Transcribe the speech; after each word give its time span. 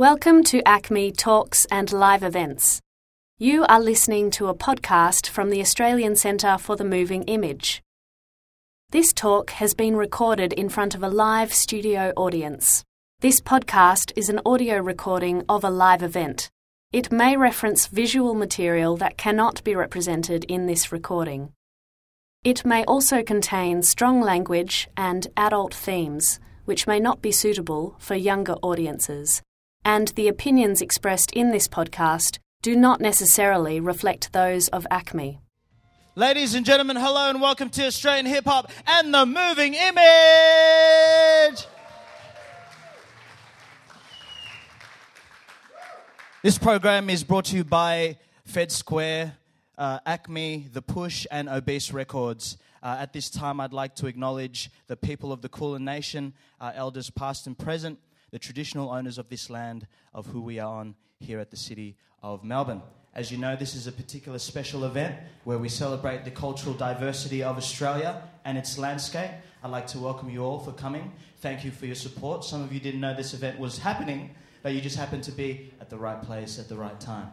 Welcome 0.00 0.44
to 0.44 0.62
ACMI 0.62 1.14
Talks 1.14 1.66
and 1.70 1.92
Live 1.92 2.22
Events. 2.22 2.80
You 3.36 3.66
are 3.66 3.78
listening 3.78 4.30
to 4.30 4.46
a 4.46 4.54
podcast 4.54 5.28
from 5.28 5.50
the 5.50 5.60
Australian 5.60 6.16
Centre 6.16 6.56
for 6.56 6.74
the 6.74 6.86
Moving 6.86 7.22
Image. 7.24 7.82
This 8.88 9.12
talk 9.12 9.50
has 9.50 9.74
been 9.74 9.96
recorded 9.96 10.54
in 10.54 10.70
front 10.70 10.94
of 10.94 11.02
a 11.02 11.10
live 11.10 11.52
studio 11.52 12.14
audience. 12.16 12.82
This 13.20 13.42
podcast 13.42 14.10
is 14.16 14.30
an 14.30 14.40
audio 14.46 14.78
recording 14.78 15.44
of 15.50 15.64
a 15.64 15.70
live 15.70 16.02
event. 16.02 16.48
It 16.92 17.12
may 17.12 17.36
reference 17.36 17.86
visual 17.86 18.32
material 18.32 18.96
that 18.96 19.18
cannot 19.18 19.62
be 19.64 19.74
represented 19.74 20.44
in 20.44 20.64
this 20.64 20.92
recording. 20.92 21.52
It 22.42 22.64
may 22.64 22.84
also 22.86 23.22
contain 23.22 23.82
strong 23.82 24.22
language 24.22 24.88
and 24.96 25.26
adult 25.36 25.74
themes, 25.74 26.40
which 26.64 26.86
may 26.86 27.00
not 27.00 27.20
be 27.20 27.32
suitable 27.32 27.96
for 27.98 28.14
younger 28.14 28.54
audiences 28.62 29.42
and 29.84 30.08
the 30.08 30.28
opinions 30.28 30.80
expressed 30.80 31.30
in 31.32 31.50
this 31.50 31.68
podcast 31.68 32.38
do 32.62 32.76
not 32.76 33.00
necessarily 33.00 33.80
reflect 33.80 34.32
those 34.32 34.68
of 34.68 34.86
ACMI. 34.90 35.38
Ladies 36.16 36.54
and 36.54 36.66
gentlemen, 36.66 36.96
hello 36.96 37.30
and 37.30 37.40
welcome 37.40 37.70
to 37.70 37.86
Australian 37.86 38.26
Hip 38.26 38.44
Hop 38.44 38.70
and 38.86 39.14
the 39.14 39.24
Moving 39.24 39.74
Image. 39.74 41.66
This 46.42 46.58
program 46.58 47.08
is 47.08 47.22
brought 47.22 47.46
to 47.46 47.56
you 47.56 47.64
by 47.64 48.18
Fed 48.44 48.72
Square, 48.72 49.36
uh, 49.78 50.00
ACMI, 50.06 50.72
The 50.72 50.82
Push, 50.82 51.26
and 51.30 51.48
Obese 51.48 51.92
Records. 51.92 52.58
Uh, 52.82 52.96
at 52.98 53.12
this 53.12 53.30
time, 53.30 53.60
I'd 53.60 53.72
like 53.72 53.94
to 53.96 54.06
acknowledge 54.06 54.70
the 54.86 54.96
people 54.96 55.32
of 55.32 55.42
the 55.42 55.48
Kulin 55.48 55.84
Nation, 55.84 56.32
our 56.60 56.72
elders 56.72 57.10
past 57.10 57.46
and 57.46 57.56
present, 57.58 57.98
the 58.30 58.38
traditional 58.38 58.90
owners 58.90 59.18
of 59.18 59.28
this 59.28 59.50
land 59.50 59.86
of 60.14 60.26
who 60.26 60.40
we 60.40 60.58
are 60.58 60.74
on 60.80 60.94
here 61.18 61.38
at 61.38 61.50
the 61.50 61.56
City 61.56 61.96
of 62.22 62.44
Melbourne. 62.44 62.82
As 63.14 63.32
you 63.32 63.38
know, 63.38 63.56
this 63.56 63.74
is 63.74 63.86
a 63.86 63.92
particular 63.92 64.38
special 64.38 64.84
event 64.84 65.16
where 65.44 65.58
we 65.58 65.68
celebrate 65.68 66.24
the 66.24 66.30
cultural 66.30 66.74
diversity 66.74 67.42
of 67.42 67.56
Australia 67.56 68.22
and 68.44 68.56
its 68.56 68.78
landscape. 68.78 69.32
I'd 69.64 69.70
like 69.70 69.88
to 69.88 69.98
welcome 69.98 70.30
you 70.30 70.44
all 70.44 70.60
for 70.60 70.72
coming. 70.72 71.12
Thank 71.40 71.64
you 71.64 71.72
for 71.72 71.86
your 71.86 71.96
support. 71.96 72.44
Some 72.44 72.62
of 72.62 72.72
you 72.72 72.78
didn't 72.78 73.00
know 73.00 73.14
this 73.14 73.34
event 73.34 73.58
was 73.58 73.78
happening, 73.78 74.30
but 74.62 74.74
you 74.74 74.80
just 74.80 74.96
happened 74.96 75.24
to 75.24 75.32
be 75.32 75.72
at 75.80 75.90
the 75.90 75.98
right 75.98 76.22
place 76.22 76.58
at 76.58 76.68
the 76.68 76.76
right 76.76 76.98
time. 77.00 77.30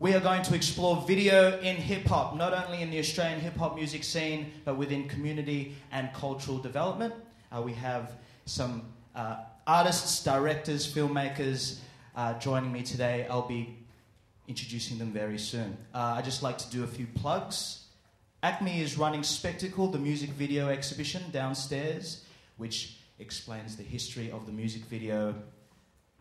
We 0.00 0.14
are 0.14 0.20
going 0.20 0.42
to 0.42 0.54
explore 0.54 1.04
video 1.06 1.58
in 1.60 1.76
hip 1.76 2.06
hop, 2.06 2.36
not 2.36 2.52
only 2.52 2.82
in 2.82 2.90
the 2.90 2.98
Australian 2.98 3.40
hip 3.40 3.56
hop 3.56 3.74
music 3.74 4.04
scene, 4.04 4.52
but 4.64 4.76
within 4.76 5.08
community 5.08 5.76
and 5.92 6.12
cultural 6.12 6.58
development. 6.58 7.14
Uh, 7.50 7.62
we 7.62 7.72
have 7.74 8.12
some 8.44 8.82
uh, 9.14 9.38
artists, 9.68 10.24
directors, 10.24 10.90
filmmakers 10.90 11.78
uh, 12.16 12.32
joining 12.38 12.72
me 12.72 12.82
today. 12.82 13.26
I'll 13.28 13.46
be 13.46 13.76
introducing 14.48 14.96
them 14.96 15.12
very 15.12 15.38
soon. 15.38 15.76
Uh, 15.94 16.14
I 16.16 16.22
just 16.22 16.42
like 16.42 16.56
to 16.58 16.70
do 16.70 16.84
a 16.84 16.86
few 16.86 17.06
plugs. 17.06 17.84
ACMI 18.42 18.80
is 18.80 18.96
running 18.96 19.22
Spectacle, 19.22 19.88
the 19.88 19.98
music 19.98 20.30
video 20.30 20.70
exhibition 20.70 21.22
downstairs, 21.32 22.24
which 22.56 22.96
explains 23.18 23.76
the 23.76 23.82
history 23.82 24.30
of 24.30 24.46
the 24.46 24.52
music 24.52 24.84
video, 24.86 25.34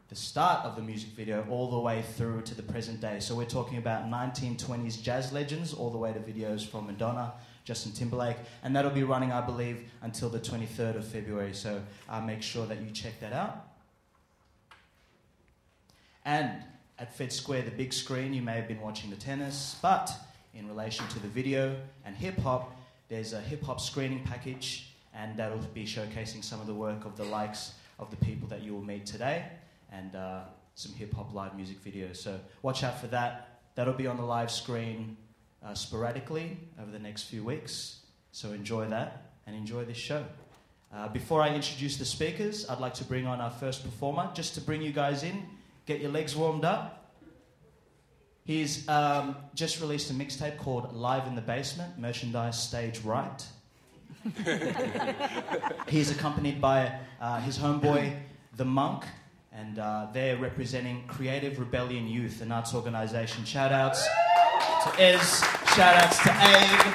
the 0.09 0.15
start 0.15 0.65
of 0.65 0.75
the 0.75 0.81
music 0.81 1.11
video, 1.11 1.47
all 1.49 1.71
the 1.71 1.79
way 1.79 2.01
through 2.01 2.41
to 2.41 2.53
the 2.53 2.63
present 2.63 2.99
day. 2.99 3.21
So 3.21 3.33
we're 3.33 3.45
talking 3.45 3.77
about 3.77 4.09
1920s 4.09 5.01
jazz 5.01 5.31
legends, 5.31 5.73
all 5.73 5.89
the 5.89 5.97
way 5.97 6.11
to 6.11 6.19
videos 6.19 6.67
from 6.67 6.87
Madonna, 6.87 7.31
Justin 7.67 7.91
Timberlake, 7.91 8.37
and 8.63 8.73
that'll 8.73 8.91
be 8.91 9.03
running, 9.03 9.33
I 9.33 9.41
believe, 9.41 9.91
until 10.01 10.29
the 10.29 10.39
23rd 10.39 10.95
of 10.95 11.05
February. 11.05 11.53
So 11.53 11.81
uh, 12.07 12.21
make 12.21 12.41
sure 12.41 12.65
that 12.65 12.79
you 12.79 12.91
check 12.91 13.19
that 13.19 13.33
out. 13.33 13.67
And 16.23 16.63
at 16.97 17.13
Fed 17.13 17.33
Square, 17.33 17.63
the 17.63 17.71
big 17.71 17.91
screen, 17.91 18.33
you 18.33 18.41
may 18.41 18.53
have 18.53 18.69
been 18.69 18.79
watching 18.79 19.09
the 19.09 19.17
tennis, 19.17 19.75
but 19.81 20.09
in 20.53 20.69
relation 20.69 21.09
to 21.09 21.19
the 21.19 21.27
video 21.27 21.75
and 22.05 22.15
hip 22.15 22.39
hop, 22.39 22.73
there's 23.09 23.33
a 23.33 23.41
hip 23.41 23.61
hop 23.63 23.81
screening 23.81 24.23
package, 24.23 24.93
and 25.13 25.35
that'll 25.35 25.57
be 25.73 25.83
showcasing 25.83 26.41
some 26.45 26.61
of 26.61 26.67
the 26.67 26.73
work 26.73 27.03
of 27.03 27.17
the 27.17 27.25
likes 27.25 27.73
of 27.99 28.09
the 28.11 28.25
people 28.25 28.47
that 28.47 28.61
you 28.61 28.73
will 28.73 28.83
meet 28.83 29.05
today, 29.05 29.43
and 29.91 30.15
uh, 30.15 30.43
some 30.75 30.93
hip 30.93 31.13
hop 31.13 31.33
live 31.33 31.53
music 31.53 31.83
videos. 31.83 32.15
So 32.15 32.39
watch 32.61 32.85
out 32.85 33.01
for 33.01 33.07
that. 33.07 33.59
That'll 33.75 33.93
be 33.93 34.07
on 34.07 34.15
the 34.15 34.23
live 34.23 34.51
screen 34.51 35.17
uh, 35.65 35.73
sporadically 35.73 36.57
over 36.81 36.91
the 36.91 36.99
next 36.99 37.23
few 37.23 37.43
weeks. 37.43 38.01
So 38.31 38.51
enjoy 38.51 38.87
that 38.87 39.31
and 39.45 39.55
enjoy 39.55 39.85
this 39.85 39.97
show. 39.97 40.25
Uh, 40.93 41.07
before 41.09 41.41
I 41.41 41.53
introduce 41.53 41.97
the 41.97 42.05
speakers, 42.05 42.69
I'd 42.69 42.79
like 42.79 42.93
to 42.95 43.03
bring 43.03 43.27
on 43.27 43.41
our 43.41 43.51
first 43.51 43.83
performer 43.83 44.29
just 44.33 44.55
to 44.55 44.61
bring 44.61 44.81
you 44.81 44.91
guys 44.91 45.23
in, 45.23 45.43
get 45.85 45.99
your 45.99 46.11
legs 46.11 46.35
warmed 46.35 46.63
up. 46.63 47.13
He's 48.45 48.87
um, 48.87 49.35
just 49.53 49.81
released 49.81 50.09
a 50.09 50.13
mixtape 50.13 50.57
called 50.57 50.93
Live 50.93 51.27
in 51.27 51.35
the 51.35 51.41
Basement 51.41 51.99
Merchandise 51.99 52.61
Stage 52.61 53.01
Right. 53.01 53.45
He's 55.89 56.11
accompanied 56.11 56.61
by 56.61 56.97
uh, 57.19 57.41
his 57.41 57.57
homeboy, 57.57 58.17
The 58.55 58.65
Monk, 58.65 59.03
and 59.51 59.79
uh, 59.79 60.07
they're 60.13 60.37
representing 60.37 61.03
Creative 61.07 61.59
Rebellion 61.59 62.07
Youth, 62.07 62.41
an 62.41 62.53
arts 62.53 62.73
organization. 62.73 63.43
Shout 63.43 63.73
outs 63.73 64.07
to 64.91 65.01
Ez, 65.01 65.41
shout 65.75 65.95
outs 65.95 66.17
to 66.23 66.29
Abe. 66.29 66.93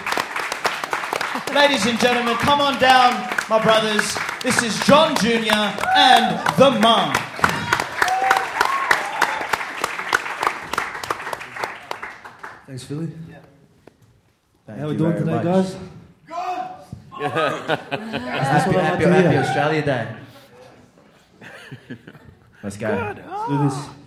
Ladies 1.54 1.86
and 1.86 1.98
gentlemen, 1.98 2.36
come 2.36 2.60
on 2.60 2.78
down, 2.80 3.28
my 3.48 3.62
brothers. 3.62 4.16
This 4.42 4.62
is 4.62 4.78
John 4.86 5.14
Jr. 5.16 5.72
and 5.96 6.38
The 6.56 6.70
Monk. 6.80 7.16
Thanks, 12.66 12.84
Philly. 12.84 13.08
Thank 14.66 14.78
How 14.78 14.86
we 14.86 14.92
you 14.92 14.98
doing 14.98 15.16
today, 15.18 15.32
much. 15.32 15.44
guys? 15.44 15.76
Happy, 17.12 17.20
what 17.20 17.30
I 17.30 18.40
like 18.48 18.68
happy, 18.68 19.04
to 19.04 19.10
happy. 19.12 19.36
Australia 19.36 19.82
Day. 19.82 20.16
Let's 22.62 22.76
go. 22.76 22.88
Let's 22.88 23.48
do 23.48 23.58
this. 23.64 24.01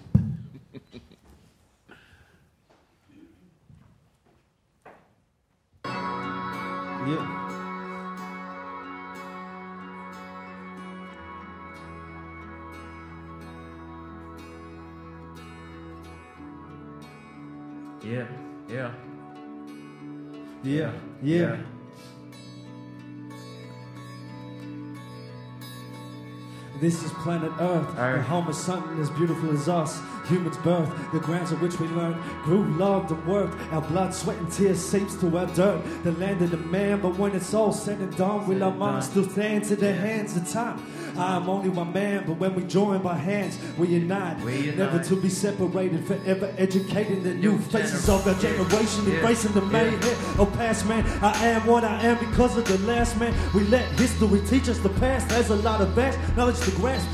This 26.86 27.04
is 27.04 27.15
planet 27.26 27.52
Earth, 27.60 27.96
the 27.96 28.22
home 28.22 28.48
of 28.48 28.56
something 28.56 29.00
as 29.00 29.10
beautiful 29.10 29.50
as 29.50 29.68
us. 29.68 30.00
Humans' 30.28 30.58
birth, 30.58 30.90
the 31.12 31.20
grounds 31.20 31.52
on 31.52 31.60
which 31.60 31.80
we 31.80 31.88
learned, 31.88 32.18
grew, 32.44 32.64
loved, 32.78 33.12
and 33.12 33.28
worked. 33.28 33.56
Our 33.72 33.82
blood, 33.82 34.14
sweat, 34.14 34.38
and 34.38 34.52
tears 34.52 34.80
seeps 34.80 35.16
to 35.22 35.38
our 35.38 35.46
dirt. 35.48 35.82
The 36.04 36.12
land 36.14 36.42
of 36.44 36.52
the 36.52 36.58
man, 36.58 37.02
but 37.02 37.16
when 37.18 37.36
it's 37.36 37.54
all 37.54 37.72
said 37.74 38.00
and 38.00 38.16
done, 38.16 38.48
will 38.48 38.64
our 38.64 38.72
minds 38.72 39.08
still 39.08 39.28
stand 39.30 39.66
to 39.66 39.76
the 39.76 39.94
hands 39.94 40.36
of 40.38 40.48
time? 40.50 40.80
I 41.18 41.38
am 41.38 41.48
only 41.50 41.70
one 41.70 41.94
man, 41.94 42.24
but 42.28 42.38
when 42.38 42.56
we 42.56 42.64
join 42.64 43.02
by 43.02 43.16
hands, 43.16 43.58
we 43.78 43.88
unite. 43.88 44.40
We 44.44 44.58
unite. 44.58 44.78
Never 44.78 45.04
to 45.04 45.16
be 45.16 45.30
separated, 45.30 46.06
forever 46.06 46.54
educating 46.58 47.24
the 47.24 47.34
new 47.34 47.46
New 47.46 47.60
faces 47.60 48.10
of 48.10 48.28
our 48.28 48.34
generation, 48.36 49.06
Yeah. 49.06 49.16
embracing 49.18 49.54
the 49.54 49.62
Yeah. 49.62 49.72
mayhem 49.72 50.40
of 50.40 50.52
past 50.58 50.88
man. 50.88 51.06
I 51.22 51.48
am 51.50 51.66
what 51.68 51.84
I 51.84 52.02
am 52.02 52.18
because 52.18 52.58
of 52.58 52.66
the 52.66 52.80
last 52.92 53.18
man. 53.20 53.34
We 53.54 53.64
let 53.66 53.86
history 54.00 54.42
teach 54.50 54.68
us 54.68 54.80
the 54.80 54.90
past. 54.90 55.30
There's 55.30 55.52
a 55.52 55.56
lot 55.56 55.80
of 55.82 55.90
vast 55.90 56.18
knowledge 56.36 56.60
to 56.62 56.72
grasp, 56.72 57.08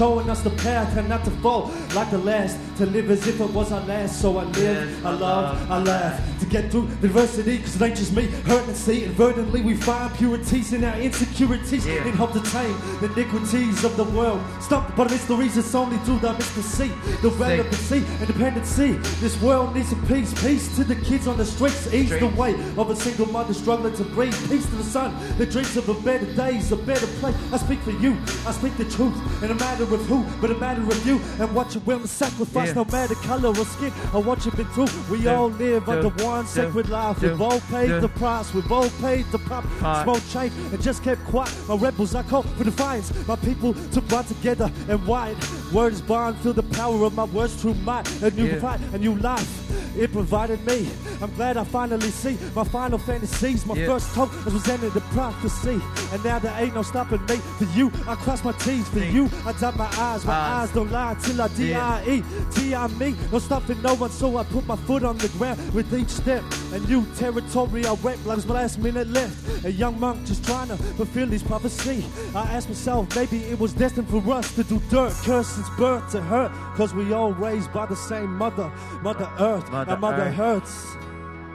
showing 0.00 0.30
us 0.30 0.40
the 0.40 0.48
path 0.64 0.96
and 0.96 1.06
not 1.10 1.22
to 1.26 1.30
fall 1.42 1.70
like 1.94 2.10
the 2.10 2.16
last. 2.16 2.56
To 2.78 2.86
live 2.86 3.10
as 3.10 3.26
if 3.26 3.38
it 3.38 3.50
was 3.50 3.70
our 3.70 3.84
last. 3.84 4.22
So 4.22 4.38
I 4.38 4.44
live, 4.44 5.04
I 5.04 5.10
love, 5.10 5.70
I 5.70 5.78
laugh. 5.82 6.40
To 6.40 6.46
get 6.46 6.70
through 6.70 6.88
diversity, 7.02 7.58
cause 7.58 7.76
it 7.76 7.82
ain't 7.84 7.96
just 7.98 8.14
me. 8.14 8.22
Hurt 8.48 8.66
and 8.66 8.74
see, 8.74 9.04
inadvertently 9.04 9.60
we 9.60 9.74
find 9.76 10.08
purities 10.14 10.72
in 10.72 10.84
our 10.84 10.96
insecurities 10.96 11.86
Yeah. 11.86 12.06
and 12.06 12.14
help 12.14 12.32
to 12.32 12.40
tame 12.40 12.74
the 13.02 13.12
iniquities 13.12 13.84
of 13.84 13.98
the 13.98 14.04
world. 14.04 14.40
Stop, 14.62 14.96
but 14.96 15.10
mysteries, 15.10 15.58
it's 15.58 15.74
only 15.74 15.98
through 15.98 16.20
the 16.20 16.32
mysticy, 16.32 16.88
the 17.20 17.28
relevancy, 17.28 17.98
independency. 18.22 18.92
This 19.20 19.38
world 19.42 19.74
needs 19.74 19.92
a 19.92 19.96
peace. 20.08 20.32
Peace 20.42 20.74
to 20.76 20.84
the 20.84 20.96
kids 20.96 21.26
on 21.26 21.36
the 21.36 21.44
streets. 21.44 21.92
Ease 21.92 22.08
the 22.18 22.28
weight 22.40 22.56
of 22.78 22.88
a 22.88 22.96
single 22.96 23.26
mother 23.26 23.52
struggling 23.52 23.94
to 23.96 24.04
breathe. 24.04 24.32
Peace 24.48 24.64
to 24.64 24.76
the 24.76 24.82
sun 24.96 25.14
that 25.36 25.50
dreams 25.50 25.76
of 25.76 25.86
a 25.90 25.94
better 26.00 26.24
days, 26.32 26.72
a 26.72 26.76
better 26.76 27.06
place. 27.20 27.36
I 27.52 27.58
speak 27.58 27.80
for 27.80 27.92
you, 28.04 28.16
I 28.46 28.52
speak 28.52 28.74
the 28.78 28.86
truth. 28.86 29.18
in 29.42 29.50
a 29.50 29.54
matter 29.56 29.89
of 29.92 30.04
who, 30.06 30.24
but 30.40 30.50
a 30.50 30.54
matter 30.54 30.82
of 30.82 31.06
you 31.06 31.20
and 31.38 31.54
what 31.54 31.74
you're 31.74 31.82
willing 31.84 32.02
to 32.02 32.08
sacrifice, 32.08 32.68
Yeah. 32.68 32.74
no 32.74 32.84
matter 32.86 33.14
color 33.16 33.48
or 33.50 33.64
skin 33.64 33.92
or 34.14 34.22
what 34.22 34.44
you've 34.44 34.56
been 34.56 34.66
through. 34.68 34.88
We 35.10 35.26
all 35.28 35.50
live 35.50 35.88
under 35.88 36.08
one 36.24 36.46
sacred 36.46 36.88
life. 36.88 37.20
We've 37.22 37.40
all 37.40 37.60
paid 37.70 37.90
the 38.00 38.08
price. 38.08 38.52
We've 38.54 38.70
all 38.70 38.88
paid 39.00 39.26
the 39.32 39.38
pop. 39.38 39.64
Smoke 40.04 40.22
chain 40.30 40.52
and 40.72 40.80
just 40.82 41.02
kept 41.02 41.24
quiet. 41.24 41.52
My 41.68 41.74
rebels, 41.76 42.14
I 42.14 42.22
call 42.22 42.42
for 42.42 42.64
defiance. 42.64 43.12
My 43.26 43.36
people 43.36 43.74
to 43.74 44.00
bond 44.00 44.28
together 44.28 44.70
and 44.88 45.06
white. 45.06 45.36
Words 45.72 46.00
bond, 46.00 46.36
feel 46.38 46.52
the 46.52 46.62
power 46.64 47.04
of 47.04 47.14
my 47.14 47.24
words, 47.24 47.60
true 47.60 47.74
might. 47.74 48.06
A 48.22 48.30
new 48.30 48.46
Yeah. 48.46 48.60
fight, 48.60 48.80
a 48.92 48.98
new 48.98 49.14
life. 49.16 49.48
It 49.96 50.12
provided 50.12 50.64
me. 50.66 50.88
I'm 51.20 51.32
glad 51.34 51.56
I 51.56 51.64
finally 51.64 52.10
see 52.10 52.38
my 52.54 52.62
final 52.64 52.96
fantasies. 52.98 53.66
My 53.66 53.74
Yeah. 53.74 53.86
first 53.86 54.14
hope 54.14 54.32
was 54.44 54.54
presented 54.54 54.94
the 54.94 55.00
prophecy. 55.12 55.80
And 56.12 56.24
now 56.24 56.38
there 56.38 56.54
ain't 56.58 56.74
no 56.74 56.82
stopping 56.82 57.20
me. 57.28 57.36
For 57.58 57.64
you, 57.76 57.90
I 58.06 58.14
cross 58.14 58.44
my 58.44 58.52
T's. 58.52 58.86
For 58.88 59.00
you, 59.00 59.28
I 59.44 59.52
my 59.76 59.86
eyes. 59.98 60.24
My 60.24 60.32
Eyes. 60.32 60.68
eyes 60.68 60.74
don't 60.74 60.90
lie 60.90 61.14
till 61.22 61.40
I 61.40 61.48
D-I-E. 61.48 62.22
T-I 62.52 62.86
me. 62.88 63.14
No 63.32 63.38
stopping 63.38 63.80
no 63.82 63.94
one, 63.94 64.10
so 64.10 64.36
I 64.36 64.44
put 64.44 64.66
my 64.66 64.76
foot 64.76 65.04
on 65.04 65.16
the 65.18 65.28
ground 65.30 65.58
with 65.74 65.92
each 65.94 66.08
step. 66.08 66.42
A 66.72 66.78
new 66.80 67.04
territory 67.16 67.86
I 67.86 67.94
rep 67.94 68.18
like 68.24 68.38
it's 68.38 68.46
my 68.46 68.54
last 68.54 68.78
minute 68.78 69.08
left. 69.08 69.64
A 69.64 69.72
young 69.72 69.98
monk 70.00 70.24
just 70.26 70.44
trying 70.44 70.68
to 70.68 70.76
fulfill 70.76 71.28
his 71.28 71.42
prophecy. 71.42 72.04
I 72.34 72.42
asked 72.42 72.68
myself, 72.68 73.14
maybe 73.16 73.38
it 73.44 73.58
was 73.58 73.72
destined 73.72 74.08
for 74.08 74.22
us 74.32 74.54
to 74.54 74.64
do 74.64 74.80
dirt, 74.90 75.12
curse 75.24 75.48
since 75.48 75.68
birth 75.78 76.10
to 76.12 76.20
hurt. 76.20 76.52
Cause 76.76 76.94
we 76.94 77.12
all 77.12 77.32
raised 77.32 77.72
by 77.72 77.86
the 77.86 77.96
same 77.96 78.34
mother, 78.36 78.70
Mother 79.02 79.28
Earth. 79.38 79.70
Mother 79.70 79.90
Our 79.92 79.98
mother 79.98 80.22
Earth. 80.22 80.34
hurts. 80.34 80.86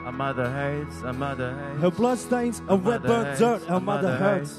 A 0.06 0.12
mother 0.12 0.48
hates, 0.52 1.02
a 1.02 1.12
mother 1.12 1.52
hates. 1.58 1.80
Her 1.82 1.90
blood 1.90 2.18
stains 2.18 2.62
a 2.68 2.76
red 2.76 3.02
mother 3.02 3.08
burnt 3.08 3.38
dirt. 3.38 3.62
a 3.68 3.72
Our 3.72 3.80
mother 3.80 4.16
hurts. 4.16 4.58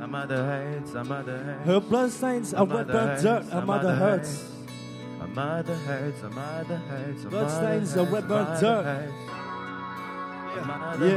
A 0.00 0.06
mother 0.06 0.44
hates, 0.46 0.94
a 0.94 1.04
mother 1.04 1.38
hates. 1.44 1.66
Her 1.66 1.80
bloodstains 1.80 2.52
A 2.54 2.58
are 2.58 2.66
mother 2.66 2.92
burnt 2.92 3.22
dirt. 3.22 3.44
a 3.52 3.60
mother 3.60 3.94
hurts. 3.94 4.44
A 5.20 5.26
mother 5.28 5.74
hates, 5.76 6.22
a 6.22 6.30
mother 6.30 6.76
hates, 6.88 7.24
a 7.24 7.28
Bloodstains 7.28 7.94
mother 7.96 8.08
are 8.08 8.14
red 8.14 8.28
burnt 8.28 8.60
dirt. 8.60 8.84
hates. 8.86 9.12
A 10.50 10.64
mother 10.66 11.06
Yeah, 11.06 11.14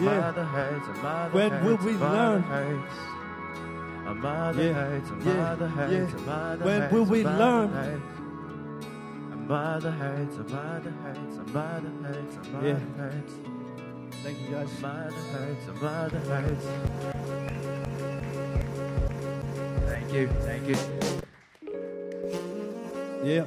yeah. 0.00 0.20
mother 0.20 0.44
hates, 0.44 0.86
a 0.88 1.02
mother 1.02 1.34
When 1.34 1.64
will 1.64 1.76
we 1.78 1.92
learn? 1.92 2.44
A 4.06 4.14
mother 4.14 4.72
hates, 4.74 5.10
a 5.10 5.12
mother 5.16 5.68
hates, 5.68 6.12
yeah. 6.12 6.18
a 6.18 6.20
mother 6.26 6.64
When 6.64 6.90
will 6.92 7.04
we 7.06 7.24
learn? 7.24 7.70
mother 9.48 9.90
hates, 9.92 10.36
a 10.36 10.44
mother 10.44 10.92
hates, 11.04 11.36
a 11.36 11.44
mother 11.52 11.92
hates, 12.04 12.36
a 12.36 12.38
mother 12.52 12.66
Yeah. 12.68 12.78
hates. 13.10 13.34
Thank 14.22 14.36
you 14.40 14.46
guys. 14.54 14.70
A 14.78 14.80
mother 14.82 15.22
hates, 15.32 15.66
a 15.68 15.72
mother 15.84 16.20
hates. 16.20 16.66
Thank 19.86 20.12
you, 20.12 20.28
thank 20.42 20.66
you. 20.68 20.76
Yeah, 23.24 23.44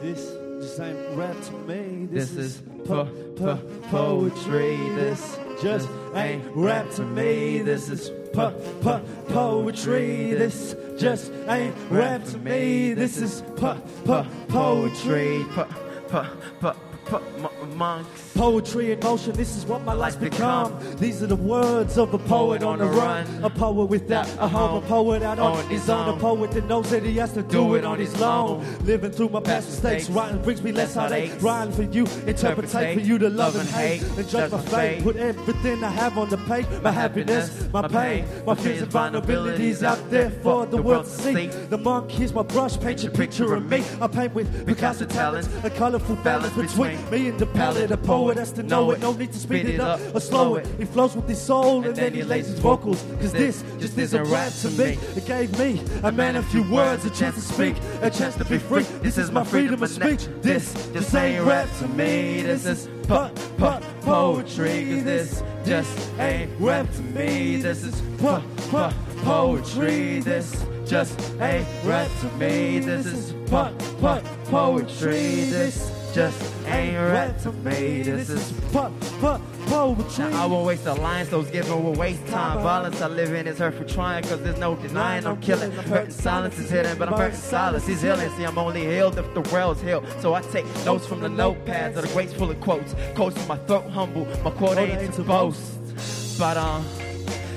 this 0.00 0.32
just 0.60 0.80
ain't 0.80 1.16
rap 1.16 1.36
to 1.44 1.52
me. 1.52 2.06
This, 2.06 2.30
This 2.30 2.56
is 2.56 2.62
po- 2.86 3.04
po- 3.36 3.56
po- 3.56 3.60
poetry. 3.90 4.76
This 4.94 5.38
just 5.60 5.88
ain't 6.14 6.44
rap 6.54 6.90
to 6.92 7.02
me. 7.02 7.58
This 7.62 7.88
is 7.88 8.10
po- 8.32 8.52
po- 8.82 9.02
poetry. 9.28 10.32
This 10.34 10.74
just 10.98 11.32
ain't 11.48 11.74
rap 11.90 12.24
to 12.24 12.38
me. 12.38 12.94
This 12.94 13.18
is 13.18 13.42
po- 13.56 13.80
po- 14.04 14.26
poetry. 14.48 15.44
Po- 15.54 15.66
po- 16.08 16.26
po- 16.60 16.76
po- 17.06 17.50
monks. 17.66 18.32
Poetry 18.34 18.92
in 18.92 19.00
motion, 19.00 19.32
this 19.32 19.56
is 19.56 19.64
what 19.66 19.82
my 19.82 19.92
life's 19.92 20.16
become. 20.16 20.76
These 20.96 21.22
are 21.22 21.26
the 21.26 21.36
words 21.36 21.98
of 21.98 22.12
a 22.14 22.18
poet 22.18 22.62
on 22.62 22.78
the 22.78 22.86
run. 22.86 23.26
A 23.44 23.50
poet 23.50 23.86
without 23.86 24.28
a 24.38 24.48
home, 24.48 24.82
a 24.82 24.86
poet 24.86 25.22
out 25.22 25.38
on 25.38 25.68
his 25.68 25.88
own. 25.88 26.08
A 26.08 26.20
poet 26.20 26.50
that 26.52 26.66
knows 26.66 26.90
that 26.90 27.02
he 27.02 27.14
has 27.14 27.32
to 27.32 27.42
do 27.42 27.74
it 27.74 27.84
on 27.84 27.98
his 27.98 28.20
own. 28.20 28.64
Living 28.84 29.10
through 29.10 29.28
my 29.28 29.40
past 29.40 29.68
mistakes, 29.68 30.10
writing 30.10 30.42
brings 30.42 30.62
me 30.62 30.72
less 30.72 30.94
heartache. 30.94 31.32
Writing 31.40 31.72
for 31.72 31.82
you, 31.82 32.06
interpretate 32.26 32.98
for 32.98 33.04
you 33.04 33.18
to 33.18 33.30
love 33.30 33.56
and 33.56 33.68
hate. 33.68 34.02
And 34.02 34.28
judge 34.28 34.50
my 34.50 34.60
fate, 34.60 35.02
put 35.02 35.16
everything 35.16 35.84
I 35.84 35.90
have 35.90 36.18
on 36.18 36.28
the 36.28 36.38
page. 36.38 36.66
My 36.82 36.90
happiness, 36.90 37.68
my 37.72 37.86
pain, 37.86 38.26
my 38.46 38.54
fears 38.54 38.82
and 38.82 38.90
vulnerabilities 38.90 39.82
out 39.82 40.10
there 40.10 40.30
for 40.30 40.66
the 40.66 40.80
world 40.80 41.04
to 41.04 41.10
see. 41.10 41.46
The 41.46 41.78
monk, 41.78 42.10
here's 42.10 42.32
my 42.32 42.42
brush, 42.42 42.78
paint 42.78 43.02
your 43.02 43.12
picture 43.12 43.54
of 43.54 43.70
me. 43.70 43.82
I 44.00 44.06
paint 44.06 44.34
with 44.34 44.66
Picasso 44.66 45.04
talents, 45.04 45.48
a 45.62 45.70
colorful 45.70 46.16
balance 46.16 46.54
between 46.54 46.98
me 47.10 47.28
and 47.28 47.38
the 47.38 47.46
palette. 47.54 47.90
A 47.90 47.96
poet 47.96 48.36
has 48.36 48.52
to 48.52 48.62
know 48.62 48.90
it, 48.90 49.00
no 49.00 49.12
need 49.12 49.32
to 49.32 49.38
speed 49.38 49.66
it 49.66 49.80
up 49.80 50.00
or 50.14 50.20
slow 50.20 50.56
it. 50.56 50.66
He 50.78 50.84
flows 50.84 51.14
with 51.16 51.28
his 51.28 51.40
soul 51.40 51.84
and 51.84 51.96
then 51.96 52.12
he 52.12 52.22
lays 52.22 52.46
his 52.48 52.58
vocals. 52.58 53.02
Cause 53.20 53.32
this 53.32 53.62
just 53.78 53.96
isn't 53.96 54.24
rap 54.30 54.52
to 54.62 54.70
me. 54.70 54.98
It 55.16 55.24
gave 55.26 55.56
me, 55.58 55.80
a 56.02 56.12
man, 56.12 56.36
a 56.36 56.42
few 56.42 56.62
words, 56.70 57.04
a 57.04 57.10
chance 57.10 57.36
to 57.36 57.40
speak, 57.40 57.76
a 58.02 58.10
chance 58.10 58.34
to 58.36 58.44
be 58.44 58.58
free. 58.58 58.82
This 59.02 59.16
is 59.18 59.30
my 59.30 59.44
freedom 59.44 59.82
of 59.82 59.88
speech. 59.88 60.26
This 60.42 60.72
just 60.92 61.14
ain't 61.14 61.44
rap 61.44 61.68
to 61.78 61.88
me. 61.88 62.42
This 62.42 62.66
is 62.66 62.88
po- 63.08 63.30
po- 63.56 63.80
poetry. 64.02 64.86
Cause 64.96 65.04
this 65.04 65.42
just 65.64 66.10
ain't 66.18 66.50
rap 66.60 66.90
to 66.92 67.02
me. 67.02 67.56
This 67.56 67.84
is 67.84 68.02
po- 68.18 68.42
po- 68.70 68.92
poetry. 69.22 70.20
This 70.20 70.64
just 70.86 71.18
ain't 71.40 71.66
rap 71.84 72.10
to 72.20 72.26
me. 72.36 72.78
This 72.80 73.06
is 73.06 73.32
po- 73.50 73.74
po- 74.00 74.22
poetry. 74.50 75.44
This 75.50 75.90
just 76.14 76.54
ain't 76.66 76.96
rap 76.96 77.36
to 77.40 77.50
me. 77.50 78.02
This 78.02 78.30
is 78.30 78.52
po- 78.70 78.92
po- 79.20 79.40
poetry. 79.66 80.26
I 80.26 80.46
won't 80.46 80.64
waste 80.64 80.84
the 80.84 80.94
lines, 80.94 81.28
those 81.28 81.50
given 81.50 81.82
will 81.82 81.92
waste 81.94 82.24
time. 82.28 82.62
Violence 82.62 83.02
I 83.02 83.08
live 83.08 83.32
in 83.34 83.48
is 83.48 83.58
hurt 83.58 83.74
for 83.74 83.84
trying, 83.84 84.22
cause 84.22 84.40
there's 84.42 84.58
no 84.58 84.76
denying 84.76 85.26
I'm 85.26 85.40
killing. 85.40 85.72
Hurt 85.72 86.06
in 86.06 86.10
silence 86.12 86.56
is 86.60 86.70
hidden, 86.70 86.96
but 86.98 87.08
I'm 87.08 87.18
hurt 87.18 87.32
in 87.32 87.38
silence. 87.38 87.84
He's 87.86 88.00
healing. 88.00 88.30
See, 88.36 88.44
I'm 88.44 88.58
only 88.58 88.86
healed 88.86 89.18
if 89.18 89.34
the 89.34 89.40
world's 89.52 89.82
healed. 89.82 90.06
So 90.20 90.34
I 90.34 90.42
take 90.42 90.66
notes 90.84 91.04
from 91.04 91.18
the 91.18 91.28
notepads 91.28 91.94
the 92.00 92.06
greats 92.08 92.32
full 92.32 92.50
of 92.50 92.60
quotes. 92.60 92.94
Quotes 93.16 93.36
from 93.36 93.48
my 93.48 93.56
throat 93.66 93.90
humble, 93.90 94.26
my 94.44 94.50
quote 94.52 94.78
ain't 94.78 95.14
to 95.14 95.24
boast. 95.24 96.38
But, 96.38 96.56
um, 96.56 96.84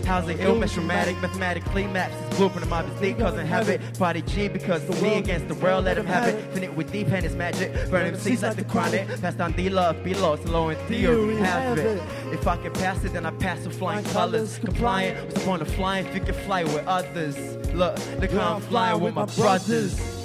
Housing 0.07 0.39
illness, 0.39 0.73
dramatic, 0.73 1.21
mathematically 1.21 1.85
maps 1.85 2.15
his 2.15 2.37
blueprint 2.37 2.63
of 2.63 2.69
my 2.69 2.81
mystique, 2.81 3.17
cousin 3.17 3.45
habit. 3.45 3.81
Body 3.99 4.21
G 4.21 4.47
because 4.47 4.85
the 4.87 4.93
me 5.01 5.15
against 5.15 5.49
the 5.49 5.55
world, 5.55 5.83
let 5.83 5.97
him 5.97 6.05
have 6.05 6.29
it. 6.29 6.53
Fin 6.53 6.63
it 6.63 6.73
with 6.73 6.93
deep 6.93 7.07
hand 7.07 7.25
is 7.25 7.35
magic. 7.35 7.73
Burn 7.91 8.13
MCs 8.13 8.41
like 8.41 8.55
the 8.55 8.63
chronic. 8.63 9.05
Pass 9.19 9.33
down 9.33 9.51
D 9.51 9.67
love, 9.67 10.01
be 10.05 10.13
lost, 10.13 10.45
low 10.45 10.69
in 10.69 10.77
theory, 10.87 11.35
have 11.35 11.77
it. 11.77 12.01
If 12.31 12.47
I 12.47 12.55
can 12.55 12.71
pass 12.71 13.03
it, 13.03 13.11
then 13.11 13.25
I 13.25 13.31
pass 13.31 13.65
with 13.67 13.77
flying 13.77 14.05
colors. 14.05 14.59
Compliant, 14.59 15.21
what's 15.25 15.33
the 15.33 15.41
point 15.41 15.61
of 15.61 15.67
flying? 15.75 16.05
If 16.05 16.15
you 16.15 16.21
can 16.21 16.35
fly 16.35 16.63
with 16.63 16.87
others. 16.87 17.37
Look, 17.73 17.99
look 18.21 18.31
how 18.31 18.55
I'm 18.55 18.61
flying 18.61 19.01
with 19.01 19.13
my 19.13 19.25
brothers. 19.25 20.16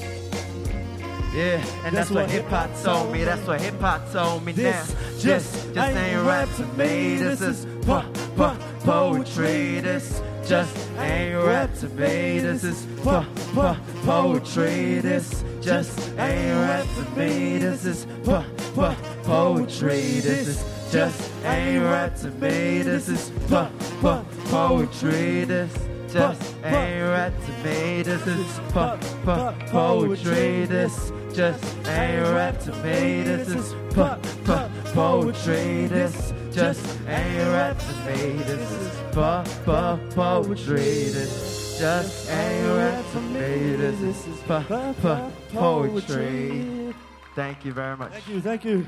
Yeah, 1.34 1.64
and 1.84 1.96
that's, 1.96 2.08
That's 2.08 2.10
what 2.10 2.30
hip 2.30 2.46
hop 2.48 2.70
told 2.82 3.10
me. 3.10 3.24
That's 3.24 3.46
what 3.46 3.60
hip 3.60 3.80
hop 3.80 4.12
told 4.12 4.44
me. 4.44 4.52
This 4.52 4.90
now, 4.94 5.00
just 5.12 5.22
just, 5.22 5.74
just 5.74 5.96
ain't 5.96 6.26
rap 6.26 6.48
to 6.56 6.66
me. 6.76 7.16
This 7.16 7.40
is 7.40 7.66
po- 7.86 8.04
po- 8.36 8.58
poetry. 8.80 9.80
This 9.80 10.20
just 10.46 10.76
ain't 10.98 11.42
rap 11.42 11.72
to 11.80 11.88
me. 11.88 12.40
This 12.40 12.64
is 12.64 12.86
po- 13.02 13.24
po- 13.54 13.76
poetry. 14.04 14.98
This 15.00 15.42
just 15.62 15.98
ain't 16.18 16.68
rap 16.68 16.86
to 16.96 17.18
me. 17.18 17.56
This 17.58 17.86
is 17.86 18.06
po- 18.24 18.44
po- 18.74 18.96
poetry. 19.22 20.20
This 20.20 20.48
is 20.48 20.92
just 20.92 21.30
ain't 21.46 21.82
rap 21.84 22.14
to 22.18 22.30
me. 22.32 22.82
This 22.82 23.08
is 23.08 23.30
po- 23.48 23.70
po- 24.02 24.26
poetry. 24.50 25.44
This 25.44 25.72
just 26.12 26.54
ain't 26.62 27.04
rap 27.08 27.32
to 27.46 27.52
me. 27.66 28.02
This 28.02 28.26
is 28.26 28.60
po- 28.68 28.98
po- 29.24 29.54
poetry. 29.68 30.66
This 30.66 31.10
just 31.34 31.64
ain't 31.86 32.22
rap 32.34 32.58
to 32.60 32.72
me. 32.82 33.22
This 33.22 33.48
is 33.48 33.72
po- 33.94 34.18
po- 34.44 34.70
poetry. 34.92 35.86
This 35.86 36.32
just 36.52 37.00
ain't 37.08 37.48
rap 37.48 37.78
to 37.78 37.94
me. 38.06 38.32
This 38.42 38.70
is 38.70 38.98
po- 39.12 39.44
po- 39.64 39.98
poetry. 40.14 40.74
This 41.10 41.78
just 41.78 42.30
ain't 42.30 42.76
rap 42.76 43.04
to 43.12 43.20
me. 43.20 43.76
This 43.76 44.26
is 44.26 44.40
po- 44.40 44.94
po- 45.00 45.32
poetry. 45.52 46.94
Thank 47.34 47.64
you 47.64 47.72
very 47.72 47.96
much. 47.96 48.12
Thank 48.12 48.28
you, 48.28 48.40
thank 48.40 48.64
you. 48.64 48.86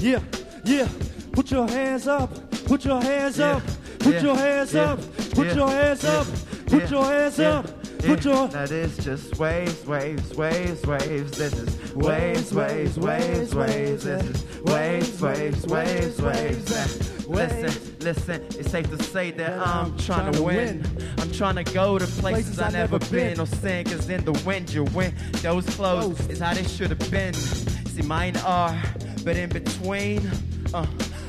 Yeah, 0.00 0.20
yeah. 0.64 0.88
Put 1.32 1.50
your 1.50 1.68
hands 1.68 2.08
up. 2.08 2.30
Put 2.66 2.84
your 2.84 3.00
hands 3.00 3.38
Yeah, 3.38 3.56
up. 3.56 3.62
Put 4.00 4.14
yeah, 4.14 4.20
your 4.22 4.36
hands 4.36 4.74
yeah, 4.74 4.82
up. 4.92 5.00
Put 5.30 5.54
your 5.54 5.68
hands 5.68 6.04
up. 6.04 6.26
Put 6.66 6.90
your 6.90 7.04
hands 7.04 7.38
up. 7.40 7.83
Put 8.06 8.24
your 8.24 8.48
That 8.48 8.70
is 8.70 8.98
just 8.98 9.38
waves, 9.38 9.86
waves, 9.86 10.34
waves, 10.34 10.84
waves. 10.84 11.38
This 11.38 11.54
is 11.54 11.94
waves, 11.94 12.52
waves, 12.52 12.98
waves, 12.98 13.54
waves. 13.54 14.04
This 14.04 14.22
is 14.22 14.62
waves, 14.62 15.22
waves, 15.22 15.66
waves, 15.66 16.20
waves. 16.20 17.26
Listen, 17.26 17.98
listen. 18.00 18.42
It's 18.58 18.70
safe 18.70 18.90
to 18.90 19.02
say 19.02 19.30
that 19.30 19.58
I'm 19.58 19.96
trying 19.96 20.32
to 20.32 20.42
win. 20.42 20.84
I'm 21.18 21.32
trying 21.32 21.56
to 21.56 21.64
go 21.64 21.98
to 21.98 22.06
places 22.06 22.58
I 22.58 22.68
never 22.70 22.98
been. 22.98 23.38
No 23.38 23.46
sin, 23.46 23.84
cause 23.86 24.08
in 24.10 24.22
the 24.24 24.32
wind 24.44 24.70
you 24.70 24.84
win. 24.84 25.14
Those 25.40 25.64
clothes 25.74 26.28
is 26.28 26.40
how 26.40 26.52
they 26.52 26.64
should 26.64 26.90
have 26.90 27.10
been. 27.10 27.32
See, 27.32 28.02
mine 28.02 28.36
are, 28.44 28.78
but 29.24 29.38
in 29.38 29.48
between, 29.48 30.30
uh, 30.74 30.86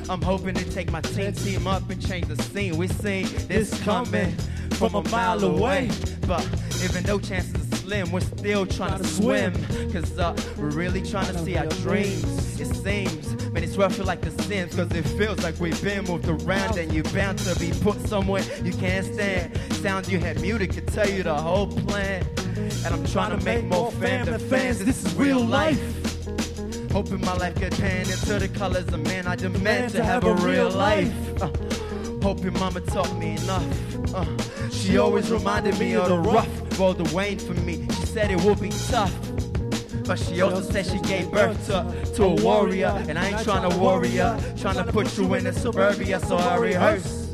I'm 0.10 0.22
hoping 0.22 0.56
to 0.56 0.70
take 0.72 0.92
my 0.92 1.02
team 1.02 1.32
team 1.32 1.68
up 1.68 1.90
and 1.90 2.06
change 2.06 2.28
the 2.28 2.42
scene. 2.44 2.76
We 2.76 2.90
seen 2.90 3.28
this 3.48 3.82
coming 3.84 4.36
from 4.76 4.96
a 4.96 5.10
mile 5.10 5.44
away. 5.44 5.90
But 6.28 6.44
even 6.84 7.04
though 7.04 7.20
chances 7.20 7.72
are 7.72 7.76
slim, 7.78 8.12
we're 8.12 8.20
still 8.20 8.66
trying 8.66 8.98
to 8.98 9.08
swim. 9.08 9.54
Cause 9.92 10.18
uh, 10.20 10.36
we're 10.58 10.72
really 10.72 11.02
trying 11.02 11.32
to 11.34 11.40
see 11.40 11.58
our 11.58 11.68
dreams. 11.68 12.60
It 12.60 12.76
seems, 12.76 13.52
man, 13.52 13.64
it's 13.64 13.78
rough 13.78 13.98
like 14.00 14.22
the 14.22 14.32
Sims. 14.44 14.76
Cause 14.76 14.92
it 14.92 15.04
feels 15.04 15.42
like 15.44 15.60
we've 15.60 15.82
been 15.84 16.04
moved 16.06 16.28
around 16.28 16.78
and 16.78 16.92
you're 16.94 17.04
bound 17.06 17.40
to 17.40 17.58
be 17.60 17.72
put 17.82 18.00
somewhere 18.08 18.44
you 18.64 18.74
can't 18.74 19.06
stand. 19.06 19.58
Sounds 19.74 20.12
you 20.12 20.20
had 20.20 20.42
muted 20.42 20.74
could 20.74 20.88
tell 20.88 21.10
you 21.10 21.24
the 21.24 21.34
whole 21.34 21.68
plan. 21.68 22.26
And 22.58 22.94
I'm 22.94 23.06
trying 23.08 23.38
to 23.38 23.44
make 23.46 23.64
more 23.66 23.92
fam 23.94 24.26
than 24.26 24.40
fans. 24.40 24.84
This 24.84 25.06
is 25.06 25.14
real 25.16 25.44
life. 25.44 25.82
Hoping 26.92 27.22
my 27.22 27.36
life 27.36 27.56
could 27.56 27.74
pan 27.74 28.02
into 28.02 28.40
the 28.40 28.48
colors 28.48 28.88
of 28.88 29.00
man. 29.02 29.28
I 29.28 29.36
demand 29.36 29.92
to 29.94 30.04
have 30.04 30.24
a 30.24 30.34
real 30.36 30.70
life. 30.70 31.14
Uh, 31.42 31.50
hoping 32.26 32.54
mama 32.54 32.82
taught 32.82 33.16
me 33.18 33.34
enough. 33.34 34.16
Uh, 34.16 34.26
she 34.72 34.98
always 34.98 35.30
reminded 35.30 35.78
me 35.78 35.94
of 35.94 36.10
the 36.10 36.18
rough 36.18 36.80
road 36.80 36.98
to 36.98 37.16
Wayne 37.16 37.38
for 37.38 37.54
me. 37.54 37.86
She 38.00 38.06
said 38.08 38.32
it 38.32 38.42
would 38.42 38.60
be 38.60 38.72
tough. 38.90 39.14
But 40.06 40.18
she 40.18 40.42
also 40.42 40.62
said 40.62 40.88
she 40.88 40.98
gave 41.02 41.30
birth 41.30 41.68
to, 41.68 41.86
to 42.16 42.24
a 42.24 42.36
warrior. 42.42 42.96
And 43.08 43.20
I 43.20 43.30
ain't 43.30 43.44
trying 43.44 43.70
to 43.70 43.78
warrior, 43.78 44.36
trying 44.58 44.84
to 44.84 44.92
put 44.92 45.16
you 45.20 45.36
in 45.36 45.46
a 45.46 45.54
suburbia, 45.54 46.20
so 46.20 46.38
I 46.38 46.56
rehearse. 46.58 47.30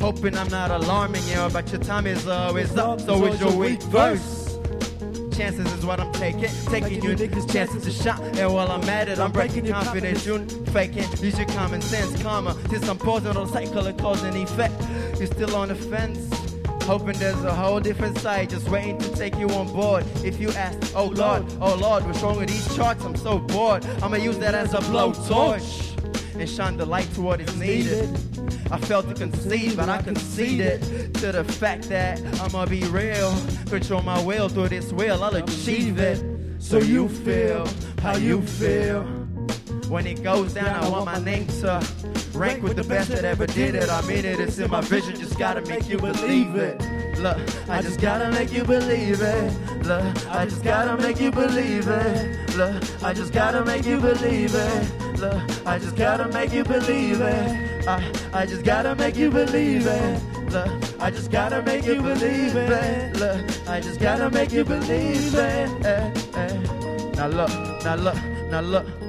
Hoping 0.00 0.36
I'm 0.36 0.48
not 0.48 0.72
alarming 0.72 1.22
you, 1.28 1.48
but 1.52 1.70
your 1.70 1.80
time 1.80 2.08
is 2.08 2.26
always 2.26 2.76
up, 2.76 3.00
so 3.02 3.24
is 3.26 3.40
your 3.40 3.56
weak 3.56 3.80
verse. 3.84 4.41
Chances 5.36 5.72
is 5.72 5.86
what 5.86 5.98
I'm 5.98 6.12
taking, 6.12 6.50
taking 6.66 7.02
you 7.02 7.16
niggas' 7.16 7.50
chances 7.50 7.84
to 7.84 7.90
shot. 7.90 8.20
And 8.20 8.52
while 8.52 8.70
I'm 8.70 8.86
at 8.88 9.08
it, 9.08 9.18
I'm 9.18 9.32
breaking 9.32 9.64
your 9.64 9.74
confidence. 9.74 10.26
you're 10.26 10.40
faking, 10.74 11.04
use 11.22 11.38
your 11.38 11.48
common 11.48 11.80
sense, 11.80 12.22
karma. 12.22 12.54
Since 12.68 12.88
I'm 12.88 12.98
pausing 12.98 13.36
on 13.36 13.48
cycle 13.48 13.86
of 13.86 13.96
cause 13.96 14.22
and 14.24 14.36
effect, 14.36 14.74
you're 15.18 15.26
still 15.26 15.56
on 15.56 15.68
the 15.68 15.74
fence. 15.74 16.28
Hoping 16.84 17.18
there's 17.18 17.42
a 17.44 17.54
whole 17.54 17.80
different 17.80 18.18
side, 18.18 18.50
just 18.50 18.68
waiting 18.68 18.98
to 18.98 19.08
take 19.14 19.36
you 19.36 19.48
on 19.50 19.72
board. 19.72 20.04
If 20.24 20.38
you 20.40 20.50
ask, 20.50 20.78
oh 20.94 21.06
Lord, 21.06 21.44
oh 21.60 21.76
Lord, 21.76 22.04
what's 22.04 22.20
wrong 22.22 22.36
with 22.38 22.48
these 22.48 22.76
charts? 22.76 23.04
I'm 23.04 23.16
so 23.16 23.38
bored. 23.38 23.86
I'ma 24.02 24.16
use 24.16 24.38
that 24.38 24.54
as 24.54 24.74
a 24.74 24.78
blowtorch 24.78 25.92
and 26.38 26.48
shine 26.48 26.76
the 26.76 26.86
light 26.86 27.12
to 27.14 27.22
what 27.22 27.40
is 27.40 27.56
needed. 27.56 28.08
I 28.72 28.78
felt 28.78 29.06
to 29.08 29.14
concede, 29.14 29.76
but 29.76 29.90
I 29.90 30.00
conceded 30.00 30.80
to 31.16 31.30
the 31.30 31.44
fact 31.44 31.90
that 31.90 32.18
I'ma 32.40 32.64
be 32.64 32.82
real. 32.84 33.36
Control 33.66 34.00
my 34.00 34.18
will 34.24 34.48
through 34.48 34.70
this 34.70 34.94
will, 34.94 35.22
I'll 35.22 35.36
achieve 35.36 35.98
it. 35.98 36.24
So 36.58 36.78
you 36.78 37.10
feel 37.10 37.68
how 38.00 38.16
you 38.16 38.40
feel. 38.40 39.02
When 39.90 40.06
it 40.06 40.22
goes 40.22 40.54
down, 40.54 40.82
I 40.82 40.88
want 40.88 41.04
my 41.04 41.18
name 41.22 41.46
to 41.60 41.86
rank 42.32 42.62
with 42.62 42.76
the 42.76 42.84
best 42.84 43.10
that 43.10 43.26
ever 43.26 43.46
did 43.46 43.74
it. 43.74 43.90
I 43.90 44.00
mean 44.06 44.24
it, 44.24 44.40
it's 44.40 44.58
in 44.58 44.70
my 44.70 44.80
vision, 44.80 45.16
just 45.16 45.38
gotta 45.38 45.60
make 45.66 45.86
you 45.86 45.98
believe 45.98 46.54
it. 46.54 46.80
Look, 47.18 47.36
I 47.68 47.82
just 47.82 48.00
gotta 48.00 48.30
make 48.30 48.54
you 48.54 48.64
believe 48.64 49.20
it. 49.20 49.84
Look, 49.84 50.28
I 50.30 50.46
just 50.46 50.64
gotta 50.64 50.96
make 50.96 51.20
you 51.20 51.30
believe 51.30 51.88
it. 51.88 52.56
Look, 52.56 53.02
I 53.02 53.12
just 53.12 53.34
gotta 53.34 53.66
make 53.66 53.84
you 53.84 54.00
believe 54.00 54.54
it. 54.54 55.11
I 55.24 55.78
just 55.78 55.94
gotta 55.94 56.28
make 56.32 56.52
you 56.52 56.64
believe 56.64 57.20
it. 57.20 57.86
I, 57.86 58.12
I 58.32 58.46
just 58.46 58.64
gotta 58.64 58.96
make 58.96 59.16
you 59.16 59.30
believe 59.30 59.86
it. 59.86 60.50
Look, 60.50 61.00
I 61.00 61.10
just 61.10 61.30
gotta 61.30 61.62
make 61.62 61.84
you 61.84 62.02
believe 62.02 62.56
it. 62.56 63.16
Look, 63.18 63.68
I 63.68 63.80
just 63.80 64.00
gotta 64.00 64.30
make 64.30 64.52
you 64.52 64.64
believe 64.64 65.34
it. 65.34 65.86
Eh, 65.86 66.10
eh. 66.34 67.12
Now 67.14 67.28
look, 67.28 67.50
now 67.84 67.94
look, 67.94 68.16
now 68.50 68.60
look. 68.60 69.01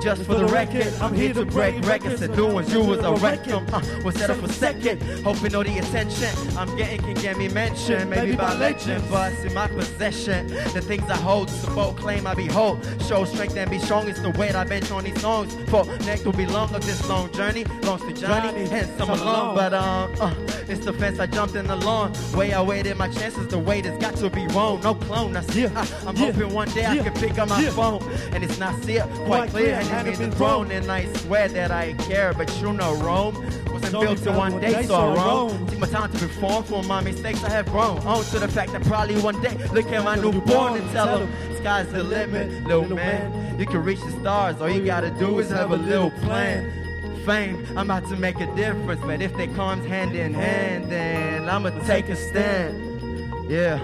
Just 0.00 0.22
for 0.24 0.34
the 0.34 0.46
record, 0.46 0.92
I'm 1.00 1.14
here 1.14 1.32
to 1.34 1.44
break 1.44 1.80
records 1.84 2.20
and 2.22 2.34
doing 2.36 2.68
you 2.68 2.84
was 2.84 3.00
a 3.00 3.12
record. 3.14 3.68
Uh, 3.72 3.80
was 4.04 4.14
set 4.14 4.30
up 4.30 4.36
for 4.36 4.48
second, 4.48 5.02
hoping 5.24 5.54
all 5.54 5.64
the 5.64 5.78
attention 5.78 6.28
I'm 6.56 6.76
getting 6.76 7.00
can 7.00 7.14
get 7.14 7.36
me 7.36 7.48
mentioned, 7.48 8.10
maybe 8.10 8.36
by 8.36 8.54
legend, 8.54 9.02
but 9.10 9.32
it's 9.32 9.44
in 9.44 9.54
my 9.54 9.66
possession. 9.66 10.46
The 10.48 10.80
things 10.82 11.08
I 11.10 11.16
hold, 11.16 11.48
to 11.48 11.70
bold 11.70 11.96
claim 11.98 12.26
I 12.26 12.34
behold. 12.34 12.86
Show 13.08 13.24
strength 13.24 13.56
and 13.56 13.70
be 13.70 13.78
strong, 13.78 14.06
it's 14.08 14.20
the 14.20 14.30
weight 14.30 14.54
I 14.54 14.64
bench 14.64 14.90
on 14.90 15.04
these 15.04 15.20
songs. 15.20 15.54
For 15.70 15.84
next 16.04 16.24
will 16.24 16.32
be 16.32 16.46
long 16.46 16.72
of 16.74 16.84
this 16.86 17.08
long 17.08 17.32
journey, 17.32 17.64
long 17.82 17.98
to 18.00 18.12
journey, 18.12 18.66
hence 18.68 18.90
I'm 19.00 19.08
alone. 19.10 19.54
But 19.56 19.74
um, 19.74 20.14
uh, 20.20 20.34
it's 20.68 20.84
the 20.84 20.92
fence 20.92 21.18
I 21.18 21.26
jumped 21.26 21.56
in 21.56 21.66
the 21.66 21.76
lawn. 21.76 22.12
Way 22.34 22.52
I 22.52 22.62
waited 22.62 22.96
my 22.96 23.08
chances, 23.08 23.48
the 23.48 23.58
wait 23.58 23.86
has 23.86 23.98
got 23.98 24.14
to 24.16 24.30
be 24.30 24.46
wrong. 24.48 24.80
No 24.82 24.94
clone, 24.94 25.32
that's 25.32 25.54
yeah. 25.56 25.70
I, 25.74 26.08
I'm 26.08 26.16
Yeah. 26.16 26.30
hoping 26.32 26.52
one 26.54 26.68
day 26.70 26.86
I 26.86 26.98
can 26.98 27.12
pick 27.14 27.38
up 27.38 27.48
my 27.48 27.60
Yeah. 27.60 27.70
phone 27.70 28.02
and 28.32 28.44
it's 28.44 28.58
not 28.58 28.80
see 28.84 28.96
it 28.98 29.08
quite 29.24 29.26
Quite 29.36 29.50
clear. 29.50 29.80
Hadn't 29.86 30.18
been 30.18 30.32
thrown, 30.32 30.70
and 30.70 30.90
I 30.90 31.06
swear 31.14 31.48
that 31.48 31.70
I 31.70 31.94
care. 31.94 32.32
But 32.34 32.54
you 32.60 32.72
know, 32.72 32.94
Rome 32.96 33.34
wasn't 33.70 33.94
only 33.94 34.14
built 34.14 34.26
in 34.26 34.36
one 34.36 34.60
day, 34.60 34.82
so 34.82 34.88
so 34.88 34.94
I 34.94 35.14
roam. 35.14 35.66
Take 35.66 35.78
my 35.78 35.86
time 35.86 36.12
to 36.12 36.18
perform 36.18 36.64
for 36.64 36.82
my 36.82 37.00
mistakes 37.00 37.42
I 37.44 37.50
have 37.50 37.66
grown. 37.66 37.98
On 37.98 38.24
to 38.24 38.38
the 38.38 38.48
fact 38.48 38.72
that 38.72 38.82
probably 38.84 39.16
one 39.20 39.40
day, 39.40 39.56
look 39.72 39.86
at 39.86 40.04
my 40.04 40.16
newborn 40.16 40.76
and 40.76 40.90
tell 40.90 41.18
him, 41.18 41.56
sky's 41.58 41.88
the 41.92 42.02
limit, 42.02 42.64
little 42.64 42.88
man. 42.94 43.58
You 43.58 43.66
can 43.66 43.82
reach 43.82 44.00
the 44.00 44.10
stars, 44.20 44.60
all 44.60 44.68
you 44.68 44.84
gotta 44.84 45.10
do 45.10 45.38
is 45.38 45.50
have 45.50 45.70
a 45.70 45.76
little 45.76 46.10
plan. 46.10 46.84
Fame, 47.24 47.66
I'm 47.70 47.90
about 47.90 48.08
to 48.10 48.16
make 48.16 48.38
a 48.40 48.46
difference, 48.54 49.00
but 49.00 49.20
if 49.20 49.36
they 49.36 49.48
comes 49.48 49.84
hand 49.86 50.14
in 50.14 50.32
hand, 50.32 50.90
then 50.92 51.48
I'ma 51.48 51.70
take 51.84 52.08
a 52.08 52.16
stand. 52.16 53.50
Yeah, 53.50 53.80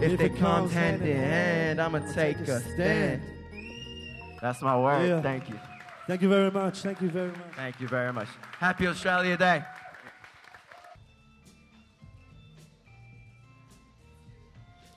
if 0.00 0.18
they 0.18 0.28
comes 0.28 0.72
hand 0.72 1.02
in 1.02 1.16
hand, 1.16 1.80
I'ma 1.80 2.00
take 2.12 2.38
a 2.40 2.60
stand. 2.60 3.22
That's 4.40 4.60
my 4.60 4.78
word. 4.78 5.08
Yeah. 5.08 5.20
Thank 5.22 5.48
you. 5.48 5.58
Thank 6.06 6.22
you 6.22 6.28
very 6.28 6.50
much. 6.50 6.78
Thank 6.80 7.00
you 7.00 7.08
very 7.10 7.30
much. 7.30 7.54
Thank 7.56 7.80
you 7.80 7.88
very 7.88 8.12
much. 8.12 8.28
Happy 8.58 8.86
Australia 8.86 9.36
Day. 9.36 9.64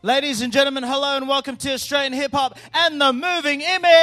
Ladies 0.02 0.42
and 0.42 0.54
gentlemen, 0.54 0.84
hello 0.84 1.18
and 1.18 1.28
welcome 1.28 1.58
to 1.58 1.74
Australian 1.74 2.14
Hip 2.14 2.32
Hop 2.32 2.58
and 2.74 3.02
the 3.02 3.12
Moving 3.12 3.62
Image. 3.62 3.94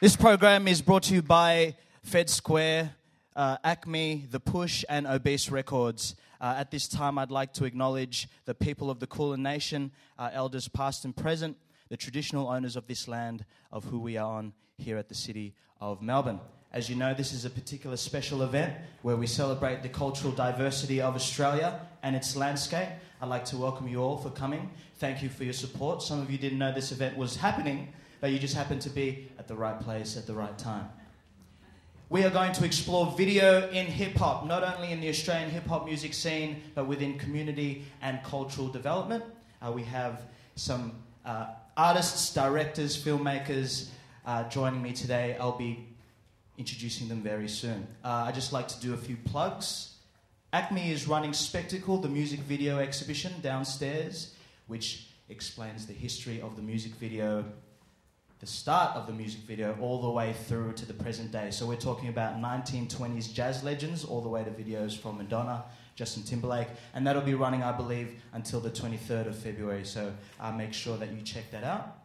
This 0.00 0.16
program 0.16 0.66
is 0.66 0.82
brought 0.82 1.04
to 1.04 1.14
you 1.14 1.22
by 1.22 1.76
Fed 2.02 2.30
Square, 2.30 2.94
uh, 3.36 3.58
ACMI, 3.64 4.30
The 4.30 4.40
Push, 4.40 4.84
and 4.88 5.06
Obese 5.06 5.50
Records. 5.50 6.16
Uh, 6.40 6.54
at 6.56 6.70
this 6.70 6.88
time, 6.88 7.18
I'd 7.18 7.30
like 7.30 7.52
to 7.54 7.64
acknowledge 7.64 8.28
the 8.46 8.54
people 8.54 8.90
of 8.90 8.98
the 8.98 9.06
Kulin 9.06 9.42
Nation, 9.42 9.90
our 10.18 10.30
elders 10.32 10.68
past 10.68 11.04
and 11.04 11.14
present, 11.14 11.56
the 11.90 11.96
traditional 11.96 12.48
owners 12.48 12.76
of 12.76 12.86
this 12.86 13.06
land 13.06 13.44
of 13.70 13.84
who 13.84 13.98
we 13.98 14.16
are 14.16 14.38
on 14.38 14.54
here 14.78 14.96
at 14.96 15.08
the 15.08 15.14
city 15.14 15.54
of 15.80 16.00
Melbourne. 16.00 16.40
As 16.72 16.88
you 16.88 16.96
know, 16.96 17.12
this 17.12 17.32
is 17.32 17.44
a 17.44 17.50
particular 17.50 17.96
special 17.96 18.42
event 18.42 18.74
where 19.02 19.16
we 19.16 19.26
celebrate 19.26 19.82
the 19.82 19.88
cultural 19.88 20.32
diversity 20.32 21.00
of 21.00 21.14
Australia 21.14 21.80
and 22.02 22.14
its 22.14 22.36
landscape. 22.36 22.88
I'd 23.20 23.28
like 23.28 23.44
to 23.46 23.58
welcome 23.58 23.88
you 23.88 24.00
all 24.00 24.16
for 24.16 24.30
coming. 24.30 24.70
Thank 24.98 25.22
you 25.22 25.28
for 25.28 25.44
your 25.44 25.52
support. 25.52 26.00
Some 26.00 26.20
of 26.20 26.30
you 26.30 26.38
didn't 26.38 26.58
know 26.58 26.72
this 26.72 26.92
event 26.92 27.16
was 27.16 27.36
happening, 27.36 27.88
but 28.20 28.30
you 28.30 28.38
just 28.38 28.54
happened 28.54 28.80
to 28.82 28.90
be 28.90 29.28
at 29.38 29.48
the 29.48 29.56
right 29.56 29.78
place 29.80 30.16
at 30.16 30.26
the 30.26 30.34
right 30.34 30.56
time. 30.56 30.88
We 32.10 32.24
are 32.24 32.30
going 32.30 32.50
to 32.54 32.64
explore 32.64 33.14
video 33.16 33.68
in 33.70 33.86
hip 33.86 34.16
hop, 34.16 34.44
not 34.44 34.64
only 34.64 34.90
in 34.90 35.00
the 35.00 35.08
Australian 35.08 35.48
hip 35.48 35.64
hop 35.68 35.84
music 35.84 36.12
scene, 36.12 36.60
but 36.74 36.88
within 36.88 37.16
community 37.16 37.84
and 38.02 38.20
cultural 38.24 38.66
development. 38.66 39.22
Uh, 39.62 39.70
we 39.70 39.84
have 39.84 40.22
some 40.56 40.90
uh, 41.24 41.46
artists, 41.76 42.34
directors, 42.34 43.00
filmmakers 43.00 43.90
uh, 44.26 44.42
joining 44.48 44.82
me 44.82 44.92
today. 44.92 45.36
I'll 45.38 45.56
be 45.56 45.86
introducing 46.58 47.06
them 47.06 47.22
very 47.22 47.46
soon. 47.46 47.86
Uh, 48.02 48.24
I'd 48.26 48.34
just 48.34 48.52
like 48.52 48.66
to 48.66 48.80
do 48.80 48.92
a 48.92 48.96
few 48.96 49.16
plugs. 49.16 49.94
ACMI 50.52 50.90
is 50.90 51.06
running 51.06 51.32
Spectacle, 51.32 51.98
the 51.98 52.08
music 52.08 52.40
video 52.40 52.80
exhibition 52.80 53.34
downstairs, 53.40 54.34
which 54.66 55.06
explains 55.28 55.86
the 55.86 55.92
history 55.92 56.40
of 56.40 56.56
the 56.56 56.62
music 56.62 56.90
video 56.96 57.44
the 58.40 58.46
start 58.46 58.96
of 58.96 59.06
the 59.06 59.12
music 59.12 59.40
video 59.42 59.76
all 59.82 60.00
the 60.00 60.10
way 60.10 60.32
through 60.32 60.72
to 60.72 60.86
the 60.86 60.94
present 60.94 61.30
day. 61.30 61.50
So 61.50 61.66
we're 61.66 61.76
talking 61.76 62.08
about 62.08 62.40
1920s 62.40 63.32
jazz 63.32 63.62
legends, 63.62 64.02
all 64.02 64.22
the 64.22 64.30
way 64.30 64.42
to 64.42 64.50
videos 64.50 64.98
from 64.98 65.18
Madonna, 65.18 65.64
Justin 65.94 66.22
Timberlake, 66.22 66.68
and 66.94 67.06
that'll 67.06 67.20
be 67.20 67.34
running, 67.34 67.62
I 67.62 67.72
believe, 67.72 68.22
until 68.32 68.60
the 68.60 68.70
23rd 68.70 69.26
of 69.26 69.36
February. 69.36 69.84
So 69.84 70.14
uh, 70.40 70.52
make 70.52 70.72
sure 70.72 70.96
that 70.96 71.12
you 71.12 71.20
check 71.20 71.50
that 71.50 71.64
out. 71.64 71.98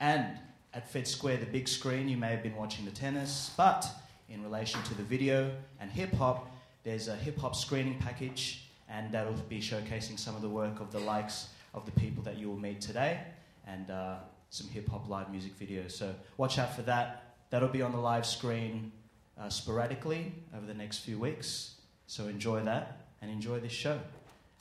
And 0.00 0.38
at 0.72 0.90
Fed 0.90 1.06
Square, 1.06 1.38
the 1.38 1.46
big 1.46 1.68
screen, 1.68 2.08
you 2.08 2.16
may 2.16 2.30
have 2.30 2.42
been 2.42 2.56
watching 2.56 2.86
the 2.86 2.90
tennis, 2.90 3.52
but 3.54 3.86
in 4.30 4.42
relation 4.42 4.82
to 4.84 4.94
the 4.94 5.02
video 5.02 5.50
and 5.78 5.90
hip 5.90 6.14
hop, 6.14 6.50
there's 6.84 7.08
a 7.08 7.16
hip 7.16 7.38
hop 7.38 7.54
screening 7.54 7.98
package, 7.98 8.64
and 8.88 9.12
that'll 9.12 9.34
be 9.50 9.60
showcasing 9.60 10.18
some 10.18 10.34
of 10.34 10.40
the 10.40 10.48
work 10.48 10.80
of 10.80 10.90
the 10.90 11.00
likes 11.00 11.48
of 11.74 11.84
the 11.84 11.92
people 11.92 12.22
that 12.22 12.38
you 12.38 12.48
will 12.48 12.58
meet 12.58 12.80
today 12.80 13.20
and 13.66 13.90
uh, 13.90 14.16
some 14.50 14.68
hip 14.68 14.88
hop 14.88 15.08
live 15.08 15.30
music 15.30 15.58
videos. 15.58 15.92
So 15.92 16.14
watch 16.36 16.58
out 16.58 16.74
for 16.74 16.82
that. 16.82 17.36
That'll 17.50 17.68
be 17.68 17.82
on 17.82 17.92
the 17.92 17.98
live 17.98 18.26
screen 18.26 18.92
uh, 19.40 19.48
sporadically 19.48 20.32
over 20.56 20.66
the 20.66 20.74
next 20.74 20.98
few 20.98 21.18
weeks. 21.18 21.76
So 22.06 22.28
enjoy 22.28 22.60
that 22.62 23.06
and 23.22 23.30
enjoy 23.30 23.60
this 23.60 23.72
show. 23.72 23.98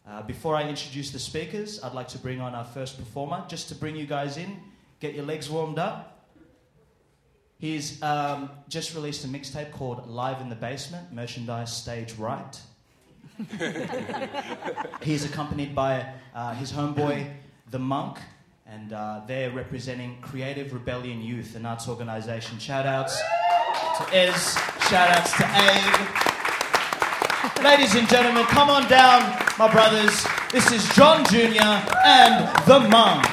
Uh, 0.08 0.22
before 0.22 0.56
I 0.56 0.68
introduce 0.68 1.12
the 1.12 1.20
speakers, 1.20 1.82
I'd 1.82 1.94
like 1.94 2.10
to 2.10 2.18
bring 2.18 2.42
on 2.42 2.54
our 2.56 2.66
first 2.66 2.98
performer, 2.98 3.46
just 3.48 3.70
to 3.70 3.76
bring 3.76 3.96
you 3.96 4.06
guys 4.06 4.38
in, 4.38 4.60
get 5.00 5.14
your 5.14 5.26
legs 5.26 5.50
warmed 5.50 5.80
up. 5.80 6.28
He's 7.58 8.04
um, 8.04 8.50
just 8.68 8.94
released 8.94 9.24
a 9.24 9.28
mixtape 9.28 9.72
called 9.72 10.06
Live 10.10 10.42
in 10.42 10.50
the 10.50 10.56
Basement, 10.56 11.14
merchandise 11.14 11.74
stage 11.74 12.16
right. 12.16 12.60
He's 15.02 15.24
accompanied 15.24 15.74
by 15.74 16.06
uh, 16.36 16.54
his 16.56 16.74
homeboy, 16.74 17.32
The 17.72 17.80
Monk, 17.80 18.20
and 18.74 18.94
uh, 18.94 19.22
they're 19.27 19.51
representing 19.51 20.18
Creative 20.22 20.74
Rebellion 20.74 21.22
Youth, 21.22 21.56
an 21.56 21.65
arts 21.65 21.88
organisation. 21.88 22.58
Shout 22.58 22.86
outs 22.88 23.22
to 23.98 24.15
Ez, 24.15 24.56
shout 24.89 25.10
outs 25.10 25.32
to 25.38 25.46
Abe. 25.46 26.10
Ladies 27.63 27.94
and 27.96 28.10
gentlemen, 28.10 28.46
come 28.46 28.70
on 28.70 28.89
down, 28.89 29.22
my 29.60 29.72
brothers. 29.72 30.25
This 30.51 30.72
is 30.72 30.88
John 30.96 31.24
Jr. 31.25 31.84
and 32.03 32.50
The 32.65 32.80
Monk. 32.89 33.25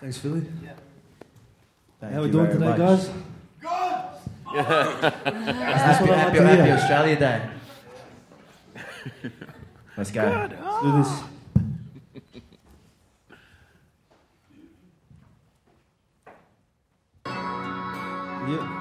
Thanks, 0.00 0.18
Philly. 0.18 0.42
Thank 2.00 2.12
How 2.12 2.20
are 2.20 2.22
we 2.22 2.26
you 2.28 2.32
doing 2.32 2.50
today, 2.52 2.64
much. 2.66 2.78
guys? 2.78 3.10
Good! 3.60 3.72
what 4.44 4.64
I 4.64 5.02
like 5.90 6.04
happy, 6.06 6.38
happy. 6.38 6.70
Australia 6.70 7.16
Day. 7.18 7.42
Let's 9.98 10.12
go. 10.12 10.22
Let's 10.22 10.82
do 10.82 10.92
this. 10.98 11.22
Yeah. 18.48 18.78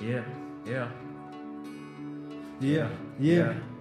Yeah, 0.00 0.22
yeah, 0.64 0.88
Yeah. 2.60 2.88
Yeah. 3.18 3.73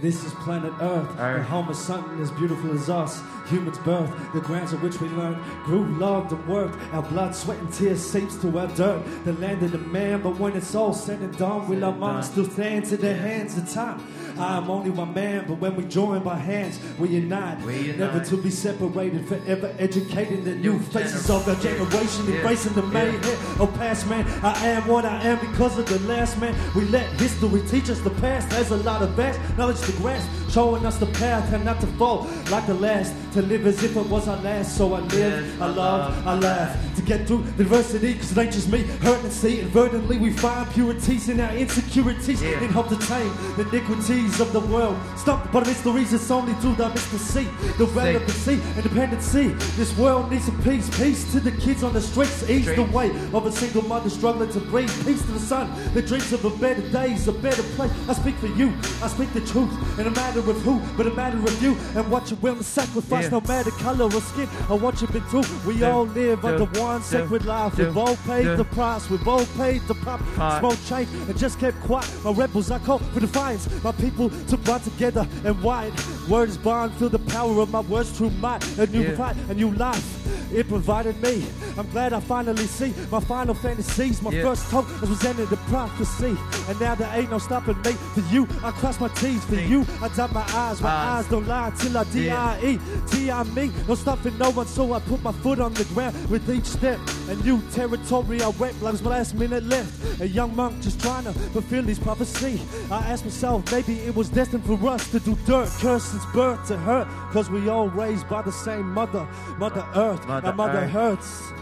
This 0.00 0.24
is 0.24 0.32
planet 0.34 0.72
Earth, 0.80 1.16
the 1.16 1.42
home 1.42 1.68
of 1.68 1.76
something 1.76 2.20
as 2.20 2.30
beautiful 2.30 2.72
as 2.72 2.88
us. 2.88 3.20
Humans' 3.48 3.78
birth, 3.78 4.32
the 4.32 4.40
grounds 4.40 4.72
on 4.72 4.80
which 4.80 5.00
we 5.00 5.08
learned, 5.08 5.42
grew, 5.64 5.86
loved, 5.98 6.30
and 6.30 6.46
worked. 6.46 6.76
Our 6.92 7.02
blood, 7.02 7.34
sweat, 7.34 7.58
and 7.58 7.72
tears 7.72 8.00
seeps 8.00 8.36
to 8.42 8.58
our 8.58 8.68
dirt. 8.68 9.02
The 9.24 9.32
land 9.32 9.62
of 9.64 9.72
the 9.72 9.78
man, 9.78 10.22
but 10.22 10.38
when 10.38 10.56
it's 10.56 10.74
all 10.76 10.94
said 10.94 11.20
and 11.20 11.36
done, 11.36 11.68
will 11.68 11.84
our 11.84 11.92
minds 11.92 12.30
still 12.30 12.48
stand 12.48 12.84
to 12.86 12.96
the 12.96 13.12
hands 13.12 13.58
of 13.58 13.68
time? 13.68 14.00
I 14.38 14.56
am 14.58 14.70
only 14.70 14.90
one 14.90 15.12
man, 15.14 15.44
but 15.48 15.58
when 15.58 15.74
we 15.76 15.84
join 15.84 16.22
by 16.22 16.36
hands, 16.36 16.78
we 16.98 17.08
unite. 17.08 17.60
We 17.62 17.76
unite. 17.78 17.98
Never 17.98 18.20
to 18.24 18.36
be 18.36 18.50
separated, 18.50 19.26
forever 19.26 19.74
educating 19.78 20.44
the 20.44 20.54
new 20.54 20.68
New 20.68 20.78
faces 20.80 21.28
of 21.30 21.48
our 21.48 21.54
generation, 21.56 22.26
Yeah. 22.28 22.36
embracing 22.36 22.74
the 22.74 22.82
Yeah. 22.82 22.92
mayhem 22.92 23.60
of 23.60 23.74
past 23.78 24.06
man. 24.08 24.26
I 24.42 24.66
am 24.68 24.86
what 24.86 25.04
I 25.04 25.22
am 25.22 25.38
because 25.40 25.78
of 25.78 25.86
the 25.88 25.98
last 26.12 26.38
man. 26.40 26.54
We 26.74 26.84
let 26.84 27.06
history 27.20 27.62
teach 27.70 27.88
us 27.90 28.00
the 28.00 28.10
past. 28.10 28.50
There's 28.50 28.70
a 28.70 28.76
lot 28.76 29.00
of 29.02 29.10
vast 29.10 29.38
knowledge 29.56 29.80
to 29.80 29.92
grasp, 29.92 30.28
showing 30.50 30.84
us 30.86 30.96
the 30.98 31.06
path 31.06 31.52
and 31.52 31.64
not 31.64 31.80
to 31.80 31.86
fall 31.98 32.26
like 32.50 32.66
the 32.66 32.74
last. 32.74 33.12
To 33.34 33.42
live 33.42 33.66
as 33.66 33.82
if 33.82 33.96
it 33.96 34.06
was 34.08 34.28
our 34.28 34.40
last. 34.42 34.76
So 34.76 34.94
I 34.94 35.00
live, 35.00 35.62
I 35.62 35.66
love, 35.66 36.26
I 36.26 36.34
laugh 36.34 36.76
get 37.08 37.26
through 37.26 37.42
the 37.56 37.62
adversity. 37.62 38.14
Cause 38.14 38.32
it 38.32 38.38
ain't 38.38 38.52
just 38.52 38.70
me 38.70 38.82
hurt 39.06 39.22
and 39.24 39.32
see. 39.32 39.60
Inadvertently, 39.60 40.18
we 40.18 40.30
find 40.30 40.70
purities 40.70 41.28
in 41.28 41.40
our 41.40 41.52
insecurities 41.56 42.42
Yeah. 42.42 42.60
and 42.62 42.70
help 42.70 42.88
to 42.88 42.96
tame 42.96 43.32
the 43.56 43.68
iniquities 43.68 44.40
of 44.40 44.52
the 44.52 44.60
world. 44.60 44.96
Stop, 45.16 45.50
but 45.52 45.66
it's 45.66 45.80
the 45.80 45.90
reason 45.90 46.16
it's 46.16 46.30
only 46.30 46.52
through 46.54 46.76
the. 46.76 46.88
C, 47.18 47.48
the 47.78 47.86
relevancy, 47.86 48.60
independency. 48.76 49.48
This 49.76 49.96
world 49.96 50.30
needs 50.30 50.48
a 50.48 50.52
peace. 50.62 50.88
Peace 50.98 51.30
to 51.32 51.40
the 51.40 51.52
kids 51.52 51.82
on 51.82 51.92
the 51.92 52.00
streets. 52.00 52.48
Ease 52.48 52.66
the 52.66 52.82
weight 52.84 53.12
of 53.32 53.46
a 53.46 53.52
single 53.52 53.82
mother 53.82 54.10
struggling 54.10 54.50
to 54.50 54.60
breathe. 54.60 54.90
Peace 55.04 55.22
to 55.22 55.32
the 55.32 55.40
son 55.40 55.70
that 55.94 56.06
dreams 56.06 56.32
of 56.32 56.44
a 56.44 56.50
better 56.50 56.82
days, 56.90 57.28
a 57.28 57.32
better 57.32 57.62
place. 57.76 57.90
I 58.08 58.12
speak 58.14 58.36
for 58.36 58.46
you. 58.48 58.72
I 59.02 59.08
speak 59.08 59.32
the 59.32 59.40
truth. 59.40 59.70
In 59.98 60.06
a 60.06 60.10
matter 60.10 60.40
of 60.40 60.60
who, 60.62 60.80
but 60.96 61.06
a 61.06 61.14
matter 61.14 61.38
of 61.38 61.62
you 61.62 61.76
and 61.96 62.10
what 62.10 62.30
you're 62.30 62.40
willing 62.40 62.58
to 62.58 62.64
sacrifice. 62.64 63.24
Yeah. 63.24 63.30
No 63.30 63.40
matter 63.42 63.70
color 63.70 64.04
or 64.04 64.20
skin 64.20 64.48
or 64.68 64.78
what 64.78 65.00
you've 65.00 65.12
been 65.12 65.22
through. 65.24 65.44
We 65.66 65.82
all 65.84 66.06
live 66.06 66.42
do, 66.42 66.48
under 66.48 66.80
one 66.80 66.97
do, 66.98 67.04
sacred 67.04 67.44
life. 67.44 67.76
We've 67.78 67.96
all 67.96 68.16
paid 68.16 68.44
the 68.56 68.64
price. 68.64 69.08
We've 69.10 69.26
all 69.26 69.46
paid 69.56 69.82
the 69.82 69.94
pop. 69.94 70.20
Smoke 70.60 70.78
change 70.86 71.08
and 71.28 71.38
just 71.38 71.58
kept 71.58 71.80
quiet. 71.80 72.08
My 72.24 72.32
rebels, 72.32 72.70
I 72.70 72.78
call 72.78 72.98
for 72.98 73.20
defiance. 73.20 73.68
My 73.82 73.92
people 73.92 74.30
to 74.30 74.56
bind 74.56 74.84
together 74.84 75.26
and 75.44 75.60
wide. 75.62 75.92
Words 76.28 76.56
bond, 76.58 76.94
feel 76.94 77.08
the 77.08 77.18
power 77.18 77.60
of 77.60 77.70
my 77.70 77.80
words, 77.80 78.16
true 78.16 78.30
might. 78.30 78.62
A 78.78 78.86
new 78.86 79.02
Yeah. 79.02 79.16
fight, 79.16 79.36
a 79.48 79.54
new 79.54 79.70
life. 79.72 80.17
It 80.52 80.68
provided 80.68 81.20
me. 81.22 81.44
I'm 81.76 81.88
glad 81.90 82.12
I 82.12 82.20
finally 82.20 82.66
see 82.66 82.92
my 83.10 83.20
final 83.20 83.54
fantasies. 83.54 84.22
My 84.22 84.30
Yeah. 84.30 84.42
first 84.44 84.70
hope 84.70 84.86
was 85.00 85.10
presented 85.10 85.48
the 85.50 85.56
prophecy. 85.68 86.36
And 86.68 86.80
now 86.80 86.94
there 86.94 87.10
ain't 87.14 87.30
no 87.30 87.38
stopping 87.38 87.76
me. 87.84 87.92
For 88.14 88.20
you, 88.32 88.46
I 88.64 88.70
cross 88.72 88.98
my 89.00 89.08
T's. 89.08 89.44
For 89.44 89.56
you, 89.56 89.86
I 90.02 90.08
dot 90.08 90.32
my 90.32 90.42
I's. 90.54 90.80
My 90.80 90.88
Eyes. 90.88 91.24
eyes 91.24 91.30
don't 91.30 91.46
lie 91.46 91.70
till 91.78 91.96
I 91.98 92.04
D-I-E. 92.04 92.78
T-I 93.10 93.42
me. 93.44 93.70
No 93.86 93.94
stopping 93.94 94.36
no 94.38 94.50
one, 94.50 94.66
so 94.66 94.92
I 94.94 95.00
put 95.00 95.22
my 95.22 95.32
foot 95.32 95.60
on 95.60 95.74
the 95.74 95.84
ground 95.84 96.14
with 96.30 96.48
each 96.50 96.64
step. 96.66 96.98
A 97.28 97.34
new 97.36 97.60
territory 97.72 98.42
I 98.42 98.48
went 98.48 98.80
like 98.82 99.00
my 99.02 99.10
last 99.10 99.34
minute 99.34 99.64
left. 99.64 100.20
A 100.20 100.26
young 100.28 100.54
monk 100.56 100.80
just 100.80 101.00
trying 101.00 101.24
to 101.24 101.32
fulfill 101.32 101.84
his 101.84 101.98
prophecy. 101.98 102.60
I 102.90 102.98
asked 103.10 103.24
myself, 103.24 103.70
maybe 103.70 103.98
it 104.00 104.14
was 104.14 104.28
destined 104.28 104.64
for 104.64 104.78
us 104.88 105.10
to 105.10 105.20
do 105.20 105.36
dirt. 105.46 105.68
Curse 105.80 106.04
since 106.04 106.24
birth 106.32 106.66
to 106.68 106.76
hurt. 106.78 107.06
Cause 107.32 107.50
we 107.50 107.68
all 107.68 107.88
raised 107.88 108.28
by 108.28 108.42
the 108.42 108.52
same 108.52 108.92
mother, 108.92 109.26
Mother 109.58 109.84
Earth. 109.94 110.26
Mother 110.38 110.48
Our 110.48 110.54
mother 110.54 110.86
hurts. 110.86 111.52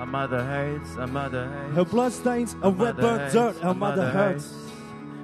A 0.00 0.06
mother 0.06 0.44
hates, 0.46 0.96
a 0.96 1.06
mother 1.08 1.48
hates. 1.48 1.74
Her 1.76 1.84
bloodstains 1.84 2.54
are 2.62 2.68
a 2.68 2.72
mother 2.72 3.02
burnt 3.02 3.20
hates, 3.22 3.34
dirt. 3.34 3.56
a 3.62 3.66
Our 3.66 3.74
mother 3.74 4.10
hurts. 4.10 4.54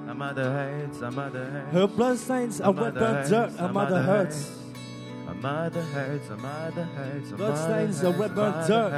A 0.09 0.13
mother 0.13 0.51
hates, 0.53 1.01
a 1.01 1.11
mother 1.11 1.45
hates. 1.51 1.73
Her 1.73 1.87
bloodstains 1.87 2.59
A 2.59 2.63
are 2.65 2.73
red 2.73 2.93
burnt 2.95 3.17
hates, 3.17 3.29
dirt. 3.29 3.51
a 3.59 3.63
Our 3.63 3.73
mother 3.73 4.01
hurts. 4.03 4.35
hates. 4.37 4.59
A 5.29 5.33
mother 5.35 5.81
hurts, 5.81 6.29
a 6.29 6.37
mother 6.37 6.83
hurts, 6.83 7.31
a 7.31 7.35
Bloodstains 7.35 8.03
mother 8.03 8.09
are 8.09 8.11
hurts, 8.11 8.19
red 8.19 8.31
a 8.31 8.35
burnt 8.35 8.67
dirt. 8.67 8.91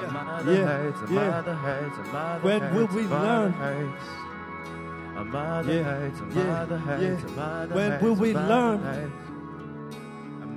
A 0.00 0.10
Yeah, 0.46 0.92
yeah. 1.10 1.42
a 1.98 2.12
mother 2.12 2.40
When 2.42 2.74
will 2.74 2.86
we 2.86 3.02
learn? 3.02 3.54
A 5.16 5.24
mother 5.24 5.72
Yeah, 5.72 5.88
a 6.22 6.34
yeah, 6.34 6.44
mother 6.44 6.82
yeah. 6.86 7.08
a 7.08 7.30
mother 7.32 7.74
When 7.74 8.00
will 8.02 8.14
we 8.14 8.34
learn? 8.34 9.12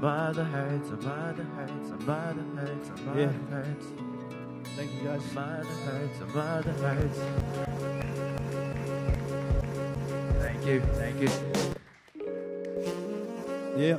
Mother 0.01 0.43
hurts, 0.43 0.89
a 0.89 0.95
mother 0.97 1.43
hurts, 1.55 1.89
a 1.89 1.97
mother 2.05 2.43
hurts, 2.55 2.89
a 2.89 3.01
mother 3.03 3.19
Yeah. 3.21 3.31
hurts. 3.49 3.85
Thank 4.75 4.91
you 4.93 5.07
guys. 5.07 5.33
Mother 5.33 5.63
hurts, 5.85 6.19
a 6.21 6.25
mother 6.37 6.71
hurts. 6.73 7.19
Thank 10.39 10.65
you, 10.65 10.81
thank 10.95 11.21
you. 11.21 11.29
Yeah, 13.77 13.97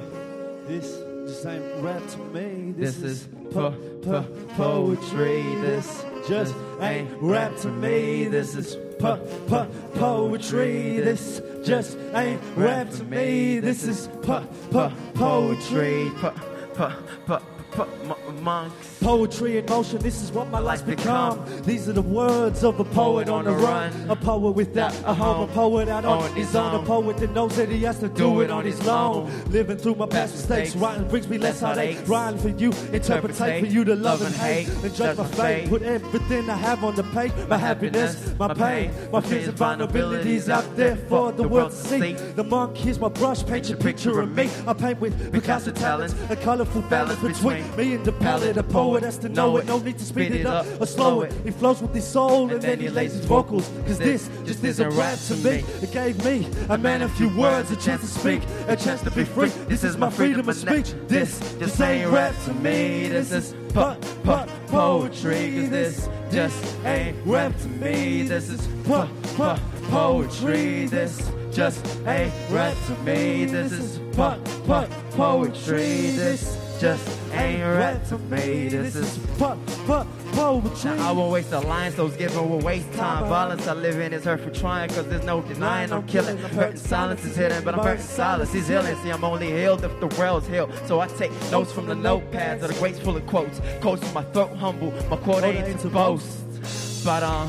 this 0.67 0.99
just 1.27 1.47
ain't 1.47 1.83
rap 1.83 2.03
to 2.09 2.19
me. 2.19 2.73
This, 2.73 2.97
This 2.97 3.03
is 3.05 3.23
is 3.23 3.29
po- 3.53 3.75
po- 4.03 4.27
poetry. 4.57 5.43
This 5.61 6.05
just 6.29 6.55
ain't 6.81 7.11
rap 7.21 7.57
to 7.59 7.69
me. 7.69 8.25
This 8.27 8.55
is 8.55 8.77
po- 8.99 9.19
po- 9.49 9.69
poetry. 9.95 11.01
This 11.01 11.41
just 11.65 11.97
ain't 12.15 12.41
rap 12.57 12.91
to 12.91 13.05
me. 13.05 13.61
This 13.61 13.85
is 13.85 14.09
po- 14.23 14.47
po- 14.71 14.93
poetry. 15.15 16.11
Po- 16.21 16.35
po- 16.75 16.93
po- 17.27 17.43
po- 17.73 18.33
monks. 18.41 18.92
Poetry 19.03 19.59
in 19.59 19.67
motion, 19.67 19.99
this 19.99 20.23
is 20.23 20.31
what 20.31 20.49
my 20.49 20.61
life's 20.61 20.83
become. 20.83 21.45
These 21.63 21.89
are 21.89 21.93
the 21.93 22.03
words 22.03 22.63
of 22.63 22.79
a 22.79 22.85
poet 22.85 23.29
on 23.29 23.45
the 23.45 23.51
run. 23.51 23.93
A 24.09 24.15
poet 24.15 24.53
without 24.53 24.95
a 25.05 25.13
home, 25.13 25.51
a 25.51 25.53
poet 25.53 25.89
out 25.89 26.05
on 26.05 26.33
his 26.35 26.55
own. 26.55 26.77
A 26.77 26.87
poet 26.87 27.17
that 27.17 27.33
knows 27.33 27.57
that 27.57 27.69
he 27.69 27.81
has 27.81 27.99
to 27.99 28.09
do 28.09 28.43
it 28.43 28.51
on 28.51 28.65
his 28.65 28.87
own. 28.87 29.29
Living 29.51 29.77
through 29.77 29.97
my 29.97 30.07
past 30.07 30.35
mistakes, 30.35 30.77
writing 30.77 31.09
brings 31.09 31.29
me 31.29 31.37
less 31.37 31.61
heartache. 31.61 31.99
Writing 32.07 32.39
for 32.39 32.49
you, 32.51 32.71
interpretate 32.93 33.65
for 33.65 33.71
you 33.71 33.85
to 33.85 33.97
love 33.97 34.23
and 34.23 34.35
hate. 34.37 34.69
And 34.69 34.95
judge 34.95 35.19
my 35.19 35.27
fate, 35.27 35.69
put 35.69 35.83
everything 35.83 36.49
I 36.49 36.57
have 36.57 36.85
on 36.85 36.95
the 36.95 37.03
page. 37.05 37.33
My 37.49 37.59
happiness, 37.59 38.33
my 38.39 38.55
pain, 38.55 38.93
my 39.11 39.21
fears 39.21 39.49
and 39.49 39.59
vulnerabilities 39.59 40.49
out 40.49 40.77
there 40.77 40.95
for 40.95 41.33
the 41.33 41.49
world 41.49 41.73
to 41.73 41.77
see. 41.77 42.13
The 42.13 42.45
monk, 42.45 42.77
here's 42.77 43.01
my 43.01 43.09
brush, 43.09 43.45
paint 43.45 43.69
your 43.69 43.79
picture 43.79 44.21
of 44.21 44.31
me. 44.31 44.49
I 44.65 44.73
paint 44.75 45.01
with 45.01 45.33
Picasso 45.33 45.73
talents, 45.73 46.15
a 46.31 46.37
colorful 46.37 46.83
balance 46.83 47.21
between 47.21 47.65
me 47.77 47.95
and 47.95 48.05
the 48.05 48.13
palette. 48.13 48.57
A 48.57 48.63
poet 48.63 48.92
has 49.01 49.17
to 49.19 49.29
know 49.29 49.57
it, 49.57 49.67
no 49.67 49.79
need 49.79 49.99
to 49.99 50.05
speed 50.05 50.33
it 50.33 50.47
up 50.47 50.67
or 50.81 50.87
slow 50.87 51.23
it. 51.23 51.33
He 51.45 51.51
flows 51.51 51.81
with 51.81 51.95
his 51.95 52.07
soul 52.07 52.51
and 52.53 52.61
then 52.61 52.79
he 52.81 52.89
lays 52.91 53.13
his 53.13 53.25
vocals. 53.25 53.71
Cause 53.87 53.99
this 53.99 54.29
just 54.45 54.63
isn't 54.65 54.91
rap 54.91 55.19
to 55.29 55.35
me. 55.37 55.65
It 55.81 55.93
gave 55.93 56.23
me, 56.25 56.47
a 56.69 56.77
man, 56.77 57.03
a 57.03 57.09
few 57.09 57.29
words, 57.37 57.71
a 57.71 57.77
chance 57.77 58.03
to 58.03 58.07
speak, 58.07 58.43
a 58.69 58.77
chance 58.77 59.01
to 59.03 59.11
be 59.11 59.25
free. 59.25 59.49
This 59.69 59.85
is 59.85 59.97
my 59.97 60.11
freedom 60.11 60.49
of 60.49 60.57
speech. 60.57 60.93
This 61.09 61.39
just 61.59 61.81
ain't 61.81 62.11
rap 62.11 62.35
to 62.45 62.55
me. 62.55 63.09
This 63.09 63.33
is 63.33 63.55
po- 63.73 63.97
po- 64.25 64.47
poetry. 64.69 65.55
Cause 65.61 65.71
this 65.71 66.09
just 66.31 66.77
ain't 66.85 67.17
rap 67.27 67.57
to 67.63 67.69
me. 67.69 68.23
This 68.23 68.49
is 68.51 68.67
po- 68.85 69.09
po- 69.37 69.59
poetry. 69.89 70.87
This 70.87 71.31
just 71.53 71.85
ain't 72.07 72.33
rap 72.51 72.77
to 72.87 72.95
me. 73.03 73.45
This 73.45 73.73
is 73.73 73.99
po- 74.17 74.41
po- 74.67 74.89
poetry. 75.13 76.11
This 76.13 76.57
just 76.83 77.33
ain't 77.33 77.63
rap 77.63 78.05
to 78.09 78.19
me. 78.19 78.69
This 78.69 78.97
is 78.97 79.17
po- 79.39 79.57
po- 79.87 80.05
poetry. 80.33 80.91
now, 80.91 81.11
I 81.11 81.13
won't 81.13 81.31
waste 81.31 81.53
a 81.53 81.61
line, 81.61 81.93
so 81.93 82.07
it's 82.07 82.17
given 82.17 82.51
will 82.51 82.59
waste 82.59 82.93
time. 82.95 83.29
Violence 83.29 83.69
I 83.69 83.75
live 83.75 84.01
in 84.01 84.13
is 84.13 84.25
hurt 84.25 84.41
for 84.41 84.51
trying, 84.51 84.89
cause 84.89 85.07
there's 85.07 85.25
no 85.25 85.43
denying 85.43 85.93
I'm 85.93 86.05
killing. 86.09 86.37
Hurting 86.39 86.79
silence 86.79 87.25
is 87.25 87.37
hidden, 87.37 87.63
but 87.63 87.77
I'm 87.77 87.85
hurting 87.85 88.03
silence. 88.03 88.53
He's 88.53 88.67
healing. 88.67 88.97
See, 88.97 89.11
I'm 89.11 89.23
only 89.23 89.53
healed 89.53 89.85
if 89.85 90.01
the 90.01 90.09
world's 90.19 90.49
healed. 90.49 90.73
So 90.87 90.99
I 90.99 91.07
take 91.07 91.31
notes 91.53 91.71
from 91.71 91.87
the 91.87 91.95
notepads 91.95 92.67
the 92.67 92.75
greats 92.75 92.99
full 92.99 93.17
of 93.17 93.25
quotes. 93.29 93.61
Quotes 93.81 94.03
from 94.03 94.15
my 94.15 94.25
throat 94.33 94.57
humble, 94.57 94.91
my 95.09 95.17
quote 95.19 95.45
ain't 95.45 95.79
to 95.83 95.89
boast. 95.89 97.05
But, 97.05 97.23
um, 97.23 97.49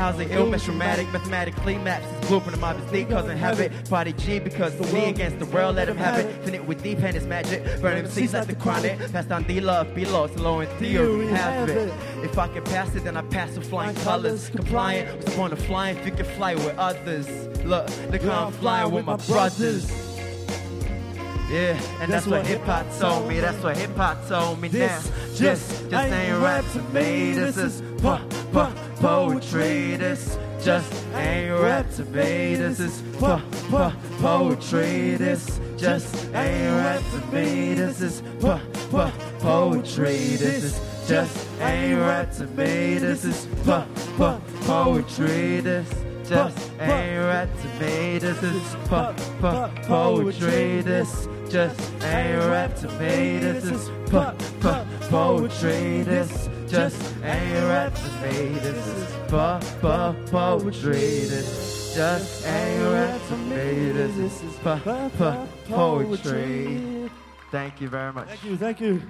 How's 0.00 0.16
the 0.16 0.34
illness 0.34 0.64
dramatic? 0.64 1.12
Mathematically 1.12 1.76
maps 1.76 2.06
his 2.06 2.26
blueprint 2.26 2.54
of 2.54 2.60
my 2.62 2.72
physique, 2.72 3.10
cousin 3.10 3.36
habit. 3.36 3.70
Body 3.90 4.14
G 4.14 4.38
because 4.38 4.74
the 4.78 4.90
me 4.94 5.10
against 5.10 5.38
the 5.38 5.44
world, 5.44 5.76
let 5.76 5.90
him 5.90 5.98
have 5.98 6.18
it. 6.18 6.42
Fin 6.42 6.54
it 6.54 6.66
with 6.66 6.82
deep 6.82 6.96
hand 6.96 7.18
is 7.18 7.26
magic. 7.26 7.62
Burn 7.82 8.02
MCs 8.02 8.32
like 8.32 8.46
the 8.46 8.54
chronic. 8.54 8.98
Pass 9.12 9.26
down 9.26 9.42
D 9.42 9.60
love, 9.60 9.94
be 9.94 10.06
lost, 10.06 10.36
low 10.36 10.60
in 10.60 10.68
theory, 10.78 11.26
have 11.26 11.68
it. 11.68 11.92
If 12.24 12.38
I 12.38 12.48
can 12.48 12.64
pass 12.64 12.94
it, 12.94 13.04
then 13.04 13.18
I 13.18 13.20
pass 13.20 13.54
with 13.58 13.68
flying 13.68 13.94
colors. 13.96 14.48
Compliant, 14.48 15.16
what's 15.16 15.26
the 15.26 15.30
point 15.32 15.52
of 15.52 15.58
flying? 15.66 15.98
If 15.98 16.06
you 16.06 16.12
can 16.12 16.24
fly 16.24 16.54
with 16.54 16.78
others. 16.78 17.28
Look, 17.66 17.90
look 18.10 18.22
how 18.22 18.46
I'm 18.46 18.52
flying 18.52 18.90
with 18.92 19.04
my 19.04 19.16
brothers. 19.16 19.90
Yeah, 21.50 21.78
and 22.00 22.10
that's, 22.10 22.26
what 22.26 22.46
hip 22.46 22.62
hop 22.62 22.86
told 22.98 23.28
me. 23.28 23.40
That's 23.40 23.62
what 23.62 23.76
hip 23.76 23.94
hop 23.96 24.26
told 24.28 24.62
me 24.62 24.68
now. 24.68 24.78
This 24.78 25.38
Just, 25.38 25.90
just 25.90 26.10
ain't 26.10 26.42
rap 26.42 26.64
to 26.72 26.82
me. 26.94 27.32
This 27.32 27.58
is 27.58 27.82
po- 28.00 28.24
po- 28.52 28.72
poetry. 29.00 29.96
This 29.96 30.38
just 30.62 30.92
ain't 31.14 31.58
rap 31.60 31.90
to 31.96 32.04
me. 32.04 32.54
This 32.56 32.80
is 32.80 33.02
po- 33.18 33.42
po- 33.70 33.92
poetry. 34.20 35.16
This 35.16 35.58
just 35.76 36.14
ain't 36.34 36.76
rap 36.76 37.02
to 37.12 37.34
me. 37.34 37.74
This 37.74 38.00
is 38.02 38.22
po- 38.40 38.60
po- 38.90 39.12
poetry. 39.40 40.36
This 40.36 40.64
is 40.64 41.08
just 41.08 41.48
ain't 41.60 41.98
rap 42.00 42.30
to 42.36 42.46
me. 42.48 42.98
This 42.98 43.24
is 43.24 43.46
po- 43.64 43.86
po- 44.16 44.40
poetry. 44.66 45.60
This 45.60 45.88
just 46.28 46.70
ain't 46.78 47.18
rap 47.24 47.48
to 47.62 47.68
me. 47.84 48.18
This 48.18 48.42
is 48.42 48.62
po- 48.86 49.14
po- 49.40 49.70
poetry. 49.84 50.82
This 50.82 51.26
just 51.48 51.80
ain't 52.04 52.38
rap 52.50 52.76
to 52.76 52.88
me. 53.00 53.38
This 53.38 53.64
is 53.64 53.88
po- 54.10 54.34
po- 54.60 54.86
poetry. 55.08 56.02
This 56.02 56.48
just 56.70 57.16
ain't 57.24 57.64
rap 57.66 57.94
to 57.94 58.10
me. 58.22 58.48
This 58.60 58.86
is 58.86 59.16
po- 59.28 59.60
po- 59.80 60.14
poetry. 60.30 60.92
This 60.92 61.94
just 61.94 62.46
ain't 62.46 62.92
rap 62.92 63.20
to 63.28 63.36
me. 63.36 63.92
This 63.92 64.42
is 64.42 64.54
po- 64.58 65.10
po- 65.18 65.48
poetry. 65.68 67.10
Thank 67.50 67.80
you 67.80 67.88
very 67.88 68.12
much. 68.12 68.28
Thank 68.28 68.44
you, 68.44 68.56
thank 68.56 68.80
you. 68.80 69.02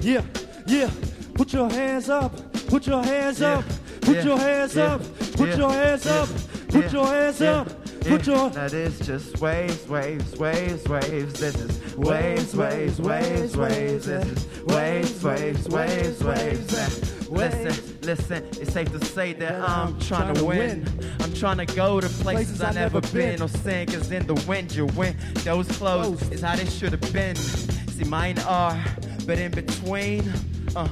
Yeah, 0.00 0.22
yeah. 0.66 0.90
Put 1.34 1.52
your 1.52 1.68
hands 1.68 2.08
up. 2.08 2.32
Put 2.68 2.86
your 2.86 3.02
hands 3.02 3.40
Yeah, 3.40 3.58
up. 3.58 3.64
Put 4.02 4.16
yeah, 4.16 4.22
your 4.22 4.38
hands 4.38 4.76
yeah, 4.76 4.94
up. 4.94 5.02
Put 5.32 5.56
your 5.56 5.72
hands 5.72 6.06
up. 6.06 6.28
Put 6.68 6.92
your 6.92 7.06
hands 7.06 7.42
up. 7.42 7.68
Put 8.00 8.26
your 8.26 8.50
Now 8.50 8.68
this 8.68 8.98
just 9.00 9.40
waves, 9.40 9.88
waves, 9.88 10.36
waves, 10.38 10.88
waves. 10.88 11.40
This 11.40 11.54
is 11.56 11.96
waves, 11.96 12.54
waves, 12.54 13.00
waves, 13.00 13.56
waves. 13.56 14.06
This 14.06 14.24
is 14.24 14.64
waves, 14.64 15.24
waves, 15.24 15.68
waves, 15.68 16.22
waves. 16.22 17.28
Listen, 17.28 18.00
listen. 18.02 18.44
It's 18.60 18.72
safe 18.72 18.90
to 18.92 19.04
say 19.04 19.34
that 19.34 19.60
I'm 19.60 19.98
trying 20.00 20.34
to 20.34 20.44
win. 20.44 20.86
I'm 21.20 21.32
trying 21.34 21.58
to 21.58 21.66
go 21.66 22.00
to 22.00 22.08
places 22.08 22.62
I 22.62 22.72
never 22.72 23.00
been. 23.00 23.40
No 23.40 23.46
sin, 23.46 23.86
cause 23.86 24.10
in 24.10 24.26
the 24.26 24.34
wind 24.46 24.74
you 24.74 24.86
win. 24.86 25.16
Those 25.44 25.68
clothes 25.76 26.22
is 26.30 26.40
how 26.40 26.56
they 26.56 26.66
should 26.66 26.92
have 26.92 27.12
been. 27.12 27.36
See, 27.36 28.04
mine 28.04 28.38
are, 28.40 28.82
but 29.26 29.38
in 29.38 29.50
between, 29.50 30.32
uh, 30.74 30.88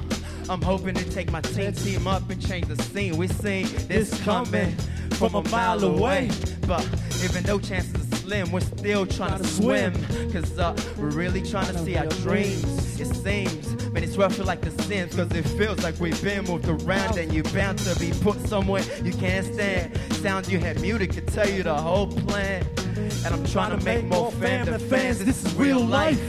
I'm 0.49 0.61
hoping 0.61 0.93
to 0.95 1.09
take 1.09 1.31
my 1.31 1.41
team 1.41 1.73
team 1.73 2.07
up 2.07 2.29
and 2.29 2.45
change 2.45 2.67
the 2.67 2.81
scene. 2.83 3.17
We 3.17 3.27
seen 3.27 3.67
this 3.87 4.21
coming 4.21 4.75
from 5.17 5.33
a 5.33 5.49
mile 5.49 5.83
away, 5.83 6.29
but 6.67 6.87
even 7.23 7.41
though 7.43 7.57
chances 7.59 8.13
are 8.13 8.15
slim, 8.17 8.51
we're 8.51 8.59
still 8.59 9.03
trying 9.03 9.35
to 9.35 9.47
swim. 9.47 9.93
Cause 10.31 10.59
uh, 10.59 10.77
we're 10.95 11.09
really 11.09 11.41
trying 11.41 11.73
to 11.73 11.79
see 11.79 11.97
our 11.97 12.05
dreams. 12.05 12.99
It 12.99 13.07
seems, 13.15 13.91
man, 13.91 14.03
it's 14.03 14.15
rougher 14.15 14.43
like 14.43 14.61
the 14.61 14.69
Sims, 14.83 15.15
cause 15.15 15.31
it 15.31 15.41
feels 15.41 15.81
like 15.81 15.99
we've 15.99 16.21
been 16.23 16.45
moved 16.45 16.67
around 16.67 17.17
and 17.17 17.33
you're 17.33 17.43
bound 17.45 17.79
to 17.79 17.99
be 17.99 18.11
put 18.21 18.39
somewhere 18.47 18.83
you 19.03 19.11
can't 19.11 19.51
stand. 19.51 19.97
Sounds 20.13 20.51
you 20.51 20.59
had 20.59 20.79
muted 20.81 21.13
could 21.13 21.27
tell 21.29 21.49
you 21.49 21.63
the 21.63 21.73
whole 21.73 22.07
plan. 22.07 22.63
And 23.25 23.33
I'm 23.33 23.45
trying 23.45 23.77
to 23.77 23.83
make 23.83 24.05
more 24.05 24.31
fam 24.33 24.67
than 24.67 24.79
fans. 24.79 25.25
This 25.25 25.43
is 25.43 25.55
real 25.55 25.79
life. 25.79 26.21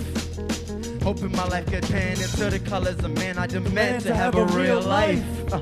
Hoping 1.03 1.33
my 1.33 1.47
life 1.47 1.67
could 1.67 1.85
pan 1.85 2.13
into 2.13 2.49
the 2.49 2.59
colors 2.59 2.99
of 3.05 3.15
man. 3.17 3.37
I 3.37 3.47
demand 3.47 4.03
to 4.05 4.15
have 4.15 4.35
a 4.35 4.47
real 4.47 4.81
life. 4.81 5.53
Uh, 5.53 5.61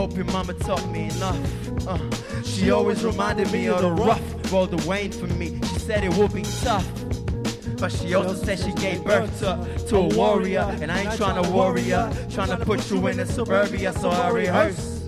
hoping 0.00 0.32
mama 0.32 0.54
taught 0.54 0.88
me 0.88 1.10
enough. 1.10 1.86
Uh, 1.86 2.42
she 2.42 2.70
always 2.70 3.04
reminded 3.04 3.52
me 3.52 3.68
of 3.68 3.82
the 3.82 3.90
rough 3.90 4.50
road 4.50 4.70
to 4.70 4.88
Wayne 4.88 5.12
for 5.12 5.26
me. 5.26 5.60
She 5.68 5.78
said 5.78 6.02
it 6.04 6.14
would 6.14 6.32
be 6.32 6.42
tough. 6.62 6.88
But 7.76 7.92
she 7.92 8.14
also 8.14 8.32
said 8.32 8.58
she 8.58 8.72
gave 8.72 9.04
birth 9.04 9.38
to, 9.40 9.86
to 9.88 9.96
a 9.98 10.08
warrior. 10.16 10.66
And 10.80 10.90
I 10.90 11.02
ain't 11.02 11.16
trying 11.18 11.42
to 11.42 11.50
warrior. 11.50 12.10
Trying 12.30 12.48
to 12.48 12.56
put 12.56 12.90
you 12.90 13.08
in 13.08 13.20
a 13.20 13.26
suburbia, 13.26 13.92
so 13.92 14.08
I 14.08 14.30
rehearse. 14.30 15.06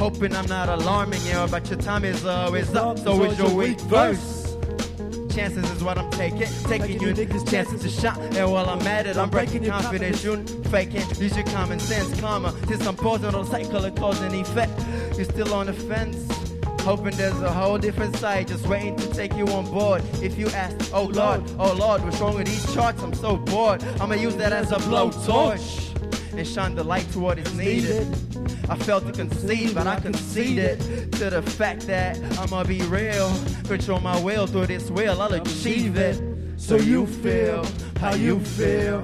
Hoping 0.00 0.34
I'm 0.34 0.46
not 0.46 0.68
alarming 0.68 1.24
you, 1.24 1.46
but 1.48 1.70
your 1.70 1.78
time 1.78 2.04
is 2.04 2.24
always 2.24 2.74
up. 2.74 2.98
So 2.98 3.22
is 3.22 3.38
your 3.38 3.54
weak 3.54 3.80
verse 3.82 4.41
chances 5.34 5.68
is 5.70 5.82
what 5.82 5.98
I'm 5.98 6.10
taking. 6.10 6.48
Taking 6.64 7.00
you 7.00 7.14
niggas' 7.14 7.50
chances 7.50 7.82
to 7.82 7.88
shot. 7.88 8.18
And 8.18 8.50
while 8.50 8.68
I'm 8.68 8.86
at 8.86 9.06
it, 9.06 9.16
I'm 9.16 9.30
breaking 9.30 9.64
confidence. 9.64 10.22
You 10.22 10.42
faking. 10.70 11.02
Use 11.20 11.36
your 11.36 11.46
common 11.46 11.78
sense, 11.80 12.20
karma. 12.20 12.52
Since 12.66 12.86
I'm 12.86 12.96
pausing 12.96 13.34
on 13.34 13.46
cycle 13.46 13.84
of 13.84 13.94
cause 13.94 14.20
and 14.20 14.34
effect. 14.34 14.72
You're 15.16 15.24
still 15.24 15.52
on 15.54 15.66
the 15.66 15.72
fence. 15.72 16.26
Hoping 16.82 17.16
there's 17.16 17.40
a 17.40 17.52
whole 17.52 17.78
different 17.78 18.16
side, 18.16 18.48
just 18.48 18.66
waiting 18.66 18.96
to 18.96 19.06
take 19.14 19.36
you 19.36 19.46
on 19.48 19.64
board. 19.70 20.02
If 20.20 20.36
you 20.36 20.48
ask, 20.48 20.92
oh 20.92 21.04
Lord, 21.04 21.40
oh 21.58 21.72
Lord, 21.74 22.02
what's 22.02 22.20
wrong 22.20 22.34
with 22.34 22.48
these 22.48 22.74
charts? 22.74 23.00
I'm 23.02 23.14
so 23.14 23.36
bored. 23.36 23.84
I'ma 24.00 24.14
use 24.14 24.34
that 24.36 24.52
as 24.52 24.72
a 24.72 24.76
blowtorch 24.76 25.92
and 26.36 26.46
shine 26.46 26.74
the 26.74 26.82
light 26.82 27.08
to 27.12 27.20
what 27.20 27.38
is 27.38 27.54
needed. 27.54 28.08
I 28.68 28.76
felt 28.76 29.06
to 29.06 29.12
concede, 29.12 29.74
but 29.74 29.86
I 29.86 30.00
conceded 30.00 30.80
to 31.12 31.30
the 31.30 31.42
fact 31.42 31.86
that 31.86 32.18
I'ma 32.38 32.64
be 32.64 32.80
real. 32.82 33.32
Control 33.64 34.00
my 34.00 34.18
will 34.20 34.46
through 34.46 34.66
this 34.66 34.90
will, 34.90 35.20
I'll 35.20 35.34
achieve 35.34 35.96
it. 35.96 36.20
So 36.56 36.76
you 36.76 37.06
feel 37.06 37.66
how 37.98 38.14
you 38.14 38.40
feel. 38.40 39.00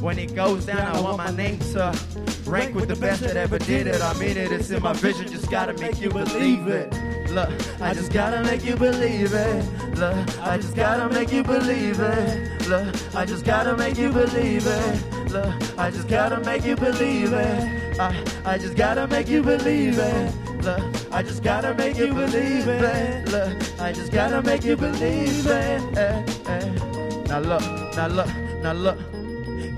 When 0.00 0.18
it 0.18 0.34
goes 0.34 0.66
down, 0.66 0.94
I 0.94 1.00
want 1.00 1.16
my 1.16 1.30
name 1.30 1.58
to 1.72 1.98
rank 2.44 2.74
with 2.74 2.88
the 2.88 2.96
best 2.96 3.22
that 3.22 3.36
ever 3.36 3.58
did 3.58 3.86
it. 3.86 4.02
I 4.02 4.12
mean 4.18 4.36
it, 4.36 4.52
it's 4.52 4.70
in 4.70 4.82
my 4.82 4.92
vision, 4.92 5.26
just 5.28 5.50
gotta 5.50 5.72
make 5.74 6.00
you 6.00 6.10
believe 6.10 6.68
it. 6.68 6.92
Look, 7.30 7.50
I 7.80 7.94
just 7.94 8.12
gotta 8.12 8.42
make 8.44 8.64
you 8.64 8.76
believe 8.76 9.32
it. 9.32 9.96
Look, 9.96 10.40
I 10.40 10.58
just 10.58 10.74
gotta 10.76 11.12
make 11.12 11.32
you 11.32 11.42
believe 11.42 11.98
it. 11.98 12.68
Look, 12.68 13.14
I 13.14 13.24
just 13.24 13.44
gotta 13.44 13.76
make 13.76 13.96
you 13.98 14.12
believe 14.12 14.66
it. 14.66 15.30
Look, 15.30 15.78
I 15.78 15.90
just 15.90 16.08
gotta 16.08 16.40
make 16.40 16.64
you 16.64 16.76
believe 16.76 17.32
it. 17.32 17.85
I, 17.98 18.24
I 18.44 18.58
just 18.58 18.76
gotta 18.76 19.06
make 19.06 19.28
you 19.28 19.42
believe 19.42 19.98
it. 19.98 20.34
Look, 20.62 21.12
I 21.12 21.22
just 21.22 21.42
gotta 21.42 21.74
make 21.74 21.96
you 21.96 22.12
believe 22.12 22.68
it. 22.68 23.28
Look, 23.28 23.80
I 23.80 23.92
just 23.92 24.12
gotta 24.12 24.42
make 24.42 24.64
you 24.64 24.76
believe 24.76 25.46
it. 25.46 25.96
Eh, 25.96 26.22
eh. 26.46 27.24
Now 27.28 27.38
look, 27.38 27.62
now 27.96 28.08
look, 28.08 28.28
now 28.62 28.72
look. 28.72 29.15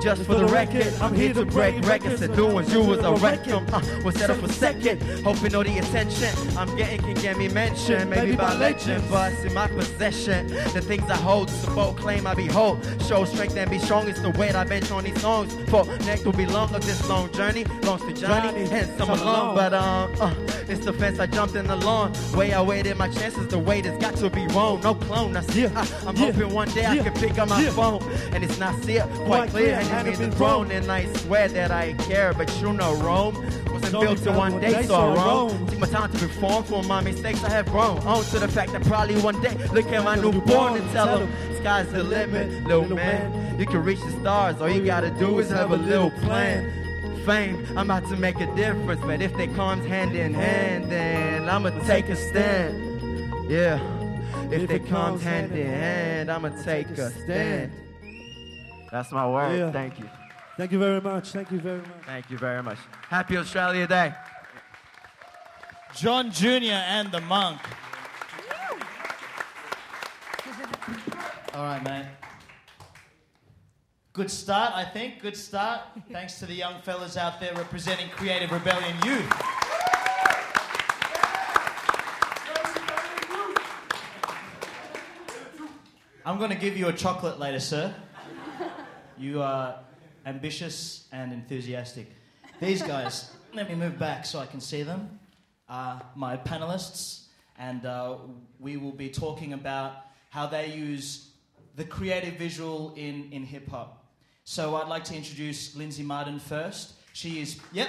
Just 0.00 0.22
for 0.24 0.36
the 0.36 0.46
record, 0.46 0.86
I'm 1.00 1.12
here 1.12 1.34
to 1.34 1.44
break 1.44 1.84
records 1.84 2.22
and 2.22 2.34
doing 2.36 2.68
you 2.70 2.82
was 2.82 3.00
a 3.00 3.14
record. 3.14 3.68
Uh, 3.72 3.80
we'll 4.04 4.12
settle 4.12 4.36
for 4.36 4.46
second, 4.52 5.02
hoping 5.24 5.54
all 5.56 5.64
the 5.64 5.76
attention 5.78 6.56
I'm 6.56 6.74
getting 6.76 7.00
can 7.00 7.14
get 7.14 7.36
me 7.36 7.48
mentioned. 7.48 8.08
Maybe 8.08 8.36
by 8.36 8.54
legend, 8.54 9.02
but 9.10 9.32
it's 9.32 9.42
in 9.42 9.54
my 9.54 9.66
possession. 9.66 10.46
The 10.46 10.80
things 10.80 11.10
I 11.10 11.16
hold, 11.16 11.48
the 11.48 11.70
bold 11.72 11.98
claim 11.98 12.28
I 12.28 12.34
behold. 12.34 12.86
Show 13.08 13.24
strength 13.24 13.56
and 13.56 13.68
be 13.68 13.80
strong, 13.80 14.08
it's 14.08 14.20
the 14.20 14.30
weight 14.30 14.54
I 14.54 14.62
bench 14.62 14.90
on 14.92 15.02
these 15.02 15.20
songs. 15.20 15.52
For 15.68 15.84
next 16.06 16.24
will 16.24 16.32
be 16.32 16.46
long 16.46 16.72
of 16.74 16.86
this 16.86 17.06
long 17.08 17.32
journey. 17.32 17.64
Longs 17.82 18.02
to 18.02 18.12
journey, 18.12 18.68
hence 18.68 19.00
I'm 19.00 19.10
alone. 19.10 19.56
But 19.56 19.74
um, 19.74 20.14
uh, 20.20 20.32
it's 20.68 20.84
the 20.84 20.92
fence 20.92 21.18
I 21.18 21.26
jumped 21.26 21.56
in 21.56 21.66
the 21.66 21.76
lawn. 21.76 22.12
Way 22.34 22.52
I 22.52 22.62
waited 22.62 22.96
my 22.96 23.08
chances, 23.08 23.48
the 23.48 23.58
wait 23.58 23.84
has 23.84 23.98
got 23.98 24.14
to 24.16 24.30
be 24.30 24.46
wrong. 24.48 24.80
No 24.80 24.94
clone, 24.94 25.32
that's 25.32 25.52
Yeah, 25.56 25.70
I, 25.74 26.08
I'm 26.08 26.16
yeah, 26.16 26.30
hoping 26.30 26.54
one 26.54 26.68
day 26.70 26.86
I 26.86 26.98
can 26.98 27.14
pick 27.14 27.36
up 27.36 27.48
my 27.48 27.60
yeah. 27.60 27.70
phone 27.70 28.02
and 28.32 28.44
it's 28.44 28.58
not 28.58 28.80
see 28.84 28.98
it 28.98 29.08
quite 29.26 29.50
clear. 29.50 29.87
You 29.88 30.04
mean 30.04 30.30
the 30.30 30.36
throne, 30.36 30.70
and 30.70 30.90
I 30.92 31.10
swear 31.14 31.48
that 31.48 31.70
I 31.70 31.94
care, 31.94 32.34
but 32.34 32.54
you 32.60 32.72
know 32.72 32.94
Rome 32.96 33.34
wasn't 33.72 33.94
Only 33.94 34.14
built 34.14 34.26
in 34.26 34.34
one 34.36 34.60
day, 34.60 34.82
so 34.84 34.94
I 34.94 35.14
roam. 35.14 35.66
Take 35.66 35.78
my 35.78 35.86
time 35.86 36.12
to 36.12 36.26
reform 36.26 36.64
for 36.64 36.82
my 36.82 37.00
mistakes 37.00 37.42
I 37.42 37.50
have 37.50 37.66
grown. 37.66 37.98
On 38.00 38.22
to 38.22 38.38
the 38.38 38.48
fact 38.48 38.72
that 38.72 38.82
probably 38.84 39.16
one 39.20 39.40
day 39.40 39.54
look 39.72 39.86
at 39.86 40.04
my 40.04 40.16
newborn 40.16 40.76
and 40.76 40.90
tell 40.90 41.18
him 41.18 41.56
sky's 41.60 41.90
the 41.90 42.02
limit, 42.02 42.64
little 42.64 42.94
man. 42.94 43.58
You 43.58 43.66
can 43.66 43.82
reach 43.82 44.00
the 44.00 44.10
stars, 44.20 44.60
all 44.60 44.68
you 44.68 44.84
gotta 44.84 45.10
do 45.10 45.38
is 45.38 45.50
have 45.50 45.70
a 45.70 45.76
little 45.76 46.10
plan. 46.10 46.70
fame, 47.24 47.66
I'm 47.70 47.90
about 47.90 48.08
to 48.08 48.16
make 48.16 48.40
a 48.40 48.54
difference. 48.54 49.00
But 49.00 49.20
if 49.20 49.36
they 49.36 49.48
comes 49.48 49.86
hand 49.86 50.14
in 50.14 50.34
hand, 50.34 50.90
then 50.90 51.48
I'ma 51.48 51.70
take 51.86 52.08
a 52.08 52.16
stand. 52.16 53.50
Yeah. 53.50 53.80
If 54.50 54.68
they 54.68 54.78
comes 54.78 55.22
hand 55.22 55.52
in 55.52 55.66
hand, 55.66 56.30
I'ma 56.30 56.50
take 56.62 56.88
a 56.90 57.10
stand. 57.10 57.72
That's 58.90 59.12
my 59.12 59.28
word. 59.28 59.58
Yeah. 59.58 59.70
Thank 59.70 59.98
you. 59.98 60.08
Thank 60.56 60.72
you 60.72 60.78
very 60.78 61.00
much. 61.00 61.30
Thank 61.30 61.52
you 61.52 61.60
very 61.60 61.78
much. 61.78 62.04
Thank 62.06 62.30
you 62.30 62.38
very 62.38 62.62
much. 62.62 62.78
Happy 63.08 63.36
Australia 63.36 63.86
Day. 63.86 64.14
John 65.94 66.30
Jr. 66.30 66.72
and 66.72 67.10
the 67.12 67.20
Monk. 67.20 67.60
All 71.54 71.64
right, 71.64 71.82
mate. 71.82 72.06
Good 74.12 74.30
start, 74.30 74.74
I 74.74 74.84
think. 74.84 75.20
Good 75.22 75.36
start. 75.36 75.80
Thanks 76.10 76.38
to 76.40 76.46
the 76.46 76.54
young 76.54 76.82
fellas 76.82 77.16
out 77.16 77.40
there 77.40 77.54
representing 77.54 78.08
Creative 78.10 78.50
Rebellion 78.50 78.96
Youth. 79.04 79.32
I'm 86.24 86.36
going 86.38 86.50
to 86.50 86.56
give 86.56 86.76
you 86.76 86.88
a 86.88 86.92
chocolate 86.92 87.38
later, 87.38 87.60
sir. 87.60 87.94
You 89.18 89.42
are 89.42 89.80
ambitious 90.26 91.08
and 91.10 91.32
enthusiastic. 91.32 92.06
These 92.60 92.82
guys, 92.82 93.32
let 93.54 93.68
me 93.68 93.74
move 93.74 93.98
back 93.98 94.24
so 94.24 94.38
I 94.38 94.46
can 94.46 94.60
see 94.60 94.84
them, 94.84 95.18
are 95.68 96.00
my 96.14 96.36
panelists, 96.36 97.24
and 97.58 97.84
uh, 97.84 98.18
we 98.60 98.76
will 98.76 98.92
be 98.92 99.08
talking 99.08 99.54
about 99.54 100.04
how 100.30 100.46
they 100.46 100.72
use 100.72 101.30
the 101.74 101.84
creative 101.84 102.34
visual 102.34 102.94
in, 102.96 103.28
in 103.32 103.42
hip 103.42 103.68
hop. 103.68 104.04
So 104.44 104.76
I'd 104.76 104.88
like 104.88 105.02
to 105.04 105.16
introduce 105.16 105.74
Lindsay 105.74 106.04
Martin 106.04 106.38
first. 106.38 106.92
She 107.12 107.40
is, 107.40 107.58
yep. 107.72 107.88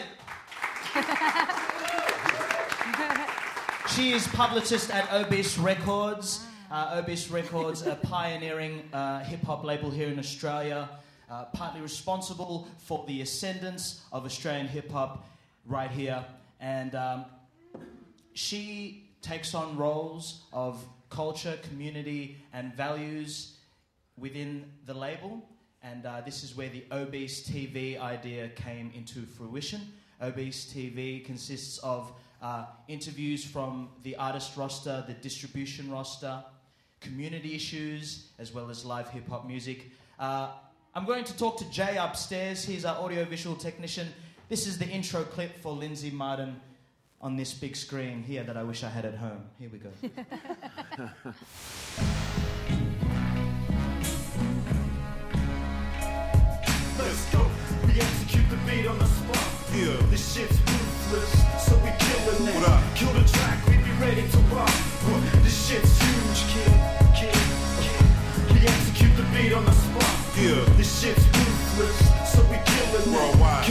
she 3.95 4.13
is 4.13 4.27
publicist 4.29 4.89
at 4.89 5.13
Obese 5.13 5.59
Records. 5.59 6.43
Uh, 6.71 7.01
Obese 7.03 7.29
Records, 7.29 7.85
a 7.85 7.95
pioneering 7.95 8.83
uh, 8.93 9.23
hip 9.23 9.41
hop 9.43 9.63
label 9.63 9.89
here 9.89 10.07
in 10.07 10.19
Australia, 10.19 10.87
uh, 11.29 11.45
partly 11.53 11.81
responsible 11.81 12.67
for 12.77 13.05
the 13.07 13.21
ascendance 13.21 14.03
of 14.11 14.25
Australian 14.25 14.67
hip 14.67 14.91
hop 14.91 15.27
right 15.65 15.91
here. 15.91 16.25
And 16.59 16.95
um, 16.95 17.25
she 18.33 19.09
takes 19.21 19.53
on 19.53 19.77
roles 19.77 20.43
of 20.51 20.83
culture, 21.09 21.57
community, 21.69 22.37
and 22.53 22.73
values 22.73 23.57
within 24.17 24.65
the 24.85 24.93
label. 24.93 25.47
And 25.81 26.05
uh, 26.05 26.21
this 26.21 26.43
is 26.43 26.55
where 26.55 26.69
the 26.69 26.83
Obese 26.91 27.47
TV 27.47 27.99
idea 27.99 28.49
came 28.49 28.91
into 28.95 29.21
fruition. 29.21 29.81
Obese 30.21 30.71
TV 30.73 31.23
consists 31.23 31.77
of 31.79 32.11
uh, 32.41 32.65
interviews 32.87 33.43
from 33.43 33.89
the 34.03 34.15
artist 34.15 34.57
roster, 34.57 35.03
the 35.07 35.13
distribution 35.13 35.89
roster, 35.89 36.43
community 36.99 37.55
issues, 37.55 38.29
as 38.39 38.53
well 38.53 38.69
as 38.69 38.83
live 38.83 39.09
hip 39.09 39.27
hop 39.29 39.47
music. 39.47 39.91
Uh, 40.19 40.49
I'm 40.95 41.05
going 41.05 41.23
to 41.23 41.37
talk 41.37 41.57
to 41.59 41.69
Jay 41.69 41.97
upstairs. 41.97 42.65
He's 42.65 42.83
our 42.83 42.97
audiovisual 42.97 43.55
technician. 43.55 44.07
This 44.49 44.65
is 44.65 44.79
the 44.79 44.87
intro 44.87 45.23
clip 45.23 45.61
for 45.61 45.71
Lindsay 45.71 46.09
Martin 46.09 46.59
on 47.21 47.35
this 47.35 47.53
big 47.53 47.75
screen 47.75 48.23
here 48.23 48.43
that 48.43 48.57
I 48.57 48.63
wish 48.63 48.83
I 48.83 48.89
had 48.89 49.05
at 49.05 49.15
home. 49.15 49.43
Here 49.59 49.69
we 49.71 49.77
go. 49.77 49.89
Let's 56.97 57.25
go. 57.31 57.45
We 57.85 57.91
execute 58.01 58.49
the 58.49 58.57
beat 58.65 58.87
on 58.87 58.97
the 58.97 59.05
spot. 59.05 59.47
Yeah. 59.75 59.95
This 60.09 60.33
shit's 60.33 60.57
ruthless, 60.57 61.67
so 61.67 61.75
we 61.77 61.91
killing 61.99 62.47
it. 62.47 62.55
What? 62.55 62.95
Kill 62.95 63.13
the 63.13 63.23
track, 63.29 63.67
we 63.67 63.77
be 63.77 63.91
ready 64.01 64.27
to 64.27 64.37
rock. 64.55 65.38
Yeah. 70.41 70.63
This 70.77 71.01
shit's 71.01 71.25
ruthless, 71.27 72.31
so 72.33 72.41
we 72.43 72.57
killing. 72.63 73.13
Worldwide. 73.13 73.68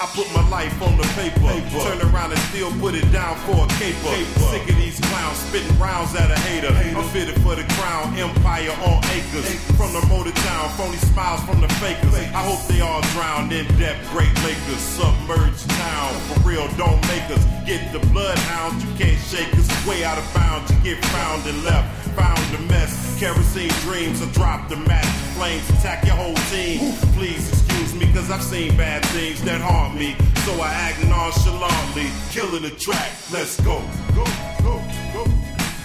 I 0.00 0.06
put 0.14 0.30
my 0.32 0.46
life 0.48 0.80
on 0.80 0.96
the 0.96 1.02
paper. 1.18 1.42
Turn 1.82 1.98
around 2.14 2.30
and 2.30 2.38
still 2.54 2.70
put 2.78 2.94
it 2.94 3.10
down 3.10 3.34
for 3.42 3.66
a 3.66 3.68
caper. 3.82 4.14
Sick 4.46 4.70
of 4.70 4.76
these 4.76 5.00
clowns 5.00 5.38
spitting 5.38 5.76
rounds 5.78 6.14
at 6.14 6.30
a 6.30 6.38
hater. 6.46 6.70
I'm 6.94 7.02
fitted 7.10 7.34
for 7.42 7.56
the 7.56 7.66
crown, 7.74 8.14
empire 8.14 8.70
on 8.86 9.02
acres. 9.10 9.50
From 9.74 9.92
the 9.92 10.06
motor 10.06 10.30
town, 10.30 10.70
phony 10.78 10.98
smiles 11.10 11.42
from 11.42 11.60
the 11.60 11.68
fakers. 11.82 12.14
I 12.14 12.46
hope 12.46 12.62
they 12.70 12.80
all 12.80 13.02
drown 13.14 13.50
in 13.50 13.66
debt. 13.74 13.98
Great 14.14 14.32
makers, 14.46 14.78
submerged 14.78 15.68
town. 15.70 16.14
For 16.30 16.46
real, 16.46 16.68
don't 16.78 17.02
make 17.10 17.26
us 17.34 17.42
get 17.66 17.92
the 17.92 17.98
bloodhounds. 18.14 18.78
You 18.84 18.94
can't 18.94 19.20
shake 19.26 19.52
us. 19.58 19.66
Way 19.86 20.04
out 20.04 20.18
of 20.18 20.26
bounds, 20.32 20.70
you 20.70 20.94
get 20.94 21.04
found 21.06 21.44
and 21.46 21.64
left. 21.64 21.90
Found 22.14 22.54
a 22.54 22.60
mess. 22.70 23.18
Kerosene 23.18 23.74
dreams, 23.82 24.22
I 24.22 24.30
drop 24.30 24.68
the 24.68 24.76
match. 24.76 25.06
Flames 25.34 25.68
attack 25.70 26.04
your 26.04 26.14
whole 26.14 26.38
team. 26.54 26.94
Please 27.18 27.48
excuse 27.48 27.87
me, 27.98 28.12
cause 28.12 28.30
I've 28.30 28.42
seen 28.42 28.76
bad 28.76 29.04
things 29.06 29.42
that 29.42 29.60
haunt 29.60 29.98
me. 29.98 30.14
So 30.44 30.52
I 30.60 30.68
act 30.68 31.04
nonchalantly, 31.04 32.08
killing 32.30 32.62
the 32.62 32.70
track. 32.70 33.10
Let's 33.32 33.60
go. 33.60 33.82
Go, 34.14 34.24
go, 34.62 34.82
go. 35.12 35.24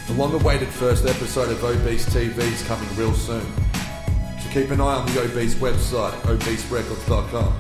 The 0.08 0.14
long 0.14 0.34
awaited 0.34 0.70
first 0.70 1.06
episode 1.06 1.50
of 1.50 1.64
Obese 1.64 2.06
TV 2.08 2.38
is 2.38 2.62
coming 2.64 2.88
real 2.96 3.14
soon. 3.14 3.46
So 4.42 4.50
keep 4.52 4.70
an 4.72 4.80
eye 4.80 4.96
on 4.96 5.06
the 5.08 5.22
Obese 5.22 5.56
website, 5.56 6.12
obeserecords.com. 6.22 7.54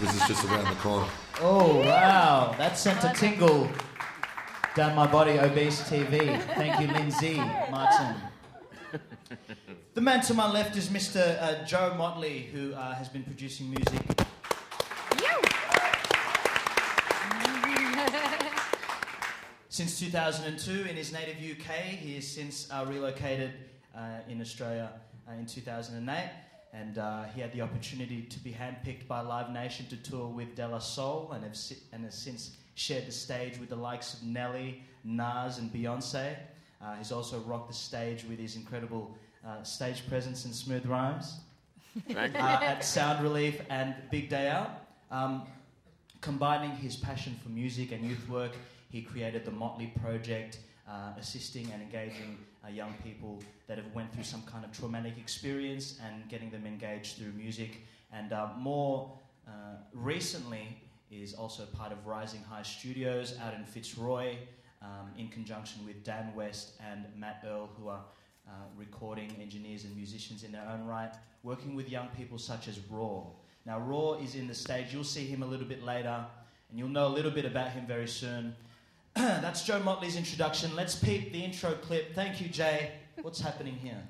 This 0.00 0.14
is 0.14 0.28
just 0.28 0.44
around 0.46 0.64
the 0.64 0.80
corner. 0.80 1.08
Oh, 1.40 1.78
wow. 1.80 2.54
That 2.58 2.78
sent 2.78 3.04
a 3.04 3.12
tingle 3.14 3.70
down 4.74 4.94
my 4.94 5.06
body, 5.06 5.38
Obese 5.38 5.82
TV. 5.82 6.40
Thank 6.54 6.80
you, 6.80 6.92
Lindsay 6.94 7.36
Martin. 7.70 8.16
The 9.94 10.00
man 10.00 10.22
to 10.22 10.34
my 10.34 10.50
left 10.50 10.76
is 10.76 10.88
Mr. 10.88 11.36
Uh, 11.42 11.64
Joe 11.66 11.94
Motley, 11.98 12.48
who 12.52 12.72
uh, 12.72 12.94
has 12.94 13.10
been 13.10 13.22
producing 13.24 13.68
music. 13.68 14.00
Since 19.68 20.00
2002 20.00 20.88
in 20.88 20.96
his 20.96 21.12
native 21.12 21.36
UK, 21.36 21.74
he 22.00 22.14
has 22.14 22.26
since 22.26 22.70
uh, 22.70 22.86
relocated 22.88 23.52
uh, 23.94 24.20
in 24.28 24.40
Australia 24.40 24.90
uh, 25.28 25.32
in 25.32 25.44
2008, 25.44 26.30
and 26.72 26.98
uh, 26.98 27.24
he 27.34 27.40
had 27.40 27.52
the 27.52 27.60
opportunity 27.60 28.22
to 28.22 28.38
be 28.38 28.50
handpicked 28.50 29.06
by 29.06 29.20
Live 29.20 29.50
Nation 29.50 29.86
to 29.86 29.96
tour 29.96 30.26
with 30.28 30.54
De 30.54 30.66
La 30.66 30.78
Soul, 30.78 31.32
and, 31.34 31.44
have 31.44 31.56
si- 31.56 31.78
and 31.92 32.04
has 32.04 32.14
since 32.14 32.56
shared 32.76 33.06
the 33.06 33.12
stage 33.12 33.58
with 33.58 33.68
the 33.68 33.76
likes 33.76 34.14
of 34.14 34.22
Nelly, 34.22 34.82
Nas, 35.04 35.58
and 35.58 35.70
Beyonce. 35.70 36.34
Uh, 36.82 36.96
he's 36.96 37.12
also 37.12 37.40
rocked 37.40 37.68
the 37.68 37.74
stage 37.74 38.24
with 38.24 38.38
his 38.38 38.56
incredible 38.56 39.14
uh, 39.46 39.62
stage 39.62 40.08
presence 40.08 40.44
and 40.44 40.54
smooth 40.54 40.86
rhymes 40.86 41.40
uh, 42.16 42.18
at 42.18 42.84
Sound 42.84 43.22
Relief 43.22 43.60
and 43.68 43.94
Big 44.10 44.28
Day 44.28 44.48
Out. 44.48 44.70
Um, 45.10 45.42
combining 46.20 46.70
his 46.70 46.96
passion 46.96 47.38
for 47.42 47.48
music 47.50 47.92
and 47.92 48.04
youth 48.04 48.28
work, 48.28 48.52
he 48.90 49.02
created 49.02 49.44
the 49.44 49.50
Motley 49.50 49.92
Project, 50.00 50.58
uh, 50.88 51.12
assisting 51.18 51.70
and 51.72 51.82
engaging 51.82 52.38
uh, 52.64 52.68
young 52.68 52.94
people 53.04 53.42
that 53.66 53.76
have 53.76 53.92
went 53.94 54.12
through 54.12 54.24
some 54.24 54.42
kind 54.42 54.64
of 54.64 54.72
traumatic 54.72 55.14
experience 55.18 55.98
and 56.04 56.28
getting 56.28 56.50
them 56.50 56.66
engaged 56.66 57.16
through 57.16 57.32
music. 57.32 57.82
And 58.12 58.32
uh, 58.32 58.48
more 58.58 59.12
uh, 59.48 59.76
recently, 59.92 60.78
is 61.12 61.34
also 61.34 61.66
part 61.66 61.92
of 61.92 62.06
Rising 62.06 62.42
High 62.42 62.62
Studios 62.62 63.36
out 63.42 63.54
in 63.54 63.64
Fitzroy, 63.64 64.36
um, 64.80 65.10
in 65.18 65.28
conjunction 65.28 65.84
with 65.84 66.02
Dan 66.02 66.34
West 66.34 66.72
and 66.90 67.04
Matt 67.16 67.44
Earl, 67.46 67.68
who 67.78 67.88
are 67.88 68.00
uh, 68.48 68.52
recording 68.76 69.30
engineers 69.40 69.84
and 69.84 69.94
musicians 69.96 70.44
in 70.44 70.52
their 70.52 70.66
own 70.68 70.84
right, 70.86 71.12
working 71.42 71.74
with 71.74 71.88
young 71.88 72.08
people 72.16 72.38
such 72.38 72.68
as 72.68 72.78
Raw. 72.90 73.22
Now, 73.64 73.78
Raw 73.78 74.14
is 74.14 74.34
in 74.34 74.48
the 74.48 74.54
stage. 74.54 74.92
You'll 74.92 75.04
see 75.04 75.26
him 75.26 75.42
a 75.42 75.46
little 75.46 75.66
bit 75.66 75.82
later, 75.84 76.24
and 76.70 76.78
you'll 76.78 76.88
know 76.88 77.06
a 77.06 77.14
little 77.14 77.30
bit 77.30 77.44
about 77.44 77.70
him 77.70 77.86
very 77.86 78.08
soon. 78.08 78.54
That's 79.14 79.64
Joe 79.64 79.78
Motley's 79.80 80.16
introduction. 80.16 80.74
Let's 80.74 80.94
peep 80.94 81.32
the 81.32 81.44
intro 81.44 81.72
clip. 81.74 82.14
Thank 82.14 82.40
you, 82.40 82.48
Jay. 82.48 82.92
What's 83.20 83.40
happening 83.40 83.74
here? 83.74 84.02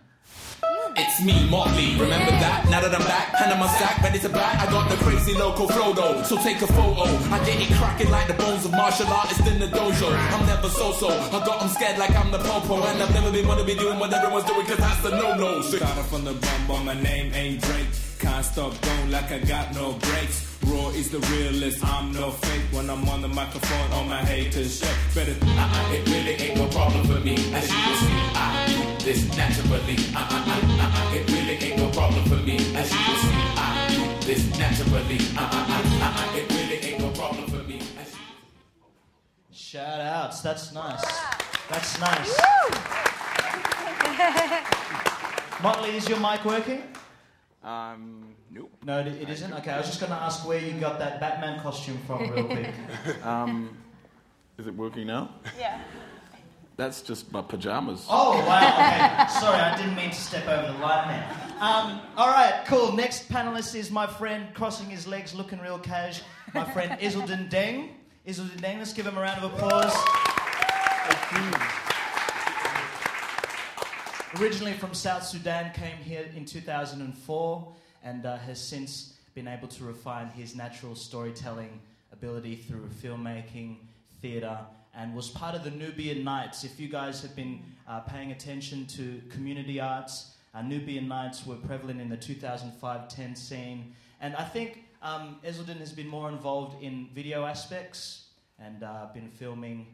It's 0.95 1.25
me, 1.25 1.49
Motley. 1.49 1.97
Remember 1.99 2.33
that? 2.33 2.69
Now 2.69 2.81
that 2.81 2.95
I'm 2.95 3.07
back, 3.07 3.35
hand 3.35 3.53
on 3.53 3.59
my 3.59 3.67
sack, 3.79 4.03
ready 4.03 4.19
to 4.19 4.29
back. 4.29 4.61
I 4.61 4.71
got 4.71 4.91
the 4.91 4.97
crazy 5.05 5.35
local 5.35 5.67
flow 5.69 5.93
though, 5.93 6.23
so 6.23 6.37
take 6.37 6.61
a 6.61 6.67
photo. 6.67 7.05
I 7.33 7.39
get 7.45 7.61
it 7.61 7.73
cracking 7.77 8.11
like 8.11 8.29
the 8.29 8.35
bones 8.35 8.65
of 8.65 8.73
martial 8.73 9.07
artists 9.07 9.47
in 9.47 9.59
the 9.59 9.67
dojo. 9.67 10.09
I'm 10.35 10.47
never 10.47 10.69
so-so. 10.69 11.09
I 11.09 11.45
got 11.47 11.63
'em 11.63 11.69
scared 11.71 11.99
like 11.99 12.15
I'm 12.15 12.31
the 12.31 12.39
popo, 12.39 12.83
and 12.85 13.03
I've 13.03 13.15
never 13.15 13.31
been 13.31 13.49
wanna 13.49 13.65
be 13.65 13.75
doing 13.75 13.99
what 13.99 14.13
everyone's 14.13 14.45
doing, 14.45 14.67
cause 14.67 14.77
that's 14.79 15.03
the 15.03 15.11
no-no. 15.11 15.63
So 15.63 15.77
Started 15.79 16.05
from 16.05 16.25
the 16.25 16.35
bum, 16.35 16.61
but 16.69 16.83
my 16.85 16.95
name 16.95 17.33
ain't 17.35 17.63
Drake. 17.63 17.89
Can't 18.21 18.45
stop 18.45 18.73
going 18.81 19.11
like 19.11 19.33
I 19.33 19.39
got 19.39 19.75
no 19.75 19.95
brakes. 19.95 20.47
Raw 20.67 20.91
is 20.91 21.11
the 21.11 21.19
realest, 21.19 21.85
I'm 21.85 22.13
no 22.13 22.31
fake. 22.31 22.63
When 22.71 22.89
I'm 22.89 23.09
on 23.09 23.21
the 23.21 23.29
microphone, 23.29 23.93
all 23.93 24.05
my 24.05 24.23
haters 24.25 24.79
shake. 24.79 25.15
Better, 25.15 25.35
uh-uh, 25.43 25.95
it 25.97 26.09
really 26.09 26.32
ain't 31.63 31.77
no 31.79 31.91
problem 31.91 32.25
for 32.25 32.37
me. 32.37 32.57
As 32.75 32.91
you 32.93 32.99
can 32.99 33.17
see, 33.19 33.37
I 33.57 33.87
do 33.91 34.27
this 34.27 34.59
naturally. 34.59 35.17
It 35.17 35.31
really 35.31 35.33
ain't 35.33 35.33
no 35.33 35.33
problem 35.33 35.33
naturally. 35.33 35.33
Uh, 35.37 35.43
uh, 35.43 35.67
uh, 35.69 35.83
uh, 36.03 36.19
uh, 36.19 36.37
it 36.37 36.47
really 36.51 36.79
ain't 36.87 37.01
no 37.01 37.11
problem 37.11 37.47
for 37.49 37.63
me. 37.69 37.81
Shout 39.51 40.01
outs. 40.01 40.41
That's 40.41 40.73
nice. 40.73 41.05
That's 41.69 42.01
nice. 42.01 42.41
Motley, 45.63 45.97
is 45.97 46.09
your 46.09 46.19
mic 46.21 46.45
working? 46.45 46.83
Um, 47.63 48.35
nope. 48.51 48.71
No, 48.85 48.99
it 49.01 49.07
it 49.07 49.29
isn't. 49.29 49.53
Okay, 49.53 49.71
I 49.71 49.79
was 49.79 49.87
just 49.87 50.01
going 50.01 50.11
to 50.11 50.19
ask 50.19 50.47
where 50.47 50.59
you 50.59 50.73
got 50.81 50.99
that 50.99 51.21
Batman 51.21 51.61
costume 51.61 51.99
from, 52.07 52.31
real 52.31 52.45
quick. 52.45 52.75
Um, 53.25 53.77
is 54.59 54.67
it 54.67 54.75
working 54.75 55.07
now? 55.07 55.31
Yeah. 55.59 55.81
That's 56.77 57.03
just 57.03 57.31
my 57.33 57.43
pajamas. 57.43 58.07
Oh 58.09 58.39
wow! 58.47 58.59
Okay, 58.59 59.41
sorry, 59.41 59.59
I 59.59 59.77
didn't 59.77 59.95
mean 59.95 60.11
to 60.11 60.17
step 60.17 60.49
over 60.49 60.73
the 60.73 60.79
line 60.79 61.09
there. 61.09 61.43
Um, 61.61 62.01
all 62.17 62.29
right, 62.29 62.65
cool. 62.67 62.93
Next 62.93 63.29
panelist 63.29 63.75
is 63.75 63.91
my 63.91 64.07
friend 64.07 64.47
crossing 64.55 64.89
his 64.89 65.07
legs, 65.07 65.35
looking 65.35 65.61
real 65.61 65.79
cash. 65.79 66.23
My 66.55 66.65
friend 66.65 66.99
Iselden 67.01 67.51
Deng. 67.51 67.91
Iselden 68.27 68.61
Deng, 68.61 68.79
let's 68.79 68.93
give 68.93 69.07
him 69.07 69.17
a 69.17 69.21
round 69.21 69.45
of 69.45 69.53
applause. 69.53 69.95
Originally 74.41 74.73
from 74.73 74.95
South 74.95 75.25
Sudan, 75.25 75.73
came 75.73 75.97
here 75.99 76.29
in 76.35 76.45
2004 76.45 77.75
and 78.03 78.27
uh, 78.27 78.39
has 78.39 78.61
since 78.61 79.15
been 79.35 79.47
able 79.47 79.69
to 79.69 79.85
refine 79.85 80.29
his 80.29 80.57
natural 80.57 80.95
storytelling 80.95 81.81
ability 82.13 82.57
through 82.57 82.89
filmmaking, 83.03 83.77
theatre, 84.21 84.59
and 84.95 85.15
was 85.15 85.31
part 85.31 85.55
of 85.55 85.65
the 85.65 85.71
Nubian 85.71 86.23
Nights. 86.25 86.65
If 86.65 86.79
you 86.79 86.89
guys 86.89 87.23
have 87.23 87.35
been 87.35 87.63
uh, 87.89 88.01
paying 88.01 88.33
attention 88.33 88.87
to 88.89 89.21
community 89.31 89.81
arts, 89.81 90.35
uh, 90.55 90.63
Nubian 90.63 91.09
Nights 91.09 91.47
were 91.47 91.57
prevalent 91.57 92.01
in 92.01 92.09
the 92.09 92.17
2005-10 92.17 93.37
scene, 93.37 93.95
and 94.21 94.37
I 94.37 94.45
think 94.45 94.85
um, 95.03 95.37
has 95.43 95.93
been 95.93 96.09
more 96.09 96.29
involved 96.29 96.83
in 96.83 97.09
video 97.15 97.45
aspects 97.45 98.27
and 98.59 98.83
uh, 98.83 99.07
been 99.13 99.31
filming 99.31 99.87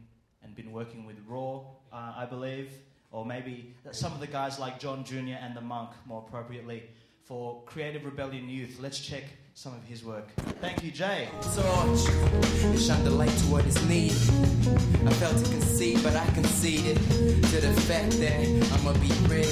and 0.42 0.54
been 0.54 0.72
working 0.72 1.06
with 1.06 1.16
Raw, 1.26 1.60
uh, 1.92 2.12
I 2.16 2.26
believe, 2.26 2.72
or 3.10 3.24
maybe 3.24 3.74
some 3.92 4.12
of 4.12 4.20
the 4.20 4.26
guys 4.26 4.58
like 4.58 4.78
John 4.78 5.04
Jr. 5.04 5.36
and 5.40 5.56
the 5.56 5.60
Monk, 5.60 5.90
more 6.06 6.24
appropriately, 6.26 6.82
for 7.24 7.62
Creative 7.64 8.04
Rebellion 8.04 8.48
Youth. 8.48 8.78
Let's 8.80 8.98
check 8.98 9.24
some 9.58 9.74
of 9.74 9.82
his 9.82 10.04
work. 10.04 10.30
Thank 10.60 10.84
you, 10.84 10.92
Jay. 10.92 11.28
torch 11.42 12.06
and 12.62 12.78
shine 12.78 13.02
the 13.02 13.10
light 13.10 13.36
to 13.38 13.44
what 13.46 13.66
is 13.66 13.74
needed. 13.88 14.16
I 15.04 15.12
felt 15.14 15.36
to 15.36 15.50
concede, 15.50 16.00
but 16.04 16.14
I 16.14 16.24
conceded 16.26 16.96
to 16.96 17.56
the 17.66 17.74
fact 17.90 18.12
that 18.22 18.38
I'ma 18.74 18.92
be 19.02 19.10
real. 19.26 19.50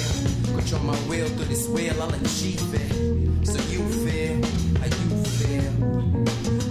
Control 0.55 0.81
my 0.83 0.97
will 1.09 1.27
through 1.27 1.51
this 1.51 1.67
wheel, 1.67 2.01
I'll 2.01 2.13
achieve 2.13 2.73
it. 2.73 3.47
So 3.51 3.59
you 3.67 3.83
feel 4.07 4.35
how 4.79 4.87
you 4.87 5.09
feel. 5.43 5.71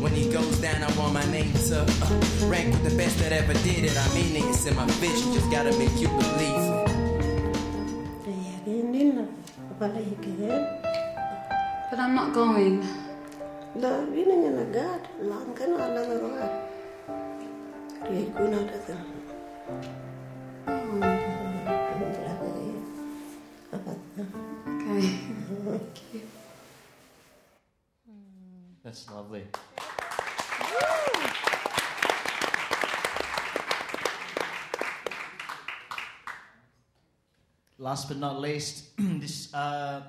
When 0.00 0.14
he 0.14 0.32
goes 0.32 0.58
down, 0.62 0.82
I 0.82 0.90
want 0.96 1.12
my 1.12 1.26
name 1.30 1.52
to 1.68 1.82
uh, 1.82 2.46
rank 2.48 2.72
with 2.72 2.88
the 2.88 2.96
best 2.96 3.18
that 3.18 3.32
ever 3.32 3.52
did 3.52 3.84
it. 3.84 3.98
I 3.98 4.14
mean 4.14 4.34
it, 4.36 4.48
it's 4.48 4.64
in 4.64 4.74
my 4.74 4.86
vision, 4.96 5.34
just 5.34 5.50
gotta 5.50 5.76
make 5.76 5.92
you 6.00 6.08
believe 6.08 6.56
it. 6.56 6.86
But 11.90 12.00
I'm 12.00 12.14
not 12.14 12.32
going. 12.32 13.05
La 13.76 13.92
vina 14.08 14.32
nga 14.40 14.50
nagat, 14.56 15.02
lang 15.20 15.52
ka 15.52 15.68
na 15.68 15.92
lang 15.92 16.08
roa. 16.16 16.48
Kaya 18.00 18.24
ko 18.32 18.44
na 18.48 18.64
datan. 18.64 19.04
Okay. 25.76 26.24
That's 28.80 29.04
lovely. 29.12 29.44
Last 37.76 38.08
but 38.08 38.16
not 38.16 38.40
least, 38.40 38.96
this, 39.20 39.52
uh, 39.52 40.00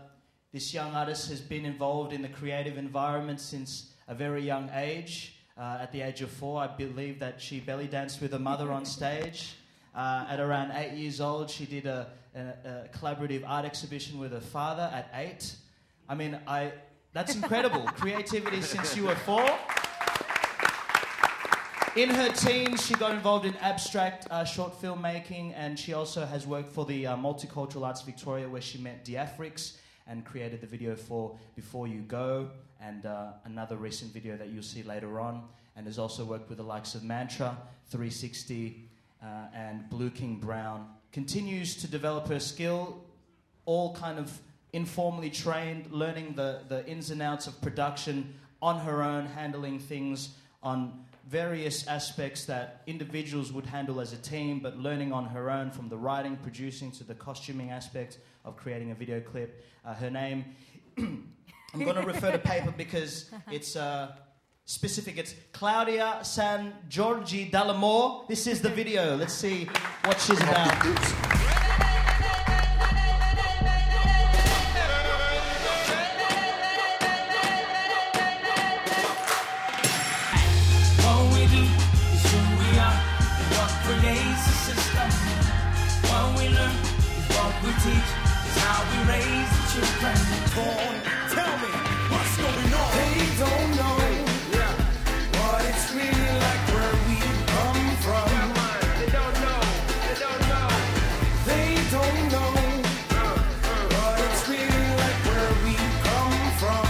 this 0.57 0.73
young 0.73 0.95
artist 0.95 1.29
has 1.29 1.39
been 1.39 1.65
involved 1.65 2.11
in 2.11 2.23
the 2.23 2.27
creative 2.29 2.79
environment 2.79 3.39
since 3.39 3.91
a 4.07 4.15
very 4.15 4.41
young 4.41 4.71
age. 4.73 5.35
Uh, 5.55 5.77
at 5.79 5.91
the 5.91 6.01
age 6.01 6.23
of 6.23 6.31
four, 6.31 6.59
I 6.59 6.65
believe 6.65 7.19
that 7.19 7.39
she 7.39 7.59
belly 7.59 7.85
danced 7.85 8.19
with 8.21 8.31
her 8.31 8.39
mother 8.39 8.71
on 8.71 8.83
stage. 8.97 9.53
Uh, 9.93 10.25
at 10.27 10.39
around 10.39 10.71
eight 10.71 10.93
years 10.93 11.21
old, 11.21 11.51
she 11.51 11.67
did 11.67 11.85
a, 11.85 12.07
a, 12.35 12.39
a 12.39 12.87
collaborative 12.91 13.43
art 13.47 13.65
exhibition 13.65 14.17
with 14.17 14.31
her 14.31 14.39
father 14.39 14.89
at 14.91 15.11
eight. 15.13 15.53
I 16.09 16.15
mean, 16.15 16.39
I, 16.47 16.71
that's 17.13 17.35
incredible. 17.35 17.81
Creativity 18.01 18.61
since 18.61 18.97
you 18.97 19.03
were 19.03 19.15
four. 19.29 19.47
In 21.95 22.09
her 22.09 22.29
teens, 22.29 22.83
she 22.83 22.95
got 22.95 23.11
involved 23.11 23.45
in 23.45 23.55
abstract 23.57 24.25
uh, 24.31 24.43
short 24.43 24.81
filmmaking, 24.81 25.53
and 25.55 25.77
she 25.77 25.93
also 25.93 26.25
has 26.25 26.47
worked 26.47 26.73
for 26.73 26.83
the 26.83 27.05
uh, 27.05 27.15
Multicultural 27.15 27.85
Arts 27.85 28.01
Victoria, 28.01 28.49
where 28.49 28.59
she 28.59 28.79
met 28.79 29.05
Diafrix 29.05 29.73
and 30.07 30.25
created 30.25 30.61
the 30.61 30.67
video 30.67 30.95
for 30.95 31.37
Before 31.55 31.87
You 31.87 32.01
Go, 32.01 32.49
and 32.79 33.05
uh, 33.05 33.33
another 33.45 33.75
recent 33.75 34.13
video 34.13 34.37
that 34.37 34.49
you'll 34.49 34.63
see 34.63 34.83
later 34.83 35.19
on. 35.19 35.43
And 35.75 35.85
has 35.85 35.99
also 35.99 36.25
worked 36.25 36.49
with 36.49 36.57
the 36.57 36.63
likes 36.63 36.95
of 36.95 37.03
Mantra, 37.03 37.55
360, 37.89 38.89
uh, 39.21 39.25
and 39.53 39.89
Blue 39.89 40.09
King 40.09 40.37
Brown. 40.39 40.87
Continues 41.11 41.75
to 41.75 41.87
develop 41.87 42.27
her 42.27 42.39
skill, 42.39 43.03
all 43.65 43.93
kind 43.95 44.17
of 44.17 44.39
informally 44.73 45.29
trained, 45.29 45.91
learning 45.91 46.33
the, 46.35 46.61
the 46.67 46.85
ins 46.87 47.11
and 47.11 47.21
outs 47.21 47.47
of 47.47 47.59
production 47.61 48.33
on 48.61 48.79
her 48.79 49.03
own, 49.03 49.25
handling 49.25 49.79
things 49.79 50.29
on 50.63 51.05
various 51.27 51.85
aspects 51.87 52.45
that 52.45 52.81
individuals 52.87 53.51
would 53.51 53.65
handle 53.65 53.99
as 53.99 54.13
a 54.13 54.17
team, 54.17 54.59
but 54.59 54.77
learning 54.77 55.11
on 55.11 55.25
her 55.25 55.49
own 55.49 55.71
from 55.71 55.89
the 55.89 55.97
writing, 55.97 56.37
producing 56.37 56.91
to 56.91 57.03
the 57.03 57.13
costuming 57.13 57.69
aspect 57.69 58.19
of 58.45 58.55
creating 58.55 58.91
a 58.91 58.95
video 58.95 59.19
clip. 59.19 59.63
Uh, 59.85 59.93
her 59.93 60.09
name, 60.09 60.45
I'm 60.97 61.33
going 61.73 61.95
to 61.95 62.07
refer 62.07 62.31
to 62.31 62.39
paper 62.39 62.73
because 62.75 63.29
it's 63.51 63.75
uh, 63.75 64.13
specific. 64.65 65.17
It's 65.17 65.35
Claudia 65.51 66.19
San 66.23 66.73
Giorgi 66.89 67.51
Dallamore. 67.51 68.27
This 68.27 68.47
is 68.47 68.61
the 68.61 68.69
video. 68.69 69.17
Let's 69.17 69.33
see 69.33 69.65
what 70.05 70.19
she's 70.21 70.39
about. 70.39 71.36
Born, 90.57 90.97
tell 91.29 91.55
me 91.61 91.69
what's 92.09 92.35
going 92.41 92.73
on. 92.81 92.89
They 92.97 93.29
don't 93.37 93.71
know 93.77 93.97
what 95.37 95.61
it's 95.69 95.85
really 95.93 96.31
like 96.41 96.63
where 96.73 96.95
we 97.05 97.17
come 97.53 97.85
from. 98.01 98.25
They 98.97 99.09
don't 99.17 99.37
know. 99.45 99.61
They 100.01 100.17
don't 100.17 100.41
know. 100.49 100.69
They 101.45 101.69
don't 101.93 102.23
know 102.33 102.53
what 103.93 104.17
it's 104.25 104.43
really 104.49 104.85
like 104.97 105.19
where 105.29 105.53
we 105.61 105.73
come 106.09 106.37
from. 106.57 106.89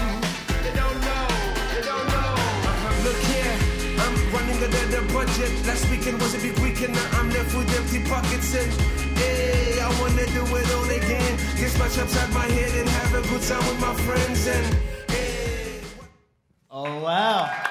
They 0.64 0.72
don't 0.72 1.00
know. 1.04 1.28
They 1.76 1.84
don't 1.92 2.08
know. 2.16 2.32
Uh-huh. 2.72 3.04
Look 3.04 3.20
here, 3.36 3.56
I'm 4.00 4.16
running 4.32 4.64
under 4.64 4.86
the 4.96 5.02
budget. 5.12 5.52
Last 5.68 5.84
weekend 5.92 6.22
was 6.22 6.34
a 6.36 6.40
big 6.40 6.58
weekend, 6.60 6.94
now 6.96 7.20
I'm 7.20 7.30
left 7.32 7.54
with 7.54 7.68
empty 7.76 8.00
pockets 8.08 8.56
and 8.56 8.72
hey, 9.22 9.80
I 9.80 10.00
wanna 10.00 10.26
do 10.28 10.44
it 10.56 10.74
all 10.76 10.90
again. 10.90 11.40
Get 11.58 11.78
my 11.80 11.88
chops 11.90 12.18
out 12.18 12.32
my 12.34 12.46
head 12.46 12.74
and 12.80 12.90
have 12.90 13.14
a 13.16 13.22
good 13.30 13.42
time 13.42 13.66
with 13.68 13.80
my 13.80 13.94
friends 14.06 14.48
and 14.48 14.66
hey. 15.12 15.82
Oh, 16.70 17.02
wow. 17.02 17.64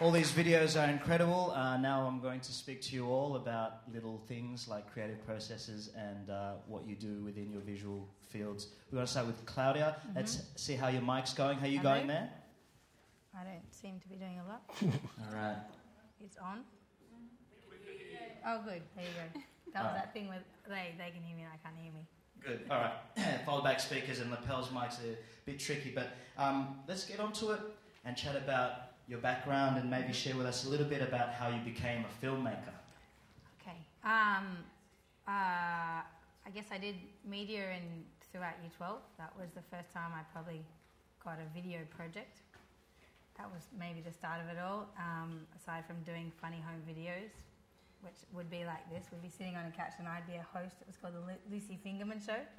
All 0.00 0.12
these 0.12 0.30
videos 0.30 0.80
are 0.80 0.88
incredible. 0.88 1.50
Uh, 1.50 1.76
now 1.76 2.06
I'm 2.06 2.20
going 2.20 2.38
to 2.40 2.52
speak 2.52 2.80
to 2.82 2.94
you 2.94 3.06
all 3.06 3.34
about 3.34 3.80
little 3.92 4.22
things 4.28 4.68
like 4.68 4.92
creative 4.92 5.24
processes 5.26 5.90
and 5.96 6.30
uh, 6.30 6.52
what 6.68 6.86
you 6.86 6.94
do 6.94 7.20
within 7.24 7.50
your 7.50 7.62
visual 7.62 8.08
fields. 8.28 8.68
We're 8.92 8.96
going 8.98 9.06
to 9.06 9.10
start 9.10 9.26
with 9.26 9.44
Claudia. 9.44 9.96
Let's 10.14 10.42
see 10.54 10.74
how 10.74 10.86
your 10.86 11.02
mic's 11.02 11.32
going. 11.32 11.58
How 11.58 11.66
you 11.66 11.80
Hello. 11.80 11.94
going 11.94 12.06
there? 12.06 12.30
I 13.34 13.42
don't 13.42 13.74
seem 13.74 13.98
to 13.98 14.08
be 14.08 14.14
doing 14.14 14.38
a 14.38 14.48
lot. 14.48 14.62
All 14.82 15.34
right. 15.34 15.56
It's 16.24 16.36
on. 16.36 16.60
Oh, 18.46 18.60
good. 18.64 18.82
There 18.96 19.04
you 19.04 19.10
go. 19.34 19.40
That 19.74 19.82
was 19.82 19.88
Alright. 19.90 20.04
that 20.06 20.12
thing 20.14 20.28
with 20.28 20.42
they 20.66 20.94
they 20.96 21.10
can 21.10 21.22
hear 21.22 21.36
me 21.36 21.42
and 21.42 21.52
I 21.52 21.58
can't 21.62 21.76
hear 21.76 21.92
me. 21.92 22.06
Good. 22.40 22.60
All 22.70 22.80
right. 22.80 23.44
Foldback 23.46 23.82
speakers 23.82 24.20
and 24.20 24.30
lapels 24.30 24.68
mics 24.68 24.98
are 25.04 25.12
a 25.12 25.16
bit 25.44 25.58
tricky, 25.58 25.92
but 25.94 26.16
um, 26.38 26.78
let's 26.88 27.04
get 27.04 27.20
onto 27.20 27.50
it 27.50 27.60
and 28.06 28.16
chat 28.16 28.34
about 28.34 28.72
your 29.08 29.18
background 29.18 29.76
and 29.76 29.90
maybe 29.90 30.14
share 30.14 30.34
with 30.36 30.46
us 30.46 30.64
a 30.64 30.70
little 30.70 30.86
bit 30.86 31.02
about 31.02 31.34
how 31.34 31.48
you 31.48 31.60
became 31.60 32.02
a 32.06 32.24
filmmaker. 32.24 32.72
Okay. 33.60 33.76
Um, 34.04 34.64
uh, 35.28 36.00
I 36.00 36.50
guess 36.54 36.66
I 36.72 36.78
did 36.78 36.94
media 37.28 37.66
and 37.74 38.04
throughout 38.32 38.54
Year 38.62 38.72
12. 38.76 38.98
That 39.18 39.32
was 39.38 39.50
the 39.54 39.62
first 39.70 39.92
time 39.92 40.12
I 40.14 40.22
probably 40.32 40.64
got 41.22 41.38
a 41.38 41.54
video 41.54 41.80
project. 41.94 42.40
That 43.38 43.46
was 43.54 43.62
maybe 43.78 44.00
the 44.02 44.12
start 44.12 44.42
of 44.42 44.50
it 44.50 44.58
all, 44.58 44.90
um, 44.98 45.46
aside 45.54 45.86
from 45.86 46.02
doing 46.02 46.32
funny 46.42 46.58
home 46.58 46.82
videos, 46.82 47.30
which 48.02 48.18
would 48.34 48.50
be 48.50 48.66
like 48.66 48.82
this. 48.90 49.06
We'd 49.12 49.22
be 49.22 49.30
sitting 49.30 49.54
on 49.54 49.64
a 49.64 49.70
couch 49.70 49.94
and 49.98 50.08
I'd 50.08 50.26
be 50.26 50.34
a 50.34 50.46
host. 50.52 50.74
It 50.82 50.88
was 50.90 50.96
called 50.98 51.14
the 51.14 51.22
Lu- 51.22 51.44
Lucy 51.46 51.78
Fingerman 51.78 52.18
Show. 52.18 52.42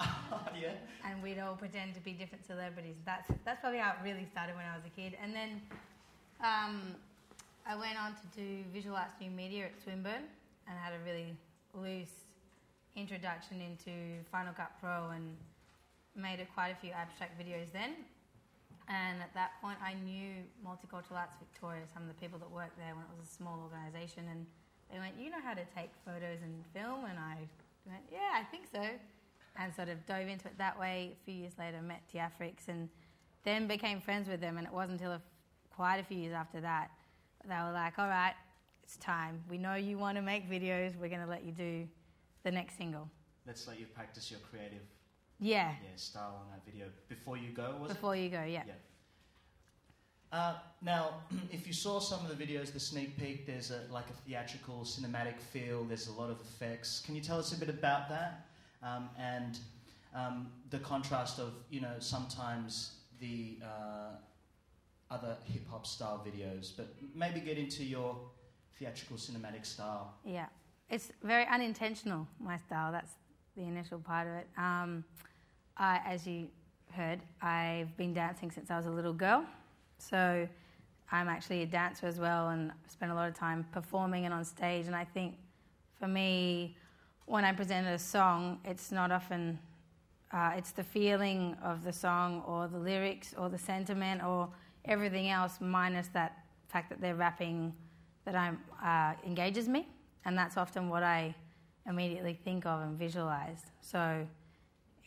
yeah. 0.56 0.72
And 1.04 1.22
we'd 1.22 1.38
all 1.38 1.54
pretend 1.54 1.92
to 1.94 2.00
be 2.00 2.12
different 2.12 2.46
celebrities. 2.46 2.96
That's, 3.04 3.28
that's 3.44 3.60
probably 3.60 3.78
how 3.78 3.92
it 3.92 4.00
really 4.02 4.24
started 4.24 4.56
when 4.56 4.64
I 4.64 4.74
was 4.74 4.84
a 4.88 4.94
kid. 4.96 5.18
And 5.22 5.36
then 5.36 5.60
um, 6.40 6.96
I 7.68 7.76
went 7.76 8.00
on 8.00 8.16
to 8.16 8.26
do 8.34 8.64
visual 8.72 8.96
arts 8.96 9.12
new 9.20 9.30
media 9.30 9.66
at 9.66 9.76
Swinburne 9.84 10.24
and 10.66 10.78
had 10.80 10.94
a 10.94 11.04
really 11.04 11.36
loose 11.74 12.24
introduction 12.96 13.60
into 13.60 14.24
Final 14.32 14.54
Cut 14.54 14.72
Pro 14.80 15.10
and 15.10 15.36
made 16.16 16.40
a, 16.40 16.46
quite 16.46 16.70
a 16.70 16.76
few 16.80 16.90
abstract 16.90 17.38
videos 17.38 17.70
then. 17.70 17.96
And 18.90 19.22
at 19.22 19.32
that 19.34 19.52
point, 19.62 19.78
I 19.80 19.94
knew 19.94 20.42
Multicultural 20.66 21.16
Arts 21.16 21.36
Victoria, 21.38 21.82
some 21.94 22.02
of 22.02 22.08
the 22.08 22.20
people 22.20 22.40
that 22.40 22.50
worked 22.50 22.76
there 22.76 22.92
when 22.96 23.04
it 23.04 23.10
was 23.16 23.24
a 23.24 23.32
small 23.32 23.60
organisation, 23.62 24.26
and 24.28 24.46
they 24.90 24.98
went, 24.98 25.14
"You 25.16 25.30
know 25.30 25.40
how 25.40 25.54
to 25.54 25.64
take 25.66 25.94
photos 26.04 26.42
and 26.42 26.66
film?" 26.74 27.04
And 27.04 27.16
I 27.16 27.48
went, 27.86 28.02
"Yeah, 28.10 28.32
I 28.34 28.42
think 28.42 28.66
so," 28.66 28.98
and 29.54 29.72
sort 29.72 29.88
of 29.88 30.04
dove 30.06 30.26
into 30.26 30.48
it 30.48 30.58
that 30.58 30.76
way. 30.76 31.16
A 31.20 31.24
few 31.24 31.34
years 31.34 31.56
later, 31.56 31.80
met 31.80 32.02
Diafrix, 32.12 32.66
and 32.66 32.90
then 33.44 33.68
became 33.68 34.00
friends 34.00 34.28
with 34.28 34.40
them. 34.40 34.58
And 34.58 34.66
it 34.66 34.72
wasn't 34.72 35.00
until 35.00 35.12
a, 35.12 35.22
quite 35.70 35.98
a 35.98 36.04
few 36.04 36.18
years 36.18 36.34
after 36.34 36.60
that 36.60 36.90
they 37.44 37.54
were 37.54 37.72
like, 37.72 37.98
"All 37.98 38.08
right, 38.08 38.34
it's 38.82 38.96
time. 38.96 39.42
We 39.48 39.56
know 39.56 39.74
you 39.74 39.98
want 39.98 40.16
to 40.16 40.22
make 40.22 40.50
videos. 40.50 40.96
We're 40.96 41.08
going 41.08 41.22
to 41.22 41.26
let 41.26 41.44
you 41.44 41.52
do 41.52 41.88
the 42.42 42.50
next 42.50 42.76
single." 42.76 43.08
Let's 43.46 43.66
let 43.66 43.80
you 43.80 43.86
practice 43.86 44.30
your 44.30 44.40
creative 44.40 44.82
Yeah. 45.40 45.70
yeah, 45.82 45.88
style 45.96 46.42
on 46.44 46.50
that 46.52 46.64
video 46.70 46.86
before 47.08 47.36
you 47.36 47.48
go, 47.50 47.76
was 47.80 47.90
it? 47.90 47.94
Before 47.94 48.14
you 48.14 48.28
go, 48.28 48.44
yeah. 48.44 48.62
Uh, 50.32 50.54
now, 50.82 51.14
if 51.52 51.66
you 51.66 51.72
saw 51.72 51.98
some 51.98 52.24
of 52.24 52.36
the 52.36 52.44
videos, 52.44 52.72
the 52.72 52.80
sneak 52.80 53.18
peek, 53.18 53.46
there's 53.46 53.70
a, 53.70 53.82
like 53.90 54.08
a 54.10 54.28
theatrical, 54.28 54.84
cinematic 54.84 55.40
feel. 55.40 55.84
There's 55.84 56.08
a 56.08 56.12
lot 56.12 56.30
of 56.30 56.40
effects. 56.40 57.02
Can 57.04 57.16
you 57.16 57.20
tell 57.20 57.38
us 57.38 57.52
a 57.52 57.58
bit 57.58 57.68
about 57.68 58.08
that 58.10 58.46
um, 58.82 59.08
and 59.18 59.58
um, 60.14 60.48
the 60.70 60.78
contrast 60.78 61.38
of 61.38 61.52
you 61.70 61.80
know 61.80 61.94
sometimes 61.98 62.94
the 63.20 63.58
uh, 63.62 64.16
other 65.10 65.36
hip 65.44 65.68
hop 65.68 65.86
style 65.86 66.24
videos, 66.26 66.72
but 66.76 66.94
maybe 67.14 67.40
get 67.40 67.58
into 67.58 67.84
your 67.84 68.16
theatrical, 68.78 69.16
cinematic 69.16 69.66
style. 69.66 70.14
Yeah, 70.24 70.46
it's 70.88 71.12
very 71.22 71.46
unintentional. 71.46 72.26
My 72.40 72.56
style. 72.56 72.92
That's 72.92 73.12
the 73.56 73.62
initial 73.64 73.98
part 73.98 74.26
of 74.26 74.34
it. 74.34 74.48
Um, 74.56 75.04
As 75.82 76.26
you 76.26 76.48
heard, 76.92 77.20
I've 77.40 77.96
been 77.96 78.12
dancing 78.12 78.50
since 78.50 78.70
I 78.70 78.76
was 78.76 78.84
a 78.84 78.90
little 78.90 79.14
girl, 79.14 79.46
so 79.96 80.46
I'm 81.10 81.26
actually 81.26 81.62
a 81.62 81.66
dancer 81.66 82.06
as 82.06 82.20
well, 82.20 82.50
and 82.50 82.70
spend 82.86 83.10
a 83.10 83.14
lot 83.14 83.28
of 83.28 83.34
time 83.34 83.64
performing 83.72 84.26
and 84.26 84.34
on 84.34 84.44
stage. 84.44 84.88
And 84.88 84.94
I 84.94 85.04
think 85.04 85.36
for 85.98 86.06
me, 86.06 86.76
when 87.24 87.46
I 87.46 87.52
present 87.52 87.86
a 87.86 87.98
song, 87.98 88.58
it's 88.62 88.92
not 88.92 89.10
often 89.10 89.58
uh, 90.32 90.52
it's 90.54 90.70
the 90.70 90.84
feeling 90.84 91.56
of 91.62 91.82
the 91.82 91.92
song 91.92 92.42
or 92.46 92.68
the 92.68 92.78
lyrics 92.78 93.34
or 93.36 93.48
the 93.48 93.58
sentiment 93.58 94.22
or 94.22 94.50
everything 94.84 95.30
else 95.30 95.58
minus 95.60 96.08
that 96.08 96.44
fact 96.68 96.90
that 96.90 97.00
they're 97.00 97.16
rapping 97.16 97.74
that 98.26 98.36
I'm, 98.36 98.60
uh, 98.84 99.14
engages 99.26 99.66
me. 99.66 99.88
And 100.26 100.36
that's 100.36 100.58
often 100.58 100.90
what 100.90 101.02
I 101.02 101.34
immediately 101.88 102.38
think 102.44 102.66
of 102.66 102.82
and 102.82 102.98
visualize. 102.98 103.62
So 103.80 104.26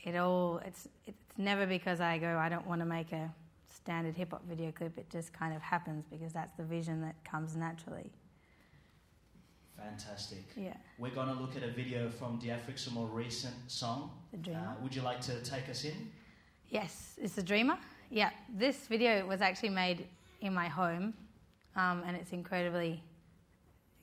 it 0.05 0.15
all, 0.15 0.61
it's, 0.65 0.87
it's 1.05 1.17
never 1.37 1.65
because 1.65 1.99
I 1.99 2.17
go, 2.17 2.37
I 2.37 2.49
don't 2.49 2.67
want 2.67 2.81
to 2.81 2.85
make 2.85 3.11
a 3.11 3.33
standard 3.73 4.15
hip 4.15 4.31
hop 4.31 4.47
video 4.47 4.71
clip. 4.71 4.97
It 4.97 5.09
just 5.09 5.33
kind 5.33 5.55
of 5.55 5.61
happens 5.61 6.05
because 6.09 6.33
that's 6.33 6.55
the 6.57 6.63
vision 6.63 7.01
that 7.01 7.15
comes 7.23 7.55
naturally. 7.55 8.11
Fantastic. 9.77 10.43
Yeah. 10.55 10.75
We're 10.97 11.11
going 11.11 11.27
to 11.27 11.33
look 11.33 11.55
at 11.55 11.63
a 11.63 11.71
video 11.71 12.09
from 12.09 12.39
Diafrix, 12.39 12.87
a 12.87 12.91
more 12.91 13.07
recent 13.07 13.55
song. 13.67 14.11
The 14.31 14.37
Dreamer. 14.37 14.59
Uh, 14.59 14.83
would 14.83 14.95
you 14.95 15.01
like 15.01 15.19
to 15.21 15.41
take 15.41 15.67
us 15.69 15.83
in? 15.83 16.11
Yes, 16.69 17.15
it's 17.21 17.37
a 17.37 17.43
dreamer. 17.43 17.77
Yeah, 18.09 18.29
this 18.55 18.87
video 18.87 19.25
was 19.25 19.41
actually 19.41 19.69
made 19.69 20.07
in 20.41 20.53
my 20.53 20.67
home, 20.67 21.13
um, 21.75 22.03
and 22.05 22.15
it's 22.15 22.31
incredibly. 22.31 23.01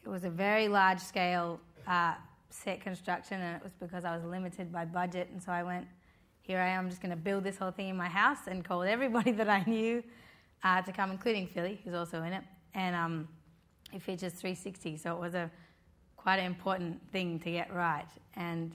It 0.04 0.08
was 0.08 0.24
a 0.24 0.30
very 0.30 0.68
large 0.68 1.00
scale 1.00 1.60
uh, 1.86 2.14
set 2.50 2.80
construction, 2.80 3.40
and 3.40 3.56
it 3.56 3.62
was 3.62 3.72
because 3.72 4.04
I 4.04 4.14
was 4.14 4.24
limited 4.24 4.72
by 4.72 4.84
budget, 4.84 5.28
and 5.32 5.42
so 5.42 5.52
I 5.52 5.62
went. 5.62 5.86
Here 6.42 6.58
I 6.58 6.68
am, 6.68 6.88
just 6.88 7.00
going 7.00 7.10
to 7.10 7.16
build 7.16 7.44
this 7.44 7.58
whole 7.58 7.70
thing 7.70 7.88
in 7.88 7.96
my 7.96 8.08
house, 8.08 8.46
and 8.46 8.64
called 8.64 8.86
everybody 8.86 9.32
that 9.40 9.48
I 9.48 9.62
knew 9.66 10.02
uh, 10.64 10.82
to 10.82 10.92
come, 10.92 11.10
including 11.10 11.46
Philly, 11.46 11.80
who's 11.84 11.94
also 11.94 12.22
in 12.22 12.32
it, 12.32 12.44
and 12.74 12.96
um, 12.96 13.28
it 13.92 14.02
features 14.02 14.32
360, 14.32 14.96
so 14.96 15.14
it 15.14 15.20
was 15.20 15.34
a 15.34 15.50
quite 16.16 16.38
an 16.38 16.46
important 16.46 17.00
thing 17.12 17.38
to 17.40 17.50
get 17.50 17.72
right, 17.72 18.08
and 18.34 18.72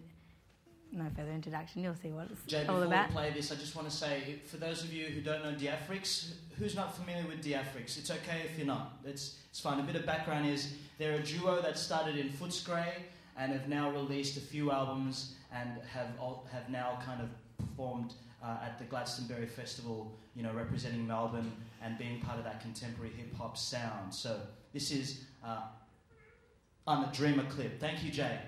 no 0.91 1.05
further 1.15 1.31
introduction. 1.31 1.83
You'll 1.83 1.95
see 1.95 2.09
what 2.09 2.27
it's 2.31 2.41
Jay, 2.45 2.65
all 2.65 2.79
before 2.79 2.85
about. 2.85 3.09
we 3.09 3.13
play 3.15 3.31
this, 3.31 3.51
I 3.51 3.55
just 3.55 3.75
want 3.75 3.89
to 3.89 3.95
say, 3.95 4.39
for 4.45 4.57
those 4.57 4.83
of 4.83 4.93
you 4.93 5.05
who 5.07 5.21
don't 5.21 5.43
know 5.43 5.53
Diafrix, 5.53 6.31
who's 6.57 6.75
not 6.75 6.95
familiar 6.95 7.27
with 7.27 7.43
Diafrix? 7.43 7.97
It's 7.97 8.09
okay 8.09 8.43
if 8.45 8.57
you're 8.57 8.67
not. 8.67 8.99
It's, 9.05 9.37
it's 9.49 9.59
fine. 9.59 9.79
A 9.79 9.83
bit 9.83 9.95
of 9.95 10.05
background 10.05 10.47
is 10.47 10.73
they're 10.97 11.15
a 11.15 11.23
duo 11.23 11.61
that 11.61 11.77
started 11.77 12.15
in 12.15 12.29
Footscray 12.29 12.91
and 13.37 13.51
have 13.51 13.67
now 13.67 13.91
released 13.91 14.37
a 14.37 14.41
few 14.41 14.71
albums 14.71 15.35
and 15.53 15.69
have 15.93 16.09
have 16.51 16.69
now 16.69 16.99
kind 17.05 17.21
of 17.21 17.29
performed 17.57 18.13
uh, 18.43 18.57
at 18.63 18.77
the 18.77 18.85
Glastonbury 18.85 19.47
Festival, 19.47 20.17
you 20.35 20.43
know, 20.43 20.53
representing 20.53 21.07
Melbourne 21.07 21.51
and 21.83 21.97
being 21.97 22.19
part 22.21 22.37
of 22.37 22.43
that 22.43 22.61
contemporary 22.61 23.11
hip 23.11 23.35
hop 23.35 23.57
sound. 23.57 24.13
So 24.13 24.39
this 24.73 24.91
is 24.91 25.25
uh, 25.43 25.61
on 26.87 27.01
the 27.01 27.07
Dreamer 27.07 27.45
clip. 27.45 27.79
Thank 27.79 28.03
you, 28.03 28.11
Jay. 28.11 28.39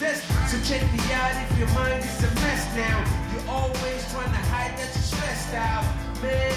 like. 0.00 0.50
So 0.50 0.58
check 0.64 0.82
me 0.92 0.98
out 1.12 1.50
if 1.50 1.58
your 1.58 1.68
mind 1.68 2.04
is 2.04 2.24
a 2.24 2.34
mess 2.36 2.76
now. 2.76 2.98
You're 3.32 3.50
always 3.50 4.10
trying 4.12 4.32
to 4.32 4.42
hide 4.50 4.76
that 4.78 4.90
you're 4.94 5.02
stressed 5.02 5.54
out. 5.54 5.84
Man, 6.22 6.54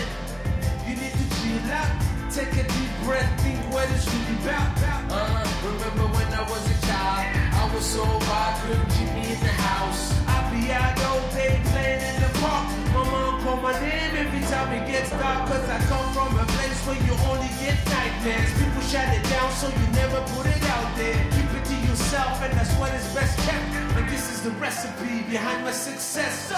you 0.87 0.95
need 0.95 1.11
to 1.11 1.25
chill 1.41 1.71
out. 1.71 2.12
Take 2.33 2.49
a 2.53 2.65
deep 2.65 2.93
breath, 3.05 3.29
think 3.45 3.61
what 3.71 3.85
it's 3.93 4.09
really 4.09 4.41
about. 4.41 4.73
Uh, 5.13 5.45
remember 5.61 6.09
when 6.17 6.33
I 6.33 6.41
was 6.49 6.65
a 6.65 6.77
child? 6.81 7.29
I 7.29 7.69
was 7.69 7.85
so 7.85 8.01
wild, 8.01 8.57
couldn't 8.65 8.89
keep 8.89 9.05
me 9.13 9.37
in 9.37 9.39
the 9.39 9.53
house. 9.53 10.17
I'd 10.25 10.49
be 10.49 10.73
out 10.73 10.97
all 11.05 11.21
day 11.29 11.61
playing 11.69 12.01
in 12.01 12.15
the 12.25 12.31
park. 12.41 12.65
My 12.89 13.05
mom 13.05 13.37
called 13.45 13.61
my 13.61 13.77
name 13.77 14.17
every 14.17 14.41
time 14.49 14.73
it 14.73 14.89
gets 14.89 15.11
dark. 15.11 15.45
Cause 15.45 15.61
I 15.69 15.77
come 15.85 16.09
from 16.17 16.33
a 16.33 16.45
place 16.57 16.79
where 16.89 16.97
you 17.05 17.13
only 17.29 17.53
get 17.61 17.77
nightmares. 17.93 18.49
People 18.57 18.81
shut 18.81 19.13
it 19.13 19.21
down 19.29 19.51
so 19.53 19.69
you 19.69 19.85
never 19.93 20.17
put 20.33 20.49
it 20.49 20.63
out 20.73 20.89
there. 20.97 21.13
Keep 21.37 21.53
it 21.53 21.65
to 21.69 21.77
yourself, 21.85 22.41
and 22.41 22.51
that's 22.57 22.73
what 22.81 22.89
is 22.97 23.05
best 23.13 23.37
kept. 23.45 23.61
And 23.93 24.09
this 24.09 24.25
is 24.33 24.41
the 24.41 24.49
recipe 24.57 25.21
behind 25.29 25.61
my 25.63 25.71
success. 25.71 26.49
So, 26.49 26.57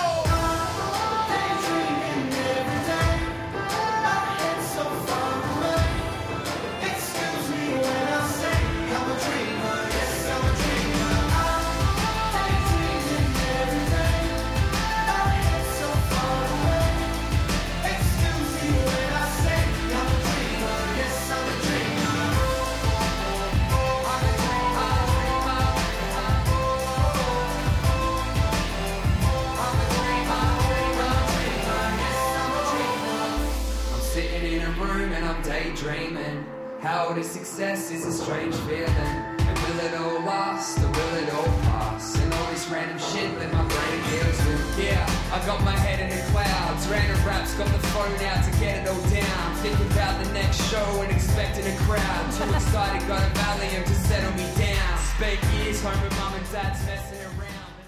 How 36.85 37.11
this 37.13 37.31
success 37.31 37.89
is 37.89 38.05
a 38.05 38.11
strange 38.11 38.53
feeling. 38.69 38.85
And 38.85 39.57
will 39.57 39.79
it 39.89 39.97
all 39.97 40.21
last 40.21 40.77
or 40.77 40.85
will 40.85 41.15
it 41.17 41.33
all 41.33 41.49
pass? 41.65 42.13
And 42.21 42.31
all 42.31 42.45
this 42.51 42.69
random 42.69 42.99
shit 42.99 43.33
that 43.39 43.51
my 43.51 43.65
brain 43.65 43.97
deals 44.13 44.37
with. 44.45 44.85
Yeah, 44.85 45.01
I 45.33 45.43
got 45.49 45.65
my 45.65 45.73
head 45.73 45.97
in 45.97 46.13
the 46.13 46.21
clouds. 46.29 46.85
Random 46.85 47.17
raps, 47.25 47.55
got 47.55 47.65
the 47.73 47.81
phone 47.89 48.13
out 48.29 48.45
to 48.45 48.51
get 48.61 48.85
it 48.85 48.87
all 48.87 49.01
down. 49.09 49.55
Thinking 49.65 49.89
about 49.97 50.23
the 50.23 50.31
next 50.31 50.61
show 50.69 50.85
and 51.01 51.09
expecting 51.11 51.65
a 51.65 51.75
crowd. 51.89 52.25
Too 52.37 52.53
excited, 52.53 53.01
got 53.09 53.17
a 53.17 53.33
Valium 53.33 53.81
to 53.81 53.95
settle 54.05 54.29
me 54.37 54.45
down. 54.53 54.93
Spent 55.17 55.41
years 55.57 55.81
home 55.81 55.97
with 56.05 56.13
mum 56.21 56.37
and 56.37 56.45
dad's 56.53 56.85
messing 56.85 57.17
around. 57.33 57.81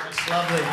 That's 0.00 0.24
lovely. 0.24 0.64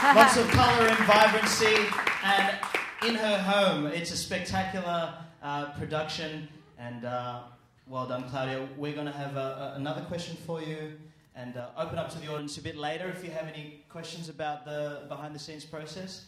Lots 0.00 0.36
of 0.40 0.48
colour 0.48 0.88
and 0.88 1.04
vibrancy, 1.04 1.92
and 2.24 2.73
in 3.04 3.14
her 3.14 3.38
home, 3.38 3.86
it's 3.86 4.10
a 4.12 4.16
spectacular 4.16 5.14
uh, 5.42 5.66
production. 5.72 6.48
And 6.78 7.04
uh, 7.04 7.40
Well 7.86 8.06
done, 8.06 8.28
Claudia. 8.30 8.66
We're 8.78 8.94
going 8.94 9.06
to 9.06 9.12
have 9.12 9.36
a, 9.36 9.74
a, 9.74 9.76
another 9.76 10.00
question 10.02 10.36
for 10.46 10.62
you 10.62 10.94
and 11.36 11.56
uh, 11.56 11.68
open 11.76 11.98
up 11.98 12.08
to 12.10 12.18
the 12.18 12.32
audience 12.32 12.56
a 12.56 12.62
bit 12.62 12.76
later 12.76 13.08
if 13.08 13.22
you 13.22 13.30
have 13.30 13.46
any 13.46 13.84
questions 13.90 14.28
about 14.28 14.64
the 14.64 15.02
behind 15.08 15.34
the 15.34 15.38
scenes 15.38 15.64
process. 15.64 16.26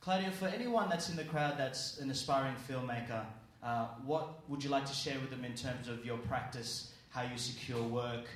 Claudia, 0.00 0.30
for 0.32 0.46
anyone 0.48 0.90
that's 0.90 1.08
in 1.08 1.16
the 1.16 1.24
crowd 1.24 1.54
that's 1.56 1.98
an 1.98 2.10
aspiring 2.10 2.56
filmmaker, 2.68 3.24
uh, 3.62 3.86
what 4.04 4.48
would 4.50 4.62
you 4.62 4.68
like 4.68 4.84
to 4.84 4.92
share 4.92 5.18
with 5.20 5.30
them 5.30 5.44
in 5.44 5.54
terms 5.54 5.88
of 5.88 6.04
your 6.04 6.18
practice, 6.18 6.92
how 7.10 7.22
you 7.22 7.38
secure 7.38 7.82
work, 7.82 8.26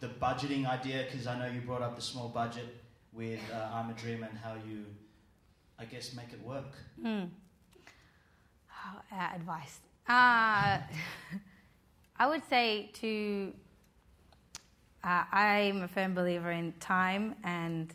the 0.00 0.08
budgeting 0.08 0.66
idea? 0.68 1.06
Because 1.10 1.26
I 1.26 1.38
know 1.38 1.46
you 1.46 1.60
brought 1.60 1.82
up 1.82 1.94
the 1.96 2.02
small 2.02 2.28
budget 2.28 2.74
with 3.12 3.40
uh, 3.52 3.68
I'm 3.72 3.88
a 3.90 3.94
Dream 3.94 4.24
and 4.24 4.36
how 4.36 4.54
you, 4.68 4.84
I 5.78 5.84
guess, 5.84 6.14
make 6.14 6.32
it 6.32 6.42
work. 6.44 6.72
Mm. 7.02 7.28
Oh, 8.70 9.00
uh, 9.12 9.28
advice. 9.34 9.78
Uh, 10.08 10.78
I 12.16 12.26
would 12.28 12.42
say 12.48 12.90
to. 12.94 13.52
Uh, 15.02 15.24
I'm 15.32 15.82
a 15.82 15.88
firm 15.88 16.14
believer 16.14 16.50
in 16.50 16.72
time 16.80 17.34
and 17.44 17.92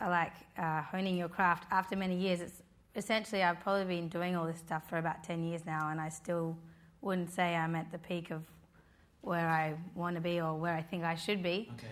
uh, 0.00 0.08
like 0.08 0.32
uh, 0.58 0.82
honing 0.82 1.16
your 1.16 1.28
craft. 1.28 1.66
After 1.70 1.94
many 1.94 2.16
years, 2.16 2.40
it's 2.40 2.62
essentially 2.96 3.44
I've 3.44 3.60
probably 3.60 3.84
been 3.84 4.08
doing 4.08 4.34
all 4.34 4.46
this 4.46 4.58
stuff 4.58 4.88
for 4.88 4.98
about 4.98 5.22
ten 5.22 5.44
years 5.44 5.64
now, 5.66 5.90
and 5.90 6.00
I 6.00 6.08
still 6.08 6.56
wouldn't 7.00 7.32
say 7.32 7.54
I'm 7.54 7.76
at 7.76 7.92
the 7.92 7.98
peak 7.98 8.30
of 8.30 8.42
where 9.20 9.48
I 9.48 9.74
want 9.94 10.16
to 10.16 10.20
be 10.20 10.40
or 10.40 10.54
where 10.54 10.74
I 10.74 10.82
think 10.82 11.04
I 11.04 11.14
should 11.14 11.42
be. 11.42 11.70
Okay. 11.74 11.86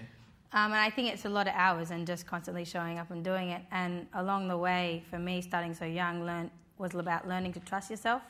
Um, 0.55 0.73
and 0.73 0.81
I 0.81 0.91
think 0.91 1.13
it's 1.13 1.25
a 1.25 1.31
lot 1.31 1.49
of 1.49 1.55
hours 1.57 1.91
and 1.91 2.07
just 2.07 2.27
constantly 2.27 2.65
showing 2.65 2.99
up 2.99 3.11
and 3.11 3.25
doing 3.25 3.49
it. 3.49 3.63
And 3.71 4.07
along 4.15 4.49
the 4.49 4.57
way, 4.57 5.03
for 5.09 5.19
me, 5.19 5.41
starting 5.41 5.75
so 5.75 5.87
young, 5.87 6.27
learn 6.27 6.51
was 6.77 6.95
about 6.95 7.27
learning 7.27 7.53
to 7.55 7.61
trust 7.61 7.91
yourself 7.91 8.23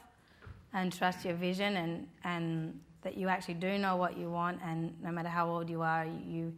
and 0.72 0.92
trust 0.92 1.24
your 1.24 1.34
vision 1.34 1.76
and, 1.76 2.06
and 2.22 2.78
that 3.02 3.16
you 3.16 3.28
actually 3.28 3.54
do 3.54 3.76
know 3.78 3.96
what 3.96 4.16
you 4.16 4.30
want. 4.30 4.60
And 4.64 4.94
no 5.02 5.10
matter 5.10 5.28
how 5.28 5.48
old 5.48 5.68
you 5.68 5.82
are 5.82 6.04
you 6.04 6.52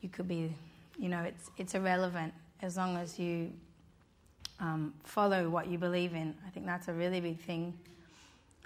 you 0.00 0.08
could 0.08 0.28
be 0.28 0.52
you 0.98 1.08
know 1.08 1.22
it's 1.22 1.50
it's 1.56 1.74
irrelevant. 1.74 2.32
As 2.60 2.76
long 2.76 2.96
as 2.96 3.18
you 3.18 3.52
um, 4.58 4.94
follow 5.04 5.48
what 5.48 5.68
you 5.68 5.78
believe 5.78 6.14
in 6.14 6.34
I 6.46 6.50
think 6.50 6.66
that's 6.66 6.88
a 6.88 6.92
really 6.92 7.20
big 7.20 7.40
thing. 7.40 7.74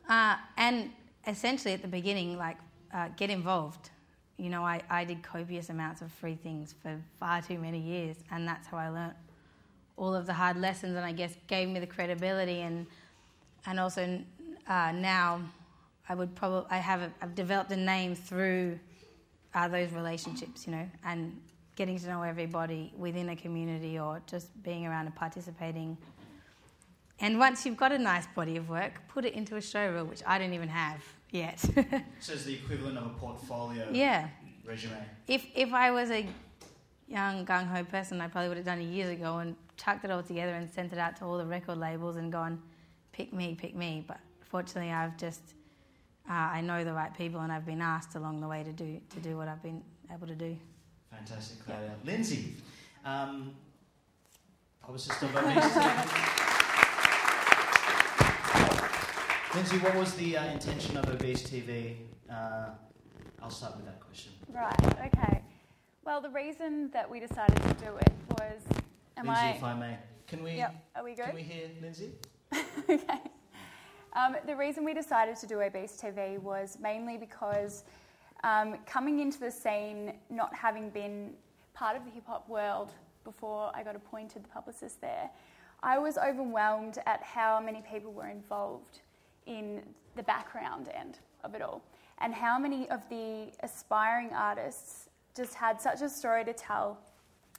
Uh, 0.09 0.37
and 0.57 0.91
essentially 1.27 1.75
at 1.75 1.83
the 1.83 1.89
beginning 1.89 2.39
like 2.39 2.57
uh, 2.95 3.09
get 3.17 3.29
involved 3.29 3.91
you 4.43 4.51
know 4.51 4.65
I, 4.65 4.83
I 4.91 5.05
did 5.05 5.23
copious 5.23 5.71
amounts 5.71 6.03
of 6.03 6.11
free 6.11 6.35
things 6.35 6.75
for 6.83 7.01
far 7.21 7.41
too 7.41 7.59
many 7.59 7.79
years 7.79 8.17
and 8.33 8.47
that's 8.47 8.67
how 8.67 8.77
I 8.77 8.89
learnt 8.89 9.15
all 9.97 10.15
of 10.15 10.27
the 10.27 10.33
hard 10.33 10.57
lessons 10.57 10.97
and 10.97 11.05
I 11.05 11.13
guess 11.13 11.37
gave 11.47 11.69
me 11.69 11.79
the 11.79 11.87
credibility 11.87 12.63
and 12.63 12.87
and 13.67 13.79
also 13.79 14.21
uh, 14.67 14.93
now 14.93 15.41
I 16.09 16.17
would 16.17 16.35
probably 16.35 16.67
I 16.71 16.79
have 16.79 17.03
a, 17.03 17.13
I've 17.23 17.37
developed 17.37 17.71
a 17.71 17.77
name 17.77 18.17
through 18.17 18.81
uh, 19.55 19.69
those 19.69 19.93
relationships, 19.93 20.67
you 20.67 20.73
know, 20.73 20.89
and 21.05 21.41
getting 21.77 21.99
to 21.99 22.07
know 22.07 22.23
everybody 22.23 22.93
within 22.97 23.29
a 23.29 23.37
community 23.37 23.99
or 23.99 24.23
just 24.27 24.51
being 24.63 24.87
around 24.87 25.07
and 25.07 25.15
participating. 25.15 25.97
And 27.21 27.39
once 27.39 27.65
you've 27.65 27.77
got 27.77 27.93
a 27.93 27.99
nice 27.99 28.27
body 28.35 28.57
of 28.57 28.69
work, 28.69 28.93
put 29.09 29.25
it 29.25 29.35
into 29.35 29.57
a 29.57 29.61
show 29.61 29.91
reel, 29.91 30.05
which 30.05 30.23
I 30.27 30.39
don't 30.39 30.55
even 30.55 30.69
have 30.69 31.03
yet. 31.33 31.59
so 32.21 32.33
it's 32.35 32.45
the 32.45 32.55
equivalent 32.55 32.99
of 32.99 33.07
a 33.07 33.11
portfolio. 33.11 33.89
Yeah. 33.91 34.29
Resume. 34.65 34.93
If 35.27 35.47
if 35.55 35.73
I 35.73 35.91
was 35.91 36.11
a 36.11 36.27
young 37.09 37.45
gung 37.45 37.67
ho 37.67 37.83
person, 37.85 38.21
I 38.21 38.29
probably 38.29 38.49
would 38.49 38.59
have 38.59 38.67
done 38.67 38.81
it 38.81 38.85
years 38.85 39.11
ago 39.11 39.39
and 39.39 39.57
chucked 39.77 40.05
it 40.05 40.11
all 40.11 40.23
together 40.23 40.53
and 40.53 40.71
sent 40.71 40.93
it 40.93 40.99
out 40.99 41.17
to 41.17 41.25
all 41.25 41.39
the 41.39 41.47
record 41.47 41.79
labels 41.79 42.17
and 42.17 42.31
gone, 42.31 42.63
pick 43.11 43.33
me, 43.33 43.55
pick 43.55 43.75
me. 43.75 44.05
But 44.07 44.21
fortunately, 44.41 44.93
I've 44.93 45.17
just 45.17 45.43
uh, 46.29 46.33
I 46.33 46.61
know 46.61 46.85
the 46.85 46.93
right 46.93 47.13
people, 47.17 47.41
and 47.41 47.51
I've 47.51 47.67
been 47.67 47.83
asked 47.83 48.15
along 48.15 48.41
the 48.41 48.49
way 48.49 48.63
to 48.63 48.73
do 48.73 49.01
to 49.11 49.21
do 49.21 49.37
what 49.37 49.49
I've 49.49 49.63
been 49.63 49.83
able 50.13 50.27
to 50.27 50.37
do. 50.37 50.57
Fantastic, 51.11 51.65
Claudia. 51.65 51.89
Yep. 51.89 51.99
Lindsay, 52.05 52.55
um, 53.05 53.55
publicist 54.81 55.23
of 55.23 55.35
obesity. 55.35 56.49
Lindsay, 59.55 59.77
what 59.81 59.95
was 59.97 60.15
the 60.15 60.39
uh, 60.39 60.47
intention 60.47 60.97
of 60.97 61.07
Obese 61.11 61.43
TV? 61.43 61.97
Uh, 62.31 62.71
I'll 63.43 63.51
start 63.51 63.77
with 63.77 63.85
that 63.85 64.01
question. 64.01 64.33
Right. 64.49 64.75
Okay. 65.15 65.43
Well, 66.07 66.23
the 66.23 66.31
reason 66.31 66.91
that 66.93 67.09
we 67.09 67.21
decided 67.21 67.57
to 67.57 67.75
do 67.85 67.97
it 67.97 68.13
was. 68.31 68.63
Am 69.19 69.27
Lindsay, 69.27 69.43
I... 69.43 69.51
if 69.51 69.63
I 69.63 69.75
may, 69.75 69.99
can 70.27 70.43
we? 70.43 70.53
Yep. 70.53 70.75
Are 70.97 71.05
we 71.05 71.15
good? 71.15 71.27
Can 71.27 71.35
we 71.35 71.43
hear 71.43 71.69
Lindsay? 71.83 72.13
okay. 72.89 73.21
Um, 74.15 74.37
the 74.47 74.57
reason 74.57 74.85
we 74.85 74.95
decided 74.95 75.37
to 75.37 75.47
do 75.47 75.61
Obese 75.61 76.01
TV 76.01 76.39
was 76.39 76.79
mainly 76.81 77.19
because 77.19 77.85
um, 78.45 78.79
coming 78.87 79.21
into 79.21 79.39
the 79.39 79.51
scene, 79.51 80.15
not 80.31 80.55
having 80.55 80.89
been 80.89 81.35
part 81.75 81.95
of 81.95 82.07
the 82.07 82.11
hip 82.11 82.25
hop 82.27 82.49
world 82.49 82.93
before 83.23 83.71
I 83.75 83.83
got 83.83 83.97
appointed 83.97 84.45
the 84.45 84.49
publicist 84.49 85.03
there, 85.03 85.29
I 85.83 85.99
was 85.99 86.17
overwhelmed 86.17 86.97
at 87.05 87.23
how 87.23 87.61
many 87.61 87.83
people 87.83 88.15
were 88.15 88.29
involved 88.29 89.01
in 89.47 89.83
the 90.17 90.23
background 90.23 90.89
end 90.95 91.19
of 91.45 91.55
it 91.55 91.63
all, 91.63 91.83
and 92.19 92.35
how 92.35 92.59
many 92.59 92.89
of 92.91 93.09
the 93.09 93.49
aspiring 93.61 94.31
artists 94.33 95.09
just 95.37 95.55
had 95.55 95.81
such 95.81 96.03
a 96.03 96.09
story 96.09 96.45
to 96.45 96.53
tell 96.53 96.99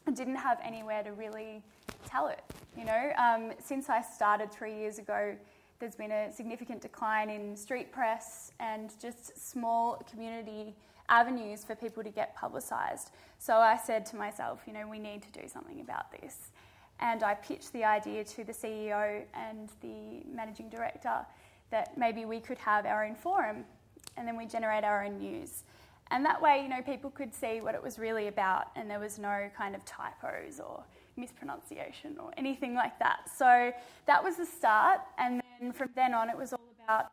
and 0.06 0.16
didn't 0.16 0.36
have 0.36 0.60
anywhere 0.64 1.04
to 1.04 1.12
really 1.14 1.62
tell 2.06 2.28
it. 2.28 2.42
You 2.78 2.86
know, 2.86 3.12
um, 3.18 3.52
since 3.64 3.90
I 3.90 4.02
started 4.02 4.52
three 4.52 4.76
years 4.76 5.00
ago 5.00 5.36
there's 5.84 5.96
been 5.96 6.12
a 6.12 6.32
significant 6.32 6.82
decline 6.82 7.30
in 7.30 7.58
street 7.58 7.92
press 7.92 8.54
and 8.62 8.94
just 9.02 9.38
small 9.52 10.02
community 10.10 10.74
avenues 11.10 11.66
for 11.66 11.76
people 11.76 12.02
to 12.02 12.10
get 12.10 12.34
publicised. 12.38 13.12
So 13.38 13.56
I 13.56 13.76
said 13.76 14.06
to 14.06 14.16
myself, 14.16 14.62
you 14.66 14.72
know, 14.72 14.88
we 14.88 14.98
need 14.98 15.24
to 15.24 15.42
do 15.42 15.46
something 15.50 15.82
about 15.82 16.10
this. 16.10 16.52
And 17.02 17.22
I 17.22 17.34
pitched 17.34 17.74
the 17.74 17.84
idea 17.84 18.24
to 18.24 18.46
the 18.46 18.54
CEO 18.54 19.24
and 19.34 19.70
the 19.82 20.24
managing 20.34 20.70
director 20.70 21.26
that 21.74 21.98
maybe 21.98 22.24
we 22.24 22.40
could 22.40 22.60
have 22.60 22.86
our 22.86 23.04
own 23.04 23.16
forum 23.16 23.66
and 24.16 24.28
then 24.28 24.38
we 24.38 24.46
generate 24.46 24.84
our 24.84 25.04
own 25.04 25.18
news. 25.18 25.64
And 26.12 26.24
that 26.24 26.40
way, 26.40 26.62
you 26.62 26.70
know, 26.70 26.84
people 26.84 27.10
could 27.10 27.34
see 27.34 27.62
what 27.62 27.74
it 27.74 27.82
was 27.82 27.98
really 27.98 28.28
about 28.28 28.68
and 28.76 28.88
there 28.88 29.00
was 29.00 29.18
no 29.18 29.50
kind 29.58 29.74
of 29.74 29.84
typos 29.84 30.60
or 30.60 30.84
mispronunciation 31.18 32.18
or 32.20 32.32
anything 32.38 32.76
like 32.76 33.00
that. 33.00 33.22
So 33.36 33.72
that 34.06 34.24
was 34.24 34.38
the 34.38 34.46
start. 34.46 35.00
And 35.18 35.42
then 35.60 35.74
from 35.74 35.90
then 35.96 36.14
on, 36.14 36.30
it 36.30 36.38
was 36.38 36.54
all 36.54 36.70
about 36.86 37.12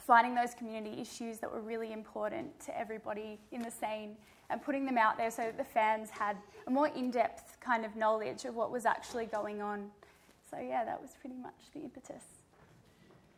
finding 0.00 0.34
those 0.34 0.54
community 0.54 0.98
issues 0.98 1.38
that 1.40 1.52
were 1.52 1.60
really 1.60 1.92
important 1.92 2.58
to 2.60 2.78
everybody 2.78 3.38
in 3.52 3.60
the 3.60 3.70
scene 3.70 4.16
and 4.48 4.62
putting 4.62 4.86
them 4.86 4.96
out 4.96 5.18
there 5.18 5.30
so 5.30 5.42
that 5.42 5.58
the 5.58 5.64
fans 5.64 6.08
had 6.08 6.38
a 6.66 6.70
more 6.70 6.88
in 6.88 7.10
depth 7.10 7.58
kind 7.60 7.84
of 7.84 7.96
knowledge 7.96 8.46
of 8.46 8.54
what 8.54 8.70
was 8.70 8.86
actually 8.86 9.26
going 9.26 9.60
on. 9.60 9.90
So, 10.50 10.58
yeah, 10.58 10.86
that 10.86 11.02
was 11.02 11.10
pretty 11.20 11.36
much 11.36 11.54
the 11.74 11.80
impetus. 11.80 12.43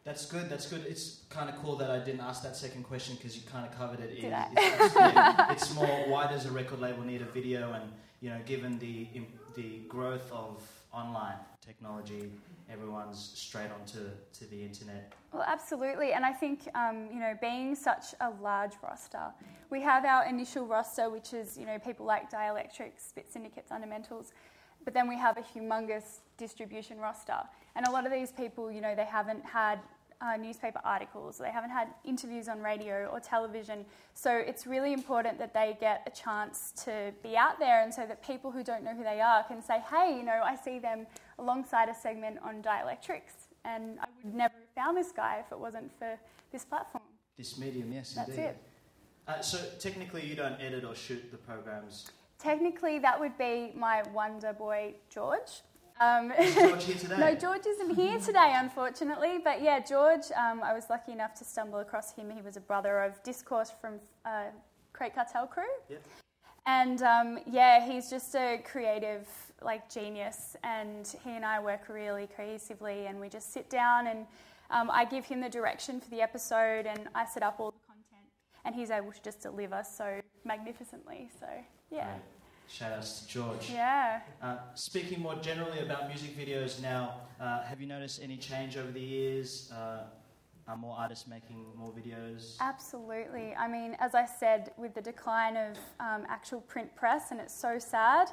That's 0.07 0.25
good. 0.25 0.49
That's 0.49 0.69
good. 0.71 0.87
It's 0.87 1.23
kind 1.31 1.51
of 1.51 1.57
cool 1.57 1.75
that 1.77 1.91
I 1.91 1.99
didn't 1.99 2.21
ask 2.21 2.41
that 2.45 2.55
second 2.55 2.85
question 2.85 3.17
because 3.17 3.37
you 3.37 3.43
kind 3.51 3.67
of 3.67 3.77
covered 3.77 3.99
it. 3.99 4.21
Did 4.21 4.33
I? 4.33 4.49
It's, 4.57 4.95
it's, 4.97 5.63
it's, 5.65 5.75
more 5.75 6.05
why 6.07 6.29
does 6.29 6.47
a 6.47 6.53
record 6.53 6.81
label 6.81 7.03
need 7.03 7.23
a 7.23 7.25
video, 7.25 7.73
and 7.73 7.91
you 8.21 8.31
know, 8.31 8.39
given 8.47 8.79
the 8.79 9.09
the 9.57 9.81
growth 9.89 10.31
of 10.31 10.63
online 10.93 11.35
technology, 11.61 12.31
everyone's 12.71 13.33
straight 13.35 13.73
onto 13.73 14.09
to 14.39 14.45
the 14.49 14.63
internet. 14.63 15.13
Well, 15.33 15.45
absolutely, 15.45 16.13
and 16.13 16.25
I 16.25 16.33
think 16.33 16.69
um, 16.77 17.09
you 17.13 17.19
know, 17.19 17.35
being 17.41 17.75
such 17.75 18.15
a 18.21 18.31
large 18.41 18.75
roster, 18.85 19.33
we 19.71 19.83
have 19.83 20.05
our 20.05 20.25
initial 20.27 20.67
roster, 20.67 21.11
which 21.11 21.35
is 21.35 21.59
you 21.59 21.67
know 21.67 21.81
people 21.81 22.07
like 22.07 22.31
Dialectrix, 22.31 23.09
Spit 23.09 23.27
Syndicate, 23.33 23.69
Thundamentals, 23.69 24.31
but 24.85 24.95
then 24.95 25.09
we 25.09 25.19
have 25.19 25.37
a 25.37 25.43
humongous 25.43 26.21
distribution 26.39 26.99
roster, 27.01 27.41
and 27.75 27.85
a 27.89 27.91
lot 27.91 28.07
of 28.07 28.13
these 28.13 28.31
people, 28.31 28.71
you 28.71 28.81
know, 28.81 28.95
they 28.95 29.05
haven't 29.05 29.45
had 29.45 29.81
uh, 30.21 30.37
newspaper 30.37 30.81
articles, 30.85 31.39
they 31.39 31.51
haven't 31.51 31.71
had 31.71 31.89
interviews 32.05 32.49
on 32.49 32.61
radio 32.61 33.07
or 33.13 33.21
television. 33.21 33.85
So 34.15 34.35
it's 34.35 34.67
really 34.67 34.93
important 34.93 35.39
that 35.39 35.53
they 35.53 35.77
get 35.81 36.03
a 36.07 36.11
chance 36.11 36.73
to 36.85 37.13
be 37.23 37.37
out 37.37 37.59
there 37.59 37.83
and 37.83 37.93
so 37.93 38.07
that 38.07 38.27
people 38.27 38.51
who 38.51 38.63
don't 38.65 38.83
know 38.83 38.95
who 38.95 39.05
they 39.05 39.21
are 39.21 39.45
can 39.45 39.63
say, 39.63 39.83
hey, 39.91 40.17
you 40.17 40.23
know, 40.23 40.43
I 40.45 40.57
see 40.57 40.79
them 40.79 41.07
alongside 41.39 41.89
a 41.89 41.95
segment 41.95 42.39
on 42.43 42.63
Dialectrix 42.63 43.49
and 43.65 43.99
I 44.01 44.07
would 44.23 44.35
never 44.35 44.55
have 44.55 44.85
found 44.85 44.97
this 44.97 45.13
guy 45.13 45.43
if 45.45 45.53
it 45.53 45.59
wasn't 45.59 45.91
for 45.99 46.19
this 46.53 46.65
platform. 46.65 47.05
This 47.37 47.59
medium, 47.59 47.93
yes, 47.93 48.15
That's 48.15 48.31
indeed. 48.31 48.43
it. 48.43 48.63
Uh, 49.29 49.41
so 49.41 49.59
technically 49.81 50.25
you 50.25 50.37
don't 50.37 50.59
edit 50.61 50.85
or 50.85 50.95
shoot 50.95 51.31
the 51.31 51.37
programs? 51.37 52.11
Technically 52.39 52.99
that 53.01 53.19
would 53.19 53.37
be 53.37 53.73
my 53.77 54.03
wonder 54.15 54.53
boy, 54.53 54.95
George. 55.11 55.63
Um, 56.01 56.33
Is 56.33 56.55
George 56.55 56.85
here 56.85 56.95
today? 56.99 57.17
no, 57.19 57.35
George 57.35 57.67
isn't 57.67 57.95
here 57.95 58.19
today, 58.19 58.53
unfortunately. 58.57 59.39
But 59.43 59.63
yeah, 59.63 59.81
George, 59.81 60.25
um, 60.37 60.63
I 60.63 60.73
was 60.75 60.85
lucky 60.91 61.13
enough 61.13 61.35
to 61.37 61.45
stumble 61.45 61.79
across 61.79 62.13
him. 62.13 62.31
He 62.31 62.43
was 62.43 62.57
a 62.57 62.61
brother 62.61 63.01
of 63.01 63.23
Discourse 63.23 63.73
from 63.81 63.95
uh, 64.25 64.47
Crate 64.93 65.15
Cartel 65.15 65.47
Crew. 65.47 65.65
Yep. 65.89 66.03
And 66.67 67.03
um, 67.03 67.39
yeah, 67.47 67.87
he's 67.87 68.11
just 68.11 68.35
a 68.35 68.59
creative, 68.65 69.27
like 69.63 69.89
genius. 69.91 70.57
And 70.65 71.07
he 71.25 71.31
and 71.31 71.45
I 71.45 71.61
work 71.61 71.89
really 71.89 72.29
cohesively. 72.39 73.09
And 73.09 73.21
we 73.21 73.29
just 73.29 73.53
sit 73.53 73.71
down 73.71 74.09
and 74.09 74.27
um, 74.71 74.91
I 74.91 75.05
give 75.05 75.25
him 75.25 75.41
the 75.41 75.49
direction 75.49 76.01
for 76.01 76.11
the 76.11 76.21
episode 76.21 76.87
and 76.87 77.09
I 77.15 77.25
set 77.25 77.43
up 77.43 77.61
all 77.61 77.71
the 77.71 77.87
content. 77.87 78.29
and 78.65 78.75
he's 78.75 78.91
able 78.91 79.13
to 79.13 79.23
just 79.23 79.41
deliver 79.41 79.83
so 79.83 80.21
magnificently. 80.45 81.31
So 81.39 81.47
yeah. 81.91 82.11
Right. 82.11 82.23
Shout 82.69 82.93
outs 82.93 83.21
to 83.21 83.29
George. 83.29 83.71
Yeah. 83.71 84.21
Uh, 84.43 84.57
speaking 84.75 85.21
more 85.21 85.37
generally 85.37 85.81
about 85.81 86.09
music 86.09 86.37
videos 86.37 86.83
now, 86.83 87.21
uh, 87.41 87.63
have 87.63 87.81
you 87.81 87.87
noticed 87.87 88.21
any 88.23 88.37
change 88.37 88.77
over 88.77 88.91
the 88.91 89.01
years? 89.01 89.73
Uh, 89.73 90.05
are 90.69 90.77
more 90.77 90.97
artists 90.99 91.29
making 91.29 91.65
more 91.77 91.93
videos? 91.93 92.57
Absolutely. 92.61 93.55
I 93.55 93.69
mean, 93.69 93.97
as 94.01 94.17
I 94.17 94.27
said, 94.27 94.73
with 94.77 94.95
the 94.95 95.01
decline 95.01 95.57
of 95.57 95.77
um, 96.01 96.27
actual 96.29 96.61
print 96.61 96.95
press, 96.97 97.31
and 97.31 97.41
it's 97.41 97.55
so 97.55 97.79
sad, 97.79 98.31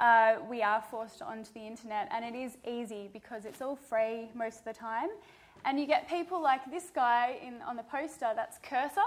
uh, 0.00 0.36
we 0.50 0.62
are 0.62 0.82
forced 0.82 1.22
onto 1.22 1.52
the 1.52 1.60
internet, 1.64 2.08
and 2.10 2.24
it 2.24 2.36
is 2.36 2.58
easy 2.66 3.08
because 3.12 3.44
it's 3.44 3.62
all 3.62 3.76
free 3.76 4.28
most 4.34 4.58
of 4.58 4.64
the 4.64 4.72
time. 4.72 5.08
And 5.64 5.78
you 5.78 5.86
get 5.86 6.08
people 6.08 6.42
like 6.42 6.68
this 6.70 6.90
guy 6.94 7.38
in, 7.44 7.62
on 7.62 7.76
the 7.76 7.82
poster, 7.84 8.32
that's 8.34 8.58
Kerser. 8.58 9.00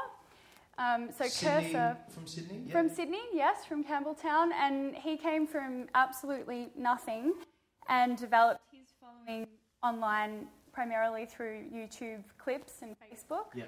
Um, 0.79 1.09
so 1.15 1.27
Sydney, 1.27 1.73
Kerser 1.73 1.97
from 2.09 2.25
Sydney? 2.25 2.61
Yeah. 2.65 2.71
from 2.71 2.89
Sydney, 2.89 3.21
yes, 3.33 3.65
from 3.65 3.83
Campbelltown, 3.83 4.51
and 4.53 4.95
he 4.95 5.17
came 5.17 5.45
from 5.45 5.87
absolutely 5.93 6.69
nothing 6.77 7.33
and 7.89 8.17
developed 8.17 8.61
his 8.71 8.87
following 9.01 9.45
online 9.83 10.47
primarily 10.71 11.25
through 11.25 11.63
YouTube 11.73 12.23
clips 12.37 12.81
and 12.81 12.95
Facebook. 12.99 13.47
Yeah. 13.53 13.65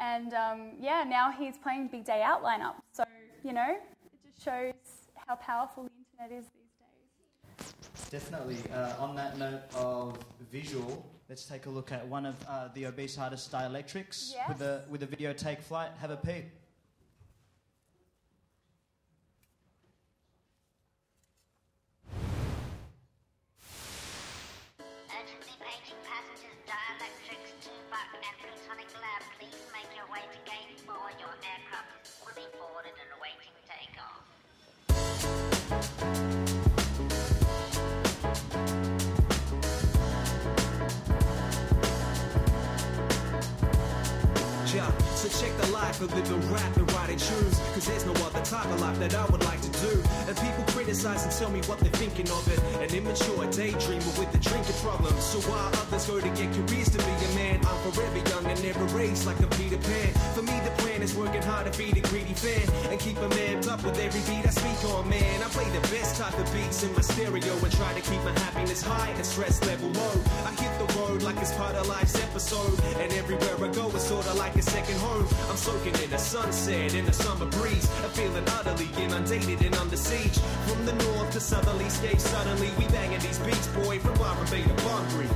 And 0.00 0.32
um, 0.32 0.70
yeah, 0.80 1.04
now 1.06 1.30
he's 1.30 1.58
playing 1.58 1.88
Big 1.88 2.04
Day 2.04 2.22
Out 2.22 2.42
lineup. 2.42 2.76
So, 2.92 3.04
you 3.44 3.52
know, 3.52 3.76
it 4.04 4.10
just 4.24 4.42
shows 4.42 4.72
how 5.14 5.34
powerful 5.34 5.84
the 5.84 5.90
internet 6.24 6.42
is 6.42 6.48
these 6.54 6.72
days. 6.80 8.10
Definitely. 8.10 8.56
Uh, 8.72 8.94
on 8.98 9.14
that 9.16 9.38
note 9.38 9.62
of 9.76 10.18
visual, 10.50 11.04
let's 11.28 11.44
take 11.46 11.66
a 11.66 11.70
look 11.70 11.92
at 11.92 12.06
one 12.06 12.26
of 12.26 12.34
uh, 12.48 12.68
the 12.74 12.86
obese 12.86 13.18
artists, 13.18 13.48
Dialectrix, 13.52 14.32
Yes. 14.34 14.48
with 14.48 14.58
the 14.58 14.82
with 14.88 15.00
the 15.00 15.06
video 15.06 15.32
Take 15.32 15.60
Flight. 15.60 15.90
Have 16.00 16.10
a 16.10 16.16
peep. 16.16 16.44
The 45.84 45.90
life 45.90 46.00
of 46.00 46.14
living 46.14 46.52
rap 46.52 46.76
and 46.76 46.92
writing 46.92 47.18
tunes. 47.18 47.58
Cause 47.74 47.86
there's 47.86 48.06
no 48.06 48.12
other 48.24 48.42
type 48.44 48.66
of 48.66 48.80
life 48.80 48.98
that 48.98 49.14
I 49.14 49.24
would 49.26 49.44
like 49.44 49.60
to 49.60 49.70
do. 49.80 50.02
And 50.28 50.36
people 50.36 50.64
criticize 50.68 51.24
and 51.24 51.32
tell 51.32 51.50
me 51.50 51.60
what 51.68 51.78
they're 51.80 51.92
thinking 51.92 52.28
of 52.30 52.44
it. 52.48 52.58
An 52.80 52.96
immature 52.96 53.44
daydreamer 53.52 54.18
with 54.18 54.34
a 54.34 54.38
drinking 54.38 54.78
problem. 54.80 55.14
So 55.20 55.38
while 55.50 55.68
others 55.68 56.06
go 56.06 56.20
to 56.20 56.30
get 56.40 56.48
careers 56.54 56.90
to 56.90 56.98
be 56.98 57.12
a 57.12 57.30
man, 57.34 57.60
I'm 57.66 57.92
forever 57.92 58.20
young 58.30 58.46
and 58.46 58.62
never 58.62 58.84
raised 58.96 59.26
like 59.26 59.40
a 59.40 59.46
Peter 59.58 59.78
Pan. 59.78 60.12
For 60.34 60.42
me, 60.42 60.56
the 60.64 60.72
plan 60.82 61.02
is 61.02 61.14
working 61.14 61.42
hard 61.42 61.66
to 61.66 61.72
feed 61.72 61.96
a 61.96 62.04
greedy 62.08 62.34
fan. 62.34 62.64
And 62.90 62.98
keep 62.98 63.18
a 63.18 63.28
man 63.28 63.68
up 63.68 63.84
with 63.84 63.98
every 63.98 64.22
beat 64.28 64.46
I 64.46 64.50
speak 64.50 64.80
on, 64.92 65.08
man. 65.08 65.42
I 65.42 65.48
play 65.52 65.68
the 65.70 65.84
best 65.92 66.16
type 66.20 66.36
of 66.38 66.46
beats 66.52 66.82
in 66.82 66.92
my 66.94 67.02
stereo 67.02 67.52
and 67.52 67.72
try 67.72 67.92
to 67.92 68.00
keep 68.00 68.22
my 68.24 68.34
happiness 68.44 68.82
high 68.82 69.10
and 69.10 69.26
stress 69.26 69.60
level 69.66 69.90
low. 69.90 70.16
I 70.48 70.52
hit 70.56 70.72
the 70.80 70.88
road 70.98 71.22
like 71.22 71.36
it's 71.38 71.52
part 71.54 71.74
of 71.76 71.86
life's 71.88 72.16
episode. 72.16 72.78
And 73.00 73.12
everywhere 73.12 73.56
I 73.60 73.68
go, 73.72 73.88
it's 73.90 74.08
sorta 74.08 74.32
like 74.34 74.56
a 74.56 74.62
second 74.62 74.98
home. 74.98 75.26
I'm 75.50 75.56
soaking 75.74 76.04
in 76.04 76.18
sunset, 76.18 76.94
in 76.94 77.04
the 77.04 77.12
summer 77.12 77.46
breeze. 77.46 77.88
I'm 78.02 78.10
feeling 78.10 78.44
utterly 78.48 78.88
inundated 79.02 79.60
and 79.62 79.74
under 79.76 79.96
siege. 79.96 80.38
From 80.68 80.86
the 80.86 80.92
north 80.92 81.32
to 81.32 81.40
southerly 81.40 81.88
states, 81.88 82.28
suddenly 82.28 82.70
we 82.78 82.86
banging 82.88 83.20
these 83.20 83.38
beats, 83.40 83.66
boy, 83.68 83.98
from 83.98 84.14
to 84.14 84.74
Bunbury. 84.84 85.28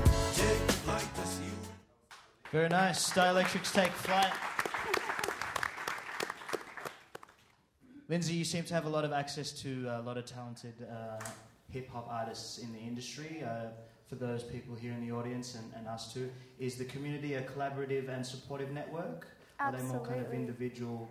Very 2.52 2.68
nice. 2.68 3.10
Dialectrix 3.10 3.72
Take 3.72 3.92
Flight. 3.92 4.32
Lindsay, 8.08 8.34
you 8.34 8.44
seem 8.44 8.64
to 8.64 8.74
have 8.74 8.86
a 8.86 8.88
lot 8.88 9.04
of 9.04 9.12
access 9.12 9.52
to 9.62 9.86
a 9.88 10.02
lot 10.02 10.16
of 10.16 10.24
talented 10.24 10.74
uh, 10.90 11.22
hip 11.70 11.90
hop 11.90 12.08
artists 12.10 12.58
in 12.58 12.72
the 12.72 12.78
industry. 12.78 13.42
Uh, 13.44 13.70
for 14.08 14.14
those 14.14 14.42
people 14.42 14.74
here 14.74 14.92
in 14.92 15.06
the 15.06 15.14
audience 15.14 15.54
and, 15.54 15.70
and 15.76 15.86
us 15.86 16.14
too, 16.14 16.30
is 16.58 16.76
the 16.76 16.84
community 16.86 17.34
a 17.34 17.42
collaborative 17.42 18.08
and 18.08 18.24
supportive 18.24 18.70
network? 18.70 19.26
Are 19.60 19.72
they 19.72 19.82
more 19.82 20.00
kind 20.00 20.20
of 20.20 20.26
Absolutely. 20.26 20.36
individual? 20.36 21.08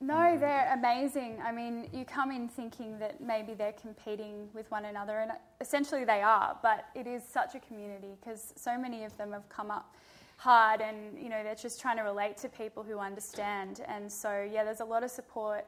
No, 0.00 0.36
they're 0.38 0.72
amazing. 0.74 1.38
I 1.42 1.52
mean, 1.52 1.88
you 1.92 2.04
come 2.04 2.30
in 2.30 2.48
thinking 2.48 2.98
that 2.98 3.20
maybe 3.20 3.54
they're 3.54 3.72
competing 3.72 4.48
with 4.52 4.70
one 4.70 4.84
another, 4.84 5.20
and 5.20 5.32
essentially 5.60 6.04
they 6.04 6.20
are, 6.20 6.58
but 6.62 6.86
it 6.94 7.06
is 7.06 7.22
such 7.24 7.54
a 7.54 7.60
community 7.60 8.16
because 8.20 8.52
so 8.56 8.76
many 8.76 9.04
of 9.04 9.16
them 9.16 9.32
have 9.32 9.48
come 9.48 9.70
up 9.70 9.94
hard 10.36 10.82
and, 10.82 11.18
you 11.18 11.30
know, 11.30 11.42
they're 11.42 11.54
just 11.54 11.80
trying 11.80 11.96
to 11.96 12.02
relate 12.02 12.36
to 12.36 12.48
people 12.50 12.82
who 12.82 12.98
understand. 12.98 13.80
And 13.88 14.12
so, 14.12 14.46
yeah, 14.50 14.64
there's 14.64 14.80
a 14.80 14.84
lot 14.84 15.02
of 15.02 15.10
support, 15.10 15.64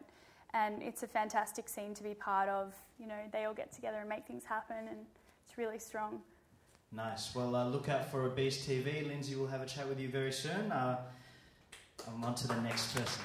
and 0.52 0.82
it's 0.82 1.02
a 1.02 1.06
fantastic 1.06 1.66
scene 1.66 1.94
to 1.94 2.02
be 2.02 2.12
part 2.12 2.50
of. 2.50 2.74
You 3.00 3.06
know, 3.06 3.18
they 3.32 3.44
all 3.46 3.54
get 3.54 3.72
together 3.72 3.98
and 3.98 4.08
make 4.08 4.26
things 4.26 4.44
happen, 4.44 4.88
and 4.90 4.98
it's 5.46 5.56
really 5.56 5.78
strong. 5.78 6.20
Nice. 6.92 7.34
Well, 7.34 7.56
uh, 7.56 7.66
look 7.66 7.88
out 7.88 8.10
for 8.10 8.22
Obese 8.22 8.66
TV. 8.66 9.06
Lindsay 9.06 9.36
will 9.36 9.46
have 9.46 9.62
a 9.62 9.66
chat 9.66 9.88
with 9.88 10.00
you 10.00 10.08
very 10.10 10.32
soon. 10.32 10.70
Uh, 10.72 10.98
I'm 12.06 12.24
on 12.24 12.34
to 12.36 12.46
the 12.46 12.60
next 12.60 12.94
person. 12.94 13.22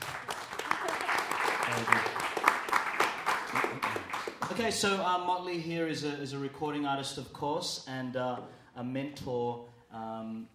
Okay, 4.51 4.71
so 4.71 5.01
uh, 5.01 5.17
Motley 5.19 5.59
here 5.59 5.87
is 5.87 6.03
a, 6.03 6.13
is 6.21 6.33
a 6.33 6.37
recording 6.37 6.85
artist, 6.85 7.17
of 7.17 7.31
course, 7.33 7.85
and 7.87 8.15
uh, 8.15 8.37
a 8.75 8.83
mentor 8.83 9.65
um, 9.91 10.47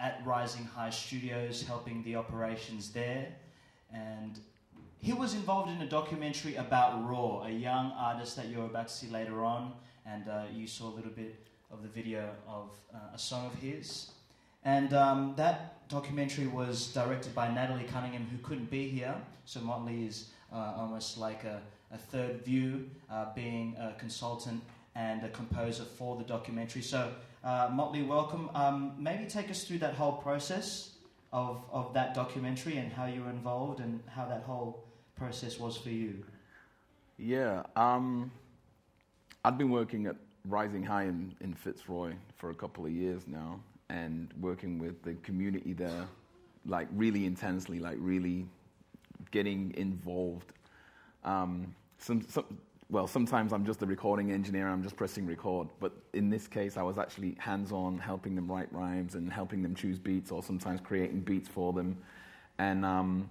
at 0.00 0.20
Rising 0.24 0.64
High 0.64 0.90
Studios, 0.90 1.62
helping 1.62 2.02
the 2.04 2.16
operations 2.16 2.90
there. 2.90 3.28
And 3.92 4.38
he 4.98 5.12
was 5.12 5.34
involved 5.34 5.70
in 5.70 5.80
a 5.82 5.86
documentary 5.86 6.56
about 6.56 7.06
Raw, 7.08 7.42
a 7.44 7.50
young 7.50 7.92
artist 7.92 8.36
that 8.36 8.48
you're 8.48 8.66
about 8.66 8.88
to 8.88 8.94
see 8.94 9.08
later 9.08 9.44
on, 9.44 9.72
and 10.06 10.28
uh, 10.28 10.44
you 10.52 10.66
saw 10.66 10.88
a 10.88 10.94
little 10.94 11.10
bit 11.10 11.34
of 11.70 11.82
the 11.82 11.88
video 11.88 12.30
of 12.48 12.70
uh, 12.94 12.98
a 13.14 13.18
song 13.18 13.46
of 13.46 13.54
his. 13.56 14.10
And 14.64 14.94
um, 14.94 15.34
that 15.36 15.88
documentary 15.88 16.46
was 16.46 16.92
directed 16.92 17.34
by 17.34 17.52
Natalie 17.52 17.84
Cunningham, 17.84 18.26
who 18.30 18.38
couldn't 18.38 18.70
be 18.70 18.88
here. 18.88 19.14
So 19.44 19.60
Motley 19.60 20.06
is 20.06 20.30
uh, 20.52 20.74
almost 20.76 21.18
like 21.18 21.44
a, 21.44 21.60
a 21.92 21.98
third 21.98 22.44
view, 22.44 22.88
uh, 23.10 23.26
being 23.34 23.76
a 23.78 23.92
consultant 23.98 24.62
and 24.94 25.22
a 25.24 25.28
composer 25.28 25.84
for 25.84 26.16
the 26.16 26.24
documentary. 26.24 26.82
So, 26.82 27.12
uh, 27.42 27.68
Motley, 27.72 28.02
welcome. 28.02 28.48
Um, 28.54 28.94
maybe 28.98 29.26
take 29.26 29.50
us 29.50 29.64
through 29.64 29.78
that 29.78 29.94
whole 29.94 30.12
process 30.12 30.92
of, 31.32 31.62
of 31.72 31.92
that 31.94 32.14
documentary 32.14 32.78
and 32.78 32.92
how 32.92 33.06
you 33.06 33.22
were 33.22 33.30
involved 33.30 33.80
and 33.80 34.00
how 34.06 34.26
that 34.26 34.44
whole 34.44 34.84
process 35.16 35.58
was 35.58 35.76
for 35.76 35.90
you. 35.90 36.24
Yeah, 37.18 37.64
um, 37.76 38.30
I've 39.44 39.58
been 39.58 39.70
working 39.70 40.06
at 40.06 40.16
Rising 40.48 40.82
High 40.82 41.04
in, 41.04 41.34
in 41.40 41.54
Fitzroy 41.54 42.14
for 42.36 42.50
a 42.50 42.54
couple 42.54 42.86
of 42.86 42.92
years 42.92 43.22
now, 43.26 43.60
and 43.90 44.32
working 44.40 44.78
with 44.78 45.02
the 45.02 45.14
community 45.22 45.72
there, 45.72 46.06
like 46.66 46.88
really 46.92 47.26
intensely, 47.26 47.78
like 47.78 47.96
really 47.98 48.46
getting 49.30 49.74
involved. 49.76 50.52
Um, 51.24 51.74
some, 51.98 52.22
some, 52.28 52.44
well, 52.90 53.06
sometimes 53.06 53.52
I'm 53.52 53.64
just 53.64 53.82
a 53.82 53.86
recording 53.86 54.32
engineer, 54.32 54.68
I'm 54.68 54.82
just 54.82 54.96
pressing 54.96 55.26
record, 55.26 55.68
but 55.80 55.92
in 56.12 56.30
this 56.30 56.46
case, 56.46 56.76
I 56.76 56.82
was 56.82 56.98
actually 56.98 57.34
hands 57.38 57.72
on 57.72 57.98
helping 57.98 58.34
them 58.34 58.50
write 58.50 58.72
rhymes 58.72 59.14
and 59.14 59.32
helping 59.32 59.62
them 59.62 59.74
choose 59.74 59.98
beats, 59.98 60.30
or 60.30 60.42
sometimes 60.42 60.80
creating 60.80 61.20
beats 61.20 61.48
for 61.48 61.72
them. 61.72 61.96
And 62.58 62.84
um, 62.84 63.28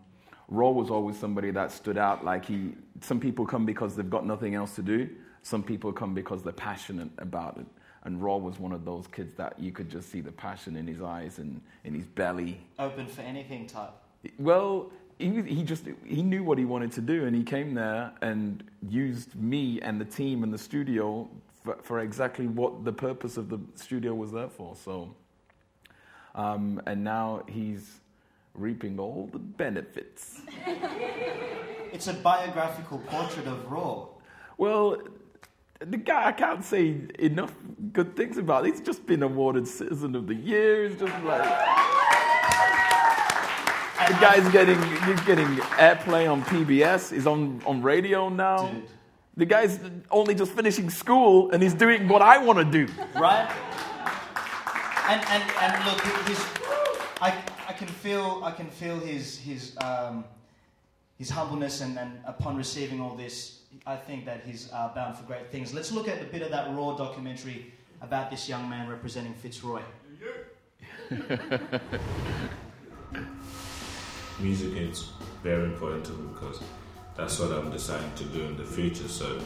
Raw 0.49 0.71
was 0.71 0.89
always 0.89 1.17
somebody 1.17 1.51
that 1.51 1.71
stood 1.71 1.97
out. 1.97 2.25
Like 2.25 2.45
he, 2.45 2.73
some 3.01 3.19
people 3.19 3.45
come 3.45 3.65
because 3.65 3.95
they've 3.95 4.09
got 4.09 4.25
nothing 4.25 4.55
else 4.55 4.75
to 4.75 4.81
do. 4.81 5.09
Some 5.43 5.63
people 5.63 5.91
come 5.91 6.13
because 6.13 6.43
they're 6.43 6.53
passionate 6.53 7.09
about 7.17 7.57
it. 7.57 7.65
And 8.03 8.21
Raw 8.21 8.37
was 8.37 8.59
one 8.59 8.73
of 8.73 8.83
those 8.83 9.07
kids 9.07 9.33
that 9.35 9.57
you 9.57 9.71
could 9.71 9.89
just 9.89 10.11
see 10.11 10.21
the 10.21 10.31
passion 10.31 10.75
in 10.75 10.85
his 10.85 11.01
eyes 11.01 11.39
and 11.39 11.61
in 11.85 11.93
his 11.93 12.05
belly. 12.05 12.59
Open 12.77 13.07
for 13.07 13.21
anything 13.21 13.65
type. 13.65 13.93
Well, 14.37 14.91
he, 15.19 15.41
he 15.41 15.63
just 15.63 15.85
he 16.05 16.21
knew 16.21 16.43
what 16.43 16.57
he 16.57 16.65
wanted 16.65 16.91
to 16.93 17.01
do, 17.01 17.25
and 17.25 17.35
he 17.35 17.43
came 17.43 17.73
there 17.73 18.11
and 18.21 18.63
used 18.89 19.35
me 19.35 19.79
and 19.81 20.01
the 20.01 20.05
team 20.05 20.43
and 20.43 20.53
the 20.53 20.57
studio 20.57 21.29
for, 21.63 21.77
for 21.81 21.99
exactly 21.99 22.47
what 22.47 22.83
the 22.83 22.91
purpose 22.91 23.37
of 23.37 23.49
the 23.49 23.59
studio 23.75 24.13
was 24.13 24.31
there 24.31 24.49
for. 24.49 24.75
So, 24.75 25.15
um, 26.35 26.81
and 26.85 27.03
now 27.03 27.43
he's 27.47 28.01
reaping 28.53 28.99
all 28.99 29.29
the 29.31 29.39
benefits. 29.39 30.41
It's 31.93 32.07
a 32.07 32.13
biographical 32.13 32.97
portrait 33.05 33.45
of 33.45 33.71
Raw. 33.71 34.07
Well, 34.57 34.97
the 35.89 35.97
guy 35.97 36.27
I 36.27 36.31
can't 36.31 36.63
say 36.63 36.95
enough 37.19 37.53
good 37.91 38.15
things 38.15 38.37
about. 38.37 38.65
He's 38.65 38.81
just 38.81 39.05
been 39.05 39.23
awarded 39.23 39.67
Citizen 39.67 40.15
of 40.15 40.27
the 40.27 40.35
Year. 40.35 40.87
He's 40.89 40.99
just 40.99 41.23
like 41.23 41.43
the 44.07 44.13
guy's 44.19 44.51
getting 44.51 44.81
he's 45.03 45.21
getting 45.21 45.47
airplay 45.77 46.31
on 46.31 46.43
PBS. 46.43 47.11
He's 47.13 47.27
on, 47.27 47.61
on 47.65 47.81
radio 47.81 48.29
now. 48.29 48.73
The 49.35 49.45
guy's 49.45 49.79
only 50.11 50.35
just 50.35 50.51
finishing 50.51 50.89
school 50.89 51.51
and 51.51 51.63
he's 51.63 51.73
doing 51.73 52.07
what 52.07 52.21
I 52.21 52.37
want 52.37 52.59
to 52.59 52.65
do. 52.65 52.91
right? 53.15 53.49
And 55.09 55.21
and 55.29 55.43
and 55.59 55.85
look, 55.85 56.01
his, 56.27 56.39
I 57.21 57.43
I 57.67 57.73
can 57.73 57.87
feel 57.87 58.41
I 58.43 58.51
can 58.51 58.69
feel 58.69 58.99
his 58.99 59.37
his 59.37 59.75
um, 59.81 60.23
his 61.17 61.29
humbleness 61.29 61.81
and, 61.81 61.97
and 61.97 62.19
upon 62.25 62.55
receiving 62.55 63.01
all 63.01 63.15
this, 63.15 63.62
I 63.85 63.95
think 63.95 64.25
that 64.25 64.43
he's 64.45 64.71
uh, 64.71 64.89
bound 64.95 65.17
for 65.17 65.23
great 65.23 65.51
things. 65.51 65.73
Let's 65.73 65.91
look 65.91 66.07
at 66.07 66.21
a 66.21 66.25
bit 66.25 66.41
of 66.41 66.51
that 66.51 66.73
raw 66.75 66.95
documentary 66.95 67.73
about 68.01 68.29
this 68.31 68.47
young 68.47 68.69
man 68.69 68.87
representing 68.89 69.33
Fitzroy. 69.33 69.81
music 74.39 74.75
is 74.75 75.09
very 75.43 75.65
important 75.65 76.05
to 76.05 76.11
me 76.13 76.33
because 76.33 76.59
that's 77.15 77.39
what 77.39 77.51
I'm 77.51 77.71
deciding 77.71 78.13
to 78.15 78.23
do 78.25 78.41
in 78.41 78.57
the 78.57 78.65
future. 78.65 79.07
So 79.07 79.39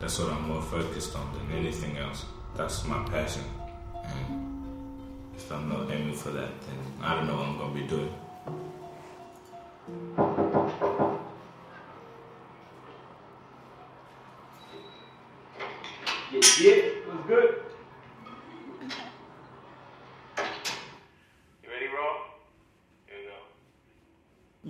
that's 0.00 0.18
what 0.18 0.32
I'm 0.32 0.48
more 0.48 0.62
focused 0.62 1.14
on 1.16 1.32
than 1.32 1.58
anything 1.58 1.96
else. 1.98 2.24
That's 2.56 2.84
my 2.84 3.02
passion. 3.04 3.42
And 4.04 4.64
if 5.36 5.50
I'm 5.50 5.68
not 5.68 5.90
aiming 5.90 6.14
for 6.14 6.30
that, 6.30 6.50
then 6.62 6.78
I 7.00 7.14
don't 7.14 7.26
know 7.26 7.36
what 7.36 7.46
I'm 7.46 7.58
going 7.58 7.74
to 7.74 7.80
be 7.80 7.86
doing. 7.86 8.14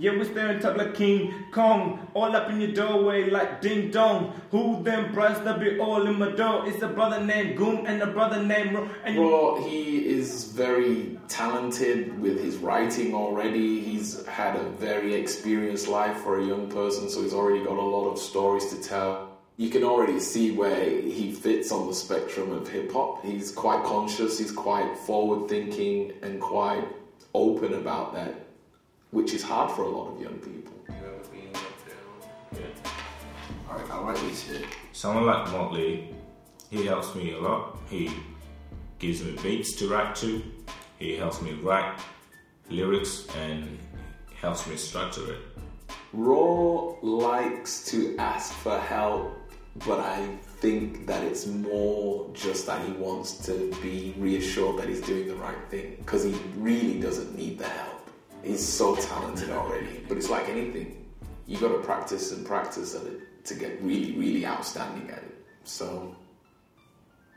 Yeah, 0.05 0.19
we 0.19 0.27
staring 0.27 0.61
talk 0.61 0.77
like 0.77 0.95
King 0.95 1.33
Kong, 1.51 2.11
all 2.13 2.37
up 2.37 2.51
in 2.51 2.61
your 2.61 2.73
doorway 2.73 3.31
like 3.31 3.63
ding 3.63 3.91
dong. 3.91 4.39
Who 4.51 4.83
them 4.83 5.15
brothers 5.15 5.59
be 5.59 5.79
all 5.79 6.07
in 6.07 6.19
my 6.19 6.31
door? 6.33 6.69
It's 6.69 6.83
a 6.83 6.89
brother 6.89 7.25
named 7.25 7.57
Goom 7.57 7.87
and 7.87 8.03
a 8.03 8.09
brother 8.09 8.43
named 8.43 8.75
Ro. 8.75 8.91
And 9.03 9.65
he 9.65 10.07
is 10.07 10.53
very 10.53 11.19
talented 11.29 12.21
with 12.21 12.39
his 12.39 12.59
writing 12.59 13.15
already. 13.15 13.81
He's 13.81 14.27
had 14.27 14.57
a 14.57 14.65
very 14.73 15.15
experienced 15.15 15.89
life 15.89 16.19
for 16.19 16.39
a 16.39 16.45
young 16.45 16.69
person, 16.69 17.09
so 17.09 17.23
he's 17.23 17.33
already 17.33 17.65
got 17.65 17.79
a 17.79 17.89
lot 17.97 18.07
of 18.07 18.19
stories 18.19 18.67
to 18.75 18.83
tell. 18.83 19.39
You 19.57 19.71
can 19.71 19.85
already 19.85 20.21
see 20.21 20.51
where 20.51 20.85
he 20.85 21.33
fits 21.33 21.73
on 21.73 21.87
the 21.87 21.95
spectrum 21.95 22.53
of 22.53 22.69
hip 22.69 22.93
hop. 22.93 23.25
He's 23.25 23.51
quite 23.51 23.83
conscious, 23.85 24.39
he's 24.39 24.53
quite 24.53 24.99
forward 24.99 25.49
thinking, 25.49 26.13
and 26.21 26.43
quite 26.43 26.85
open 27.33 27.73
about 27.75 28.15
that, 28.15 28.35
which 29.15 29.33
is 29.33 29.45
hard 29.45 29.71
for 29.71 29.83
a 29.83 29.89
lot 29.89 30.13
of 30.13 30.21
young 30.21 30.39
people. 30.41 30.75
Alright, 33.71 33.91
I'll 33.91 34.05
write 34.05 34.19
these 34.19 34.43
here. 34.43 34.67
Someone 34.93 35.25
like 35.27 35.53
Motley, 35.53 36.13
he 36.69 36.85
helps 36.85 37.15
me 37.15 37.33
a 37.33 37.39
lot. 37.39 37.79
He 37.89 38.11
gives 38.99 39.23
me 39.23 39.37
beats 39.41 39.73
to 39.77 39.89
write 39.89 40.17
to. 40.17 40.43
He 40.99 41.17
helps 41.17 41.41
me 41.43 41.53
write 41.53 41.97
lyrics 42.69 43.29
and 43.37 43.79
helps 44.41 44.67
me 44.67 44.77
structure 44.77 45.33
it. 45.33 45.41
Raw 46.13 46.95
likes 47.01 47.85
to 47.91 48.17
ask 48.19 48.53
for 48.53 48.79
help, 48.79 49.33
but 49.87 50.01
I 50.01 50.27
think 50.59 51.07
that 51.07 51.23
it's 51.23 51.47
more 51.47 52.31
just 52.33 52.67
that 52.67 52.85
he 52.85 52.93
wants 52.95 53.39
to 53.47 53.73
be 53.81 54.15
reassured 54.19 54.79
that 54.79 54.89
he's 54.89 55.03
doing 55.03 55.29
the 55.29 55.37
right 55.37 55.69
thing 55.71 55.97
because 55.99 56.25
he 56.25 56.35
really 56.57 56.99
doesn't 57.01 57.37
need 57.37 57.59
the 57.59 57.67
help. 57.67 57.94
He's 58.45 58.67
so 58.67 58.95
talented 58.97 59.51
already, 59.51 60.05
but 60.07 60.17
it's 60.19 60.31
like 60.31 60.49
anything. 60.49 61.07
You 61.47 61.59
got 61.59 61.69
to 61.69 61.79
practice 61.79 62.33
and 62.33 62.47
practice 62.47 62.95
at 62.95 63.07
it 63.07 63.45
to 63.47 63.55
get 63.55 63.81
really, 63.83 64.13
really 64.13 64.47
outstanding 64.47 65.11
at 65.11 65.19
it. 65.19 65.45
So, 65.65 66.15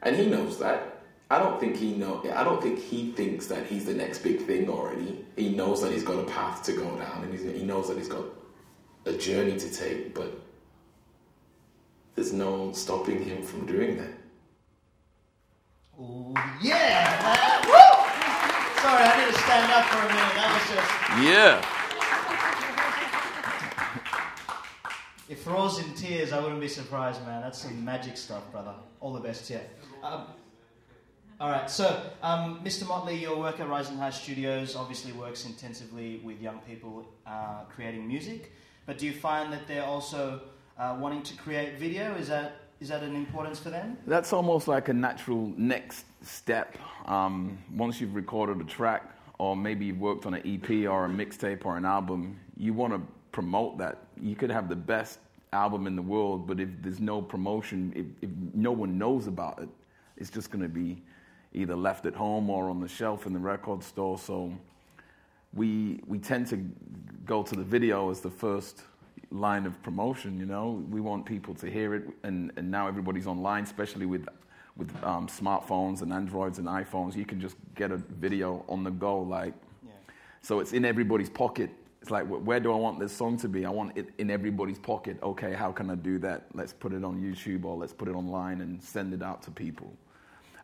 and 0.03 0.15
he 0.15 0.25
knows 0.25 0.59
that. 0.59 1.01
I 1.29 1.39
don't 1.39 1.59
think 1.59 1.75
he 1.75 1.93
know. 1.93 2.23
I 2.33 2.43
don't 2.43 2.61
think 2.61 2.79
he 2.79 3.11
thinks 3.11 3.47
that 3.47 3.65
he's 3.65 3.85
the 3.85 3.93
next 3.93 4.19
big 4.19 4.45
thing 4.45 4.69
already. 4.69 5.25
He 5.35 5.49
knows 5.49 5.81
that 5.81 5.91
he's 5.91 6.03
got 6.03 6.19
a 6.19 6.23
path 6.23 6.63
to 6.63 6.73
go 6.73 6.97
down, 6.97 7.23
and 7.23 7.31
he's, 7.31 7.43
he 7.43 7.63
knows 7.63 7.89
that 7.89 7.97
he's 7.97 8.07
got 8.07 8.23
a 9.05 9.13
journey 9.13 9.57
to 9.57 9.73
take, 9.73 10.13
but 10.15 10.31
there's 12.15 12.33
no 12.33 12.71
stopping 12.71 13.23
him 13.23 13.43
from 13.43 13.65
doing 13.65 13.97
that. 13.97 14.11
Oh 15.99 16.33
yeah. 16.61 17.65
Woo! 17.65 18.06
Sorry, 18.81 19.03
I 19.03 19.25
need 19.25 19.33
to 19.33 19.39
stand 19.39 19.71
up 19.71 19.85
for 19.85 19.97
a 19.97 20.07
minute. 20.07 20.33
That 20.37 20.49
was 20.53 20.65
just. 20.69 20.91
Yeah. 21.23 21.77
If 25.29 25.45
Raw's 25.45 25.79
in 25.79 25.93
tears, 25.93 26.31
I 26.31 26.39
wouldn't 26.39 26.61
be 26.61 26.67
surprised, 26.67 27.25
man. 27.25 27.41
That's 27.41 27.59
some 27.59 27.83
magic 27.83 28.15
stuff, 28.15 28.49
brother. 28.51 28.73
All 29.01 29.13
the 29.13 29.19
best, 29.19 29.49
yeah. 29.49 29.59
Um, 30.01 30.27
all 31.39 31.51
right, 31.51 31.69
so 31.69 32.01
um, 32.23 32.61
Mr. 32.63 32.87
Motley, 32.87 33.15
your 33.15 33.37
work 33.37 33.59
at 33.59 33.67
Rising 33.67 33.97
High 33.97 34.09
Studios 34.09 34.75
obviously 34.75 35.11
works 35.11 35.45
intensively 35.45 36.21
with 36.23 36.41
young 36.41 36.59
people 36.59 37.05
uh, 37.25 37.63
creating 37.69 38.07
music. 38.07 38.53
But 38.85 38.97
do 38.97 39.05
you 39.05 39.13
find 39.13 39.51
that 39.53 39.67
they're 39.67 39.83
also 39.83 40.41
uh, 40.79 40.95
wanting 40.99 41.23
to 41.23 41.33
create 41.35 41.77
video? 41.77 42.15
Is 42.15 42.27
that 42.27 42.61
is 42.79 42.89
that 42.89 43.01
an 43.01 43.15
importance 43.15 43.57
for 43.57 43.71
them? 43.71 43.97
That's 44.05 44.31
almost 44.33 44.67
like 44.67 44.87
a 44.89 44.93
natural 44.93 45.51
next 45.57 46.05
step. 46.21 46.77
Um, 47.07 47.57
once 47.75 47.99
you've 47.99 48.13
recorded 48.13 48.61
a 48.61 48.65
track, 48.65 49.09
or 49.39 49.55
maybe 49.55 49.85
you've 49.85 49.99
worked 49.99 50.27
on 50.27 50.35
an 50.35 50.41
EP 50.45 50.87
or 50.87 51.05
a 51.05 51.09
mixtape 51.09 51.65
or 51.65 51.77
an 51.77 51.85
album, 51.85 52.39
you 52.55 52.73
want 52.73 52.93
to 52.93 53.01
promote 53.31 53.79
that. 53.79 53.97
You 54.21 54.35
could 54.35 54.51
have 54.51 54.69
the 54.69 54.75
best 54.75 55.17
album 55.53 55.87
in 55.87 55.95
the 55.95 56.01
world, 56.03 56.45
but 56.45 56.59
if 56.59 56.69
there's 56.83 56.99
no 56.99 57.19
promotion, 57.19 57.93
if, 57.95 58.29
if 58.29 58.29
no 58.53 58.71
one 58.71 58.99
knows 58.99 59.25
about 59.25 59.59
it, 59.59 59.69
it's 60.17 60.29
just 60.29 60.51
going 60.51 60.61
to 60.61 60.69
be 60.69 61.01
either 61.53 61.75
left 61.75 62.05
at 62.05 62.13
home 62.13 62.49
or 62.49 62.69
on 62.69 62.79
the 62.79 62.87
shelf 62.87 63.25
in 63.25 63.33
the 63.33 63.39
record 63.39 63.83
store. 63.83 64.19
So 64.19 64.53
we 65.53 65.99
we 66.05 66.19
tend 66.19 66.45
to 66.47 66.57
go 67.25 67.41
to 67.41 67.55
the 67.55 67.63
video 67.63 68.11
as 68.11 68.21
the 68.21 68.29
first 68.29 68.83
line 69.31 69.65
of 69.65 69.81
promotion. 69.83 70.39
You 70.39 70.45
know, 70.45 70.83
we 70.89 71.01
want 71.01 71.25
people 71.25 71.53
to 71.55 71.69
hear 71.69 71.95
it, 71.95 72.03
and, 72.23 72.51
and 72.57 72.69
now 72.69 72.87
everybody's 72.87 73.27
online, 73.27 73.63
especially 73.63 74.05
with 74.05 74.27
with 74.77 74.91
um, 75.03 75.27
smartphones 75.27 76.03
and 76.03 76.13
Androids 76.13 76.59
and 76.59 76.67
iPhones. 76.67 77.15
You 77.15 77.25
can 77.25 77.41
just 77.41 77.55
get 77.75 77.91
a 77.91 77.97
video 77.97 78.63
on 78.69 78.83
the 78.83 78.91
go, 78.91 79.19
like. 79.19 79.53
So 80.41 80.59
it's 80.59 80.71
in 80.71 80.85
everybody's 80.85 81.29
pocket. 81.29 81.69
It's 82.01 82.11
like, 82.11 82.25
where 82.27 82.59
do 82.59 82.71
I 82.71 82.75
want 82.75 82.99
this 82.99 83.11
song 83.11 83.37
to 83.37 83.49
be? 83.49 83.65
I 83.65 83.69
want 83.69 83.97
it 83.97 84.09
in 84.17 84.29
everybody's 84.29 84.79
pocket. 84.79 85.17
Okay, 85.21 85.53
how 85.53 85.71
can 85.71 85.89
I 85.89 85.95
do 85.95 86.19
that? 86.19 86.45
Let's 86.53 86.71
put 86.71 86.93
it 86.93 87.03
on 87.03 87.19
YouTube 87.19 87.65
or 87.65 87.75
let's 87.75 87.91
put 87.91 88.07
it 88.07 88.15
online 88.15 88.61
and 88.61 88.81
send 88.81 89.13
it 89.13 89.23
out 89.23 89.41
to 89.43 89.51
people. 89.51 89.91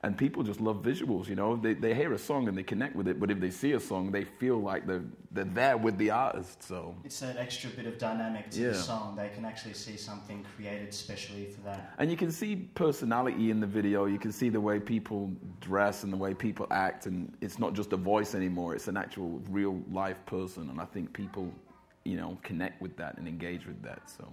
And 0.04 0.18
people 0.18 0.44
just 0.44 0.60
love 0.60 0.84
visuals, 0.84 1.30
you 1.30 1.36
know. 1.36 1.56
They, 1.56 1.74
they 1.76 1.94
hear 1.96 2.12
a 2.12 2.18
song 2.20 2.50
and 2.50 2.58
they 2.58 2.64
connect 2.64 2.94
with 2.94 3.08
it, 3.08 3.22
but 3.22 3.32
if 3.32 3.40
they 3.40 3.50
see 3.50 3.72
a 3.72 3.80
song, 3.80 4.12
they 4.12 4.26
feel 4.26 4.60
like 4.60 4.86
they're, 4.86 5.06
they're 5.32 5.46
there 5.46 5.78
with 5.78 5.98
the 5.98 6.10
artist. 6.12 6.62
So 6.62 6.94
It's 7.06 7.22
that 7.22 7.38
extra 7.38 7.70
bit 7.70 7.86
of 7.86 7.98
dynamic 7.98 8.50
to 8.52 8.60
Yeah. 8.60 8.72
the 8.72 8.76
song. 8.76 9.16
They 9.16 9.30
can 9.30 9.46
actually 9.46 9.76
see 9.76 9.96
something 9.96 10.46
created 10.58 10.94
specially 10.94 11.46
for 11.46 11.62
that. 11.62 11.94
And 12.00 12.12
you 12.12 12.18
can 12.18 12.32
see 12.34 12.56
personality 12.76 13.50
in 13.50 13.62
the 13.62 13.66
video. 13.80 14.04
You 14.06 14.20
can 14.20 14.34
see 14.34 14.50
the 14.50 14.60
way 14.60 14.78
people 14.78 15.32
dress 15.62 16.04
and 16.04 16.12
the 16.12 16.18
way 16.18 16.34
people 16.34 16.68
act. 16.70 17.06
And 17.06 17.32
it's 17.40 17.58
not 17.58 17.74
just 17.74 17.94
a 17.94 17.98
voice 17.98 18.36
anymore, 18.36 18.76
it's 18.76 18.90
an 18.90 18.98
actual 18.98 19.42
real 19.50 19.82
life 19.90 20.18
person. 20.26 20.70
And 20.70 20.82
I 20.82 20.86
think 20.86 21.14
people, 21.14 21.50
you 22.04 22.18
know, 22.18 22.38
connect 22.44 22.82
with 22.82 22.98
that 22.98 23.18
and 23.18 23.26
engage 23.26 23.66
with 23.66 23.82
that. 23.84 24.02
So 24.10 24.28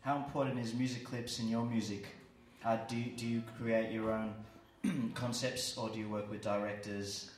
How 0.00 0.16
important 0.16 0.58
is 0.58 0.74
music 0.74 1.04
clips 1.04 1.38
in 1.38 1.48
your 1.48 1.64
music? 1.64 2.16
Uh, 2.64 2.76
do, 2.88 2.96
you, 2.96 3.10
do 3.16 3.26
you 3.26 3.42
create 3.58 3.90
your 3.90 4.12
own 4.12 4.34
concepts 5.14 5.78
or 5.78 5.88
do 5.88 5.98
you 5.98 6.08
work 6.08 6.30
with 6.30 6.42
directors 6.42 7.30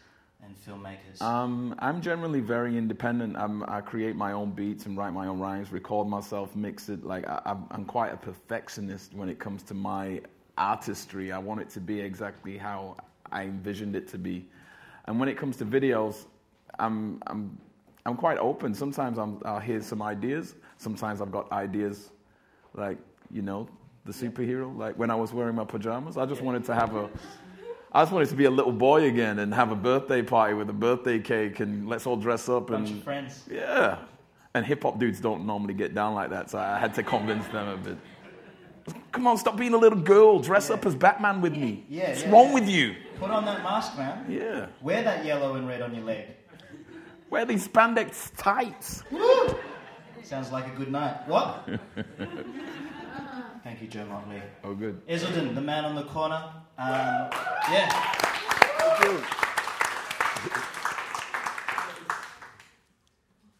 and 0.43 0.55
filmmakers? 0.67 1.23
um, 1.23 1.75
I'm 1.79 2.01
generally 2.01 2.41
very 2.41 2.77
independent. 2.77 3.37
I'm, 3.37 3.63
I 3.69 3.81
create 3.81 4.17
my 4.17 4.33
own 4.33 4.51
beats 4.51 4.87
and 4.87 4.97
write 4.97 5.13
my 5.13 5.29
own 5.29 5.39
rhymes, 5.39 5.71
record 5.71 6.09
myself, 6.09 6.57
mix 6.57 6.89
it. 6.89 7.05
Like 7.05 7.29
I, 7.29 7.41
I'm, 7.47 7.67
I'm 7.71 7.85
quite 7.85 8.13
a 8.13 8.17
perfectionist 8.17 9.15
when 9.15 9.29
it 9.29 9.39
comes 9.39 9.63
to 9.65 9.75
my 9.75 10.21
artistry. 10.59 11.31
I 11.31 11.39
want 11.39 11.61
it 11.61 11.71
to 11.71 11.81
be 11.81 12.01
exactly 12.01 12.59
how 12.59 12.97
I 13.31 13.45
envisioned 13.45 13.95
it 13.95 14.09
to 14.09 14.19
be. 14.19 14.49
And 15.07 15.21
when 15.21 15.29
it 15.29 15.37
comes 15.37 15.57
to 15.59 15.65
videos, 15.65 16.25
I'm, 16.81 17.23
I'm, 17.29 17.57
I'm 18.07 18.17
quite 18.17 18.39
open. 18.39 18.75
Sometimes 18.75 19.19
I'm, 19.19 19.41
I'll 19.45 19.61
hear 19.61 19.81
some 19.81 20.03
ideas. 20.03 20.57
Sometimes 20.79 21.21
I've 21.21 21.31
got 21.31 21.51
ideas 21.53 22.11
like, 22.75 22.99
you 23.31 23.43
know, 23.43 23.69
the 24.05 24.13
superhero. 24.13 24.75
Like 24.77 24.99
when 24.99 25.11
I 25.11 25.15
was 25.15 25.33
wearing 25.33 25.55
my 25.55 25.65
pajamas, 25.65 26.17
I 26.17 26.27
just 26.27 26.43
wanted 26.43 26.65
to 26.65 26.75
have 26.75 26.95
a, 26.97 27.09
I 27.93 28.03
just 28.03 28.13
wanted 28.13 28.29
to 28.31 28.35
be 28.37 28.45
a 28.47 28.51
little 28.51 28.73
boy 28.73 29.05
again 29.05 29.39
and 29.39 29.53
have 29.55 29.71
a 29.73 29.77
birthday 29.77 30.23
party 30.23 30.55
with 30.55 30.69
a 30.71 30.73
birthday 30.75 31.19
cake 31.19 31.61
and 31.61 31.89
let's 31.89 32.07
all 32.07 32.17
dress 32.17 32.49
up 32.49 32.69
Bunch 32.69 32.91
and 32.91 32.99
of 32.99 33.05
friends. 33.05 33.45
yeah. 33.51 33.99
And 34.55 34.67
hip 34.67 34.83
hop 34.83 34.99
dudes 34.99 35.19
don't 35.21 35.47
normally 35.47 35.73
get 35.73 35.95
down 35.95 36.15
like 36.15 36.29
that, 36.31 36.51
so 36.51 36.59
I 36.59 36.79
had 36.79 36.93
to 36.95 37.03
convince 37.03 37.47
them 37.49 37.69
a 37.69 37.77
bit. 37.79 37.97
Come 39.11 39.27
on, 39.27 39.39
stop 39.39 39.57
being 39.57 39.73
a 39.73 39.79
little 39.79 39.99
girl. 39.99 40.41
Dress 40.41 40.69
up 40.69 40.85
as 40.85 40.95
Batman 40.95 41.41
with 41.41 41.57
me. 41.57 41.87
Yeah, 41.89 42.09
What's 42.11 42.23
yeah, 42.23 42.31
wrong 42.31 42.49
yeah. 42.49 42.55
with 42.55 42.69
you? 42.69 42.95
Put 43.19 43.31
on 43.31 43.45
that 43.47 43.63
mask, 43.63 43.97
man. 43.97 44.27
Yeah. 44.29 44.67
Wear 44.83 45.03
that 45.05 45.25
yellow 45.25 45.55
and 45.55 45.67
red 45.67 45.81
on 45.81 45.95
your 45.95 46.05
leg. 46.05 46.27
Wear 47.31 47.47
these 47.47 47.67
spandex 47.67 48.31
tights. 48.37 49.05
Sounds 50.23 50.53
like 50.53 50.67
a 50.67 50.77
good 50.77 50.91
night. 50.93 51.27
What? 51.27 51.67
Thank 53.65 53.81
you, 53.81 53.87
Joe 53.87 54.05
Motley. 54.07 54.43
Oh, 54.65 54.75
good. 54.75 55.07
Iselden, 55.07 55.55
the 55.55 55.61
man 55.61 55.85
on 55.85 55.95
the 55.95 56.03
corner. 56.03 56.43
Um, 56.79 57.31
yeah. 57.71 58.13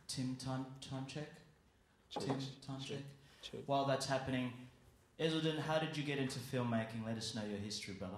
Tim, 0.09 0.37
time, 0.37 0.67
time 0.91 1.07
check? 1.07 1.31
Tim, 2.19 2.37
time 2.67 2.81
check? 2.85 2.99
While 3.67 3.85
that's 3.85 4.07
happening, 4.07 4.53
Iselden, 5.21 5.61
how 5.61 5.79
did 5.79 5.97
you 5.97 6.03
get 6.03 6.19
into 6.19 6.41
filmmaking? 6.41 7.07
Let 7.07 7.17
us 7.17 7.37
know 7.37 7.43
your 7.49 7.59
history, 7.59 7.95
brother. 7.95 8.17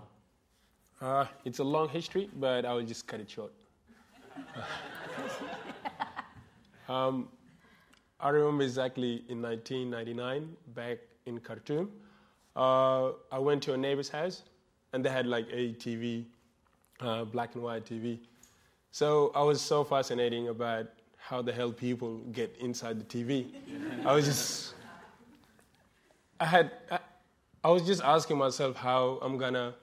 Uh, 1.03 1.26
it's 1.45 1.59
a 1.59 1.64
long 1.64 1.91
history, 1.91 2.30
but 2.37 2.64
I 2.64 2.72
will 2.72 2.82
just 2.82 3.07
cut 3.07 3.20
it 3.20 3.28
short. 3.28 3.53
um, 6.89 7.28
I 8.18 8.30
remember 8.30 8.62
exactly 8.62 9.22
in 9.28 9.43
1999, 9.43 10.57
back 10.74 10.99
in 11.27 11.41
Khartoum. 11.41 11.91
Uh, 12.57 13.12
I 13.33 13.39
went 13.39 13.62
to 13.64 13.72
a 13.72 13.77
neighbor's 13.77 14.09
house, 14.09 14.43
and 14.93 15.05
they 15.05 15.11
had 15.11 15.27
like 15.27 15.47
a 15.51 15.72
TV, 15.75 16.25
uh, 17.01 17.25
black 17.25 17.55
and 17.55 17.64
white 17.64 17.85
TV. 17.85 18.18
So 18.93 19.33
I 19.35 19.43
was 19.43 19.61
so 19.61 19.83
fascinating 19.85 20.49
about 20.49 20.87
how 21.16 21.43
the 21.43 21.53
hell 21.53 21.72
people 21.72 22.18
get 22.33 22.55
inside 22.61 23.01
the 23.01 23.05
TV. 23.05 23.47
I 24.05 24.14
was 24.14 24.27
just, 24.27 24.75
I 26.39 26.45
had, 26.45 26.70
I, 26.91 26.99
I 27.64 27.70
was 27.70 27.83
just 27.87 28.03
asking 28.03 28.39
myself 28.39 28.77
how 28.77 29.18
I'm 29.22 29.39
gonna, 29.39 29.75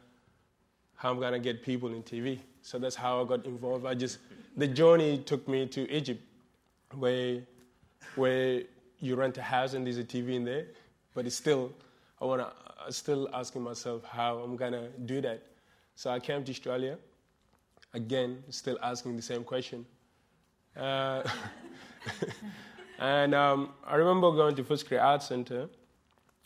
how 0.96 1.10
I'm 1.10 1.20
gonna 1.20 1.40
get 1.40 1.64
people 1.64 1.94
in 1.94 2.04
TV. 2.04 2.40
So 2.62 2.78
that's 2.78 2.96
how 2.96 3.22
I 3.22 3.28
got 3.28 3.46
involved. 3.46 3.86
I 3.86 3.96
just, 3.96 4.20
the 4.56 4.68
journey 4.68 5.18
took 5.18 5.48
me 5.48 5.66
to 5.66 5.92
Egypt, 5.92 6.22
where, 6.94 7.40
where 8.16 8.62
you 9.00 9.16
rent 9.16 9.38
a 9.40 9.42
house 9.42 9.74
and 9.74 9.86
there's 9.86 9.98
a 9.98 10.04
TV 10.04 10.36
in 10.36 10.46
there, 10.46 10.68
but 11.14 11.26
it's 11.26 11.36
still, 11.36 11.72
I 12.22 12.26
wanna, 12.26 12.52
still 12.90 13.30
asking 13.34 13.62
myself 13.62 14.04
how 14.04 14.40
I'm 14.40 14.56
gonna 14.56 14.90
do 15.06 15.22
that. 15.22 15.44
So 15.96 16.10
I 16.10 16.20
came 16.20 16.44
to 16.44 16.52
Australia, 16.52 16.98
again, 17.94 18.44
still 18.50 18.78
asking 18.82 19.16
the 19.16 19.22
same 19.22 19.44
question. 19.44 19.86
Uh, 20.76 21.24
and 23.00 23.36
um, 23.36 23.72
I 23.86 23.96
remember 23.96 24.32
going 24.32 24.56
to 24.56 24.64
first 24.64 24.88
Footscray 24.88 25.04
Arts 25.04 25.28
Center, 25.28 25.70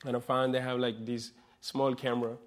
and 0.05 0.18
I 0.18 0.20
found 0.20 0.53
they 0.53 0.61
have 0.61 0.80
like 0.80 1.05
this 1.05 1.32
small 1.61 1.93
camera. 1.95 2.38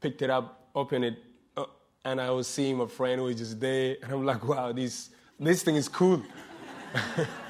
Picked 0.00 0.22
it 0.22 0.30
up, 0.30 0.68
opened 0.74 1.06
it, 1.06 1.18
uh, 1.56 1.64
and 2.04 2.20
I 2.20 2.30
was 2.30 2.46
seeing 2.46 2.76
my 2.76 2.86
friend 2.86 3.18
who 3.18 3.26
was 3.26 3.36
just 3.36 3.58
there, 3.58 3.96
and 4.02 4.12
I'm 4.12 4.24
like, 4.24 4.46
wow, 4.46 4.72
this 4.72 5.10
this 5.40 5.62
thing 5.62 5.76
is 5.76 5.88
cool. 5.88 6.22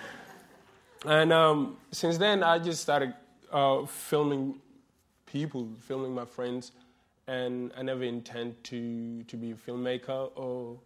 and 1.04 1.32
um, 1.32 1.76
since 1.92 2.18
then, 2.18 2.42
I 2.42 2.58
just 2.58 2.82
started 2.82 3.14
uh, 3.52 3.84
filming 3.86 4.60
people, 5.26 5.68
filming 5.80 6.14
my 6.14 6.24
friends, 6.24 6.72
and 7.26 7.72
I 7.76 7.82
never 7.82 8.04
intend 8.04 8.62
to 8.64 9.22
to 9.24 9.36
be 9.36 9.52
a 9.52 9.54
filmmaker 9.54 10.30
or 10.34 10.78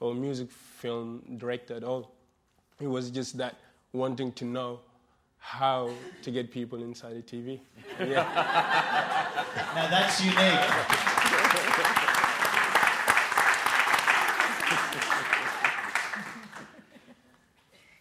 or 0.00 0.14
music 0.14 0.50
film 0.50 1.22
director 1.36 1.74
at 1.74 1.84
all. 1.84 2.12
It 2.80 2.86
was 2.86 3.10
just 3.10 3.36
that 3.38 3.56
wanting 3.92 4.32
to 4.32 4.44
know 4.44 4.80
how 5.38 5.90
to 6.22 6.30
get 6.30 6.50
people 6.50 6.82
inside 6.82 7.16
the 7.16 7.22
TV. 7.22 7.60
Yeah. 7.98 8.24
now 9.74 9.88
that's 9.90 10.24
unique. 10.24 10.38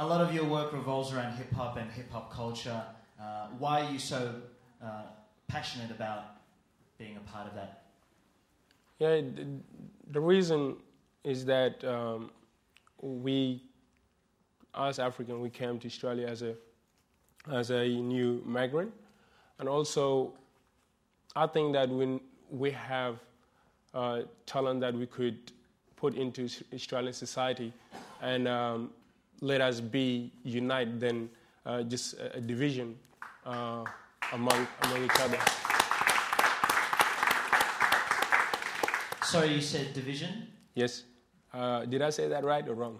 A 0.01 0.07
lot 0.13 0.19
of 0.19 0.33
your 0.33 0.45
work 0.45 0.73
revolves 0.73 1.13
around 1.13 1.33
hip 1.37 1.53
hop 1.53 1.77
and 1.77 1.87
hip 1.91 2.09
hop 2.11 2.33
culture. 2.33 2.81
Uh, 3.21 3.49
why 3.59 3.81
are 3.81 3.91
you 3.91 3.99
so 3.99 4.33
uh, 4.83 5.03
passionate 5.47 5.91
about 5.91 6.23
being 6.97 7.17
a 7.17 7.19
part 7.31 7.47
of 7.47 7.53
that? 7.53 7.83
Yeah, 8.97 9.21
the, 10.11 10.19
reason 10.19 10.77
is 11.23 11.45
that 11.45 11.83
um, 11.83 12.31
we, 12.99 13.61
as 14.73 14.97
African, 14.97 15.39
we 15.39 15.51
came 15.51 15.77
to 15.77 15.87
Australia 15.87 16.25
as 16.25 16.41
a 16.41 16.55
as 17.51 17.69
a 17.69 17.87
new 17.87 18.41
migrant, 18.43 18.91
and 19.59 19.69
also 19.69 20.33
I 21.35 21.45
think 21.45 21.73
that 21.73 21.89
when 21.89 22.21
we 22.49 22.71
have 22.71 23.19
uh, 23.93 24.21
talent 24.47 24.81
that 24.81 24.95
we 24.95 25.05
could 25.05 25.51
put 25.95 26.15
into 26.15 26.49
Australian 26.73 27.13
society 27.13 27.71
and 28.19 28.47
um, 28.47 28.89
let 29.41 29.59
us 29.59 29.81
be 29.81 30.31
united 30.43 30.99
than 30.99 31.29
uh, 31.65 31.81
just 31.83 32.13
a, 32.13 32.37
a 32.37 32.41
division 32.41 32.95
uh, 33.45 33.83
among 34.33 34.67
among 34.83 35.03
each 35.03 35.19
other. 35.19 35.39
Sorry, 39.23 39.53
you 39.53 39.61
said 39.61 39.93
division? 39.93 40.47
Yes. 40.75 41.03
Uh, 41.53 41.85
did 41.85 42.01
I 42.01 42.09
say 42.11 42.27
that 42.27 42.43
right 42.43 42.67
or 42.67 42.75
wrong? 42.75 42.99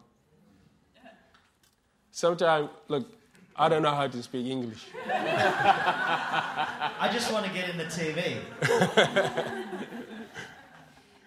Sometimes, 2.11 2.69
look, 2.87 3.07
I 3.55 3.69
don't 3.69 3.81
know 3.81 3.95
how 3.95 4.07
to 4.07 4.23
speak 4.23 4.47
English. 4.47 4.85
I 5.07 7.09
just 7.11 7.31
want 7.31 7.45
to 7.45 7.51
get 7.51 7.69
in 7.69 7.77
the 7.77 7.85
TV. 7.85 8.37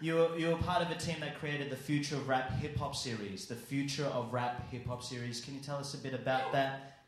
you, 0.05 0.17
were, 0.17 0.37
you 0.37 0.49
were 0.49 0.57
part 0.57 0.83
of 0.83 0.91
a 0.91 0.95
team 0.97 1.17
that 1.21 1.39
created 1.39 1.71
the 1.71 1.77
Future 1.77 2.17
of 2.17 2.29
Rap 2.29 2.53
Hip 2.59 2.77
Hop 2.77 2.95
series. 2.95 3.47
The 3.47 3.55
Future 3.55 4.05
of 4.05 4.35
Rap 4.35 4.71
Hip 4.71 4.87
Hop 4.87 5.03
series. 5.03 5.41
Can 5.41 5.55
you 5.55 5.61
tell 5.61 5.79
us 5.79 5.95
a 5.95 5.97
bit 5.97 6.13
about 6.13 6.53
that? 6.53 6.99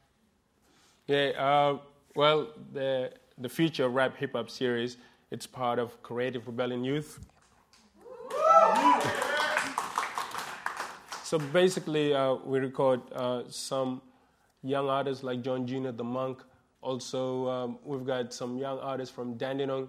Yeah, 1.06 1.32
uh, 1.36 1.78
well, 2.14 2.48
the, 2.72 3.12
the 3.36 3.50
Future 3.50 3.84
of 3.84 3.94
Rap 3.94 4.16
Hip 4.16 4.32
Hop 4.32 4.48
series, 4.48 4.96
it's 5.30 5.46
part 5.46 5.78
of 5.78 6.02
Creative 6.02 6.46
Rebellion 6.46 6.84
Youth. 6.84 7.20
So 11.22 11.38
basically, 11.52 12.14
uh, 12.14 12.36
we 12.46 12.60
record 12.60 13.02
uh, 13.12 13.42
some 13.50 14.00
young 14.62 14.88
artists 14.88 15.22
like 15.22 15.42
John 15.42 15.66
Jr., 15.66 15.90
The 15.90 16.04
Monk. 16.04 16.42
Also, 16.80 17.46
um, 17.46 17.78
we've 17.84 18.06
got 18.06 18.32
some 18.32 18.56
young 18.56 18.78
artists 18.78 19.14
from 19.14 19.34
Dandenong. 19.34 19.88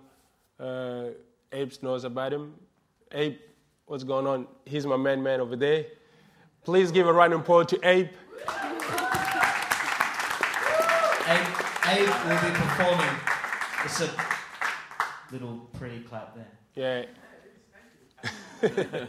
Uh, 0.60 1.12
Abe 1.54 1.72
knows 1.82 2.04
about 2.04 2.34
him. 2.34 2.56
Abe, 3.12 3.38
what's 3.86 4.04
going 4.04 4.28
on? 4.28 4.48
He's 4.66 4.86
my 4.86 4.98
main 4.98 5.24
man 5.24 5.40
over 5.40 5.56
there. 5.56 5.86
Please 6.64 6.92
give 6.92 7.08
a 7.08 7.14
round 7.14 7.34
of 7.34 7.42
applause 7.42 7.68
to 7.68 7.80
Abe. 7.88 8.10
Abe, 11.28 11.48
Abe 11.88 12.10
will 12.26 12.42
be 12.42 12.52
performing. 12.56 13.16
It's 13.86 14.02
a 14.02 14.10
little 15.32 15.70
pre-clap 15.74 16.36
there. 16.36 16.52
Yeah. 16.76 17.06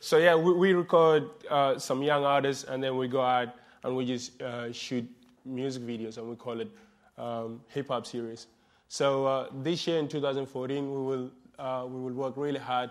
so 0.00 0.18
yeah, 0.18 0.34
we, 0.34 0.52
we 0.52 0.72
record 0.72 1.30
uh, 1.48 1.78
some 1.78 2.02
young 2.02 2.24
artists, 2.24 2.64
and 2.64 2.82
then 2.82 2.96
we 2.96 3.06
go 3.06 3.20
out 3.20 3.54
and 3.84 3.96
we 3.96 4.04
just 4.06 4.40
uh, 4.42 4.72
shoot 4.72 5.08
music 5.44 5.82
videos, 5.84 6.18
and 6.18 6.28
we 6.28 6.34
call 6.34 6.60
it 6.60 6.70
um, 7.18 7.60
hip 7.68 7.88
hop 7.88 8.06
series. 8.06 8.48
So 8.88 9.26
uh, 9.26 9.48
this 9.62 9.86
year 9.86 9.98
in 9.98 10.08
2014, 10.08 10.90
we 10.90 11.02
will 11.02 11.30
uh, 11.58 11.84
we 11.88 12.00
will 12.00 12.12
work 12.12 12.36
really 12.36 12.58
hard 12.58 12.90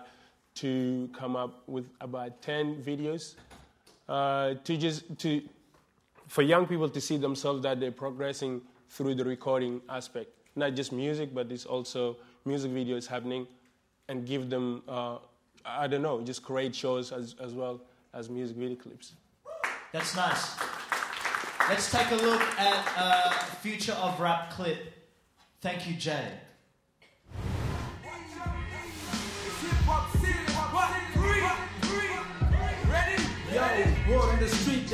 to 0.56 1.08
come 1.12 1.36
up 1.36 1.62
with 1.66 1.88
about 2.00 2.40
10 2.42 2.82
videos 2.82 3.34
uh, 4.08 4.54
to 4.64 4.76
just 4.76 5.18
to 5.18 5.42
for 6.28 6.42
young 6.42 6.66
people 6.66 6.88
to 6.88 7.00
see 7.00 7.16
themselves 7.16 7.62
that 7.62 7.80
they're 7.80 7.92
progressing 7.92 8.62
through 8.88 9.14
the 9.14 9.24
recording 9.24 9.80
aspect, 9.88 10.30
not 10.56 10.74
just 10.74 10.92
music, 10.92 11.34
but 11.34 11.50
it's 11.50 11.66
also 11.66 12.16
music 12.44 12.70
videos 12.70 13.06
happening, 13.06 13.46
and 14.08 14.26
give 14.26 14.48
them 14.48 14.82
uh, 14.88 15.18
I 15.64 15.86
don't 15.86 16.02
know, 16.02 16.20
just 16.20 16.42
create 16.42 16.74
shows 16.74 17.10
as, 17.10 17.34
as 17.40 17.54
well 17.54 17.80
as 18.12 18.28
music 18.28 18.56
video 18.56 18.76
clips. 18.76 19.14
That's 19.92 20.14
nice. 20.14 20.56
Let's 21.68 21.90
take 21.90 22.10
a 22.10 22.16
look 22.16 22.42
at 22.58 22.92
uh, 22.96 23.30
Future 23.62 23.92
of 23.92 24.20
Rap 24.20 24.50
clip. 24.50 24.78
Thank 25.60 25.88
you, 25.88 25.94
Jay. 25.94 26.32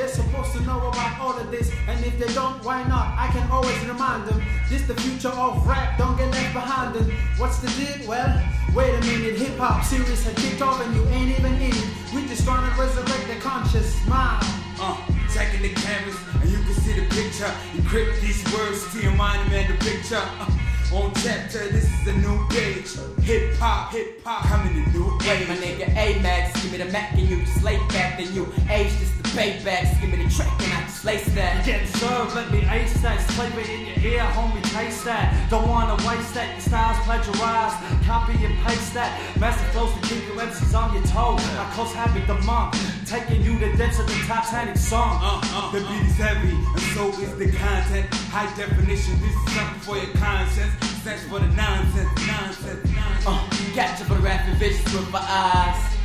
They're 0.00 0.08
supposed 0.08 0.52
to 0.52 0.60
know 0.62 0.78
about 0.88 1.20
all 1.20 1.36
of 1.38 1.50
this. 1.50 1.70
And 1.86 2.02
if 2.02 2.18
they 2.18 2.32
don't, 2.32 2.64
why 2.64 2.82
not? 2.84 3.14
I 3.18 3.28
can 3.32 3.46
always 3.50 3.78
remind 3.84 4.26
them. 4.26 4.40
This 4.70 4.82
the 4.86 4.94
future 4.94 5.28
of 5.28 5.66
rap, 5.66 5.98
don't 5.98 6.16
get 6.16 6.30
left 6.30 6.54
behind 6.54 6.94
them. 6.94 7.10
What's 7.36 7.58
the 7.58 7.68
deal? 7.76 8.08
Well, 8.08 8.32
wait 8.74 8.94
a 8.94 9.00
minute, 9.02 9.36
hip 9.36 9.58
hop 9.58 9.84
series 9.84 10.24
had 10.24 10.36
kicked 10.36 10.62
off 10.62 10.80
and 10.80 10.96
you 10.96 11.04
ain't 11.08 11.38
even 11.38 11.54
in 11.56 11.76
it. 11.76 11.88
We 12.14 12.26
just 12.26 12.44
trying 12.44 12.64
to 12.64 12.80
resurrect 12.80 13.28
the 13.28 13.36
conscious 13.40 13.92
mind. 14.08 14.46
Uh, 14.80 14.96
taking 15.28 15.60
the 15.60 15.74
canvas 15.74 16.16
and 16.40 16.48
you 16.48 16.56
can 16.56 16.72
see 16.80 16.94
the 16.94 17.06
picture. 17.14 17.52
Encrypt 17.76 18.20
these 18.22 18.40
words 18.54 18.90
to 18.94 19.02
your 19.02 19.12
mind 19.12 19.42
and 19.42 19.50
man 19.50 19.70
the 19.70 19.84
picture. 19.84 20.16
Uh, 20.40 20.48
On 20.92 21.12
chapter, 21.22 21.68
this 21.68 21.84
is 21.84 22.08
a 22.08 22.16
new 22.18 22.38
page. 22.48 22.90
Hip 23.22 23.54
hop, 23.58 23.92
hip 23.92 24.24
hop, 24.24 24.42
coming 24.48 24.82
a 24.82 24.88
new 24.90 25.06
Wait, 25.20 25.42
age. 25.42 25.46
my 25.48 25.54
nigga 25.54 25.86
A-Max, 25.94 26.60
give 26.62 26.72
me 26.72 26.78
the 26.78 26.90
Mac 26.90 27.12
and 27.12 27.28
you 27.28 27.44
just 27.44 27.62
lay 27.62 27.76
back, 27.94 28.18
then 28.18 28.32
you 28.34 28.42
age 28.68 28.90
this 28.98 29.12
the 29.16 29.19
paybacks. 29.32 30.00
Give 30.00 30.10
me 30.10 30.24
the 30.24 30.30
track 30.30 30.50
and 30.62 30.72
I 30.72 30.80
just 30.82 31.04
lace 31.04 31.26
that. 31.34 31.64
Getting 31.64 31.86
served, 31.86 32.34
let 32.34 32.50
me 32.50 32.66
ace 32.70 33.00
that. 33.02 33.20
Flavor 33.32 33.60
in 33.60 33.86
your 33.86 33.98
ear, 34.12 34.20
homie, 34.34 34.62
taste 34.72 35.04
that. 35.04 35.50
Don't 35.50 35.68
wanna 35.68 35.96
waste 36.06 36.34
that. 36.34 36.50
Your 36.52 36.60
style's 36.60 36.98
plagiarized. 37.04 37.76
Copy 38.06 38.32
and 38.44 38.56
paste 38.66 38.94
that. 38.94 39.10
Master 39.38 39.64
flows 39.72 39.92
to 39.94 40.00
keep 40.08 40.26
your 40.26 40.36
MCs 40.36 40.74
on 40.74 40.94
your 40.94 41.04
toes. 41.04 41.40
My 41.54 41.70
coach 41.74 41.92
habit 41.94 42.26
the 42.26 42.34
monk. 42.42 42.74
Taking 43.06 43.42
you 43.42 43.58
to 43.58 43.76
depths 43.76 43.98
of 43.98 44.06
the 44.06 44.14
Titanic 44.26 44.76
song. 44.76 45.18
Uh, 45.22 45.40
uh, 45.42 45.68
uh. 45.68 45.72
The 45.72 45.80
beat 45.80 46.06
is 46.06 46.16
heavy, 46.16 46.54
and 46.54 46.80
so 46.94 47.08
is 47.22 47.36
the 47.38 47.50
content. 47.56 48.06
High 48.30 48.50
definition, 48.56 49.18
this 49.20 49.34
is 49.34 49.52
something 49.54 49.80
for 49.80 49.96
your 49.96 50.14
conscience. 50.16 50.72
Sex 51.02 51.24
for 51.24 51.38
the 51.38 51.48
nonsense, 51.56 52.10
nonsense, 52.26 52.84
nonsense. 52.94 53.26
Uh, 53.26 53.48
catch 53.74 54.00
up 54.00 54.06
for 54.08 54.14
the 54.14 54.20
rapid 54.20 54.54
vicious 54.56 54.84
with 54.92 55.10
my 55.10 55.18
eyes. 55.20 55.96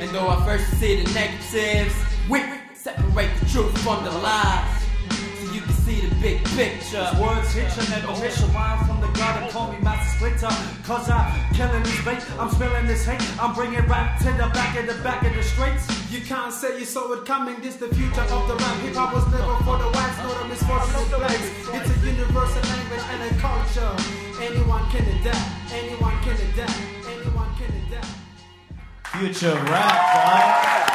And 0.00 0.10
though 0.10 0.28
I 0.28 0.44
first 0.44 0.68
see 0.80 1.02
the 1.02 1.12
negatives, 1.12 1.94
we 2.28 2.40
separate 2.80 3.28
the 3.40 3.46
truth 3.46 3.76
from 3.84 4.02
the 4.04 4.10
lies. 4.10 4.82
So 5.12 5.52
you 5.52 5.60
can 5.60 5.72
see 5.84 6.00
the 6.00 6.14
big 6.16 6.42
picture. 6.56 7.04
Words 7.20 7.52
hit 7.52 7.68
you, 7.76 7.84
never 7.92 8.12
miss 8.20 8.40
a 8.40 8.48
from 8.88 9.00
the 9.04 9.10
God 9.20 9.42
and 9.42 9.52
call 9.52 9.70
me 9.70 9.78
Master 9.80 10.16
Splitter. 10.16 10.54
Cause 10.84 11.10
I'm 11.10 11.28
killing 11.52 11.82
this 11.82 12.04
bait, 12.04 12.24
I'm 12.40 12.48
spilling 12.48 12.86
this 12.86 13.04
hate. 13.04 13.20
I'm 13.38 13.54
bringing 13.54 13.84
rap 13.86 14.18
to 14.20 14.32
the 14.32 14.48
back 14.56 14.78
of 14.78 14.86
the 14.86 15.02
back 15.02 15.26
of 15.26 15.34
the 15.34 15.42
streets. 15.42 15.84
You 16.10 16.20
can't 16.22 16.54
say 16.54 16.78
you 16.78 16.86
saw 16.86 17.12
it 17.12 17.26
coming, 17.26 17.60
this 17.60 17.76
the 17.76 17.88
future 17.88 18.22
of 18.22 18.48
the 18.48 18.56
rap. 18.56 18.80
Hip 18.80 18.94
hop 18.94 19.12
was 19.12 19.26
never 19.28 19.56
for 19.60 19.76
the 19.76 19.88
whites, 19.92 20.16
nor 20.24 20.34
the 20.40 20.48
misfortunate 20.48 21.08
blacks. 21.12 21.48
It's 21.76 21.90
a 21.90 21.96
universal 22.00 22.62
language 22.64 23.04
and 23.12 23.20
a 23.28 23.32
culture. 23.44 23.92
Anyone 24.40 24.88
can 24.88 25.04
adapt, 25.20 25.72
anyone 25.72 26.16
can 26.24 26.36
adapt, 26.48 26.80
anyone 27.12 27.50
can 27.60 27.70
adapt. 27.84 28.08
Future 29.12 29.54
rap, 29.68 30.64
dog. 30.64 30.90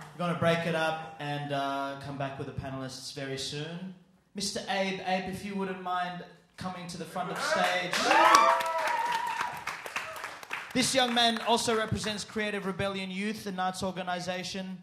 We're 0.00 0.07
going 0.18 0.34
to 0.34 0.40
break 0.40 0.66
it 0.66 0.74
up 0.74 1.14
and 1.20 1.52
uh, 1.52 1.94
come 2.04 2.18
back 2.18 2.38
with 2.38 2.48
the 2.48 2.60
panelists 2.60 3.14
very 3.14 3.38
soon. 3.38 3.94
Mr. 4.36 4.60
Abe, 4.68 4.98
Abe, 5.06 5.32
if 5.32 5.44
you 5.44 5.54
wouldn't 5.54 5.80
mind 5.80 6.24
coming 6.56 6.88
to 6.88 6.98
the 6.98 7.04
front 7.04 7.30
of 7.30 7.36
the 7.36 7.42
stage. 7.42 7.92
This 10.74 10.92
young 10.92 11.14
man 11.14 11.38
also 11.46 11.76
represents 11.76 12.24
Creative 12.24 12.66
Rebellion 12.66 13.12
Youth, 13.12 13.44
the 13.44 13.52
Knights 13.52 13.84
organization, 13.84 14.82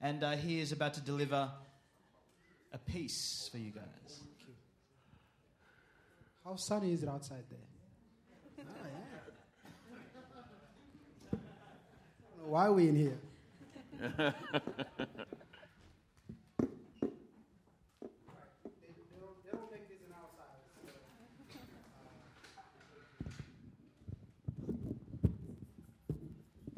and 0.00 0.24
uh, 0.24 0.32
he 0.32 0.58
is 0.58 0.72
about 0.72 0.94
to 0.94 1.00
deliver 1.00 1.48
a 2.72 2.78
piece 2.78 3.48
for 3.52 3.58
you 3.58 3.70
guys. 3.70 4.20
How 6.44 6.56
sunny 6.56 6.92
is 6.92 7.04
it 7.04 7.08
outside 7.08 7.44
there? 7.48 8.66
Ah, 8.68 8.88
yeah. 11.32 11.38
Why 12.44 12.66
are 12.66 12.72
we 12.72 12.88
in 12.88 12.96
here? 12.96 13.18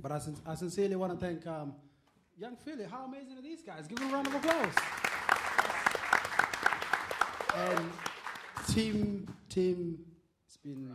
But 0.05 0.13
I, 0.13 0.19
sin- 0.19 0.37
I 0.47 0.55
sincerely 0.55 0.97
want 0.97 1.19
to 1.19 1.27
thank 1.27 1.47
um, 1.47 1.73
Young 2.39 2.57
Philly. 2.57 2.85
How 2.85 3.07
amazing 3.07 3.39
are 3.39 3.43
these 3.43 3.63
guys? 3.63 3.87
Give 3.89 3.99
them 3.99 4.11
a 4.11 4.13
round 4.13 4.27
of 4.27 4.35
applause. 4.35 4.75
And 7.57 7.91
team, 8.69 9.27
team, 9.49 9.99
it's 10.47 10.59
been 10.59 10.91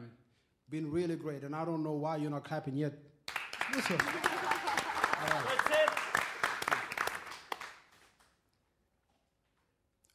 been 0.70 0.92
really 0.92 1.16
great. 1.16 1.42
And 1.42 1.56
I 1.56 1.66
don't 1.66 1.82
know 1.84 1.94
why 1.94 2.18
you're 2.18 2.30
not 2.30 2.44
clapping 2.44 2.76
yet. 2.76 2.94
Listen. 3.74 3.98
All 4.00 5.28
right. 5.28 5.60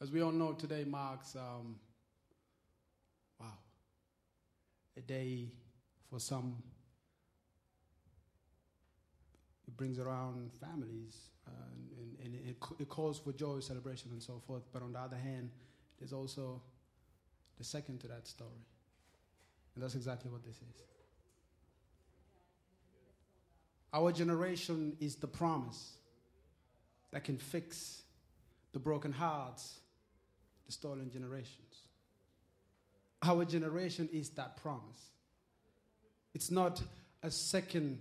As 0.05 0.11
we 0.11 0.21
all 0.21 0.31
know, 0.31 0.53
today 0.53 0.83
marks 0.83 1.35
um, 1.35 1.77
wow 3.39 3.47
a 4.95 5.01
day 5.01 5.47
for 6.11 6.19
some. 6.19 6.57
It 9.67 9.75
brings 9.75 9.97
around 9.97 10.51
families 10.61 11.29
uh, 11.47 11.51
and, 11.73 12.17
and, 12.23 12.35
and 12.35 12.49
it, 12.49 12.55
it 12.81 12.87
calls 12.87 13.17
for 13.17 13.31
joy, 13.31 13.61
celebration, 13.61 14.11
and 14.11 14.21
so 14.21 14.39
forth. 14.45 14.61
But 14.71 14.83
on 14.83 14.93
the 14.93 14.99
other 14.99 15.17
hand, 15.17 15.49
there's 15.97 16.13
also 16.13 16.61
the 17.57 17.63
second 17.63 17.99
to 18.01 18.07
that 18.09 18.27
story, 18.27 18.63
and 19.73 19.83
that's 19.83 19.95
exactly 19.95 20.29
what 20.29 20.43
this 20.43 20.57
is. 20.57 20.83
Our 23.91 24.11
generation 24.11 24.97
is 24.99 25.15
the 25.15 25.25
promise 25.25 25.97
that 27.09 27.23
can 27.23 27.39
fix 27.39 28.03
the 28.71 28.77
broken 28.77 29.11
hearts, 29.11 29.79
the 30.65 30.71
stolen 30.71 31.11
generations. 31.11 31.81
Our 33.23 33.45
generation 33.45 34.09
is 34.11 34.29
that 34.31 34.57
promise. 34.57 35.11
It's 36.33 36.51
not 36.51 36.81
a 37.23 37.31
second 37.31 37.99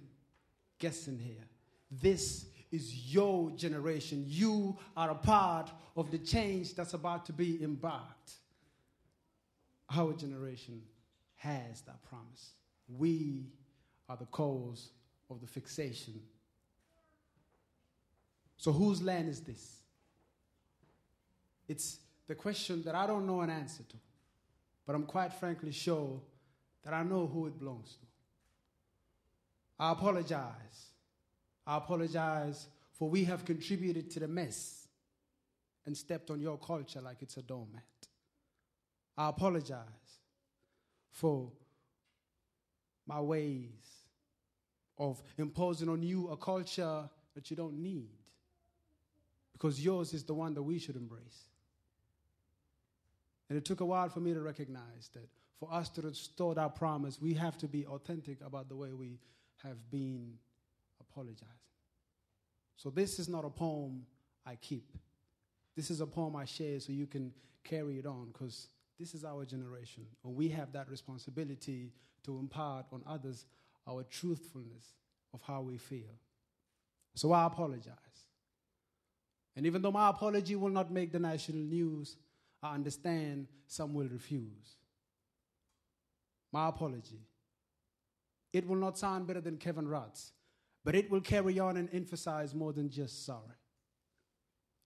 guessing 0.78 1.18
here. 1.18 1.44
This 1.90 2.46
is 2.72 3.14
your 3.14 3.50
generation. 3.52 4.24
You 4.26 4.76
are 4.96 5.10
a 5.10 5.14
part 5.14 5.70
of 5.96 6.10
the 6.10 6.18
change 6.18 6.74
that's 6.74 6.94
about 6.94 7.24
to 7.26 7.32
be 7.32 7.62
embarked. 7.62 8.32
Our 9.94 10.12
generation 10.12 10.82
has 11.36 11.82
that 11.82 12.02
promise. 12.02 12.52
We 12.88 13.46
are 14.08 14.16
the 14.16 14.26
cause 14.26 14.90
of 15.30 15.40
the 15.40 15.46
fixation. 15.46 16.20
So, 18.56 18.72
whose 18.72 19.02
land 19.02 19.28
is 19.28 19.40
this? 19.40 19.82
It's 21.68 21.98
the 22.26 22.34
question 22.34 22.82
that 22.84 22.94
I 22.94 23.06
don't 23.06 23.26
know 23.26 23.40
an 23.40 23.50
answer 23.50 23.82
to, 23.82 23.96
but 24.86 24.94
I'm 24.94 25.04
quite 25.04 25.32
frankly 25.32 25.72
sure 25.72 26.20
that 26.84 26.94
I 26.94 27.02
know 27.02 27.26
who 27.26 27.46
it 27.46 27.58
belongs 27.58 27.96
to. 27.96 28.06
I 29.78 29.92
apologize. 29.92 30.92
I 31.66 31.78
apologize 31.78 32.66
for 32.92 33.08
we 33.08 33.24
have 33.24 33.44
contributed 33.44 34.10
to 34.12 34.20
the 34.20 34.28
mess 34.28 34.86
and 35.86 35.96
stepped 35.96 36.30
on 36.30 36.40
your 36.40 36.58
culture 36.58 37.00
like 37.00 37.18
it's 37.20 37.36
a 37.36 37.42
doormat. 37.42 37.82
I 39.16 39.28
apologize 39.28 39.86
for 41.10 41.50
my 43.06 43.20
ways 43.20 43.68
of 44.98 45.22
imposing 45.38 45.88
on 45.88 46.02
you 46.02 46.28
a 46.28 46.36
culture 46.36 47.08
that 47.34 47.50
you 47.50 47.56
don't 47.56 47.82
need 47.82 48.08
because 49.52 49.84
yours 49.84 50.14
is 50.14 50.24
the 50.24 50.34
one 50.34 50.54
that 50.54 50.62
we 50.62 50.78
should 50.78 50.96
embrace. 50.96 51.48
And 53.48 53.58
it 53.58 53.64
took 53.64 53.80
a 53.80 53.84
while 53.84 54.08
for 54.08 54.20
me 54.20 54.32
to 54.32 54.40
recognize 54.40 55.10
that 55.14 55.28
for 55.58 55.72
us 55.72 55.88
to 55.90 56.02
restore 56.02 56.54
that 56.54 56.74
promise, 56.74 57.20
we 57.20 57.34
have 57.34 57.56
to 57.58 57.68
be 57.68 57.86
authentic 57.86 58.38
about 58.44 58.68
the 58.68 58.76
way 58.76 58.92
we 58.92 59.18
have 59.62 59.90
been 59.90 60.34
apologizing. 61.00 61.48
So, 62.76 62.90
this 62.90 63.18
is 63.18 63.28
not 63.28 63.44
a 63.44 63.50
poem 63.50 64.04
I 64.44 64.56
keep. 64.56 64.96
This 65.76 65.90
is 65.90 66.00
a 66.00 66.06
poem 66.06 66.36
I 66.36 66.44
share 66.44 66.80
so 66.80 66.92
you 66.92 67.06
can 67.06 67.32
carry 67.62 67.98
it 67.98 68.06
on 68.06 68.28
because 68.32 68.68
this 68.98 69.14
is 69.14 69.24
our 69.24 69.44
generation. 69.44 70.06
And 70.24 70.34
we 70.34 70.48
have 70.48 70.72
that 70.72 70.90
responsibility 70.90 71.92
to 72.24 72.38
impart 72.38 72.86
on 72.92 73.02
others 73.06 73.44
our 73.86 74.02
truthfulness 74.04 74.94
of 75.32 75.40
how 75.42 75.60
we 75.60 75.78
feel. 75.78 76.18
So, 77.14 77.32
I 77.32 77.46
apologize. 77.46 77.94
And 79.56 79.66
even 79.66 79.82
though 79.82 79.92
my 79.92 80.10
apology 80.10 80.56
will 80.56 80.70
not 80.70 80.90
make 80.90 81.12
the 81.12 81.20
national 81.20 81.60
news, 81.60 82.16
I 82.64 82.72
understand 82.72 83.46
some 83.66 83.92
will 83.92 84.08
refuse. 84.08 84.76
My 86.50 86.68
apology. 86.68 87.20
It 88.54 88.66
will 88.66 88.76
not 88.76 88.96
sound 88.96 89.26
better 89.26 89.42
than 89.42 89.58
Kevin 89.58 89.86
Rudd's, 89.86 90.32
but 90.82 90.94
it 90.94 91.10
will 91.10 91.20
carry 91.20 91.58
on 91.58 91.76
and 91.76 91.90
emphasize 91.92 92.54
more 92.54 92.72
than 92.72 92.88
just 92.88 93.26
sorry. 93.26 93.58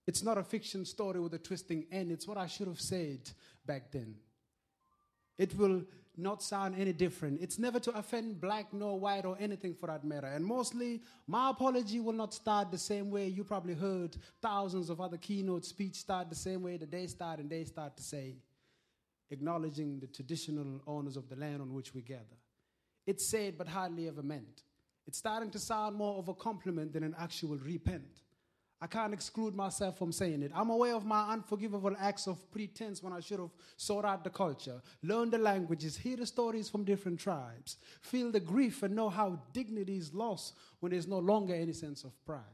It's 0.09 0.25
not 0.25 0.39
a 0.39 0.43
fiction 0.43 0.85
story 0.85 1.21
with 1.21 1.35
a 1.35 1.39
twisting 1.39 1.87
end, 1.93 2.11
it's 2.11 2.27
what 2.27 2.39
I 2.39 2.47
should 2.47 2.67
have 2.67 2.81
said 2.81 3.31
back 3.65 3.93
then. 3.93 4.17
It 5.37 5.57
will 5.57 5.83
not 6.19 6.43
sound 6.43 6.75
any 6.79 6.93
different. 6.93 7.41
It's 7.41 7.59
never 7.59 7.79
to 7.81 7.91
offend 7.93 8.41
black 8.41 8.73
nor 8.73 8.99
white 8.99 9.25
or 9.25 9.37
anything 9.41 9.75
for 9.75 9.87
that 9.87 10.05
matter. 10.05 10.27
And 10.27 10.45
mostly, 10.45 11.03
my 11.27 11.51
apology 11.51 12.01
will 12.01 12.13
not 12.13 12.35
start 12.35 12.71
the 12.71 12.79
same 12.79 13.11
way 13.11 13.29
you 13.29 13.45
probably 13.45 13.75
heard 13.75 14.17
thousands 14.43 14.91
of 14.91 15.01
other 15.01 15.17
keynote 15.17 15.65
speech 15.65 15.97
start 15.97 16.29
the 16.29 16.35
same 16.35 16.63
way 16.63 16.77
that 16.77 16.91
they 16.91 17.07
start 17.07 17.39
and 17.39 17.49
they 17.49 17.65
start 17.65 17.97
to 17.97 18.03
say, 18.03 18.37
acknowledging 19.31 20.01
the 20.01 20.07
traditional 20.07 20.81
owners 20.87 21.17
of 21.17 21.29
the 21.29 21.37
land 21.37 21.61
on 21.63 21.73
which 21.75 21.95
we 21.95 22.03
gather. 22.03 22.39
It's 23.07 23.29
said 23.29 23.57
but 23.57 23.69
hardly 23.69 24.09
ever 24.09 24.23
meant. 24.23 24.63
It's 25.07 25.19
starting 25.19 25.51
to 25.51 25.59
sound 25.59 25.97
more 25.97 26.19
of 26.19 26.29
a 26.29 26.35
compliment 26.35 26.93
than 26.93 27.03
an 27.03 27.15
actual 27.19 27.57
repent. 27.57 28.23
I 28.81 28.87
can't 28.87 29.13
exclude 29.13 29.57
myself 29.57 29.99
from 29.99 30.13
saying 30.13 30.43
it. 30.43 30.53
I'm 30.55 30.71
aware 30.71 30.95
of 30.95 31.05
my 31.05 31.33
unforgivable 31.33 31.97
acts 31.99 32.29
of 32.29 32.39
pretense 32.53 33.03
when 33.03 33.13
I 33.13 33.19
should 33.19 33.41
have 33.41 33.51
sought 33.77 34.05
out 34.05 34.23
the 34.23 34.31
culture, 34.31 34.81
learned 35.03 35.33
the 35.33 35.39
languages, 35.39 35.97
hear 35.97 36.17
the 36.17 36.27
stories 36.27 36.69
from 36.69 36.85
different 36.85 37.19
tribes, 37.19 37.77
feel 38.03 38.31
the 38.31 38.39
grief, 38.39 38.85
and 38.85 38.95
know 38.95 39.09
how 39.09 39.41
dignity 39.53 39.97
is 39.97 40.15
lost 40.15 40.55
when 40.79 40.93
there's 40.93 41.09
no 41.09 41.19
longer 41.19 41.55
any 41.55 41.73
sense 41.73 42.05
of 42.05 42.13
pride. 42.25 42.45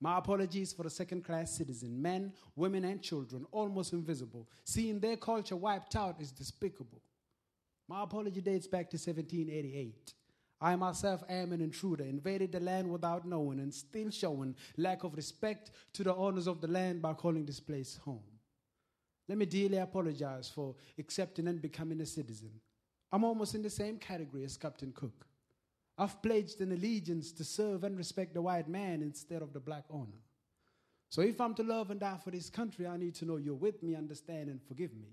My 0.00 0.18
apologies 0.18 0.72
for 0.72 0.82
the 0.82 0.90
second 0.90 1.24
class 1.24 1.52
citizen, 1.52 2.00
men, 2.00 2.32
women, 2.56 2.84
and 2.84 3.00
children, 3.00 3.46
almost 3.52 3.92
invisible. 3.92 4.48
Seeing 4.64 4.98
their 4.98 5.16
culture 5.16 5.56
wiped 5.56 5.94
out 5.94 6.20
is 6.20 6.32
despicable. 6.32 7.02
My 7.88 8.02
apology 8.02 8.40
dates 8.40 8.66
back 8.66 8.90
to 8.90 8.96
1788. 8.96 10.12
I 10.60 10.74
myself 10.76 11.22
am 11.28 11.52
an 11.52 11.60
intruder, 11.60 12.04
invaded 12.04 12.52
the 12.52 12.60
land 12.60 12.90
without 12.90 13.26
knowing, 13.26 13.60
and 13.60 13.72
still 13.72 14.10
showing 14.10 14.56
lack 14.76 15.04
of 15.04 15.14
respect 15.14 15.70
to 15.92 16.02
the 16.02 16.14
owners 16.14 16.48
of 16.48 16.60
the 16.60 16.68
land 16.68 17.00
by 17.00 17.14
calling 17.14 17.46
this 17.46 17.60
place 17.60 17.98
home. 18.04 18.22
Let 19.28 19.38
me 19.38 19.46
dearly 19.46 19.78
apologize 19.78 20.48
for 20.48 20.74
accepting 20.98 21.46
and 21.46 21.62
becoming 21.62 22.00
a 22.00 22.06
citizen. 22.06 22.50
I'm 23.12 23.24
almost 23.24 23.54
in 23.54 23.62
the 23.62 23.70
same 23.70 23.98
category 23.98 24.44
as 24.44 24.56
Captain 24.56 24.92
Cook. 24.92 25.26
I've 25.96 26.20
pledged 26.22 26.60
an 26.60 26.72
allegiance 26.72 27.32
to 27.32 27.44
serve 27.44 27.84
and 27.84 27.96
respect 27.96 28.34
the 28.34 28.42
white 28.42 28.68
man 28.68 29.02
instead 29.02 29.42
of 29.42 29.52
the 29.52 29.60
black 29.60 29.84
owner. 29.90 30.22
So 31.10 31.22
if 31.22 31.40
I'm 31.40 31.54
to 31.54 31.62
love 31.62 31.90
and 31.90 32.00
die 32.00 32.18
for 32.22 32.30
this 32.30 32.50
country, 32.50 32.86
I 32.86 32.96
need 32.96 33.14
to 33.16 33.24
know 33.24 33.36
you're 33.36 33.54
with 33.54 33.82
me, 33.82 33.94
understand, 33.94 34.48
and 34.48 34.62
forgive 34.62 34.94
me. 34.94 35.08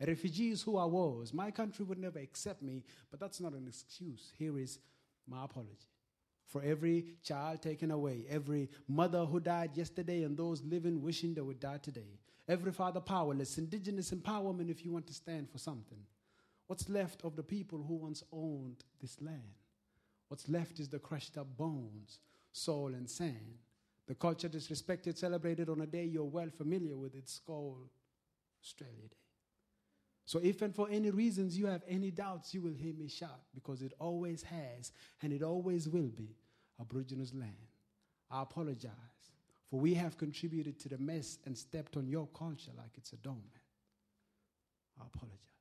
A 0.00 0.06
refugee 0.06 0.50
is 0.50 0.62
who 0.62 0.76
I 0.76 0.84
was. 0.84 1.32
My 1.32 1.50
country 1.50 1.84
would 1.84 1.98
never 1.98 2.18
accept 2.18 2.62
me, 2.62 2.84
but 3.10 3.18
that's 3.18 3.40
not 3.40 3.52
an 3.52 3.66
excuse. 3.66 4.32
Here 4.38 4.58
is 4.58 4.78
my 5.26 5.44
apology. 5.44 5.88
For 6.46 6.62
every 6.62 7.06
child 7.22 7.62
taken 7.62 7.90
away, 7.90 8.24
every 8.28 8.68
mother 8.86 9.24
who 9.24 9.40
died 9.40 9.70
yesterday, 9.74 10.22
and 10.22 10.36
those 10.36 10.62
living 10.62 11.02
wishing 11.02 11.34
they 11.34 11.40
would 11.40 11.60
die 11.60 11.78
today, 11.78 12.20
every 12.46 12.72
father 12.72 13.00
powerless, 13.00 13.58
indigenous 13.58 14.12
empowerment 14.12 14.70
if 14.70 14.84
you 14.84 14.92
want 14.92 15.06
to 15.08 15.14
stand 15.14 15.50
for 15.50 15.58
something. 15.58 15.98
What's 16.66 16.88
left 16.88 17.24
of 17.24 17.34
the 17.34 17.42
people 17.42 17.82
who 17.82 17.94
once 17.94 18.22
owned 18.32 18.84
this 19.00 19.20
land? 19.20 19.40
What's 20.28 20.48
left 20.48 20.78
is 20.78 20.88
the 20.88 20.98
crushed 20.98 21.38
up 21.38 21.56
bones, 21.56 22.18
soul, 22.52 22.88
and 22.88 23.08
sand. 23.08 23.58
The 24.06 24.14
culture 24.14 24.48
disrespected, 24.48 25.16
celebrated 25.16 25.68
on 25.68 25.80
a 25.80 25.86
day 25.86 26.04
you're 26.04 26.24
well 26.24 26.50
familiar 26.56 26.96
with. 26.96 27.14
It's 27.14 27.40
called 27.44 27.88
Australia 28.62 29.08
Day. 29.10 29.25
So, 30.26 30.40
if 30.42 30.60
and 30.60 30.74
for 30.74 30.88
any 30.90 31.10
reasons 31.10 31.56
you 31.56 31.66
have 31.66 31.82
any 31.88 32.10
doubts, 32.10 32.52
you 32.52 32.60
will 32.60 32.74
hear 32.74 32.92
me 32.92 33.06
shout 33.06 33.42
because 33.54 33.80
it 33.80 33.92
always 34.00 34.42
has 34.42 34.90
and 35.22 35.32
it 35.32 35.42
always 35.42 35.88
will 35.88 36.08
be 36.08 36.36
Aboriginals' 36.80 37.32
land. 37.32 37.52
I 38.28 38.42
apologize, 38.42 38.90
for 39.70 39.78
we 39.78 39.94
have 39.94 40.18
contributed 40.18 40.80
to 40.80 40.88
the 40.88 40.98
mess 40.98 41.38
and 41.46 41.56
stepped 41.56 41.96
on 41.96 42.08
your 42.08 42.26
culture 42.36 42.72
like 42.76 42.90
it's 42.96 43.12
a 43.12 43.16
doormat. 43.16 43.44
I 45.00 45.04
apologize. 45.06 45.55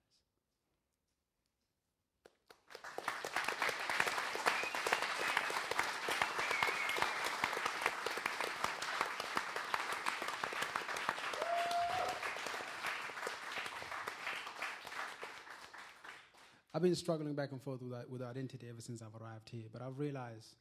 I've 16.75 16.81
been 16.81 16.93
struggling 16.93 17.35
back 17.35 17.53
and 17.53 17.61
forth 17.61 17.81
with, 17.81 17.93
with 18.09 18.21
identity 18.21 18.67
ever 18.69 18.81
since 18.81 19.01
I've 19.01 19.15
arrived 19.21 19.47
here, 19.47 19.63
but 19.71 19.81
I've 19.81 19.97
realized 19.97 20.57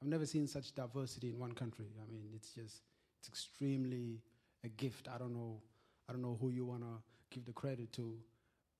I've 0.00 0.08
never 0.08 0.24
seen 0.24 0.46
such 0.46 0.74
diversity 0.74 1.28
in 1.28 1.38
one 1.38 1.52
country. 1.52 1.88
I 2.02 2.10
mean, 2.10 2.30
it's 2.34 2.54
just 2.54 2.80
it's 3.18 3.28
extremely 3.28 4.22
a 4.64 4.68
gift. 4.68 5.08
I 5.14 5.18
don't 5.18 5.34
know, 5.34 5.60
I 6.08 6.12
don't 6.12 6.22
know 6.22 6.38
who 6.40 6.48
you 6.48 6.64
want 6.64 6.80
to 6.80 7.02
give 7.30 7.44
the 7.44 7.52
credit 7.52 7.92
to, 7.92 8.16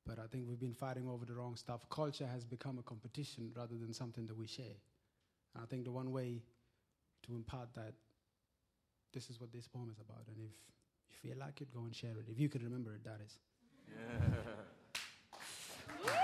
but 0.07 0.18
I 0.18 0.26
think 0.28 0.47
we've 0.49 0.59
been 0.59 0.72
fighting 0.72 1.07
over 1.07 1.26
the 1.26 1.34
wrong 1.34 1.57
stuff. 1.57 1.82
Culture 1.91 2.26
has 2.26 2.47
become 2.47 2.78
a 2.78 2.82
competition 2.82 3.53
rather 3.55 3.74
than 3.74 3.93
something 3.93 4.26
that 4.26 4.36
we 4.38 4.47
share. 4.47 4.80
And 5.55 5.62
I 5.62 5.66
think 5.66 5.84
the 5.84 5.93
one 5.93 6.11
way 6.11 6.41
to 7.26 7.34
impart 7.34 7.74
that, 7.74 7.93
this 9.12 9.28
is 9.28 9.38
what 9.38 9.53
this 9.53 9.68
poem 9.68 9.91
is 9.91 9.99
about. 9.99 10.22
And 10.26 10.38
if 10.38 10.43
you 10.43 10.49
feel 11.11 11.38
like 11.38 11.61
it, 11.61 11.70
go 11.70 11.80
and 11.80 11.95
share 11.95 12.12
it. 12.12 12.28
If 12.30 12.41
you 12.41 12.49
can 12.49 12.62
remember 12.64 12.95
it, 12.95 13.05
that 13.05 13.20
is. 13.22 13.38
Yeah. 13.91 14.41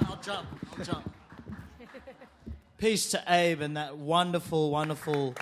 I'll 0.00 0.16
jump. 0.28 0.46
I'll 0.78 0.84
jump. 0.84 1.14
Peace 2.78 3.10
to 3.12 3.24
Abe 3.26 3.62
and 3.62 3.78
that 3.78 3.96
wonderful, 3.96 4.70
wonderful. 4.70 5.34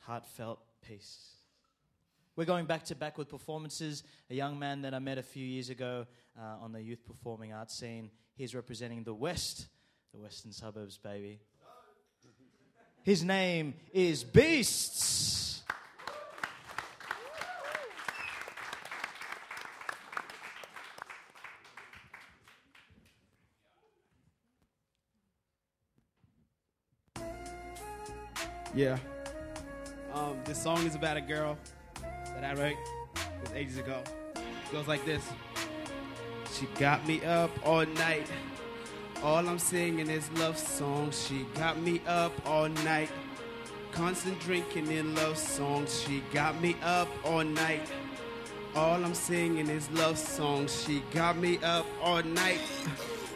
Heartfelt 0.00 0.60
peace. 0.88 1.34
We're 2.34 2.46
going 2.46 2.64
back 2.64 2.84
to 2.86 2.94
back 2.94 3.18
with 3.18 3.28
performances. 3.28 4.04
A 4.30 4.34
young 4.34 4.58
man 4.58 4.80
that 4.82 4.94
I 4.94 4.98
met 4.98 5.18
a 5.18 5.22
few 5.22 5.44
years 5.44 5.68
ago 5.68 6.06
uh, 6.38 6.62
on 6.62 6.72
the 6.72 6.80
youth 6.80 7.04
performing 7.06 7.52
arts 7.52 7.74
scene. 7.74 8.10
He's 8.36 8.54
representing 8.54 9.04
the 9.04 9.12
West, 9.12 9.66
the 10.14 10.18
Western 10.18 10.52
suburbs, 10.52 10.96
baby. 10.96 11.40
His 13.02 13.22
name 13.22 13.74
is 13.92 14.24
Beasts. 14.24 15.33
Yeah. 28.74 28.98
Um, 30.12 30.36
this 30.44 30.60
song 30.60 30.84
is 30.84 30.96
about 30.96 31.16
a 31.16 31.20
girl 31.20 31.56
that 32.34 32.42
I 32.44 32.60
wrote 32.60 32.76
ages 33.54 33.78
ago. 33.78 34.02
It 34.34 34.72
goes 34.72 34.88
like 34.88 35.04
this. 35.04 35.22
She 36.52 36.66
got 36.78 37.06
me 37.06 37.24
up 37.24 37.50
all 37.64 37.86
night. 37.86 38.26
All 39.22 39.48
I'm 39.48 39.60
singing 39.60 40.10
is 40.10 40.28
love 40.32 40.58
songs. 40.58 41.24
She 41.24 41.46
got 41.54 41.80
me 41.80 42.02
up 42.08 42.32
all 42.46 42.68
night. 42.68 43.10
Constant 43.92 44.40
drinking 44.40 44.90
in 44.90 45.14
love 45.14 45.38
songs. 45.38 46.02
She 46.02 46.24
got 46.32 46.60
me 46.60 46.74
up 46.82 47.08
all 47.24 47.44
night. 47.44 47.88
All 48.74 49.04
I'm 49.04 49.14
singing 49.14 49.68
is 49.68 49.88
love 49.92 50.18
songs. 50.18 50.84
She 50.84 51.00
got 51.12 51.36
me 51.36 51.58
up 51.58 51.86
all 52.02 52.24
night. 52.24 52.58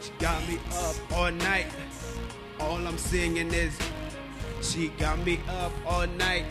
She 0.01 0.11
got 0.19 0.47
me 0.49 0.59
up 0.73 0.97
all 1.13 1.31
night. 1.31 1.67
All 2.59 2.85
I'm 2.85 2.99
singing 2.99 3.55
is 3.55 3.79
she 4.63 4.89
got 4.99 5.19
me 5.25 5.41
up 5.49 5.73
all 5.87 6.07
night. 6.07 6.47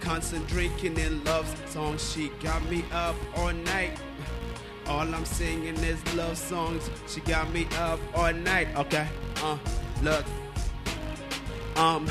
Constant 0.00 0.46
drinking 0.48 0.98
in 0.98 1.24
love 1.24 1.46
songs. 1.68 2.12
She 2.12 2.28
got 2.42 2.62
me 2.70 2.84
up 2.92 3.16
all 3.36 3.52
night. 3.52 3.98
All 4.86 5.14
I'm 5.14 5.24
singing 5.24 5.76
is 5.76 6.14
love 6.14 6.36
songs. 6.36 6.90
She 7.08 7.20
got 7.20 7.50
me 7.52 7.66
up 7.78 7.98
all 8.14 8.32
night. 8.32 8.68
Okay, 8.76 9.06
uh, 9.42 9.58
look. 10.02 10.24
Um, 11.76 12.08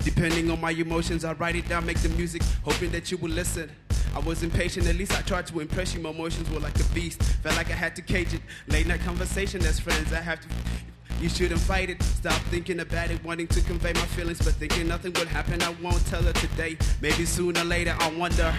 depending 0.00 0.50
on 0.50 0.60
my 0.60 0.70
emotions, 0.70 1.24
I 1.24 1.32
write 1.32 1.56
it 1.56 1.66
down, 1.68 1.86
make 1.86 1.98
the 1.98 2.10
music, 2.10 2.42
hoping 2.62 2.90
that 2.90 3.10
you 3.10 3.16
will 3.16 3.30
listen. 3.30 3.70
I 4.14 4.20
was 4.20 4.42
impatient, 4.42 4.86
at 4.86 4.96
least 4.96 5.16
I 5.16 5.22
tried 5.22 5.46
to 5.48 5.60
impress 5.60 5.94
you. 5.94 6.00
My 6.00 6.10
emotions 6.10 6.50
were 6.50 6.60
like 6.60 6.78
a 6.78 6.84
beast, 6.94 7.22
felt 7.22 7.56
like 7.56 7.70
I 7.70 7.74
had 7.74 7.96
to 7.96 8.02
cage 8.02 8.34
it. 8.34 8.40
Late 8.68 8.86
night 8.86 9.00
conversation 9.00 9.64
as 9.64 9.80
friends, 9.80 10.12
I 10.12 10.20
have 10.20 10.40
to. 10.40 10.48
You 11.20 11.28
shouldn't 11.28 11.60
fight 11.60 11.90
it. 11.90 12.00
Stop 12.02 12.40
thinking 12.42 12.80
about 12.80 13.10
it, 13.10 13.22
wanting 13.24 13.48
to 13.48 13.60
convey 13.62 13.92
my 13.92 14.00
feelings, 14.00 14.38
but 14.38 14.54
thinking 14.54 14.86
nothing 14.86 15.12
will 15.14 15.26
happen. 15.26 15.60
I 15.62 15.70
won't 15.82 16.04
tell 16.06 16.22
her 16.22 16.32
today. 16.32 16.76
Maybe 17.02 17.24
sooner 17.24 17.60
or 17.60 17.64
later, 17.64 17.96
I 17.98 18.10
wonder. 18.10 18.54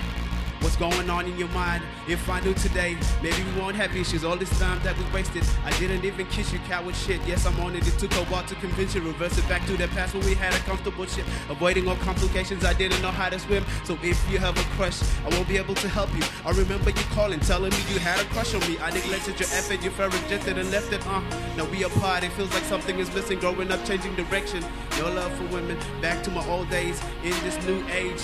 What's 0.61 0.75
going 0.75 1.09
on 1.09 1.25
in 1.25 1.37
your 1.37 1.47
mind? 1.49 1.83
If 2.07 2.29
I 2.29 2.41
knew 2.41 2.53
today, 2.53 2.97
maybe 3.23 3.41
we 3.43 3.61
won't 3.61 3.77
have 3.77 3.95
issues. 3.95 4.25
All 4.25 4.35
this 4.35 4.49
time 4.59 4.77
that 4.83 4.97
we 4.97 5.05
wasted, 5.13 5.43
I 5.63 5.71
didn't 5.79 6.03
even 6.03 6.25
kiss 6.27 6.51
you, 6.51 6.59
coward 6.59 6.95
shit. 6.95 7.21
Yes, 7.25 7.45
I'm 7.45 7.57
on 7.61 7.77
it. 7.77 7.87
It 7.87 7.97
took 7.97 8.11
a 8.13 8.25
while 8.25 8.45
to 8.45 8.55
convince 8.55 8.93
you. 8.93 9.01
Reverse 9.01 9.37
it 9.37 9.47
back 9.47 9.65
to 9.67 9.77
the 9.77 9.87
past 9.89 10.13
when 10.13 10.25
we 10.25 10.35
had 10.35 10.53
a 10.53 10.59
comfortable 10.59 11.05
shit. 11.05 11.23
Avoiding 11.49 11.87
all 11.87 11.95
complications, 11.97 12.65
I 12.65 12.73
didn't 12.73 13.01
know 13.01 13.11
how 13.11 13.29
to 13.29 13.39
swim. 13.39 13.63
So 13.85 13.97
if 14.03 14.19
you 14.29 14.37
have 14.39 14.57
a 14.57 14.63
crush, 14.75 15.01
I 15.25 15.29
won't 15.29 15.47
be 15.47 15.55
able 15.55 15.75
to 15.75 15.87
help 15.87 16.13
you. 16.13 16.23
I 16.45 16.51
remember 16.51 16.89
you 16.89 17.05
calling, 17.15 17.39
telling 17.39 17.71
me 17.71 17.77
you 17.93 17.99
had 17.99 18.19
a 18.19 18.25
crush 18.33 18.53
on 18.53 18.59
me. 18.69 18.77
I 18.79 18.89
neglected 18.89 19.39
your 19.39 19.49
effort, 19.53 19.81
you 19.81 19.91
felt 19.91 20.13
rejected 20.23 20.57
and 20.57 20.69
left 20.71 20.91
it. 20.91 21.05
Uh, 21.07 21.21
now 21.55 21.65
we 21.71 21.83
apart. 21.83 22.25
It 22.25 22.33
feels 22.33 22.53
like 22.53 22.63
something 22.63 22.99
is 22.99 23.13
missing. 23.15 23.39
Growing 23.39 23.71
up, 23.71 23.85
changing 23.85 24.13
direction. 24.15 24.61
Your 24.97 25.09
love 25.09 25.33
for 25.35 25.45
women, 25.55 25.77
back 26.01 26.21
to 26.23 26.31
my 26.31 26.45
old 26.49 26.69
days 26.69 27.01
in 27.23 27.31
this 27.45 27.57
new 27.65 27.81
age. 27.87 28.21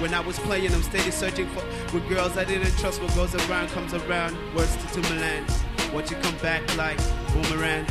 When 0.00 0.12
I 0.12 0.20
was 0.20 0.38
playing, 0.40 0.72
I'm 0.72 0.82
steady 0.82 1.10
searching 1.10 1.46
for 1.48 1.64
with 1.94 2.08
girls 2.08 2.36
I 2.36 2.44
didn't 2.44 2.76
trust. 2.78 3.00
What 3.00 3.14
goes 3.14 3.34
around 3.34 3.68
comes 3.68 3.94
around. 3.94 4.36
Words 4.54 4.76
to 4.76 4.86
Timberland. 4.92 5.46
Watch 5.92 6.10
you 6.10 6.16
come 6.18 6.36
back 6.38 6.62
like 6.76 6.98
boomerang. 7.32 7.86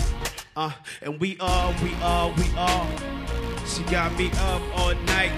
Uh, 0.55 0.71
and 1.01 1.19
we 1.19 1.37
are, 1.39 1.73
we 1.83 1.93
are, 2.01 2.29
we 2.31 2.45
are. 2.57 2.87
She 3.65 3.83
got 3.83 4.15
me 4.17 4.29
up 4.37 4.61
all 4.77 4.93
night. 4.93 5.31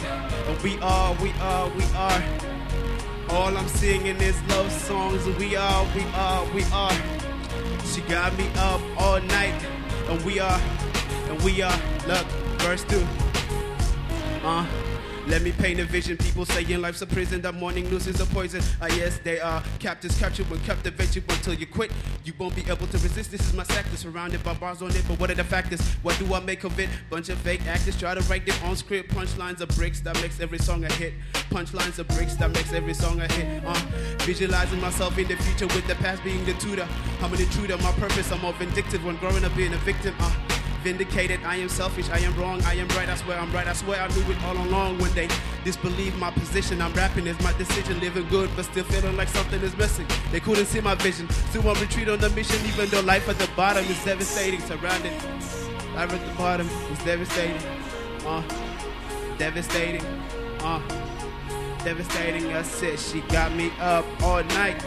And 0.47 0.61
we 0.61 0.77
are, 0.79 1.15
we 1.21 1.31
are, 1.39 1.69
we 1.69 1.83
are. 1.95 2.23
All 3.29 3.57
I'm 3.57 3.67
singing 3.67 4.17
is 4.17 4.41
love 4.49 4.71
songs. 4.71 5.25
And 5.25 5.37
we 5.37 5.55
are, 5.55 5.85
we 5.95 6.03
are, 6.13 6.53
we 6.53 6.63
are. 6.73 6.97
She 7.85 8.01
got 8.01 8.37
me 8.37 8.47
up 8.57 8.81
all 8.97 9.21
night, 9.21 9.59
and 10.09 10.23
we 10.23 10.39
are, 10.39 10.59
and 11.29 11.41
we 11.41 11.61
are. 11.61 11.79
Look, 12.07 12.25
verse 12.59 12.83
two. 12.83 13.05
Uh. 14.43 14.86
Let 15.27 15.41
me 15.41 15.51
paint 15.51 15.81
a 15.81 15.83
vision. 15.83 16.15
People 16.15 16.45
saying 16.45 16.81
life's 16.81 17.01
a 17.01 17.05
prison. 17.05 17.41
The 17.41 17.51
morning 17.51 17.89
news 17.89 18.07
is 18.07 18.21
a 18.21 18.25
poison. 18.27 18.61
Ah, 18.81 18.87
yes, 18.87 19.19
they 19.25 19.41
are. 19.41 19.61
Captives 19.77 20.17
captured 20.17 20.49
when 20.49 20.59
captivate 20.61 21.13
you 21.17 21.21
until 21.27 21.53
you 21.53 21.67
quit. 21.67 21.91
You 22.23 22.31
won't 22.39 22.55
be 22.55 22.61
able 22.61 22.87
to 22.87 22.97
resist. 22.99 23.31
This 23.31 23.41
is 23.41 23.53
my 23.53 23.63
sector, 23.63 23.97
surrounded 23.97 24.41
by 24.41 24.53
bars 24.53 24.81
on 24.81 24.91
it. 24.91 25.03
But 25.05 25.19
what 25.19 25.29
are 25.29 25.35
the 25.35 25.43
factors? 25.43 25.81
What 26.01 26.17
do 26.17 26.33
I 26.33 26.39
make 26.39 26.63
of 26.63 26.79
it? 26.79 26.89
Bunch 27.09 27.27
of 27.27 27.37
fake 27.39 27.67
actors 27.67 27.99
try 27.99 28.15
to 28.15 28.21
write 28.29 28.45
their 28.45 28.55
own 28.63 28.77
script. 28.77 29.13
Punchlines 29.13 29.59
are 29.59 29.67
bricks 29.75 29.99
that 30.01 30.15
makes 30.21 30.39
every 30.39 30.59
song 30.59 30.85
a 30.85 30.91
hit. 30.93 31.13
Punchlines 31.49 31.99
are 31.99 32.05
bricks 32.05 32.35
that 32.35 32.49
makes 32.51 32.71
every 32.71 32.93
song 32.93 33.19
a 33.19 33.27
hit. 33.33 33.63
Uh, 33.65 33.73
visualizing 34.19 34.79
myself 34.79 35.17
in 35.17 35.27
the 35.27 35.35
future 35.35 35.67
with 35.75 35.85
the 35.87 35.95
past 35.95 36.23
being 36.23 36.43
the 36.45 36.53
tutor. 36.53 36.87
I'm 37.21 37.33
an 37.33 37.41
intruder. 37.41 37.77
My 37.79 37.91
purpose, 37.93 38.31
I'm 38.31 38.39
more 38.39 38.53
vindictive 38.53 39.03
when 39.03 39.17
growing 39.17 39.43
up 39.43 39.53
being 39.57 39.73
a 39.73 39.77
victim. 39.79 40.15
Uh, 40.19 40.56
vindicated. 40.83 41.39
I 41.43 41.57
am 41.57 41.69
selfish, 41.69 42.09
I 42.09 42.19
am 42.19 42.35
wrong, 42.35 42.61
I 42.63 42.75
am 42.75 42.87
right, 42.89 43.09
I 43.09 43.15
swear 43.15 43.39
I'm 43.39 43.51
right, 43.51 43.67
I 43.67 43.73
swear 43.73 44.01
I 44.01 44.07
knew 44.07 44.31
it 44.31 44.43
all 44.43 44.57
along. 44.57 44.99
When 44.99 45.13
they 45.13 45.27
disbelieve 45.63 46.17
my 46.17 46.31
position, 46.31 46.81
I'm 46.81 46.93
rapping 46.93 47.27
is 47.27 47.39
my 47.41 47.53
decision. 47.53 47.99
Living 47.99 48.27
good, 48.29 48.49
but 48.55 48.65
still 48.65 48.83
feeling 48.85 49.15
like 49.17 49.27
something 49.27 49.61
is 49.61 49.75
missing. 49.77 50.07
They 50.31 50.39
couldn't 50.39 50.65
see 50.65 50.81
my 50.81 50.95
vision. 50.95 51.29
Still 51.49 51.67
on 51.69 51.79
retreat 51.79 52.09
on 52.09 52.19
the 52.19 52.29
mission, 52.29 52.63
even 52.65 52.89
though 52.89 53.01
life 53.01 53.27
at 53.29 53.37
the 53.37 53.49
bottom 53.55 53.85
is 53.85 54.03
devastating. 54.03 54.59
Surrounded, 54.61 55.13
life 55.93 56.13
at 56.13 56.25
the 56.25 56.33
bottom 56.37 56.67
is 56.67 56.99
devastating. 57.03 57.61
Uh, 58.25 58.43
devastating. 59.37 60.05
Uh, 60.59 60.81
devastating. 61.83 62.53
I 62.53 62.61
said 62.63 62.99
she 62.99 63.21
got 63.21 63.53
me 63.53 63.71
up 63.79 64.05
all 64.23 64.43
night. 64.43 64.83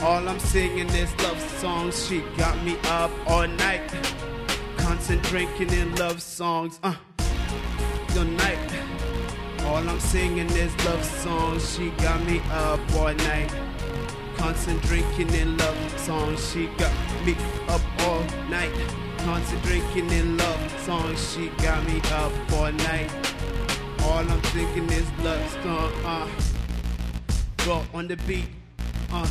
All 0.00 0.28
I'm 0.28 0.38
singing 0.38 0.88
is 0.90 1.10
love 1.22 1.40
songs. 1.58 2.06
She 2.06 2.20
got 2.36 2.62
me 2.62 2.76
up 2.84 3.10
all 3.26 3.46
night 3.46 3.90
constant 4.86 5.20
drinking 5.24 5.72
and 5.72 5.98
love 5.98 6.22
songs. 6.22 6.78
Uh, 6.80 6.94
good 8.14 8.28
night. 8.36 8.56
All 9.64 9.78
I'm 9.78 9.98
singing 9.98 10.48
is 10.50 10.72
love 10.84 11.04
songs. 11.04 11.74
She 11.74 11.90
got 12.02 12.24
me 12.24 12.40
up 12.52 12.78
all 12.94 13.12
night. 13.12 13.52
Constant 14.36 14.80
drinking 14.82 15.34
and 15.34 15.58
love 15.58 15.98
songs. 15.98 16.38
She 16.52 16.66
got 16.78 16.92
me 17.26 17.34
up 17.66 17.80
all 18.02 18.22
night. 18.48 18.70
Constant 19.18 19.60
drinking 19.64 20.08
and 20.12 20.38
love 20.38 20.80
songs. 20.82 21.32
She 21.32 21.48
got 21.64 21.84
me 21.84 22.00
up 22.12 22.32
all 22.52 22.70
night. 22.70 23.10
All 24.04 24.20
I'm 24.20 24.40
thinking 24.54 24.88
is 24.90 25.10
love 25.24 25.50
song. 25.64 25.92
Uh, 26.04 26.28
roll 27.66 27.84
on 27.92 28.06
the 28.06 28.16
beat. 28.18 28.46
Uh, 29.10 29.26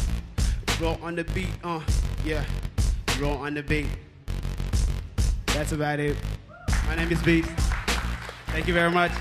roll 0.82 0.99
on 1.02 1.15
the 1.15 1.23
beat. 1.23 1.53
Uh, 1.64 1.80
yeah, 2.26 2.44
roll 3.22 3.38
on 3.38 3.53
the 3.53 3.64
beat. 3.64 3.88
That's 5.56 5.72
about 5.72 6.02
it. 6.02 6.18
My 6.86 6.95
name 6.95 7.10
is 7.14 7.23
Beast. 7.23 7.49
Thank 8.48 8.68
you 8.68 8.73
very 8.73 8.91
much. 8.91 9.14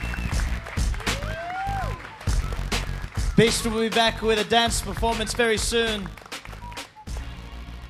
Beast 3.36 3.64
will 3.64 3.80
be 3.80 3.88
back 3.88 4.20
with 4.20 4.40
a 4.40 4.50
dance 4.50 4.82
performance 4.82 5.32
very 5.32 5.56
soon. 5.56 6.08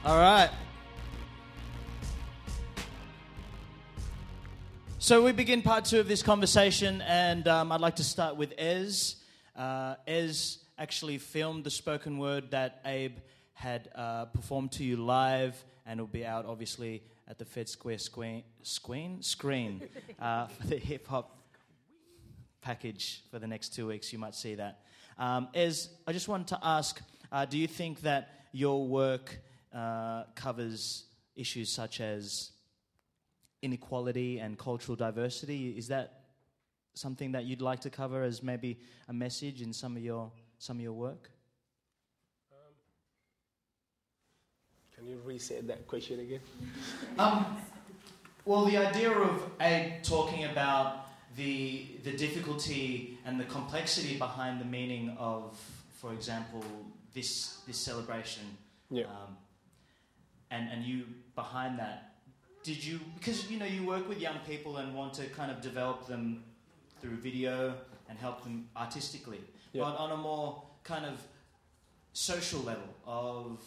All 0.04 0.18
right. 0.18 0.50
So 4.98 5.24
we 5.24 5.32
begin 5.32 5.62
part 5.62 5.86
two 5.86 5.98
of 5.98 6.06
this 6.06 6.22
conversation, 6.22 7.00
and 7.00 7.48
um, 7.48 7.72
I'd 7.72 7.80
like 7.80 7.96
to 7.96 8.04
start 8.04 8.36
with 8.36 8.52
Ez. 8.58 9.16
Uh, 9.56 9.94
Ez 10.06 10.58
actually 10.76 11.16
filmed 11.16 11.64
the 11.64 11.70
spoken 11.70 12.18
word 12.18 12.50
that 12.50 12.82
Abe 12.84 13.16
had 13.54 13.88
uh, 13.94 14.26
performed 14.26 14.72
to 14.72 14.84
you 14.84 14.98
live, 14.98 15.56
and 15.86 15.98
it'll 15.98 16.06
be 16.06 16.26
out 16.26 16.44
obviously 16.44 17.02
at 17.28 17.38
the 17.38 17.44
Fed 17.44 17.68
Square 17.68 17.98
screen, 17.98 18.42
uh, 20.20 20.46
for 20.46 20.66
the 20.66 20.76
hip 20.76 21.06
hop 21.06 21.38
package 22.60 23.22
for 23.30 23.38
the 23.38 23.46
next 23.46 23.74
two 23.74 23.86
weeks. 23.86 24.12
You 24.12 24.18
might 24.18 24.34
see 24.34 24.55
that. 24.56 24.80
Um, 25.18 25.48
Ez, 25.55 25.88
I 26.06 26.12
just 26.12 26.28
wanted 26.28 26.48
to 26.48 26.59
ask 26.62 27.01
uh, 27.30 27.44
do 27.44 27.59
you 27.59 27.66
think 27.66 28.01
that 28.02 28.28
your 28.52 28.86
work 28.86 29.38
uh, 29.72 30.24
covers 30.34 31.05
issues 31.34 31.68
such 31.68 32.01
as 32.01 32.52
inequality 33.62 34.38
and 34.38 34.56
cultural 34.56 34.94
diversity? 34.94 35.70
Is 35.76 35.88
that 35.88 36.20
something 36.94 37.32
that 37.32 37.44
you'd 37.44 37.60
like 37.60 37.80
to 37.80 37.90
cover 37.90 38.22
as 38.22 38.42
maybe 38.42 38.78
a 39.09 39.12
message 39.12 39.62
in 39.62 39.72
some 39.72 39.96
of 39.96 40.02
your, 40.02 40.30
some 40.59 40.76
of 40.76 40.82
your 40.82 40.92
work? 40.92 41.30
Can 45.05 45.12
you 45.12 45.20
reset 45.22 45.66
that 45.66 45.86
question 45.86 46.20
again? 46.20 46.40
Um, 47.18 47.44
well, 48.47 48.64
the 48.64 48.78
idea 48.78 49.10
of 49.10 49.51
Abe 49.60 50.02
talking 50.02 50.44
about 50.47 51.09
the 51.36 51.85
the 52.05 52.12
difficulty 52.16 53.18
and 53.26 53.39
the 53.39 53.44
complexity 53.44 54.16
behind 54.16 54.62
the 54.62 54.64
meaning 54.64 55.14
of, 55.18 55.60
for 55.93 56.14
example, 56.14 56.64
this 57.12 57.59
this 57.66 57.76
celebration, 57.76 58.44
Yeah. 58.89 59.05
um, 59.05 59.36
and 60.51 60.70
and 60.72 60.82
you 60.82 61.05
behind 61.35 61.78
that, 61.81 62.14
did 62.62 62.82
you 62.82 62.98
because 63.18 63.51
you 63.51 63.59
know 63.59 63.66
you 63.66 63.85
work 63.85 64.09
with 64.09 64.20
young 64.22 64.39
people 64.48 64.78
and 64.78 64.94
want 64.94 65.12
to 65.14 65.26
kind 65.36 65.51
of 65.51 65.60
develop 65.60 66.06
them 66.06 66.44
through 67.02 67.16
video 67.16 67.74
and 68.09 68.18
help 68.18 68.43
them 68.43 68.70
artistically, 68.74 69.43
Yeah. 69.74 69.82
but 69.85 69.98
on 69.98 70.12
a 70.12 70.16
more 70.16 70.62
kind 70.82 71.05
of 71.05 71.20
social 72.14 72.60
level 72.60 72.89
of 73.05 73.59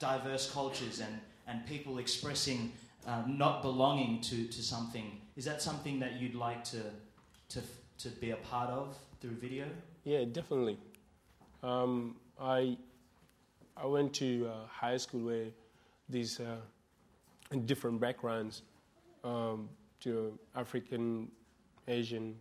diverse 0.00 0.50
cultures 0.50 1.00
and, 1.00 1.20
and 1.46 1.64
people 1.66 1.98
expressing 1.98 2.72
uh, 3.06 3.22
not 3.28 3.62
belonging 3.62 4.20
to, 4.22 4.46
to 4.46 4.62
something. 4.62 5.20
Is 5.36 5.44
that 5.44 5.62
something 5.62 6.00
that 6.00 6.20
you'd 6.20 6.34
like 6.34 6.64
to, 6.64 6.82
to, 7.50 7.60
to 7.98 8.08
be 8.20 8.32
a 8.32 8.36
part 8.36 8.70
of 8.70 8.96
through 9.20 9.36
video? 9.36 9.66
Yeah, 10.04 10.24
definitely. 10.24 10.78
Um, 11.62 12.16
I 12.40 12.76
I 13.76 13.86
went 13.86 14.12
to 14.14 14.46
uh, 14.46 14.66
high 14.68 14.96
school 14.98 15.22
where 15.22 15.46
these 16.08 16.40
uh, 16.40 16.56
different 17.64 18.00
backgrounds, 18.00 18.62
um, 19.24 19.68
to 20.00 20.38
African, 20.54 21.30
Asian, 21.88 22.36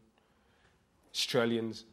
Australians, 1.14 1.86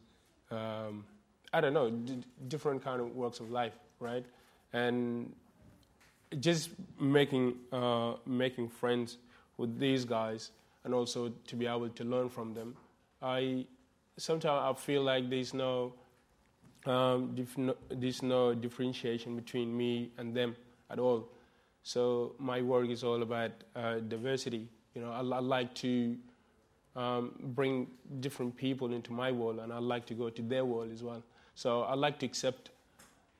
um, 0.51 1.05
I 1.53 1.61
don't 1.61 1.73
know, 1.73 1.89
d- 1.89 2.23
different 2.47 2.83
kind 2.83 3.01
of 3.01 3.15
walks 3.15 3.39
of 3.39 3.51
life, 3.51 3.77
right? 3.99 4.25
And 4.73 5.33
just 6.39 6.69
making 6.99 7.55
uh, 7.71 8.13
making 8.25 8.69
friends 8.69 9.17
with 9.57 9.79
these 9.79 10.05
guys, 10.05 10.51
and 10.83 10.93
also 10.93 11.31
to 11.47 11.55
be 11.55 11.65
able 11.65 11.89
to 11.89 12.03
learn 12.03 12.29
from 12.29 12.53
them. 12.53 12.75
I 13.21 13.65
sometimes 14.17 14.77
I 14.77 14.79
feel 14.79 15.03
like 15.03 15.29
there's 15.29 15.53
no 15.53 15.93
um, 16.85 17.35
dif- 17.35 17.57
no, 17.57 17.75
there's 17.89 18.21
no 18.21 18.53
differentiation 18.53 19.35
between 19.35 19.75
me 19.75 20.11
and 20.17 20.35
them 20.35 20.55
at 20.89 20.99
all. 20.99 21.29
So 21.83 22.35
my 22.39 22.61
work 22.61 22.89
is 22.89 23.03
all 23.03 23.21
about 23.21 23.51
uh, 23.75 23.99
diversity. 23.99 24.67
You 24.93 25.01
know, 25.01 25.11
I, 25.11 25.19
I 25.19 25.39
like 25.39 25.73
to 25.75 26.17
um, 26.95 27.31
bring 27.39 27.87
different 28.19 28.55
people 28.57 28.93
into 28.93 29.13
my 29.13 29.31
world, 29.31 29.59
and 29.59 29.71
I 29.71 29.79
like 29.79 30.05
to 30.07 30.13
go 30.13 30.29
to 30.29 30.41
their 30.41 30.65
world 30.65 30.91
as 30.91 31.03
well. 31.03 31.23
So 31.55 31.83
I 31.83 31.95
like 31.95 32.19
to 32.19 32.25
accept, 32.25 32.69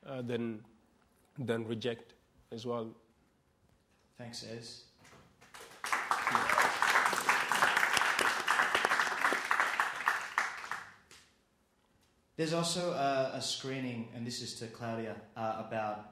uh, 0.06 0.22
then 0.22 0.60
then 1.38 1.66
reject 1.66 2.14
as 2.52 2.66
well. 2.66 2.88
Thanks, 4.16 4.44
Ez. 4.44 4.82
There's 12.36 12.52
also 12.52 12.92
a, 12.92 13.32
a 13.34 13.42
screening, 13.42 14.08
and 14.14 14.24
this 14.24 14.40
is 14.42 14.54
to 14.60 14.68
Claudia, 14.68 15.16
uh, 15.36 15.64
about 15.66 16.04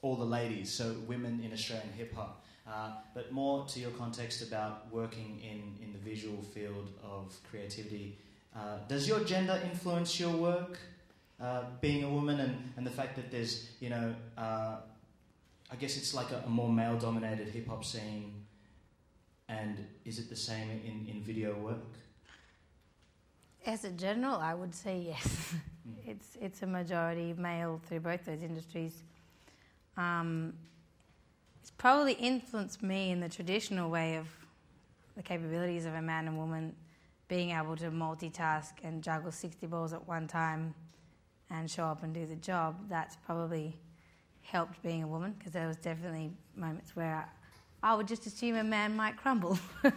all 0.00 0.14
the 0.14 0.24
ladies, 0.24 0.72
so 0.72 0.94
women 1.08 1.42
in 1.44 1.52
Australian 1.52 1.92
hip 1.92 2.14
hop, 2.14 2.44
uh, 2.68 2.92
but 3.14 3.32
more 3.32 3.66
to 3.66 3.80
your 3.80 3.90
context 3.90 4.42
about 4.42 4.90
working 4.92 5.40
in, 5.42 5.84
in 5.84 5.92
the 5.92 5.98
visual 5.98 6.40
field 6.40 6.88
of 7.02 7.36
creativity. 7.50 8.16
Uh, 8.54 8.78
does 8.88 9.08
your 9.08 9.24
gender 9.24 9.60
influence 9.64 10.20
your 10.20 10.36
work, 10.36 10.78
uh, 11.40 11.64
being 11.80 12.04
a 12.04 12.08
woman, 12.08 12.38
and, 12.38 12.72
and 12.76 12.86
the 12.86 12.90
fact 12.90 13.16
that 13.16 13.32
there's, 13.32 13.70
you 13.80 13.90
know, 13.90 14.14
uh, 14.38 14.76
I 15.70 15.76
guess 15.76 15.96
it's 15.96 16.14
like 16.14 16.30
a, 16.32 16.42
a 16.46 16.48
more 16.48 16.68
male 16.68 16.98
dominated 16.98 17.48
hip 17.48 17.68
hop 17.68 17.84
scene, 17.84 18.46
and 19.48 19.86
is 20.04 20.18
it 20.18 20.28
the 20.28 20.36
same 20.36 20.68
in, 20.84 21.06
in 21.08 21.22
video 21.22 21.54
work? 21.54 21.78
As 23.66 23.84
a 23.84 23.90
general, 23.90 24.36
I 24.36 24.54
would 24.54 24.74
say 24.74 24.98
yes. 24.98 25.54
it's 26.06 26.36
it's 26.40 26.62
a 26.62 26.66
majority 26.66 27.34
male 27.36 27.80
through 27.86 28.00
both 28.00 28.24
those 28.24 28.42
industries. 28.42 29.02
Um, 29.96 30.54
it's 31.60 31.70
probably 31.70 32.14
influenced 32.14 32.82
me 32.82 33.10
in 33.10 33.20
the 33.20 33.28
traditional 33.28 33.90
way 33.90 34.16
of 34.16 34.26
the 35.16 35.22
capabilities 35.22 35.84
of 35.84 35.94
a 35.94 36.02
man 36.02 36.26
and 36.26 36.38
woman 36.38 36.74
being 37.28 37.50
able 37.50 37.76
to 37.76 37.90
multitask 37.90 38.72
and 38.82 39.02
juggle 39.02 39.30
60 39.30 39.66
balls 39.66 39.92
at 39.92 40.08
one 40.08 40.26
time 40.26 40.74
and 41.50 41.70
show 41.70 41.84
up 41.84 42.02
and 42.02 42.14
do 42.14 42.26
the 42.26 42.36
job, 42.36 42.76
that's 42.88 43.16
probably 43.24 43.76
helped 44.42 44.82
being 44.82 45.02
a 45.02 45.06
woman 45.06 45.34
because 45.38 45.52
there 45.52 45.66
was 45.66 45.76
definitely 45.76 46.32
moments 46.56 46.94
where 46.96 47.28
I, 47.82 47.92
I 47.92 47.94
would 47.94 48.08
just 48.08 48.26
assume 48.26 48.56
a 48.56 48.64
man 48.64 48.96
might 48.96 49.16
crumble. 49.16 49.58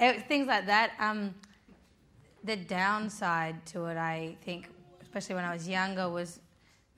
It- 0.00 0.26
things 0.26 0.46
like 0.48 0.66
that. 0.66 0.92
Um, 0.98 1.34
the 2.42 2.56
downside 2.56 3.64
to 3.66 3.86
it, 3.86 3.96
I 3.96 4.36
think, 4.44 4.68
especially 5.02 5.36
when 5.36 5.44
I 5.44 5.52
was 5.54 5.68
younger, 5.68 6.08
was 6.10 6.40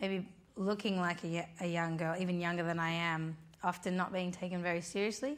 maybe 0.00 0.26
looking 0.56 0.98
like 0.98 1.18
a 1.22 1.66
young 1.66 1.96
girl, 1.98 2.16
even 2.18 2.40
younger 2.40 2.62
than 2.64 2.78
I 2.78 2.90
am, 2.90 3.36
often 3.62 3.96
not 3.96 4.12
being 4.12 4.32
taken 4.32 4.62
very 4.62 4.80
seriously, 4.80 5.36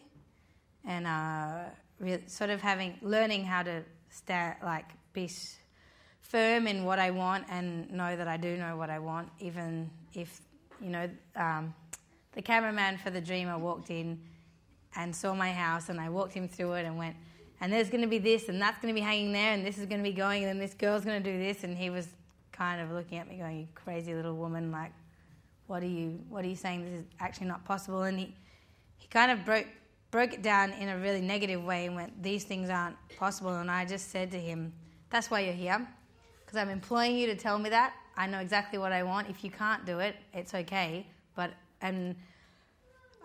and 0.87 1.07
uh, 1.07 1.65
re- 1.99 2.23
sort 2.27 2.51
of 2.51 2.63
having 2.63 2.97
learning 3.03 3.45
how 3.45 3.63
to 3.65 3.83
stand 4.11 4.55
like 4.63 4.87
be 5.13 5.29
firm 6.29 6.67
in 6.67 6.85
what 6.85 6.99
I 6.99 7.11
want 7.11 7.47
and 7.51 7.91
know 7.91 8.15
that 8.15 8.29
I 8.29 8.37
do 8.37 8.57
know 8.57 8.77
what 8.77 8.91
I 8.91 8.99
want, 8.99 9.31
even 9.41 9.91
if 10.15 10.41
you 10.81 10.91
know 10.91 11.09
um, 11.35 11.75
the 12.33 12.43
cameraman 12.43 12.99
for 12.99 13.11
the 13.11 13.21
Dreamer 13.21 13.59
walked 13.59 13.91
in 13.91 14.21
and 14.95 15.15
saw 15.15 15.35
my 15.35 15.53
house, 15.53 15.89
and 15.89 16.01
I 16.01 16.09
walked 16.09 16.35
him 16.35 16.47
through 16.47 16.75
it 16.75 16.85
and 16.85 16.97
went, 16.99 17.17
and 17.61 17.73
there's 17.73 17.89
going 17.89 18.03
to 18.03 18.09
be 18.09 18.19
this, 18.19 18.49
and 18.49 18.61
that's 18.61 18.79
going 18.81 18.95
to 18.95 18.99
be 18.99 19.05
hanging 19.05 19.33
there, 19.33 19.53
and 19.53 19.65
this 19.65 19.79
is 19.79 19.87
going 19.87 20.03
to 20.03 20.09
be 20.09 20.15
going, 20.15 20.45
and 20.45 20.51
then 20.51 20.59
this 20.59 20.75
girl's 20.75 21.05
going 21.05 21.23
to 21.23 21.33
do 21.33 21.39
this, 21.39 21.65
and 21.65 21.77
he 21.77 21.91
was 21.91 22.09
kind 22.53 22.81
of 22.81 22.91
looking 22.91 23.19
at 23.19 23.29
me, 23.29 23.39
going, 23.39 23.61
"You 23.61 23.69
crazy 23.75 24.15
little 24.15 24.35
woman! 24.35 24.71
Like, 24.71 24.93
what 25.67 25.83
are 25.83 25.87
you, 25.87 26.21
what 26.29 26.45
are 26.45 26.49
you 26.49 26.57
saying? 26.57 26.85
This 26.85 27.01
is 27.01 27.07
actually 27.21 27.49
not 27.49 27.65
possible." 27.65 28.03
And 28.03 28.19
he, 28.19 28.35
he 28.99 29.09
kind 29.09 29.31
of 29.31 29.45
broke 29.45 29.67
broke 30.11 30.33
it 30.33 30.43
down 30.43 30.73
in 30.73 30.89
a 30.89 30.99
really 30.99 31.21
negative 31.21 31.65
way 31.65 31.87
and 31.87 31.95
went, 31.95 32.23
"These 32.23 32.45
things 32.45 32.69
aren't 32.69 32.97
possible." 33.17 33.57
And 33.57 33.71
I 33.71 33.87
just 33.87 34.11
said 34.11 34.31
to 34.33 34.39
him, 34.39 34.73
"That's 35.11 35.31
why 35.31 35.41
you're 35.41 35.55
here, 35.55 35.87
because 36.49 36.57
I'm 36.57 36.71
employing 36.71 37.15
you 37.19 37.27
to 37.27 37.37
tell 37.37 37.59
me 37.59 37.69
that. 37.69 37.93
I 38.17 38.27
know 38.27 38.39
exactly 38.39 38.79
what 38.79 38.91
I 38.91 39.03
want. 39.03 39.29
If 39.29 39.45
you 39.45 39.51
can't 39.51 39.85
do 39.85 39.99
it, 39.99 40.17
it's 40.33 40.55
okay, 40.55 41.07
but 41.35 41.51
and." 41.83 42.17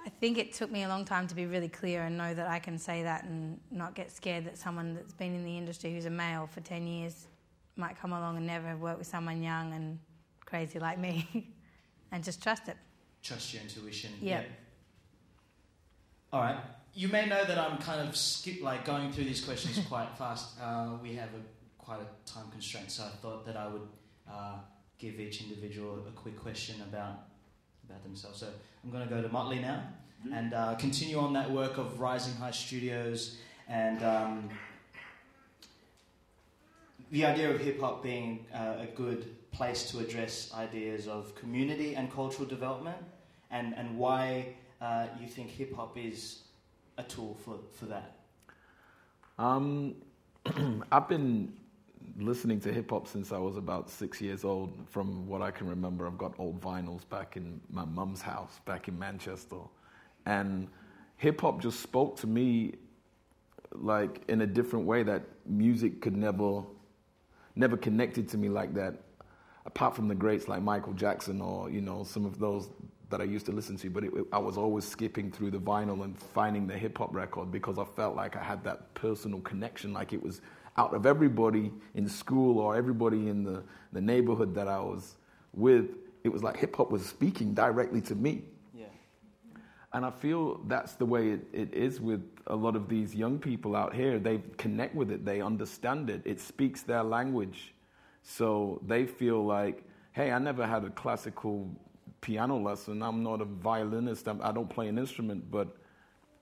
I 0.06 0.10
think 0.10 0.38
it 0.38 0.52
took 0.52 0.70
me 0.70 0.84
a 0.84 0.90
long 0.90 1.06
time 1.06 1.28
to 1.28 1.36
be 1.36 1.46
really 1.46 1.70
clear 1.70 2.04
and 2.04 2.18
know 2.18 2.34
that 2.34 2.50
I 2.50 2.60
can 2.60 2.78
say 2.78 3.04
that 3.04 3.24
and 3.24 3.58
not 3.72 3.96
get 3.96 4.12
scared 4.12 4.44
that 4.48 4.58
someone 4.58 4.96
that's 4.96 5.14
been 5.14 5.34
in 5.34 5.46
the 5.46 5.58
industry 5.58 5.94
who's 5.94 6.08
a 6.08 6.10
male 6.10 6.46
for 6.46 6.60
10 6.60 6.86
years 6.86 7.28
might 7.78 7.98
come 7.98 8.12
along 8.12 8.36
and 8.36 8.46
never 8.46 8.68
have 8.68 8.82
worked 8.82 9.00
with 9.00 9.08
someone 9.08 9.42
young 9.42 9.72
and 9.72 10.00
crazy 10.46 10.78
like 10.78 11.00
me 11.00 11.54
and 12.12 12.22
just 12.22 12.44
trust 12.44 12.68
it. 12.68 12.76
Trust 13.22 13.54
your 13.54 13.64
intuition. 13.64 14.12
Yeah. 14.22 14.42
All 16.34 16.42
right. 16.42 16.58
You 16.94 17.08
may 17.08 17.26
know 17.26 17.44
that 17.46 17.58
I'm 17.58 17.78
kind 17.78 18.08
of 18.08 18.16
skip 18.16 18.62
like 18.62 18.86
going 18.86 19.12
through 19.12 19.24
these 19.24 19.44
questions 19.44 19.80
quite 19.90 20.10
fast. 20.18 20.60
Uh, 20.62 20.98
we 21.02 21.16
have 21.16 21.30
a 21.30 21.42
quite 21.84 22.00
a 22.00 22.30
time 22.32 22.50
constraint, 22.52 22.92
so 22.92 23.04
I 23.04 23.16
thought 23.22 23.46
that 23.46 23.58
I 23.58 23.68
would 23.68 23.88
uh, 24.30 24.56
give 24.98 25.20
each 25.20 25.42
individual 25.42 26.04
a 26.08 26.12
quick 26.12 26.40
question 26.40 26.76
about 26.82 27.28
about 27.90 28.04
themselves. 28.04 28.40
So 28.40 28.48
I'm 28.84 28.92
going 28.92 29.08
to 29.08 29.14
go 29.14 29.22
to 29.22 29.30
Motley 29.30 29.60
now 29.60 29.84
and 30.34 30.54
uh, 30.54 30.76
continue 30.76 31.20
on 31.20 31.34
that 31.34 31.52
work 31.52 31.78
of 31.78 32.00
Rising 32.00 32.34
High 32.36 32.52
Studios 32.52 33.38
and 33.68 34.02
um, 34.04 34.50
the 37.12 37.26
idea 37.26 37.50
of 37.52 37.60
hip 37.60 37.80
hop 37.80 38.02
being 38.02 38.46
uh, 38.54 38.76
a 38.80 38.88
good 38.96 39.36
place 39.52 39.92
to 39.92 40.00
address 40.00 40.52
ideas 40.56 41.08
of 41.08 41.36
community 41.36 41.96
and 41.96 42.12
cultural 42.12 42.48
development, 42.48 42.98
and, 43.52 43.76
and 43.78 43.98
why 43.98 44.56
uh, 44.82 45.06
you 45.22 45.28
think 45.28 45.50
hip 45.50 45.76
hop 45.76 45.96
is 45.98 46.40
a 46.98 47.04
tool 47.04 47.38
for, 47.46 47.60
for 47.72 47.86
that. 47.86 48.18
Um, 49.38 49.96
I've 50.92 51.08
been 51.08 51.54
listening 52.18 52.60
to 52.62 52.72
hip 52.72 52.92
hop 52.92 53.08
since 53.08 53.32
I 53.32 53.38
was 53.38 53.58
about 53.58 53.90
six 53.90 54.22
years 54.22 54.44
old. 54.44 54.74
From 54.90 55.28
what 55.28 55.42
I 55.42 55.52
can 55.52 55.68
remember, 55.68 56.08
I've 56.08 56.18
got 56.18 56.34
old 56.38 56.62
vinyls 56.62 57.08
back 57.10 57.38
in 57.38 57.60
my 57.70 57.86
mum's 57.86 58.22
house 58.22 58.60
back 58.66 58.88
in 58.88 58.98
Manchester, 58.98 59.58
and 60.26 60.68
hip 61.18 61.42
hop 61.42 61.62
just 61.62 61.80
spoke 61.80 62.18
to 62.18 62.28
me 62.28 62.74
like 63.72 64.22
in 64.28 64.42
a 64.42 64.48
different 64.48 64.86
way 64.86 65.02
that 65.04 65.24
music 65.48 66.02
could 66.02 66.16
never, 66.16 66.62
never 67.56 67.76
connected 67.76 68.30
to 68.30 68.38
me 68.38 68.50
like 68.50 68.74
that. 68.76 68.96
Apart 69.66 69.96
from 69.96 70.08
the 70.08 70.16
greats 70.16 70.48
like 70.48 70.62
Michael 70.62 70.94
Jackson 70.94 71.42
or 71.42 71.70
you 71.70 71.82
know 71.82 72.04
some 72.04 72.26
of 72.26 72.38
those 72.38 72.70
that 73.10 73.22
I 73.22 73.26
used 73.26 73.46
to 73.46 73.52
listen 73.52 73.78
to, 73.78 73.90
but 73.90 74.04
it, 74.04 74.12
I 74.32 74.40
was 74.40 74.58
always 74.58 74.86
skipping 74.86 75.32
through 75.32 75.52
the 75.52 75.60
vinyl 75.60 76.04
and 76.04 76.18
finding 76.18 76.66
the 76.68 76.78
hip 76.78 76.98
hop 76.98 77.14
record 77.14 77.52
because 77.52 77.78
I 77.78 77.86
felt 77.86 78.16
like 78.16 78.36
I 78.36 78.44
had 78.44 78.64
that 78.64 78.94
personal 78.96 79.40
connection, 79.42 79.94
like 79.94 80.14
it 80.14 80.22
was 80.22 80.42
out 80.78 80.94
of 80.94 81.06
everybody 81.06 81.72
in 81.94 82.08
school 82.08 82.60
or 82.60 82.76
everybody 82.76 83.30
in 83.30 83.44
the, 83.44 83.64
the 83.92 84.02
neighborhood 84.02 84.56
that 84.56 84.68
I 84.68 84.80
was 84.80 85.16
with, 85.54 85.92
it 86.24 86.30
was 86.30 86.44
like 86.44 86.58
hip 86.58 86.76
hop 86.76 86.90
was 86.92 87.06
speaking 87.06 87.54
directly 87.54 88.02
to 88.02 88.16
me. 88.16 88.44
Yeah. 88.74 88.86
And 89.94 90.06
I 90.06 90.10
feel 90.10 90.62
that's 90.68 90.94
the 90.94 91.06
way 91.06 91.30
it, 91.30 91.48
it 91.54 91.74
is 91.74 92.02
with 92.02 92.24
a 92.48 92.56
lot 92.56 92.76
of 92.76 92.90
these 92.90 93.14
young 93.14 93.38
people 93.38 93.76
out 93.76 93.94
here. 93.94 94.18
They 94.18 94.42
connect 94.58 94.96
with 94.96 95.12
it, 95.12 95.26
they 95.26 95.42
understand 95.42 96.10
it, 96.10 96.22
it 96.26 96.40
speaks 96.40 96.82
their 96.82 97.04
language. 97.04 97.74
So 98.24 98.82
they 98.88 99.06
feel 99.06 99.46
like, 99.46 99.84
hey, 100.14 100.32
I 100.32 100.40
never 100.40 100.66
had 100.66 100.86
a 100.86 100.90
classical 100.90 101.70
piano 102.22 102.58
lesson. 102.58 103.04
I'm 103.04 103.22
not 103.22 103.42
a 103.42 103.46
violinist, 103.46 104.28
I'm, 104.28 104.42
I 104.42 104.52
don't 104.52 104.70
play 104.70 104.88
an 104.88 104.98
instrument, 104.98 105.52
but 105.52 105.76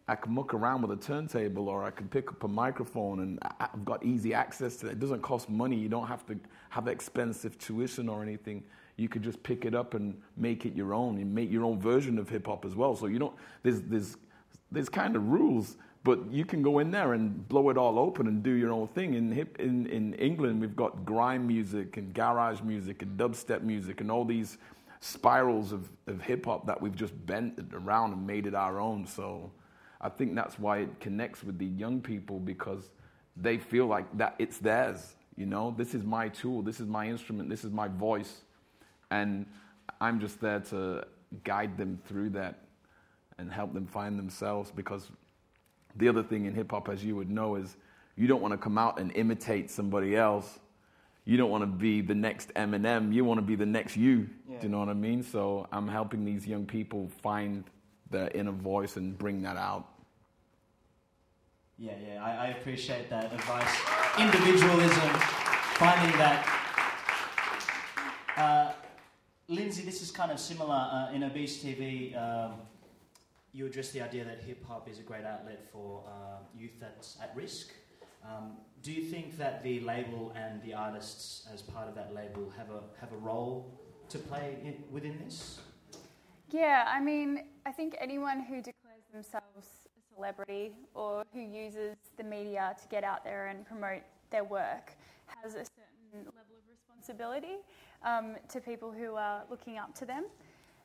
I 0.08 0.16
can 0.16 0.34
muck 0.34 0.54
around 0.54 0.82
with 0.82 0.92
a 0.92 1.02
turntable 1.02 1.70
or 1.70 1.84
I 1.84 1.92
can 1.92 2.08
pick 2.08 2.30
up 2.30 2.44
a 2.44 2.48
microphone 2.48 3.22
and 3.22 3.40
I've 3.60 3.86
got 3.86 4.04
easy 4.04 4.34
access 4.34 4.78
to 4.78 4.88
it. 4.88 4.94
It 4.94 5.00
doesn't 5.00 5.22
cost 5.22 5.50
money. 5.50 5.76
You 5.76 5.90
don't 5.90 6.08
have 6.08 6.26
to 6.28 6.38
have 6.70 6.88
expensive 6.88 7.58
tuition 7.58 8.10
or 8.10 8.24
anything. 8.24 8.64
You 8.98 9.08
could 9.08 9.22
just 9.22 9.42
pick 9.44 9.66
it 9.66 9.74
up 9.74 9.94
and 9.94 10.20
make 10.38 10.66
it 10.66 10.76
your 10.76 10.94
own 10.94 11.18
and 11.18 11.34
make 11.34 11.52
your 11.52 11.64
own 11.64 11.80
version 11.80 12.18
of 12.18 12.30
hip 12.30 12.48
hop 12.48 12.66
as 12.66 12.76
well. 12.76 12.96
So 12.96 13.06
you 13.06 13.20
don't, 13.20 13.34
there's, 13.64 13.82
there's, 13.82 14.18
there's 14.72 14.90
kind 14.90 15.16
of 15.16 15.28
rules, 15.30 15.78
but 16.04 16.20
you 16.32 16.46
can 16.46 16.62
go 16.62 16.80
in 16.80 16.92
there 16.92 17.14
and 17.14 17.48
blow 17.48 17.70
it 17.70 17.78
all 17.78 18.00
open 18.00 18.28
and 18.28 18.44
do 18.44 18.52
your 18.52 18.72
own 18.72 18.88
thing. 18.90 19.14
In, 19.14 19.32
hip, 19.32 19.60
in, 19.60 19.86
in 19.88 20.14
England, 20.16 20.60
we've 20.60 20.76
got 20.76 21.06
grime 21.06 21.48
music 21.48 21.98
and 21.98 22.14
garage 22.14 22.62
music 22.62 23.02
and 23.02 23.18
dubstep 23.18 23.62
music 23.62 24.02
and 24.02 24.12
all 24.12 24.26
these 24.26 24.58
spirals 25.00 25.72
of, 25.72 25.90
of 26.08 26.22
hip 26.22 26.46
hop 26.46 26.66
that 26.68 26.82
we've 26.82 26.96
just 26.96 27.14
bent 27.26 27.60
around 27.74 28.14
and 28.14 28.26
made 28.26 28.46
it 28.46 28.56
our 28.56 28.80
own. 28.80 29.06
So 29.06 29.52
I 30.02 30.10
think 30.10 30.36
that's 30.36 30.58
why 30.58 30.80
it 30.80 31.00
connects 31.00 31.44
with 31.44 31.60
the 31.60 31.66
young 31.66 32.02
people 32.02 32.40
because 32.40 32.90
they 33.38 33.58
feel 33.58 33.86
like 33.86 34.06
that 34.18 34.36
it's 34.40 34.58
theirs. 34.58 35.16
You 35.38 35.46
know, 35.46 35.74
this 35.78 35.94
is 35.94 36.04
my 36.04 36.28
tool, 36.30 36.62
this 36.64 36.80
is 36.80 36.88
my 36.88 37.08
instrument, 37.08 37.50
this 37.50 37.64
is 37.64 37.72
my 37.72 37.88
voice, 37.88 38.42
and 39.12 39.46
I'm 40.02 40.20
just 40.20 40.42
there 40.42 40.60
to 40.72 41.06
guide 41.44 41.78
them 41.78 42.00
through 42.06 42.32
that 42.32 42.60
and 43.38 43.52
help 43.52 43.74
them 43.74 43.88
find 43.88 44.20
themselves. 44.20 44.72
Because 44.72 45.10
the 45.96 46.10
other 46.10 46.24
thing 46.24 46.46
in 46.46 46.54
hip 46.54 46.72
hop, 46.72 46.90
as 46.90 47.04
you 47.04 47.16
would 47.16 47.30
know, 47.30 47.56
is 47.56 47.78
you 48.16 48.28
don't 48.28 48.42
want 48.42 48.54
to 48.54 48.58
come 48.58 48.78
out 48.78 49.00
and 49.00 49.16
imitate 49.16 49.70
somebody 49.70 50.16
else. 50.16 50.60
You 51.26 51.38
don't 51.38 51.52
want 51.52 51.62
to 51.62 51.68
be 51.68 52.02
the 52.02 52.16
next 52.16 52.54
Eminem. 52.56 53.14
You 53.14 53.24
want 53.24 53.38
to 53.38 53.46
be 53.46 53.56
the 53.56 53.66
next 53.66 53.96
you. 53.96 54.28
Yeah. 54.50 54.60
Do 54.60 54.68
you 54.68 54.70
know 54.70 54.80
what 54.80 54.90
I 54.90 54.94
mean? 54.94 55.24
So 55.24 55.68
I'm 55.72 55.88
helping 55.88 56.26
these 56.26 56.48
young 56.48 56.66
people 56.66 57.10
find 57.22 57.64
their 58.10 58.30
inner 58.30 58.52
voice 58.52 58.98
and 58.98 59.18
bring 59.18 59.42
that 59.44 59.56
out. 59.56 59.88
Yeah, 61.82 61.94
yeah, 62.08 62.24
I, 62.24 62.46
I 62.46 62.48
appreciate 62.50 63.10
that 63.10 63.34
advice. 63.34 63.76
Individualism, 64.20 65.10
finding 65.82 66.16
that. 66.20 66.46
Uh, 68.38 68.74
Lindsay, 69.48 69.82
this 69.82 70.04
is 70.04 70.12
kind 70.12 70.32
of 70.32 70.40
similar. 70.40 70.76
Uh, 70.76 71.12
in 71.12 71.24
Obese 71.24 71.58
TV, 71.58 72.16
um, 72.16 72.54
you 73.52 73.66
address 73.66 73.90
the 73.90 74.02
idea 74.02 74.24
that 74.26 74.42
hip 74.42 74.64
hop 74.64 74.88
is 74.88 75.00
a 75.00 75.02
great 75.02 75.26
outlet 75.26 75.68
for 75.74 76.04
uh, 76.08 76.44
youth 76.56 76.80
that's 76.80 77.18
at 77.20 77.36
risk. 77.36 77.72
Um, 78.24 78.58
do 78.84 78.92
you 78.92 79.02
think 79.02 79.40
that 79.40 79.64
the 79.64 79.80
label 79.80 80.34
and 80.36 80.62
the 80.62 80.76
artists, 80.76 81.48
as 81.52 81.64
part 81.64 81.88
of 81.88 81.96
that 81.96 82.14
label, 82.14 82.54
have 82.56 82.70
a 82.70 82.82
have 83.00 83.12
a 83.12 83.18
role 83.18 83.82
to 84.10 84.20
play 84.20 84.60
in, 84.64 84.84
within 84.92 85.18
this? 85.18 85.60
Yeah, 86.52 86.86
I 86.88 87.00
mean, 87.00 87.46
I 87.66 87.72
think 87.72 87.96
anyone 88.00 88.42
who 88.42 88.58
declares 88.58 89.06
themselves 89.12 89.81
celebrity 90.22 90.72
or 90.94 91.24
who 91.34 91.40
uses 91.40 91.96
the 92.18 92.24
media 92.24 92.76
to 92.80 92.88
get 92.90 93.04
out 93.04 93.24
there 93.24 93.48
and 93.48 93.66
promote 93.66 94.02
their 94.30 94.44
work 94.44 94.94
has 95.26 95.54
a 95.54 95.66
certain 95.66 96.26
level 96.26 96.56
of 96.58 96.64
responsibility 96.70 97.58
um, 98.04 98.36
to 98.48 98.60
people 98.62 98.92
who 98.92 99.16
are 99.16 99.44
looking 99.50 99.78
up 99.78 99.96
to 99.96 100.06
them. 100.06 100.26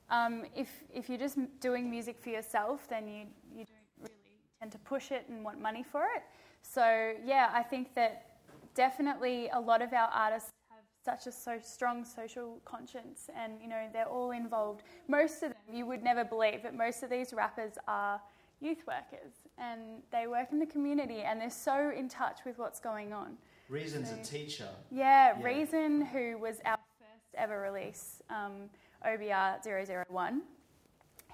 Um, 0.08 0.44
if, 0.54 0.68
if 0.94 1.08
you're 1.08 1.18
just 1.18 1.36
doing 1.60 1.90
music 1.90 2.16
for 2.18 2.30
yourself, 2.30 2.88
then 2.88 3.08
you, 3.08 3.26
you 3.52 3.64
don't 3.64 3.98
really 3.98 4.38
tend 4.58 4.72
to 4.72 4.78
push 4.78 5.10
it 5.10 5.26
and 5.28 5.44
want 5.44 5.60
money 5.60 5.82
for 5.82 6.02
it. 6.02 6.22
So, 6.62 7.12
yeah, 7.24 7.50
I 7.52 7.62
think 7.62 7.94
that 7.94 8.38
definitely 8.74 9.50
a 9.52 9.60
lot 9.60 9.82
of 9.82 9.92
our 9.92 10.08
artists 10.08 10.50
have 10.70 11.18
such 11.18 11.26
a 11.26 11.32
so 11.32 11.58
strong 11.62 12.04
social 12.04 12.60
conscience 12.64 13.28
and 13.36 13.54
you 13.62 13.68
know 13.68 13.86
they're 13.92 14.08
all 14.08 14.32
involved 14.32 14.82
most 15.08 15.36
of 15.36 15.50
them 15.52 15.72
you 15.72 15.86
would 15.86 16.02
never 16.02 16.24
believe 16.24 16.58
but 16.62 16.74
most 16.74 17.02
of 17.02 17.08
these 17.08 17.32
rappers 17.32 17.72
are 17.88 18.20
youth 18.60 18.86
workers, 18.86 19.32
and 19.58 20.02
they 20.10 20.26
work 20.26 20.52
in 20.52 20.58
the 20.58 20.66
community, 20.66 21.20
and 21.22 21.40
they're 21.40 21.50
so 21.50 21.90
in 21.90 22.08
touch 22.08 22.40
with 22.44 22.58
what's 22.58 22.80
going 22.80 23.12
on. 23.12 23.36
Reason's 23.68 24.10
So- 24.10 24.16
a 24.16 24.22
teacher. 24.22 24.68
Yeah, 24.90 25.38
Yeah. 25.38 25.44
Reason, 25.44 26.00
who 26.02 26.38
was 26.38 26.60
our 26.64 26.78
first 26.98 27.34
ever 27.34 27.60
release, 27.60 28.22
um, 28.30 28.70
OBR 29.04 29.58
001. 29.62 30.42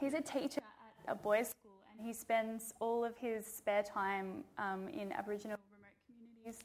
He's 0.01 0.15
a 0.15 0.21
teacher 0.21 0.63
at 1.07 1.13
a 1.13 1.15
boys' 1.15 1.49
school 1.49 1.73
and 1.91 2.01
he 2.05 2.13
spends 2.13 2.73
all 2.81 3.05
of 3.05 3.17
his 3.19 3.47
spare 3.47 3.83
time 3.83 4.45
um, 4.59 4.89
in 4.89 5.13
Aboriginal 5.13 5.59
remote 5.71 5.95
communities 6.07 6.65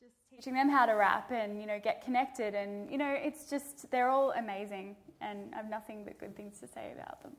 just 0.00 0.14
teaching 0.30 0.54
them 0.54 0.68
how 0.70 0.86
to 0.86 0.92
rap 0.92 1.30
and, 1.30 1.60
you 1.60 1.66
know, 1.66 1.78
get 1.78 2.02
connected. 2.02 2.54
And, 2.54 2.90
you 2.90 2.96
know, 2.96 3.12
it's 3.12 3.50
just, 3.50 3.90
they're 3.90 4.08
all 4.08 4.32
amazing 4.32 4.96
and 5.20 5.52
I 5.52 5.58
have 5.58 5.68
nothing 5.68 6.04
but 6.04 6.18
good 6.18 6.34
things 6.34 6.58
to 6.60 6.66
say 6.66 6.92
about 6.92 7.22
them. 7.22 7.36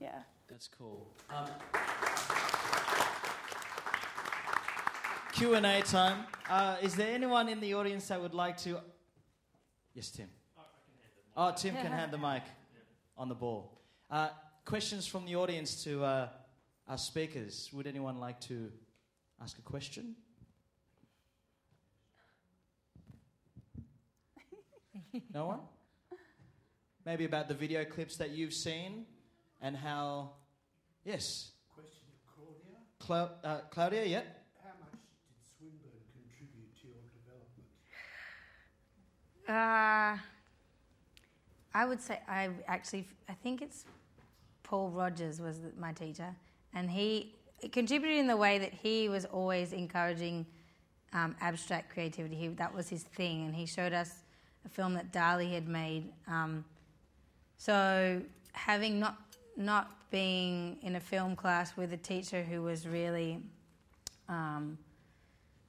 Yeah. 0.00 0.22
That's 0.50 0.68
cool. 0.76 1.06
Um, 1.30 1.46
Q 5.32 5.54
and 5.54 5.64
A 5.64 5.80
time. 5.82 6.24
Uh, 6.48 6.76
is 6.82 6.96
there 6.96 7.14
anyone 7.14 7.48
in 7.48 7.60
the 7.60 7.72
audience 7.74 8.08
that 8.08 8.20
would 8.20 8.34
like 8.34 8.58
to? 8.58 8.78
Yes, 9.94 10.10
Tim. 10.10 10.28
Oh, 11.36 11.52
Tim 11.56 11.74
can 11.76 11.92
hand 11.92 12.12
the 12.12 12.18
mic 12.18 12.42
on 13.16 13.28
the 13.28 13.34
ball. 13.34 13.80
Uh, 14.10 14.30
questions 14.64 15.06
from 15.06 15.24
the 15.24 15.36
audience 15.36 15.84
to 15.84 16.02
uh, 16.02 16.28
our 16.88 16.98
speakers. 16.98 17.70
Would 17.72 17.86
anyone 17.86 18.18
like 18.18 18.40
to 18.42 18.72
ask 19.40 19.56
a 19.58 19.62
question? 19.62 20.16
No 25.32 25.46
one? 25.46 25.60
Maybe 27.06 27.24
about 27.24 27.48
the 27.48 27.54
video 27.54 27.84
clips 27.84 28.16
that 28.16 28.30
you've 28.30 28.52
seen 28.52 29.06
and 29.62 29.76
how. 29.76 30.32
Yes. 31.04 31.52
Question 31.74 32.02
to 32.12 32.18
Claudia. 32.34 32.76
Clau- 32.98 33.30
uh, 33.48 33.60
Claudia, 33.70 34.04
yeah? 34.04 34.20
How 34.62 34.70
much 34.80 34.92
did 34.92 35.40
Swinburne 35.56 36.04
contribute 36.12 36.76
to 36.80 36.86
your 36.88 37.04
development? 37.16 37.68
Uh, 39.48 40.18
I 41.72 41.84
would 41.86 42.00
say 42.00 42.20
I 42.28 42.50
actually 42.66 43.06
I 43.28 43.32
think 43.32 43.62
it's 43.62 43.84
Paul 44.62 44.90
Rogers 44.90 45.40
was 45.40 45.60
my 45.78 45.92
teacher, 45.92 46.34
and 46.74 46.90
he 46.90 47.34
contributed 47.72 48.18
in 48.18 48.26
the 48.26 48.36
way 48.36 48.58
that 48.58 48.72
he 48.72 49.08
was 49.08 49.24
always 49.24 49.72
encouraging 49.72 50.46
um, 51.12 51.34
abstract 51.40 51.92
creativity. 51.92 52.34
He, 52.36 52.48
that 52.48 52.74
was 52.74 52.88
his 52.88 53.02
thing, 53.02 53.46
and 53.46 53.54
he 53.54 53.66
showed 53.66 53.92
us 53.92 54.12
a 54.64 54.68
film 54.68 54.94
that 54.94 55.12
Dali 55.12 55.52
had 55.52 55.66
made. 55.66 56.12
Um, 56.28 56.64
so 57.56 58.20
having 58.52 58.98
not 59.00 59.16
not 59.56 59.90
being 60.10 60.78
in 60.82 60.96
a 60.96 61.00
film 61.00 61.36
class 61.36 61.76
with 61.76 61.92
a 61.92 61.96
teacher 61.96 62.42
who 62.42 62.62
was 62.62 62.86
really 62.86 63.40
um, 64.28 64.78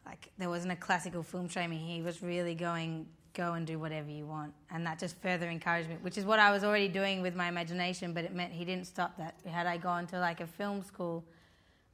like 0.06 0.30
there 0.38 0.50
wasn't 0.50 0.72
a 0.72 0.76
classical 0.76 1.24
film 1.24 1.48
training. 1.48 1.80
He 1.80 2.02
was 2.02 2.22
really 2.22 2.56
going 2.56 3.08
go 3.34 3.54
and 3.54 3.66
do 3.66 3.80
whatever 3.80 4.10
you 4.10 4.26
want, 4.26 4.54
and 4.72 4.86
that 4.86 5.00
just 5.00 5.18
further 5.22 5.50
encouraged 5.50 5.90
me, 5.90 5.96
which 6.02 6.18
is 6.18 6.26
what 6.26 6.38
I 6.38 6.52
was 6.52 6.64
already 6.64 6.88
doing 6.88 7.22
with 7.22 7.36
my 7.36 7.48
imagination. 7.48 8.14
But 8.14 8.26
it 8.26 8.34
meant 8.34 8.52
he 8.52 8.66
didn't 8.66 8.88
stop 8.88 9.18
that. 9.18 9.36
Had 9.46 9.68
I 9.68 9.78
gone 9.78 10.08
to 10.08 10.20
like 10.20 10.42
a 10.42 10.48
film 10.48 10.84
school, 10.84 11.24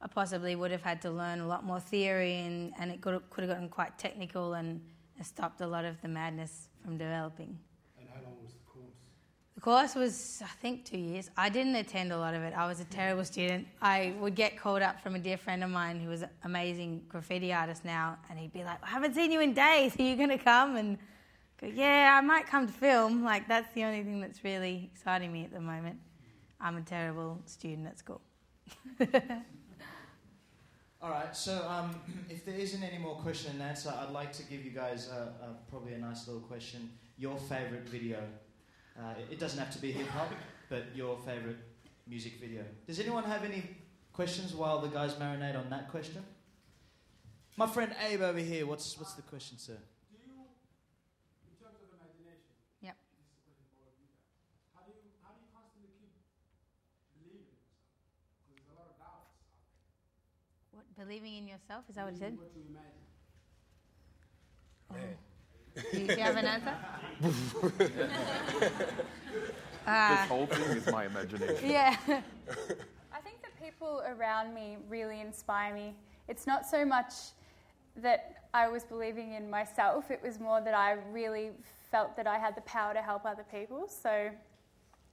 I 0.00 0.08
possibly 0.08 0.56
would 0.56 0.70
have 0.70 0.82
had 0.82 1.00
to 1.02 1.10
learn 1.10 1.40
a 1.40 1.46
lot 1.46 1.64
more 1.64 1.80
theory, 1.80 2.38
and, 2.38 2.72
and 2.78 2.90
it 2.90 3.00
could 3.00 3.14
have, 3.14 3.48
gotten 3.48 3.68
quite 3.68 3.98
technical 3.98 4.54
and 4.54 4.80
stopped 5.22 5.60
a 5.60 5.66
lot 5.66 5.84
of 5.84 6.00
the 6.02 6.08
madness 6.08 6.68
from 6.82 6.96
developing. 6.98 7.58
And 7.98 8.08
how 8.08 8.20
long 8.22 8.36
was 8.42 8.52
the 8.52 8.58
course? 8.60 9.10
The 9.58 9.62
course 9.62 9.96
was, 9.96 10.40
I 10.40 10.46
think, 10.62 10.84
two 10.84 10.98
years. 10.98 11.30
I 11.36 11.48
didn't 11.48 11.74
attend 11.74 12.12
a 12.12 12.16
lot 12.16 12.32
of 12.32 12.42
it. 12.42 12.54
I 12.56 12.68
was 12.68 12.78
a 12.78 12.84
terrible 12.84 13.24
student. 13.24 13.66
I 13.82 14.14
would 14.20 14.36
get 14.36 14.56
called 14.56 14.82
up 14.82 15.00
from 15.00 15.16
a 15.16 15.18
dear 15.18 15.36
friend 15.36 15.64
of 15.64 15.70
mine 15.70 15.98
who 15.98 16.08
was 16.08 16.22
an 16.22 16.28
amazing 16.44 17.02
graffiti 17.08 17.52
artist 17.52 17.84
now, 17.84 18.18
and 18.30 18.38
he'd 18.38 18.52
be 18.52 18.62
like, 18.62 18.78
I 18.84 18.86
haven't 18.86 19.16
seen 19.16 19.32
you 19.32 19.40
in 19.40 19.54
days. 19.54 19.98
Are 19.98 20.02
you 20.04 20.14
going 20.14 20.28
to 20.28 20.38
come? 20.38 20.76
And 20.76 20.96
go, 21.60 21.66
yeah, 21.66 22.16
I 22.16 22.20
might 22.24 22.46
come 22.46 22.68
to 22.68 22.72
film. 22.72 23.24
Like, 23.24 23.48
that's 23.48 23.74
the 23.74 23.82
only 23.82 24.04
thing 24.04 24.20
that's 24.20 24.44
really 24.44 24.88
exciting 24.94 25.32
me 25.32 25.42
at 25.42 25.52
the 25.52 25.58
moment. 25.58 25.98
I'm 26.60 26.76
a 26.76 26.82
terrible 26.82 27.40
student 27.46 27.88
at 27.88 27.98
school. 27.98 28.20
All 31.02 31.10
right, 31.10 31.36
so 31.36 31.66
um, 31.68 32.00
if 32.30 32.44
there 32.44 32.54
isn't 32.54 32.84
any 32.84 32.98
more 32.98 33.16
question 33.16 33.54
and 33.54 33.62
answer, 33.62 33.92
I'd 34.00 34.12
like 34.12 34.32
to 34.34 34.44
give 34.44 34.64
you 34.64 34.70
guys 34.70 35.10
probably 35.68 35.94
a 35.94 35.98
nice 35.98 36.28
little 36.28 36.42
question. 36.42 36.92
Your 37.16 37.36
favorite 37.36 37.88
video? 37.88 38.22
Uh, 38.98 39.14
it- 39.20 39.32
it 39.34 39.38
doesn't 39.38 39.58
have 39.58 39.70
to 39.72 39.78
be 39.78 39.92
hip 39.92 40.08
hop, 40.08 40.32
but 40.68 40.94
your 40.94 41.18
favorite 41.20 41.58
music 42.06 42.40
video. 42.40 42.64
Does 42.86 42.98
anyone 42.98 43.24
have 43.24 43.44
any 43.44 43.76
questions 44.12 44.54
while 44.54 44.80
the 44.80 44.88
guys 44.88 45.14
marinate 45.14 45.56
on 45.56 45.70
that 45.70 45.88
question? 45.88 46.24
My 47.56 47.66
friend 47.66 47.94
Abe 48.00 48.22
over 48.22 48.38
here, 48.40 48.66
what's, 48.66 48.96
what's 48.98 49.14
the 49.14 49.22
question, 49.22 49.58
sir? 49.58 49.74
Do 50.10 50.16
you, 50.18 50.34
in 51.46 51.54
terms 51.62 51.78
of 51.82 51.90
imagination, 51.94 52.54
Yep. 52.82 52.96
this 53.18 53.26
is 53.26 53.38
question 53.42 53.66
for 53.70 53.82
all 53.82 53.90
of 53.94 53.98
you 54.02 54.06
guys. 54.10 54.26
How 54.74 54.82
do 54.86 54.90
you, 54.94 55.10
how 55.22 55.30
do 55.34 55.40
you 55.42 55.50
constantly 55.54 55.90
keep 55.98 56.14
believing 57.14 57.46
in 57.46 57.54
yourself? 57.54 57.70
Because 58.46 58.58
there's 58.58 58.70
a 58.70 58.78
lot 58.78 58.88
of 58.90 58.98
doubts. 58.98 59.34
What, 60.74 60.86
believing 60.98 61.34
in 61.38 61.46
yourself? 61.46 61.86
Is 61.90 61.94
that 61.94 62.04
what 62.06 62.14
he 62.14 62.18
said? 62.18 62.34
What 62.38 62.50
you 62.54 62.66
imagine. 62.66 63.06
Do 64.90 64.98
you, 64.98 65.18
do 65.92 66.00
you 66.00 66.16
have 66.16 66.36
an 66.36 66.46
answer? 66.46 66.74
this 67.20 67.34
whole 70.28 70.46
thing 70.46 70.76
is 70.76 70.86
my 70.86 71.06
imagination. 71.06 71.56
Yeah. 71.70 71.96
I 72.08 73.20
think 73.20 73.42
the 73.42 73.64
people 73.64 74.02
around 74.06 74.54
me 74.54 74.76
really 74.88 75.20
inspire 75.20 75.74
me. 75.74 75.94
It's 76.28 76.46
not 76.46 76.66
so 76.66 76.84
much 76.84 77.12
that 77.96 78.44
I 78.54 78.68
was 78.68 78.84
believing 78.84 79.34
in 79.34 79.50
myself, 79.50 80.10
it 80.10 80.20
was 80.22 80.40
more 80.40 80.60
that 80.60 80.74
I 80.74 80.96
really 81.10 81.50
felt 81.90 82.16
that 82.16 82.26
I 82.26 82.38
had 82.38 82.54
the 82.54 82.60
power 82.62 82.94
to 82.94 83.02
help 83.02 83.24
other 83.24 83.44
people. 83.50 83.88
So, 83.88 84.30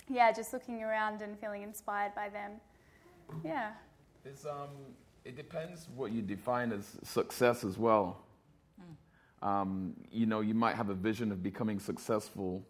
yeah, 0.07 0.31
just 0.31 0.53
looking 0.53 0.83
around 0.83 1.21
and 1.21 1.37
feeling 1.39 1.63
inspired 1.63 2.13
by 2.15 2.29
them. 2.29 2.51
Yeah. 3.43 3.71
It's, 4.23 4.45
um, 4.45 4.69
it 5.23 5.35
depends 5.35 5.87
what 5.95 6.11
you 6.11 6.21
define 6.21 6.71
as 6.71 6.97
success 7.03 7.63
as 7.63 7.77
well. 7.77 8.24
Um, 9.45 9.93
you 10.11 10.26
know, 10.26 10.41
you 10.41 10.55
might 10.55 10.76
have 10.76 10.89
a 10.89 10.95
vision 10.95 11.31
of 11.31 11.43
becoming 11.43 11.80
successful, 11.80 12.65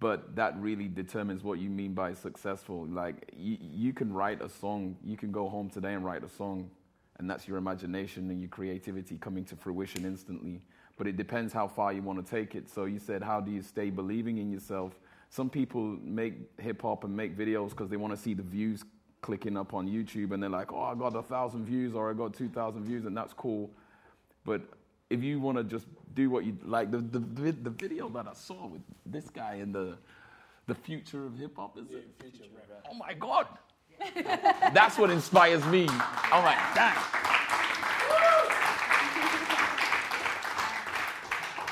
but 0.00 0.34
that 0.36 0.58
really 0.58 0.88
determines 0.88 1.44
what 1.44 1.58
you 1.58 1.68
mean 1.68 1.92
by 1.92 2.14
successful. 2.14 2.86
Like, 2.86 3.30
you, 3.36 3.58
you 3.60 3.92
can 3.92 4.10
write 4.10 4.40
a 4.40 4.48
song, 4.48 4.96
you 5.04 5.18
can 5.18 5.30
go 5.30 5.50
home 5.50 5.68
today 5.68 5.92
and 5.92 6.02
write 6.02 6.24
a 6.24 6.30
song, 6.30 6.70
and 7.18 7.28
that's 7.28 7.46
your 7.46 7.58
imagination 7.58 8.30
and 8.30 8.40
your 8.40 8.48
creativity 8.48 9.18
coming 9.18 9.44
to 9.44 9.56
fruition 9.56 10.06
instantly. 10.06 10.62
But 10.96 11.06
it 11.06 11.18
depends 11.18 11.52
how 11.52 11.68
far 11.68 11.92
you 11.92 12.00
want 12.00 12.24
to 12.24 12.28
take 12.28 12.54
it. 12.54 12.70
So, 12.70 12.86
you 12.86 12.98
said, 12.98 13.22
how 13.22 13.38
do 13.38 13.50
you 13.50 13.60
stay 13.60 13.90
believing 13.90 14.38
in 14.38 14.50
yourself? 14.50 14.98
Some 15.28 15.50
people 15.50 15.98
make 16.02 16.36
hip 16.58 16.80
hop 16.80 17.04
and 17.04 17.14
make 17.14 17.36
videos 17.36 17.70
because 17.70 17.90
they 17.90 17.98
want 17.98 18.14
to 18.14 18.18
see 18.18 18.32
the 18.32 18.42
views 18.42 18.82
clicking 19.20 19.58
up 19.58 19.74
on 19.74 19.86
YouTube, 19.86 20.32
and 20.32 20.42
they're 20.42 20.48
like, 20.48 20.72
oh, 20.72 20.84
I 20.84 20.94
got 20.94 21.14
a 21.14 21.22
thousand 21.22 21.66
views 21.66 21.94
or 21.94 22.10
I 22.10 22.14
got 22.14 22.32
2,000 22.32 22.82
views, 22.82 23.04
and 23.04 23.14
that's 23.14 23.34
cool. 23.34 23.70
But 24.46 24.62
if 25.10 25.22
you 25.22 25.40
want 25.40 25.58
to 25.58 25.64
just 25.64 25.86
do 26.14 26.30
what 26.30 26.44
you 26.44 26.56
like, 26.64 26.90
the, 26.90 26.98
the, 26.98 27.18
the 27.52 27.70
video 27.70 28.08
that 28.10 28.26
I 28.26 28.34
saw 28.34 28.66
with 28.66 28.82
this 29.06 29.30
guy 29.30 29.54
in 29.54 29.72
the, 29.72 29.96
the 30.66 30.74
future 30.74 31.24
of 31.24 31.38
hip 31.38 31.56
hop 31.56 31.78
is 31.78 31.90
it? 31.90 32.06
Oh 32.90 32.94
my 32.94 33.14
God! 33.14 33.46
That's 34.72 34.98
what 34.98 35.10
inspires 35.10 35.64
me. 35.66 35.86
I'm 35.90 36.44
like, 36.44 36.58
dang. 36.74 36.96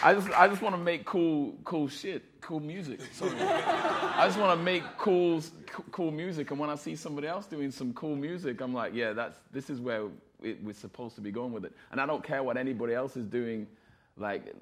I 0.03 0.15
just, 0.15 0.31
I 0.39 0.47
just 0.47 0.63
want 0.63 0.75
to 0.75 0.81
make 0.81 1.05
cool, 1.05 1.55
cool 1.65 1.89
shit, 1.89 2.41
cool 2.41 2.61
music. 2.61 3.01
Sorry. 3.13 3.33
I 3.41 4.27
just 4.27 4.39
want 4.39 4.57
to 4.57 4.65
make 4.65 4.85
cool, 4.99 5.43
cool 5.91 6.13
music. 6.13 6.51
And 6.53 6.61
when 6.61 6.71
I 6.71 6.77
see 6.77 6.95
somebody 6.95 7.27
else 7.27 7.47
doing 7.47 7.73
some 7.73 7.93
cool 7.93 8.15
music, 8.15 8.61
I'm 8.61 8.73
like, 8.73 8.95
yeah, 8.95 9.13
that's, 9.13 9.39
this 9.53 9.69
is 9.69 9.81
where 9.81 10.05
it, 10.43 10.63
we're 10.63 10.75
supposed 10.75 11.15
to 11.17 11.21
be 11.21 11.31
going 11.31 11.53
with 11.53 11.65
it. 11.65 11.73
And 11.93 12.01
I 12.01 12.07
don't 12.07 12.23
care 12.23 12.43
what 12.43 12.57
anybody 12.57 12.95
else 12.95 13.17
is 13.17 13.27
doing, 13.27 13.67
like 14.17 14.55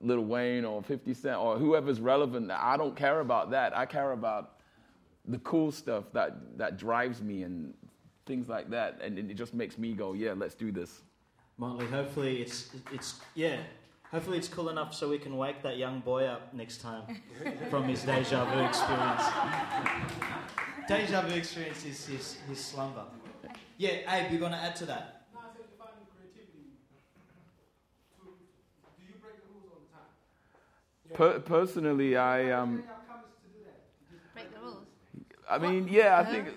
Lil 0.00 0.24
Wayne 0.24 0.64
or 0.64 0.82
50 0.82 1.14
Cent 1.14 1.36
or 1.36 1.58
whoever's 1.58 2.00
relevant. 2.00 2.50
I 2.50 2.76
don't 2.76 2.96
care 2.96 3.20
about 3.20 3.50
that. 3.50 3.76
I 3.76 3.86
care 3.86 4.12
about 4.12 4.52
the 5.26 5.38
cool 5.38 5.72
stuff 5.72 6.04
that, 6.12 6.58
that 6.58 6.76
drives 6.76 7.22
me 7.22 7.42
and 7.42 7.74
things 8.26 8.48
like 8.48 8.70
that. 8.70 9.00
And 9.02 9.18
it 9.18 9.34
just 9.34 9.54
makes 9.54 9.78
me 9.78 9.92
go, 9.92 10.12
yeah, 10.12 10.34
let's 10.36 10.54
do 10.54 10.70
this. 10.70 11.02
Motley, 11.58 11.86
hopefully 11.86 12.42
it's, 12.42 12.70
it's 12.92 13.20
yeah, 13.34 13.56
hopefully 14.10 14.36
it's 14.36 14.48
cool 14.48 14.68
enough 14.68 14.92
so 14.92 15.08
we 15.08 15.18
can 15.18 15.36
wake 15.36 15.62
that 15.62 15.78
young 15.78 16.00
boy 16.00 16.24
up 16.24 16.52
next 16.52 16.82
time 16.82 17.02
from 17.70 17.84
his 17.84 18.02
deja 18.02 18.44
vu 18.44 18.62
experience. 18.62 19.22
deja 20.88 21.22
vu 21.22 21.34
experience 21.34 21.84
is 21.86 22.06
his, 22.06 22.36
his 22.48 22.58
slumber. 22.62 23.04
Yeah, 23.76 23.90
Abe, 24.08 24.30
you're 24.30 24.40
going 24.40 24.52
to 24.52 24.58
add 24.58 24.76
to 24.76 24.86
that? 24.86 25.26
No, 25.34 25.40
I 25.40 25.52
said 25.56 25.66
defining 25.70 26.06
creativity. 26.14 26.76
To, 28.14 28.28
do 28.96 29.02
you 29.04 29.14
break 29.20 29.36
the 29.42 29.48
rules 29.52 29.66
all 29.70 29.80
the 29.84 29.92
time? 29.92 30.10
Per- 31.12 31.40
personally, 31.40 32.16
I 32.16 32.50
um, 32.50 32.82
Break 34.34 34.52
the 34.54 34.60
rules. 34.60 34.86
I 35.48 35.58
mean, 35.58 35.88
yeah, 35.88 36.18
I 36.18 36.24
think 36.24 36.48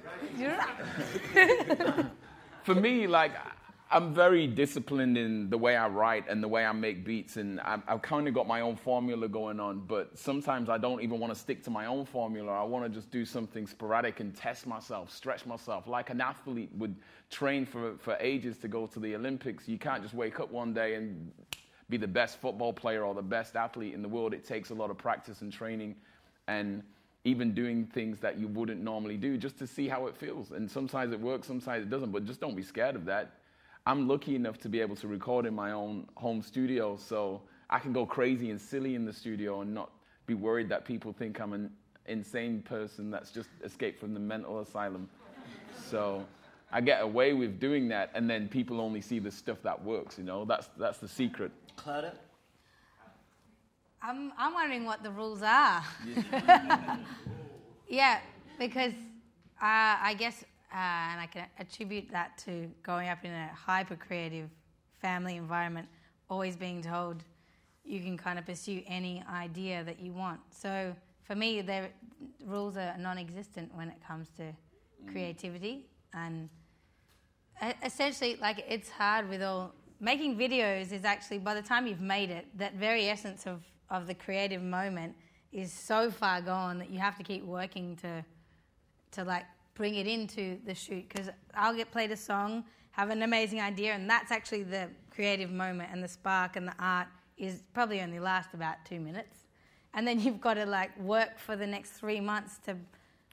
for 2.64 2.76
me, 2.76 3.08
like, 3.08 3.32
I'm 3.92 4.14
very 4.14 4.46
disciplined 4.46 5.18
in 5.18 5.50
the 5.50 5.58
way 5.58 5.76
I 5.76 5.88
write 5.88 6.30
and 6.30 6.44
the 6.44 6.48
way 6.48 6.64
I 6.64 6.72
make 6.74 7.04
beats, 7.04 7.38
and 7.38 7.60
I've, 7.62 7.82
I've 7.88 8.04
kind 8.04 8.28
of 8.28 8.36
got 8.36 8.48
my 8.48 8.62
own 8.62 8.76
formula 8.76 9.28
going 9.28 9.60
on. 9.60 9.80
But 9.80 10.16
sometimes 10.16 10.70
I 10.70 10.78
don't 10.78 11.02
even 11.02 11.20
want 11.20 11.34
to 11.34 11.40
stick 11.40 11.64
to 11.64 11.72
my 11.72 11.88
own 11.88 12.06
formula. 12.06 12.52
I 12.52 12.64
want 12.64 12.86
to 12.86 12.90
just 12.90 13.10
do 13.10 13.26
something 13.26 13.66
sporadic 13.66 14.20
and 14.20 14.36
test 14.36 14.68
myself, 14.68 15.12
stretch 15.12 15.48
myself, 15.48 15.88
like 15.88 16.12
an 16.12 16.22
athlete 16.22 16.70
would 16.78 16.96
train 17.32 17.66
for, 17.66 17.96
for 17.98 18.16
ages 18.20 18.60
to 18.60 18.68
go 18.68 18.86
to 18.86 19.00
the 19.00 19.16
Olympics. 19.16 19.68
You 19.68 19.80
can't 19.80 20.04
just 20.04 20.14
wake 20.14 20.40
up 20.40 20.52
one 20.52 20.72
day 20.72 20.94
and 20.94 21.32
be 21.90 21.98
the 21.98 22.08
best 22.08 22.38
football 22.38 22.72
player 22.72 23.04
or 23.04 23.16
the 23.16 23.24
best 23.24 23.56
athlete 23.56 23.96
in 23.96 24.04
the 24.04 24.10
world. 24.10 24.36
It 24.36 24.46
takes 24.46 24.70
a 24.70 24.76
lot 24.76 24.92
of 24.92 25.00
practice 25.00 25.42
and 25.42 25.52
training, 25.52 25.96
and 26.48 26.84
even 27.24 27.56
doing 27.56 27.88
things 27.88 28.20
that 28.20 28.38
you 28.38 28.48
wouldn't 28.48 28.82
normally 28.82 29.18
do 29.18 29.36
just 29.36 29.58
to 29.58 29.66
see 29.66 29.88
how 29.88 30.06
it 30.06 30.16
feels. 30.16 30.52
And 30.52 30.70
sometimes 30.70 31.12
it 31.12 31.20
works, 31.20 31.48
sometimes 31.48 31.88
it 31.88 31.90
doesn't. 31.90 32.12
But 32.12 32.26
just 32.26 32.40
don't 32.40 32.56
be 32.56 32.62
scared 32.62 32.96
of 32.96 33.06
that 33.06 33.32
I'm 33.90 34.08
lucky 34.08 34.36
enough 34.36 34.60
to 34.60 34.70
be 34.70 34.82
able 34.82 34.96
to 34.98 35.08
record 35.08 35.48
in 35.48 35.56
my 35.56 35.72
own 35.72 36.06
home 36.14 36.44
studio, 36.44 36.96
so 36.96 37.42
I 37.72 37.80
can 37.80 37.92
go 37.92 38.06
crazy 38.06 38.52
and 38.52 38.62
silly 38.62 38.94
in 38.94 39.04
the 39.04 39.12
studio 39.12 39.62
and 39.62 39.74
not 39.74 39.90
be 40.28 40.36
worried 40.36 40.70
that 40.70 40.86
people 40.86 41.12
think 41.12 41.42
I'm 41.42 41.54
an 41.54 41.72
insane 42.06 42.62
person 42.62 43.10
that's 43.10 43.32
just 43.32 43.50
escaped 43.64 44.00
from 44.00 44.14
the 44.14 44.20
mental 44.20 44.60
asylum. 44.60 45.10
So 45.90 46.24
I 46.72 46.82
get 46.82 47.02
away 47.02 47.34
with 47.34 47.60
doing 47.60 47.88
that, 47.88 48.12
and 48.14 48.30
then 48.30 48.48
people 48.48 48.80
only 48.80 49.02
see 49.02 49.18
the 49.18 49.32
stuff 49.32 49.58
that 49.64 49.84
works. 49.84 50.20
You 50.20 50.24
know, 50.24 50.46
that's 50.46 50.70
that's 50.78 51.00
the 51.00 51.08
secret. 51.08 51.52
Claudia? 51.76 52.14
I'm, 54.04 54.32
I'm 54.38 54.54
wondering 54.54 54.86
what 54.86 55.02
the 55.02 55.10
rules 55.10 55.42
are. 55.42 55.84
yeah, 57.88 58.20
because 58.60 58.94
uh, 59.60 59.98
I 60.10 60.16
guess 60.16 60.46
uh, 60.72 61.12
and 61.12 61.20
I 61.20 61.28
can 61.32 61.46
attribute 61.58 62.10
that 62.12 62.38
to 62.46 62.70
growing 62.84 63.10
up 63.10 63.24
in 63.24 63.32
a 63.32 63.50
hyper 63.54 63.96
creative 63.96 64.50
family 65.02 65.36
environment, 65.38 65.88
always 66.30 66.56
being 66.56 66.82
told 66.82 67.24
you 67.84 68.02
can 68.02 68.18
kind 68.18 68.38
of 68.38 68.46
pursue 68.46 68.84
any 68.88 69.24
idea 69.32 69.84
that 69.84 70.00
you 70.00 70.14
want. 70.14 70.40
So 70.52 70.96
for 71.24 71.36
me, 71.36 71.62
the 71.62 71.88
rules 72.46 72.78
are 72.78 72.96
non-existent 72.98 73.72
when 73.76 73.90
it 73.90 73.98
comes 74.06 74.30
to 74.38 74.44
mm. 74.44 75.12
creativity, 75.12 75.86
and 76.14 76.50
essentially, 77.84 78.38
like 78.42 78.64
it's 78.68 78.90
hard 78.90 79.30
with 79.30 79.42
all 79.42 79.74
making 80.00 80.38
videos. 80.38 80.92
Is 80.92 81.06
actually 81.06 81.40
by 81.40 81.54
the 81.54 81.62
time 81.62 81.88
you've 81.88 82.02
made 82.02 82.30
it, 82.30 82.46
that 82.58 82.76
very 82.76 83.10
essence 83.10 83.46
of 83.48 83.64
of 83.90 84.08
the 84.08 84.14
creative 84.14 84.62
moment 84.62 85.16
is 85.52 85.74
so 85.74 86.12
far 86.12 86.42
gone 86.42 86.78
that 86.78 86.92
you 86.92 87.00
have 87.00 87.18
to 87.18 87.24
keep 87.24 87.44
working 87.44 87.96
to 87.98 88.24
to 89.12 89.24
like 89.24 89.46
bring 89.80 89.96
it 89.96 90.08
into 90.08 90.58
the 90.66 90.76
shoot 90.76 91.08
because 91.08 91.30
I'll 91.54 91.74
get 91.74 91.90
played 91.90 92.12
a 92.12 92.18
song, 92.18 92.66
have 92.92 93.12
an 93.12 93.22
amazing 93.22 93.62
idea, 93.62 93.94
and 93.94 94.10
that's 94.10 94.30
actually 94.30 94.64
the 94.64 94.90
creative 95.10 95.52
moment 95.52 95.90
and 95.94 96.04
the 96.04 96.08
spark 96.10 96.58
and 96.58 96.68
the 96.68 96.76
art 96.78 97.08
is 97.38 97.64
probably 97.74 98.02
only 98.02 98.20
last 98.20 98.54
about 98.54 98.76
two 98.84 99.00
minutes. 99.00 99.38
And 99.94 100.06
then 100.06 100.20
you've 100.24 100.42
got 100.42 100.56
to 100.56 100.66
like 100.66 101.00
work 101.00 101.40
for 101.40 101.56
the 101.56 101.66
next 101.66 101.92
three 101.92 102.20
months 102.20 102.60
to 102.66 102.76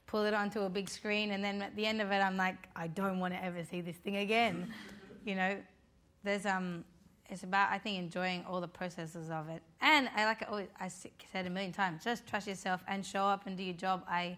pull 0.05 0.23
it 0.23 0.33
onto 0.33 0.61
a 0.61 0.69
big 0.69 0.87
screen. 0.89 1.31
And 1.31 1.43
then 1.43 1.61
at 1.61 1.75
the 1.75 1.85
end 1.85 2.01
of 2.01 2.11
it, 2.11 2.21
I'm 2.21 2.37
like, 2.37 2.69
I 2.77 2.87
don't 2.87 3.19
want 3.19 3.33
to 3.33 3.43
ever 3.43 3.65
see 3.65 3.81
this 3.81 3.97
thing 3.97 4.15
again. 4.15 4.73
you 5.25 5.35
know, 5.35 5.57
there's 6.23 6.45
um, 6.45 6.85
it's 7.29 7.43
about 7.43 7.73
I 7.73 7.77
think 7.77 7.99
enjoying 7.99 8.45
all 8.47 8.61
the 8.61 8.69
processes 8.69 9.29
of 9.29 9.49
it. 9.49 9.61
And 9.81 10.09
I 10.15 10.23
like 10.23 10.45
always, 10.49 10.69
I 10.79 10.87
said 10.87 11.45
a 11.45 11.49
million 11.49 11.73
times, 11.73 12.05
just 12.05 12.25
trust 12.25 12.47
yourself 12.47 12.85
and 12.87 13.05
show 13.05 13.25
up 13.25 13.47
and 13.47 13.57
do 13.57 13.63
your 13.63 13.75
job. 13.75 14.05
I, 14.07 14.37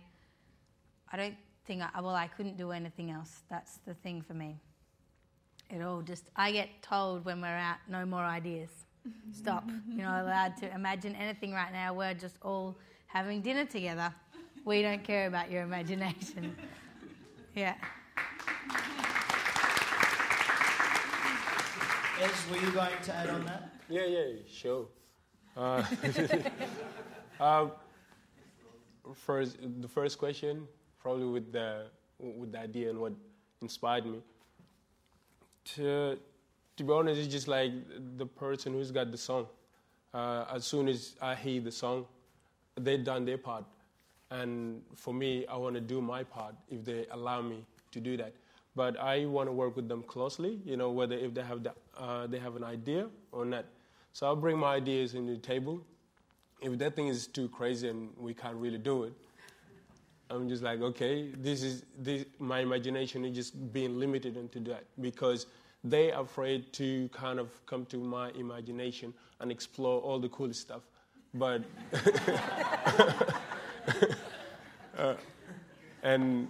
I 1.12 1.18
don't 1.18 1.36
thing, 1.70 1.84
I, 1.84 2.02
well, 2.02 2.16
I 2.16 2.28
couldn't 2.28 2.58
do 2.58 2.72
anything 2.72 3.12
else. 3.12 3.44
That's 3.48 3.78
the 3.86 3.94
thing 3.94 4.24
for 4.24 4.34
me. 4.34 4.60
It 5.70 5.84
all 5.84 6.02
just, 6.02 6.26
I 6.36 6.52
get 6.52 6.82
told 6.82 7.24
when 7.26 7.42
we're 7.42 7.48
out, 7.70 7.78
no 7.88 8.08
more 8.08 8.24
ideas. 8.24 8.72
Stop. 9.32 9.70
You're 9.88 10.08
not 10.08 10.24
allowed 10.24 10.58
to 10.58 10.74
imagine 10.74 11.16
anything 11.16 11.54
right 11.54 11.72
now. 11.72 11.94
We're 11.94 12.16
just 12.16 12.38
all 12.42 12.76
having 13.06 13.42
dinner 13.42 13.66
together. 13.66 14.12
We 14.66 14.82
don't 14.82 15.04
care 15.04 15.28
about 15.28 15.52
your 15.52 15.62
imagination. 15.62 16.56
yeah. 17.56 17.76
Ez, 22.20 22.50
were 22.50 22.58
you 22.58 22.72
going 22.72 23.00
to 23.04 23.16
add 23.16 23.30
on 23.30 23.46
that? 23.46 23.70
Yeah, 23.88 24.06
yeah, 24.06 24.26
sure. 24.52 24.88
Uh, 25.56 25.84
uh, 27.40 27.68
first, 29.14 29.58
the 29.82 29.88
first 29.88 30.18
question 30.18 30.68
probably 31.00 31.26
with 31.26 31.52
the 31.52 31.86
with 32.20 32.52
the 32.52 32.60
idea 32.60 32.90
and 32.90 33.00
what 33.00 33.14
inspired 33.62 34.06
me. 34.06 34.20
To 35.76 36.18
to 36.78 36.84
be 36.84 36.94
honest, 36.94 37.20
it's 37.20 37.32
just 37.32 37.48
like 37.48 37.72
the 38.18 38.26
person 38.26 38.74
who's 38.74 38.92
got 38.92 39.12
the 39.12 39.18
song. 39.18 39.48
Uh, 40.14 40.46
as 40.54 40.66
soon 40.66 40.88
as 40.88 41.16
I 41.22 41.36
hear 41.36 41.62
the 41.62 41.72
song, 41.72 42.06
they've 42.76 43.04
done 43.04 43.26
their 43.26 43.38
part, 43.38 43.66
and 44.32 44.82
for 44.96 45.14
me, 45.14 45.46
I 45.48 45.56
want 45.58 45.76
to 45.76 45.82
do 45.82 46.02
my 46.02 46.24
part 46.24 46.56
if 46.70 46.84
they 46.86 47.06
allow 47.12 47.42
me 47.42 47.66
to 47.92 48.00
do 48.00 48.18
that. 48.18 48.34
But 48.76 48.98
I 49.00 49.26
want 49.26 49.50
to 49.50 49.52
work 49.52 49.76
with 49.76 49.88
them 49.90 50.04
closely, 50.04 50.60
you 50.64 50.78
know, 50.78 50.92
whether 50.92 51.16
if 51.16 51.34
they 51.34 51.42
have 51.42 51.64
the, 51.64 51.74
uh, 51.98 52.28
they 52.28 52.40
have 52.40 52.56
an 52.56 52.64
idea 52.64 53.10
or 53.32 53.46
not. 53.46 53.66
So 54.14 54.28
I'll 54.28 54.36
bring 54.36 54.58
my 54.58 54.76
ideas 54.76 55.16
in 55.16 55.26
the 55.26 55.38
table. 55.38 55.82
If 56.62 56.78
that 56.80 56.96
thing 56.96 57.08
is 57.08 57.28
too 57.28 57.50
crazy 57.50 57.90
and 57.90 58.10
we 58.18 58.34
can't 58.34 58.56
really 58.56 58.78
do 58.78 59.04
it, 59.04 59.14
I'm 60.30 60.48
just 60.48 60.62
like, 60.62 60.82
okay, 60.82 61.32
this 61.38 61.64
is 61.64 61.84
this, 61.98 62.26
my 62.38 62.60
imagination 62.60 63.26
is 63.26 63.36
just 63.36 63.74
being 63.74 63.98
limited 64.00 64.38
into 64.38 64.60
that 64.72 64.84
because 65.02 65.48
they 65.84 66.12
are 66.12 66.22
afraid 66.24 66.72
to 66.74 67.10
kind 67.10 67.40
of 67.40 67.50
come 67.66 67.86
to 67.86 67.98
my 67.98 68.30
imagination 68.32 69.14
and 69.40 69.52
explore 69.52 70.00
all 70.02 70.20
the 70.20 70.30
cool 70.30 70.54
stuff. 70.54 70.84
But 71.34 71.64
uh, 74.98 75.16
and 76.04 76.48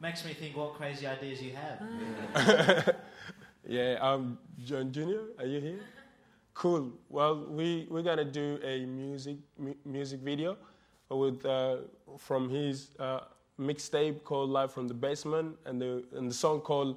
makes 0.00 0.24
me 0.24 0.34
think 0.34 0.56
what 0.56 0.74
crazy 0.74 1.06
ideas 1.06 1.40
you 1.42 1.52
have. 1.54 2.96
yeah, 3.66 3.96
um, 4.00 4.38
John 4.62 4.92
Junior, 4.92 5.22
are 5.38 5.46
you 5.46 5.60
here? 5.60 5.80
Cool. 6.52 6.92
Well, 7.08 7.46
we 7.48 7.86
we're 7.90 8.02
gonna 8.02 8.24
do 8.24 8.58
a 8.62 8.84
music 8.86 9.36
mu- 9.58 9.74
music 9.84 10.20
video 10.20 10.56
with 11.10 11.44
uh, 11.44 11.76
from 12.18 12.48
his 12.48 12.88
uh, 12.98 13.20
mixtape 13.58 14.24
called 14.24 14.50
Live 14.50 14.72
from 14.72 14.88
the 14.88 14.94
Basement 14.94 15.56
and 15.66 15.80
the 15.80 16.04
and 16.16 16.30
the 16.30 16.34
song 16.34 16.60
called 16.60 16.96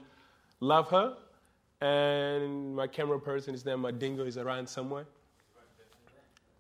Love 0.60 0.90
Her. 0.90 1.16
And 1.80 2.76
my 2.76 2.88
camera 2.88 3.20
person 3.20 3.54
is 3.54 3.64
there. 3.64 3.78
My 3.78 3.92
dingo 3.92 4.26
is 4.26 4.38
around 4.38 4.68
somewhere. 4.68 5.06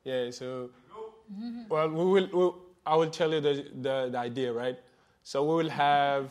Yeah. 0.03 0.29
So, 0.29 0.69
well, 1.69 1.89
we 1.89 2.05
will. 2.05 2.29
We'll, 2.31 2.55
I 2.87 2.95
will 2.95 3.09
tell 3.09 3.33
you 3.33 3.41
the, 3.41 3.65
the, 3.81 4.07
the 4.09 4.17
idea, 4.17 4.53
right? 4.53 4.79
So 5.23 5.43
we 5.43 5.61
will 5.61 5.69
have 5.69 6.29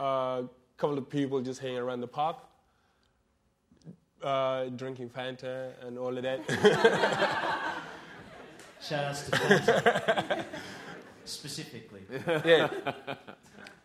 a 0.00 0.42
couple 0.76 0.98
of 0.98 1.08
people 1.08 1.40
just 1.40 1.60
hanging 1.60 1.78
around 1.78 2.00
the 2.00 2.08
park, 2.08 2.36
uh, 4.24 4.64
drinking 4.64 5.10
Fanta 5.10 5.70
and 5.86 5.96
all 5.96 6.16
of 6.16 6.24
that. 6.24 6.40
Shout 8.80 9.04
outs 9.04 9.28
to 9.28 9.30
Fanta. 9.32 10.44
Specifically. 11.24 12.02
yeah. 12.44 12.68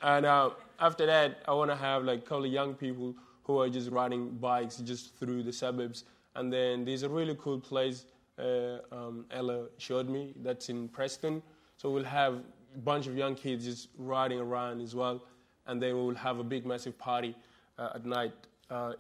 And 0.03 0.26
uh, 0.26 0.49
after 0.82 1.06
that, 1.06 1.44
I 1.48 1.53
want 1.53 1.72
to 1.72 1.78
have 1.78 2.03
like 2.03 2.20
a 2.20 2.22
couple 2.22 2.44
of 2.44 2.52
young 2.52 2.74
people 2.74 3.15
who 3.44 3.61
are 3.61 3.70
just 3.70 3.90
riding 3.90 4.32
bikes 4.32 4.78
just 4.78 5.15
through 5.15 5.44
the 5.44 5.53
suburbs. 5.53 6.03
And 6.36 6.52
then 6.52 6.84
there's 6.84 7.03
a 7.03 7.10
really 7.10 7.38
cool 7.40 7.57
place 7.60 8.06
uh, 8.38 8.80
um, 8.91 9.26
Ella 9.32 9.68
showed 9.78 10.10
me 10.10 10.34
that's 10.44 10.68
in 10.68 10.90
Preston. 10.90 11.41
So 11.78 11.90
we'll 11.90 12.03
have 12.03 12.34
a 12.76 12.80
bunch 12.80 13.07
of 13.07 13.15
young 13.15 13.36
kids 13.36 13.64
just 13.64 13.90
riding 13.98 14.40
around 14.40 14.82
as 14.82 14.94
well. 14.94 15.24
And 15.68 15.82
then 15.82 15.95
we'll 15.95 16.15
have 16.15 16.40
a 16.40 16.44
big, 16.44 16.65
massive 16.65 16.98
party 16.98 17.34
uh, 17.78 17.91
at 17.95 18.06
night 18.06 18.34
uh, 18.70 18.94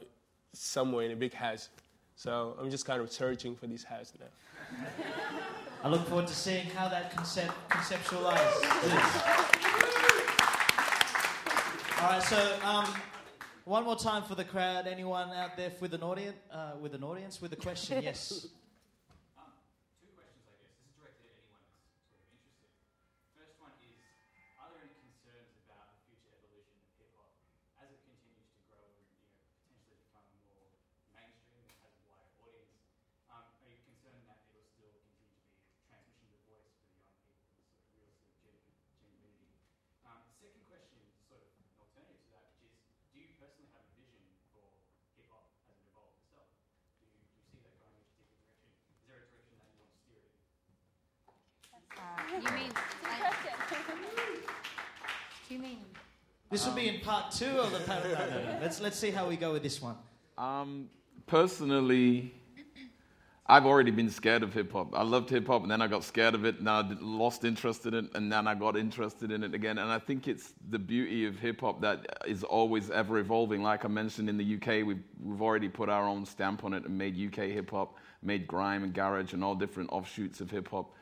somewhere 0.53 1.05
in 1.05 1.11
a 1.11 1.17
big 1.17 1.33
house. 1.33 1.69
So 2.15 2.55
I'm 2.59 2.69
just 2.69 2.85
kind 2.85 3.01
of 3.01 3.11
searching 3.11 3.55
for 3.55 3.67
this 3.67 3.83
house 3.83 4.13
now. 4.17 4.87
I 5.83 5.89
look 5.89 6.07
forward 6.07 6.27
to 6.27 6.33
seeing 6.33 6.67
how 6.67 6.87
that 6.87 7.13
concept 7.13 7.51
conceptualizes. 7.69 8.63
All 12.01 12.09
right, 12.09 12.23
so 12.23 12.55
um, 12.63 12.87
one 13.65 13.83
more 13.83 13.97
time 13.97 14.23
for 14.23 14.35
the 14.35 14.45
crowd. 14.45 14.87
Anyone 14.87 15.29
out 15.31 15.57
there 15.57 15.73
with 15.81 15.93
an 15.93 16.01
audience? 16.01 16.37
Uh, 16.49 16.71
with 16.81 16.93
an 16.95 17.03
audience 17.03 17.41
with 17.41 17.51
a 17.51 17.57
question? 17.57 18.01
Yes. 18.01 18.47
You 52.33 52.39
mean? 52.55 52.71
Do 55.47 55.53
you 55.53 55.59
mean? 55.61 55.77
This 56.49 56.65
will 56.65 56.73
be 56.73 56.87
in 56.87 56.99
part 57.01 57.31
two 57.31 57.45
of 57.45 57.71
the 57.71 57.79
panel. 57.79 58.11
Let's 58.59 58.81
let's 58.81 58.97
see 58.97 59.11
how 59.11 59.27
we 59.27 59.35
go 59.37 59.53
with 59.53 59.61
this 59.61 59.81
one. 59.81 59.95
Um, 60.37 60.89
personally, 61.27 62.33
I've 63.45 63.67
already 63.67 63.91
been 63.91 64.09
scared 64.09 64.41
of 64.41 64.51
hip 64.51 64.71
hop. 64.71 64.95
I 64.95 65.03
loved 65.03 65.29
hip 65.29 65.45
hop, 65.45 65.61
and 65.61 65.69
then 65.69 65.81
I 65.81 65.87
got 65.87 66.03
scared 66.03 66.33
of 66.33 66.43
it, 66.43 66.57
and 66.59 66.67
I 66.67 66.81
lost 67.01 67.43
interest 67.43 67.85
in 67.85 67.93
it, 67.93 68.05
and 68.15 68.31
then 68.31 68.47
I 68.47 68.55
got 68.55 68.77
interested 68.77 69.31
in 69.31 69.43
it 69.43 69.53
again. 69.53 69.77
And 69.77 69.91
I 69.91 69.99
think 69.99 70.27
it's 70.27 70.53
the 70.69 70.79
beauty 70.79 71.27
of 71.27 71.37
hip 71.37 71.61
hop 71.61 71.81
that 71.81 72.23
is 72.25 72.43
always 72.43 72.89
ever 72.89 73.19
evolving. 73.19 73.61
Like 73.61 73.85
I 73.85 73.89
mentioned, 73.89 74.27
in 74.27 74.37
the 74.37 74.55
UK, 74.55 74.87
we've 74.87 75.03
we've 75.21 75.41
already 75.41 75.69
put 75.69 75.87
our 75.87 76.07
own 76.07 76.25
stamp 76.25 76.63
on 76.63 76.73
it 76.73 76.83
and 76.85 76.97
made 76.97 77.15
UK 77.15 77.49
hip 77.49 77.69
hop, 77.69 77.97
made 78.23 78.47
grime 78.47 78.83
and 78.83 78.91
garage 78.91 79.33
and 79.33 79.43
all 79.43 79.53
different 79.53 79.91
offshoots 79.91 80.41
of 80.41 80.49
hip 80.49 80.69
hop, 80.69 80.93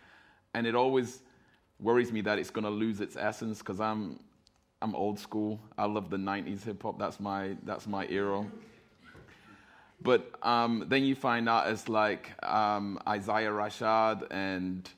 and 0.53 0.67
it 0.67 0.75
always 0.75 1.21
worries 1.79 2.11
me 2.11 2.21
that 2.21 2.39
it's 2.39 2.49
going 2.49 2.65
to 2.65 2.69
lose 2.69 3.01
its 3.01 3.15
essence 3.15 3.59
because 3.59 3.79
I'm 3.79 4.19
I'm 4.81 4.95
old 4.95 5.19
school. 5.19 5.59
I 5.77 5.85
love 5.85 6.09
the 6.09 6.17
'90s 6.17 6.63
hip 6.63 6.81
hop. 6.83 6.97
That's 6.99 7.19
my 7.19 7.55
that's 7.63 7.87
my 7.87 8.07
era. 8.07 8.45
But 10.03 10.31
um, 10.41 10.85
then 10.87 11.03
you 11.03 11.13
find 11.15 11.47
artists 11.47 11.87
like 11.87 12.31
um, 12.43 12.97
Isaiah 13.07 13.51
Rashad 13.51 14.25
and 14.31 14.89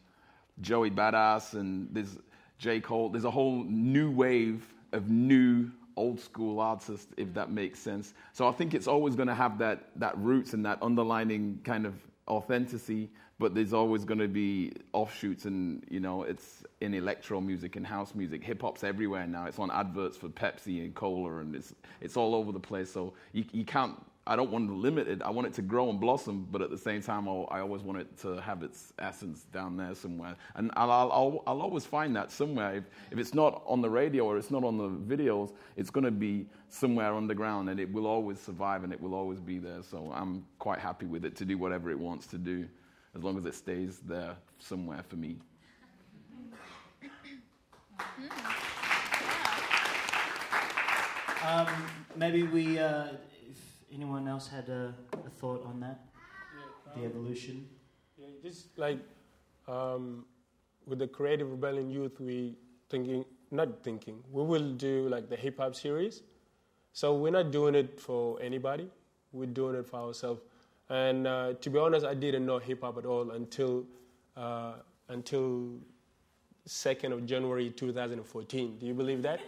Joey 0.61 0.91
Badass 0.91 1.53
and 1.53 1.89
there's 1.91 2.17
J. 2.57 2.79
Cole. 2.79 3.09
There's 3.09 3.25
a 3.25 3.31
whole 3.31 3.63
new 3.65 4.09
wave 4.09 4.65
of 4.93 5.09
new 5.09 5.69
old 5.97 6.19
school 6.19 6.59
artists, 6.59 7.07
if 7.17 7.33
that 7.33 7.51
makes 7.51 7.79
sense. 7.79 8.13
So 8.31 8.47
I 8.47 8.51
think 8.51 8.73
it's 8.73 8.87
always 8.87 9.15
going 9.15 9.27
to 9.27 9.35
have 9.35 9.57
that, 9.59 9.89
that 9.97 10.17
roots 10.17 10.53
and 10.53 10.65
that 10.65 10.81
underlining 10.81 11.59
kind 11.63 11.85
of 11.85 11.95
authenticity, 12.27 13.09
but 13.39 13.55
there's 13.55 13.73
always 13.73 14.05
going 14.05 14.19
to 14.19 14.27
be 14.27 14.71
offshoots 14.93 15.45
and, 15.45 15.83
you 15.89 15.99
know, 15.99 16.23
it's 16.23 16.63
in 16.81 16.93
electro 16.93 17.41
music 17.41 17.75
and 17.75 17.85
house 17.85 18.13
music. 18.15 18.43
Hip 18.43 18.61
hop's 18.61 18.83
everywhere 18.83 19.27
now. 19.27 19.45
It's 19.45 19.59
on 19.59 19.71
adverts 19.71 20.17
for 20.17 20.29
Pepsi 20.29 20.83
and 20.83 20.93
Cola 20.93 21.39
and 21.39 21.55
it's, 21.55 21.73
it's 22.01 22.15
all 22.15 22.35
over 22.35 22.51
the 22.51 22.59
place. 22.59 22.91
So 22.91 23.13
you, 23.31 23.45
you 23.51 23.65
can't 23.65 23.97
I 24.25 24.37
don't 24.37 24.51
want 24.51 24.69
to 24.69 24.73
limit 24.73 25.09
it. 25.09 25.21
I 25.21 25.29
want 25.31 25.47
it 25.47 25.53
to 25.55 25.61
grow 25.61 25.89
and 25.89 25.99
blossom, 25.99 26.47
but 26.49 26.61
at 26.61 26.69
the 26.69 26.77
same 26.77 27.01
time, 27.01 27.27
I'll, 27.27 27.45
i 27.51 27.59
always 27.59 27.81
want 27.81 27.99
it 27.99 28.17
to 28.19 28.39
have 28.39 28.63
its 28.63 28.93
essence 28.97 29.43
down 29.51 29.75
there 29.75 29.93
somewhere. 29.95 30.37
And 30.55 30.71
I'll, 30.77 30.91
I'll, 30.91 31.43
I'll 31.45 31.61
always 31.61 31.85
find 31.85 32.15
that 32.15 32.31
somewhere. 32.31 32.75
If, 32.75 32.83
if, 33.11 33.19
it's 33.19 33.33
not 33.33 33.63
on 33.65 33.81
the 33.81 33.89
radio 33.89 34.23
or 34.23 34.37
it's 34.37 34.49
not 34.49 34.63
on 34.63 34.77
the 34.77 34.87
videos, 34.89 35.51
it's 35.75 35.89
going 35.89 36.05
to 36.05 36.11
be 36.11 36.45
somewhere 36.69 37.13
underground 37.13 37.69
and 37.69 37.81
it 37.81 37.91
will 37.91 38.07
always 38.07 38.39
survive 38.39 38.85
and 38.85 38.93
it 38.93 39.01
will 39.01 39.13
always 39.13 39.41
be 39.41 39.59
there. 39.59 39.83
So 39.83 40.13
I'm 40.15 40.45
quite 40.57 40.79
happy 40.79 41.05
with 41.05 41.25
it 41.25 41.35
to 41.37 41.45
do 41.45 41.57
whatever 41.57 41.91
it 41.91 41.99
wants 41.99 42.27
to 42.27 42.37
do, 42.37 42.65
as 43.15 43.23
long 43.23 43.37
as 43.37 43.45
it 43.45 43.55
stays 43.55 43.99
there 43.99 44.35
somewhere 44.59 45.03
for 45.07 45.15
me. 45.15 45.37
Um, 51.45 51.67
maybe 52.15 52.43
we, 52.43 52.79
uh, 52.79 53.07
if 53.49 53.59
anyone 53.93 54.27
else 54.27 54.47
had 54.47 54.69
a, 54.69 54.95
a 55.25 55.29
thought 55.29 55.65
on 55.65 55.81
that, 55.81 55.99
the 56.95 57.01
um, 57.01 57.05
evolution. 57.05 57.67
Yeah, 58.17 58.27
just 58.41 58.77
like 58.77 58.99
um, 59.67 60.25
with 60.87 60.99
the 60.99 61.07
Creative 61.07 61.49
Rebellion 61.49 61.89
Youth, 61.89 62.19
we 62.21 62.55
thinking, 62.89 63.25
not 63.51 63.83
thinking, 63.83 64.23
we 64.31 64.43
will 64.43 64.71
do 64.71 65.09
like 65.09 65.29
the 65.29 65.35
hip 65.35 65.57
hop 65.57 65.75
series. 65.75 66.23
So 66.93 67.15
we're 67.15 67.31
not 67.31 67.51
doing 67.51 67.75
it 67.75 67.99
for 67.99 68.41
anybody. 68.41 68.87
We're 69.33 69.47
doing 69.47 69.75
it 69.75 69.85
for 69.85 69.99
ourselves. 69.99 70.41
And 70.89 71.27
uh, 71.27 71.53
to 71.61 71.69
be 71.69 71.79
honest, 71.79 72.05
I 72.05 72.13
didn't 72.13 72.45
know 72.45 72.59
hip 72.59 72.81
hop 72.81 72.97
at 72.97 73.05
all 73.05 73.31
until 73.31 73.85
uh, 74.35 74.73
until 75.09 75.79
second 76.65 77.13
of 77.13 77.25
January 77.25 77.69
2014. 77.69 78.77
Do 78.79 78.85
you 78.85 78.93
believe 78.93 79.21
that? 79.23 79.41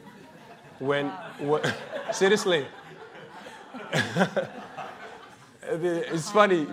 when, 0.78 1.06
when 1.40 1.62
seriously, 2.12 2.66
it's 5.62 6.30
funny. 6.30 6.66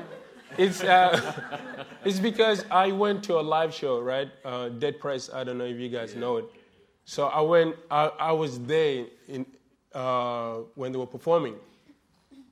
It's, 0.57 0.83
uh, 0.83 1.57
it's 2.03 2.19
because 2.19 2.65
I 2.69 2.91
went 2.91 3.23
to 3.25 3.39
a 3.39 3.41
live 3.41 3.73
show, 3.73 4.01
right? 4.01 4.29
Uh, 4.43 4.67
Dead 4.69 4.99
Prez. 4.99 5.29
I 5.33 5.45
don't 5.45 5.57
know 5.57 5.65
if 5.65 5.77
you 5.77 5.87
guys 5.89 6.15
know 6.15 6.37
it. 6.37 6.45
So 7.05 7.27
I 7.27 7.41
went. 7.41 7.75
I, 7.89 8.07
I 8.19 8.31
was 8.33 8.59
there 8.59 9.05
in, 9.27 9.45
uh, 9.93 10.57
when 10.75 10.91
they 10.91 10.97
were 10.97 11.07
performing. 11.07 11.55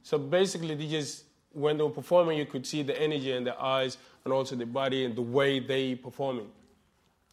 So 0.01 0.17
basically, 0.17 0.75
they 0.75 0.87
just 0.87 1.25
when 1.53 1.77
they 1.77 1.83
were 1.83 1.89
performing, 1.89 2.37
you 2.37 2.45
could 2.45 2.65
see 2.65 2.83
the 2.83 2.99
energy 2.99 3.31
in 3.31 3.43
their 3.43 3.59
eyes 3.61 3.97
and 4.23 4.33
also 4.33 4.55
the 4.55 4.65
body 4.65 5.05
and 5.05 5.15
the 5.15 5.21
way 5.21 5.59
they 5.59 5.95
performing. 5.95 6.47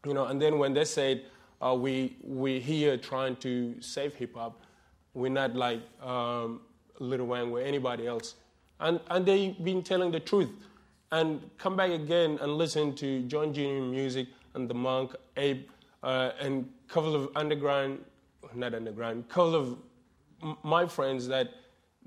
You 0.04 0.14
know, 0.14 0.26
and 0.26 0.40
then 0.40 0.58
when 0.58 0.72
they 0.72 0.84
said 0.84 1.22
uh, 1.60 1.74
we 1.74 2.16
we 2.22 2.60
here 2.60 2.96
trying 2.96 3.36
to 3.36 3.74
save 3.80 4.14
hip 4.14 4.34
hop, 4.36 4.60
we're 5.14 5.30
not 5.30 5.56
like 5.56 5.80
um, 6.02 6.60
Lil 6.98 7.24
Wayne 7.24 7.50
or 7.50 7.60
anybody 7.60 8.06
else. 8.06 8.34
And, 8.80 9.00
and 9.10 9.24
they've 9.24 9.62
been 9.64 9.82
telling 9.82 10.10
the 10.10 10.20
truth. 10.20 10.50
And 11.12 11.40
come 11.56 11.76
back 11.76 11.90
again 11.90 12.38
and 12.42 12.56
listen 12.56 12.94
to 12.96 13.22
John 13.22 13.54
Jr. 13.54 13.82
music 13.82 14.26
and 14.54 14.68
The 14.68 14.74
Monk, 14.74 15.14
Abe, 15.36 15.66
uh, 16.02 16.32
and 16.40 16.68
couple 16.88 17.14
of 17.14 17.30
underground, 17.36 18.04
not 18.54 18.74
underground, 18.74 19.28
couple 19.28 19.54
of 19.54 19.78
m- 20.42 20.56
my 20.62 20.86
friends 20.86 21.26
that 21.28 21.48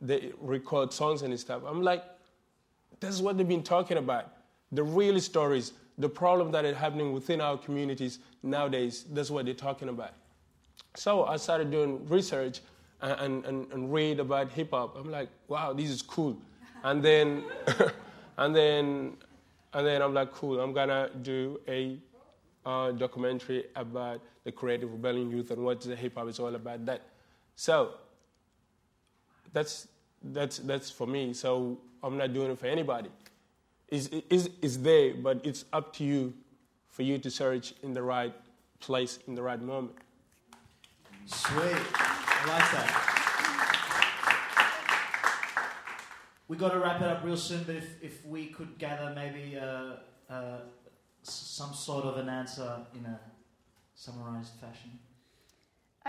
they 0.01 0.31
record 0.39 0.93
songs 0.93 1.21
and 1.21 1.37
stuff. 1.39 1.63
I'm 1.65 1.81
like, 1.81 2.03
that's 2.99 3.19
what 3.19 3.37
they've 3.37 3.47
been 3.47 3.63
talking 3.63 3.97
about. 3.97 4.33
The 4.71 4.83
real 4.83 5.19
stories, 5.19 5.73
the 5.97 6.09
problem 6.09 6.51
that 6.51 6.65
is 6.65 6.77
happening 6.77 7.13
within 7.13 7.41
our 7.41 7.57
communities 7.57 8.19
nowadays, 8.43 9.05
that's 9.11 9.29
what 9.29 9.45
they're 9.45 9.53
talking 9.53 9.89
about. 9.89 10.13
So 10.95 11.25
I 11.25 11.37
started 11.37 11.71
doing 11.71 12.07
research 12.07 12.61
and, 13.01 13.45
and, 13.45 13.71
and 13.71 13.93
read 13.93 14.19
about 14.19 14.51
hip 14.51 14.71
hop. 14.71 14.97
I'm 14.97 15.09
like, 15.09 15.29
wow, 15.47 15.73
this 15.73 15.89
is 15.89 16.01
cool. 16.01 16.37
And 16.83 17.03
then, 17.03 17.43
and 18.37 18.55
then, 18.55 19.17
and 19.73 19.87
then 19.87 20.01
I'm 20.01 20.13
like, 20.13 20.31
cool. 20.31 20.59
I'm 20.59 20.73
gonna 20.73 21.09
do 21.21 21.59
a 21.67 21.97
uh, 22.65 22.91
documentary 22.91 23.65
about 23.75 24.21
the 24.43 24.51
Creative 24.51 24.91
Rebellion 24.91 25.31
Youth 25.31 25.51
and 25.51 25.63
what 25.63 25.81
the 25.81 25.95
hip 25.95 26.15
hop 26.15 26.27
is 26.27 26.39
all 26.39 26.53
about. 26.53 26.85
That. 26.85 27.01
So 27.55 27.93
that's 29.53 29.87
that's 30.23 30.59
that's 30.59 30.89
for 30.89 31.07
me. 31.07 31.33
So 31.33 31.79
I'm 32.03 32.17
not 32.17 32.33
doing 32.33 32.51
it 32.51 32.59
for 32.59 32.67
anybody. 32.67 33.09
It's, 33.87 34.09
it's, 34.29 34.49
it's 34.61 34.77
there, 34.77 35.15
but 35.15 35.41
it's 35.43 35.65
up 35.73 35.93
to 35.95 36.03
you 36.03 36.33
for 36.89 37.01
you 37.01 37.17
to 37.17 37.31
search 37.31 37.73
in 37.81 37.93
the 37.93 38.03
right 38.03 38.33
place 38.79 39.19
in 39.27 39.35
the 39.35 39.41
right 39.41 39.61
moment. 39.61 39.95
Sweet. 41.25 41.75
I 41.95 42.45
like 42.47 42.71
that. 42.71 43.15
We 46.47 46.57
got 46.57 46.71
to 46.71 46.79
wrap 46.79 47.01
it 47.01 47.07
up 47.07 47.23
real 47.23 47.37
soon, 47.37 47.63
but 47.63 47.75
if, 47.75 48.03
if 48.03 48.25
we 48.25 48.47
could 48.47 48.77
gather 48.79 49.13
maybe 49.15 49.57
uh, 49.57 49.97
uh, 50.31 50.61
some 51.21 51.73
sort 51.73 52.05
of 52.05 52.17
an 52.17 52.29
answer 52.29 52.85
in 52.95 53.05
a 53.05 53.19
summarized 53.93 54.53
fashion. 54.59 54.97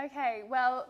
Okay, 0.03 0.43
well, 0.49 0.87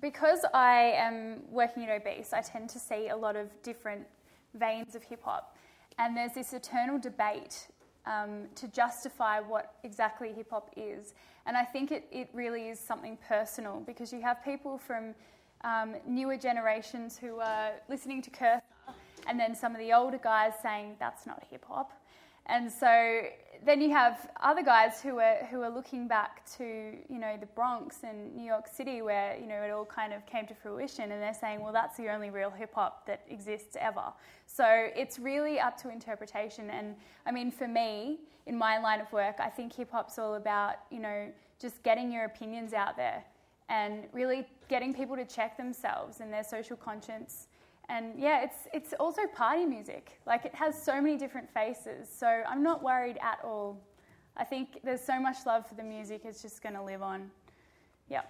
because 0.00 0.40
I 0.52 0.94
am 0.96 1.42
working 1.50 1.84
at 1.84 1.90
Obese, 1.90 2.32
I 2.32 2.40
tend 2.40 2.68
to 2.70 2.78
see 2.78 3.08
a 3.08 3.16
lot 3.16 3.36
of 3.36 3.50
different 3.62 4.06
veins 4.54 4.94
of 4.94 5.02
hip 5.02 5.22
hop. 5.22 5.56
And 5.98 6.16
there's 6.16 6.32
this 6.32 6.52
eternal 6.52 6.98
debate 6.98 7.68
um, 8.04 8.44
to 8.54 8.68
justify 8.68 9.40
what 9.40 9.74
exactly 9.84 10.32
hip 10.32 10.50
hop 10.50 10.70
is. 10.76 11.14
And 11.46 11.56
I 11.56 11.64
think 11.64 11.92
it, 11.92 12.06
it 12.10 12.28
really 12.32 12.68
is 12.68 12.78
something 12.78 13.18
personal 13.28 13.82
because 13.86 14.12
you 14.12 14.20
have 14.20 14.44
people 14.44 14.78
from 14.78 15.14
um, 15.64 15.94
newer 16.06 16.36
generations 16.36 17.16
who 17.16 17.38
are 17.38 17.70
listening 17.88 18.22
to 18.22 18.30
Kerser, 18.30 18.62
and 19.26 19.40
then 19.40 19.54
some 19.54 19.72
of 19.72 19.78
the 19.78 19.92
older 19.92 20.18
guys 20.18 20.52
saying 20.62 20.96
that's 21.00 21.26
not 21.26 21.42
hip 21.50 21.64
hop. 21.68 21.92
And 22.46 22.70
so 22.70 23.22
then 23.64 23.80
you 23.80 23.90
have 23.90 24.30
other 24.40 24.62
guys 24.62 25.00
who 25.00 25.18
are 25.18 25.36
who 25.50 25.62
are 25.62 25.70
looking 25.70 26.08
back 26.08 26.44
to 26.56 26.64
you 27.08 27.18
know 27.18 27.36
the 27.38 27.46
Bronx 27.46 27.98
and 28.02 28.34
New 28.34 28.44
York 28.44 28.66
City 28.68 29.02
where 29.02 29.36
you 29.36 29.46
know 29.46 29.62
it 29.62 29.70
all 29.70 29.84
kind 29.84 30.12
of 30.12 30.24
came 30.26 30.46
to 30.46 30.54
fruition, 30.54 31.12
and 31.12 31.22
they're 31.22 31.34
saying, 31.34 31.60
well, 31.60 31.72
that's 31.72 31.96
the 31.96 32.08
only 32.08 32.30
real 32.30 32.50
hip 32.50 32.74
hop 32.74 33.06
that 33.06 33.22
exists 33.28 33.76
ever. 33.80 34.12
So 34.46 34.64
it's 34.94 35.18
really 35.18 35.58
up 35.58 35.80
to 35.82 35.90
interpretation. 35.90 36.70
And 36.70 36.96
I 37.26 37.32
mean, 37.32 37.50
for 37.50 37.68
me, 37.68 38.20
in 38.46 38.56
my 38.56 38.78
line 38.78 39.00
of 39.00 39.12
work, 39.12 39.36
I 39.38 39.48
think 39.48 39.74
hip 39.74 39.90
hop's 39.90 40.18
all 40.18 40.34
about 40.34 40.76
you 40.90 41.00
know 41.00 41.28
just 41.60 41.82
getting 41.82 42.12
your 42.12 42.24
opinions 42.24 42.72
out 42.72 42.96
there 42.96 43.24
and 43.68 44.04
really 44.12 44.46
getting 44.68 44.94
people 44.94 45.16
to 45.16 45.24
check 45.24 45.56
themselves 45.56 46.20
and 46.20 46.32
their 46.32 46.44
social 46.44 46.76
conscience. 46.76 47.48
And 47.88 48.18
yeah, 48.18 48.42
it's 48.42 48.66
it's 48.72 48.92
also 48.98 49.22
party 49.34 49.64
music. 49.64 50.20
Like 50.26 50.44
it 50.44 50.54
has 50.54 50.80
so 50.80 51.00
many 51.00 51.16
different 51.16 51.48
faces. 51.52 52.08
So 52.08 52.26
I'm 52.26 52.62
not 52.62 52.82
worried 52.82 53.18
at 53.22 53.38
all. 53.44 53.80
I 54.36 54.44
think 54.44 54.80
there's 54.82 55.00
so 55.00 55.20
much 55.20 55.38
love 55.46 55.66
for 55.66 55.74
the 55.74 55.82
music. 55.82 56.22
It's 56.24 56.42
just 56.42 56.62
going 56.62 56.74
to 56.74 56.82
live 56.82 57.02
on. 57.02 57.30
Yeah. 58.08 58.22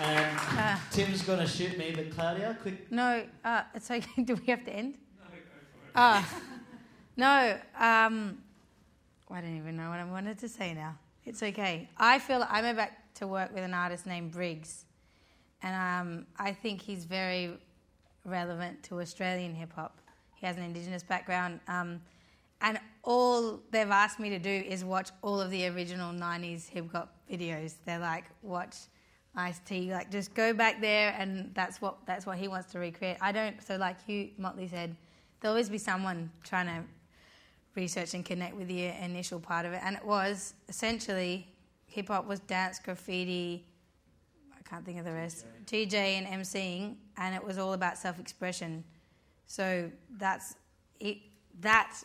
And 0.00 0.80
Tim's 0.90 1.22
going 1.22 1.40
to 1.40 1.46
shoot 1.46 1.76
me, 1.76 1.92
but 1.94 2.10
Claudia, 2.10 2.56
quick. 2.62 2.90
No, 2.90 3.24
uh, 3.44 3.62
it's 3.74 3.90
okay. 3.90 4.22
Do 4.24 4.34
we 4.34 4.46
have 4.46 4.64
to 4.64 4.72
end? 4.72 4.98
Ah. 5.94 6.26
No, 7.16 7.58
um, 7.78 8.38
I 9.30 9.40
don't 9.40 9.56
even 9.58 9.76
know 9.76 9.90
what 9.90 9.98
I 9.98 10.04
wanted 10.04 10.38
to 10.38 10.48
say 10.48 10.72
now. 10.72 10.96
It's 11.26 11.42
okay. 11.42 11.88
I 11.98 12.18
feel 12.18 12.46
I'm 12.48 12.64
about 12.64 12.90
to 13.16 13.26
work 13.26 13.52
with 13.52 13.62
an 13.62 13.74
artist 13.74 14.06
named 14.06 14.32
Briggs, 14.32 14.86
and 15.62 15.74
um, 15.74 16.26
I 16.38 16.52
think 16.52 16.80
he's 16.80 17.04
very 17.04 17.58
relevant 18.24 18.82
to 18.84 19.00
Australian 19.00 19.54
hip 19.54 19.72
hop. 19.72 19.98
He 20.34 20.46
has 20.46 20.56
an 20.56 20.62
Indigenous 20.62 21.02
background, 21.02 21.60
um, 21.68 22.00
and 22.60 22.78
all 23.02 23.60
they've 23.70 23.90
asked 23.90 24.20
me 24.20 24.30
to 24.30 24.38
do 24.38 24.50
is 24.50 24.84
watch 24.84 25.10
all 25.22 25.40
of 25.40 25.50
the 25.50 25.66
original 25.68 26.12
'90s 26.12 26.68
hip 26.68 26.92
hop 26.92 27.14
videos. 27.30 27.74
They're 27.84 27.98
like, 27.98 28.24
watch 28.42 28.76
Ice 29.36 29.60
T, 29.64 29.92
like 29.92 30.10
just 30.10 30.34
go 30.34 30.52
back 30.52 30.80
there, 30.80 31.14
and 31.18 31.50
that's 31.54 31.80
what 31.80 31.98
that's 32.06 32.26
what 32.26 32.38
he 32.38 32.48
wants 32.48 32.72
to 32.72 32.78
recreate. 32.78 33.18
I 33.20 33.32
don't. 33.32 33.62
So 33.62 33.76
like 33.76 33.96
you, 34.06 34.30
Motley 34.38 34.68
said, 34.68 34.96
there'll 35.40 35.54
always 35.54 35.68
be 35.68 35.78
someone 35.78 36.30
trying 36.42 36.66
to 36.66 36.84
research 37.74 38.14
and 38.14 38.24
connect 38.24 38.56
with 38.56 38.68
the 38.68 38.86
initial 39.02 39.40
part 39.40 39.66
of 39.66 39.72
it. 39.72 39.80
And 39.84 39.96
it 39.96 40.04
was 40.04 40.54
essentially 40.68 41.48
hip 41.86 42.08
hop 42.08 42.26
was 42.26 42.40
dance, 42.40 42.78
graffiti, 42.78 43.66
can't 44.70 44.84
think 44.84 44.98
of 45.00 45.04
the 45.04 45.12
rest, 45.12 45.46
DJ 45.66 45.94
and 46.16 46.26
MCing, 46.42 46.94
and 47.16 47.34
it 47.34 47.44
was 47.44 47.58
all 47.58 47.72
about 47.72 47.98
self 47.98 48.20
expression. 48.20 48.84
So 49.46 49.90
that's 50.16 50.54
it, 51.00 51.18
that, 51.60 51.96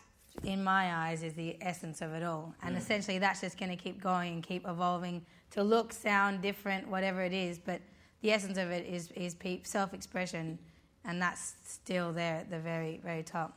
in 0.42 0.64
my 0.64 0.92
eyes, 0.96 1.22
is 1.22 1.34
the 1.34 1.56
essence 1.60 2.02
of 2.02 2.12
it 2.12 2.24
all. 2.24 2.52
And 2.62 2.74
Yeah. 2.74 2.80
essentially, 2.80 3.18
that's 3.18 3.40
just 3.40 3.56
going 3.56 3.70
to 3.70 3.76
keep 3.76 4.00
going 4.02 4.34
and 4.34 4.42
keep 4.42 4.66
evolving 4.66 5.24
to 5.52 5.62
look, 5.62 5.92
sound 5.92 6.42
different, 6.42 6.88
whatever 6.88 7.22
it 7.22 7.32
is. 7.32 7.56
But 7.58 7.80
the 8.20 8.32
essence 8.32 8.58
of 8.58 8.70
it 8.70 8.84
is, 8.86 9.12
is 9.12 9.36
self 9.62 9.94
expression, 9.94 10.58
and 11.04 11.22
that's 11.22 11.54
still 11.64 12.12
there 12.12 12.38
at 12.38 12.50
the 12.50 12.58
very, 12.58 13.00
very 13.04 13.22
top. 13.22 13.56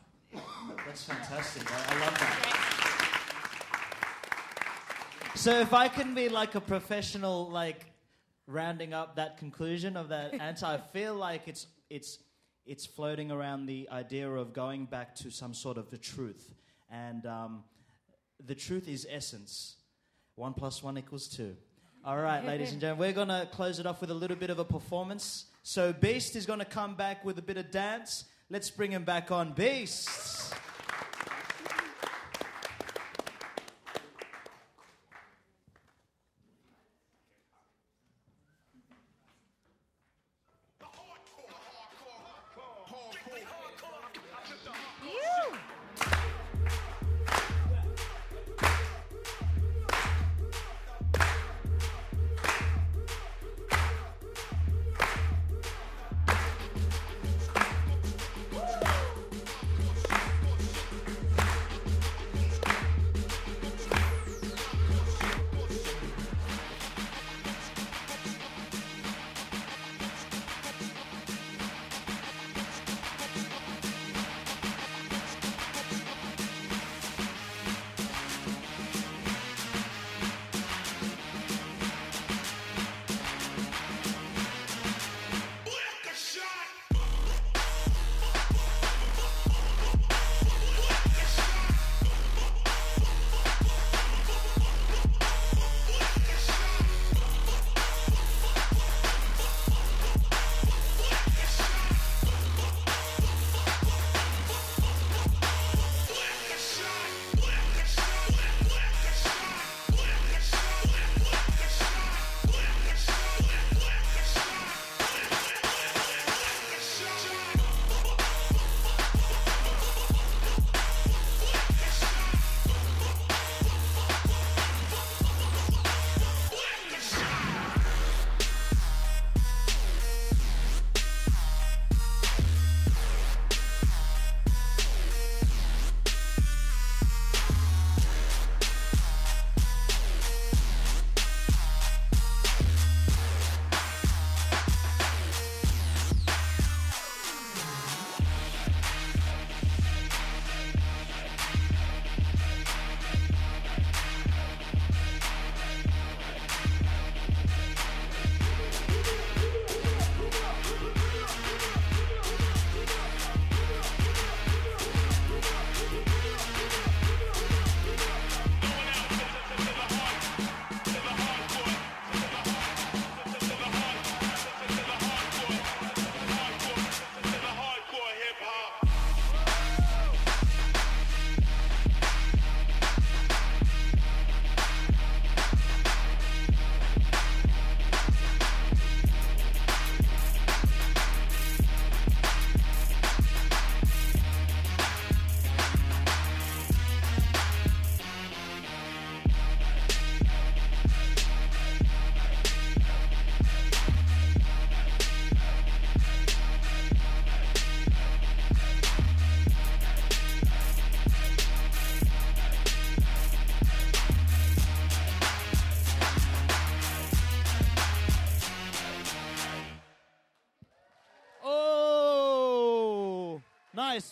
That's 0.85 1.03
fantastic. 1.05 1.63
I, 1.71 1.95
I 1.95 1.99
love 2.05 2.19
that. 2.19 2.65
So 5.35 5.59
if 5.59 5.73
I 5.73 5.87
can 5.87 6.13
be 6.13 6.29
like 6.29 6.53
a 6.55 6.61
professional, 6.61 7.49
like 7.49 7.88
rounding 8.49 8.93
up 8.93 9.15
that 9.15 9.37
conclusion 9.37 9.95
of 9.95 10.09
that 10.09 10.33
answer, 10.41 10.65
I 10.65 10.77
feel 10.77 11.13
like 11.13 11.47
it's 11.47 11.67
it's 11.89 12.19
it's 12.65 12.85
floating 12.85 13.31
around 13.31 13.65
the 13.65 13.87
idea 13.91 14.29
of 14.29 14.53
going 14.53 14.85
back 14.85 15.15
to 15.15 15.31
some 15.31 15.53
sort 15.53 15.77
of 15.77 15.89
the 15.89 15.97
truth, 15.97 16.53
and 16.91 17.25
um, 17.25 17.63
the 18.45 18.55
truth 18.55 18.87
is 18.87 19.07
essence. 19.09 19.75
One 20.35 20.53
plus 20.53 20.81
one 20.81 20.97
equals 20.97 21.27
two. 21.27 21.55
All 22.05 22.17
right, 22.17 22.45
ladies 22.45 22.71
and 22.71 22.79
gentlemen, 22.79 23.07
we're 23.07 23.13
gonna 23.13 23.47
close 23.51 23.79
it 23.79 23.85
off 23.85 23.99
with 24.01 24.09
a 24.09 24.13
little 24.13 24.37
bit 24.37 24.49
of 24.49 24.59
a 24.59 24.65
performance. 24.65 25.45
So 25.63 25.91
Beast 25.91 26.35
is 26.35 26.45
gonna 26.45 26.65
come 26.65 26.95
back 26.95 27.25
with 27.25 27.37
a 27.37 27.41
bit 27.41 27.57
of 27.57 27.71
dance. 27.71 28.25
Let's 28.49 28.69
bring 28.69 28.91
him 28.91 29.03
back 29.03 29.31
on, 29.31 29.53
Beast. 29.53 30.09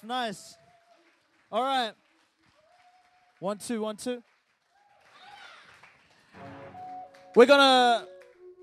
Nice. 0.08 0.58
All 1.52 1.62
right. 1.62 1.92
One, 3.40 3.58
two, 3.58 3.82
one, 3.82 3.98
two. 3.98 4.24
We're 7.36 7.46
gonna 7.46 8.08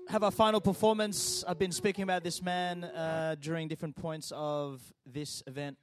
have 0.09 0.23
our 0.23 0.31
final 0.31 0.59
performance. 0.59 1.43
I've 1.47 1.59
been 1.59 1.71
speaking 1.71 2.03
about 2.03 2.23
this 2.23 2.41
man 2.41 2.83
uh, 2.83 3.35
during 3.39 3.67
different 3.67 3.95
points 3.95 4.33
of 4.35 4.81
this 5.05 5.43
event, 5.45 5.77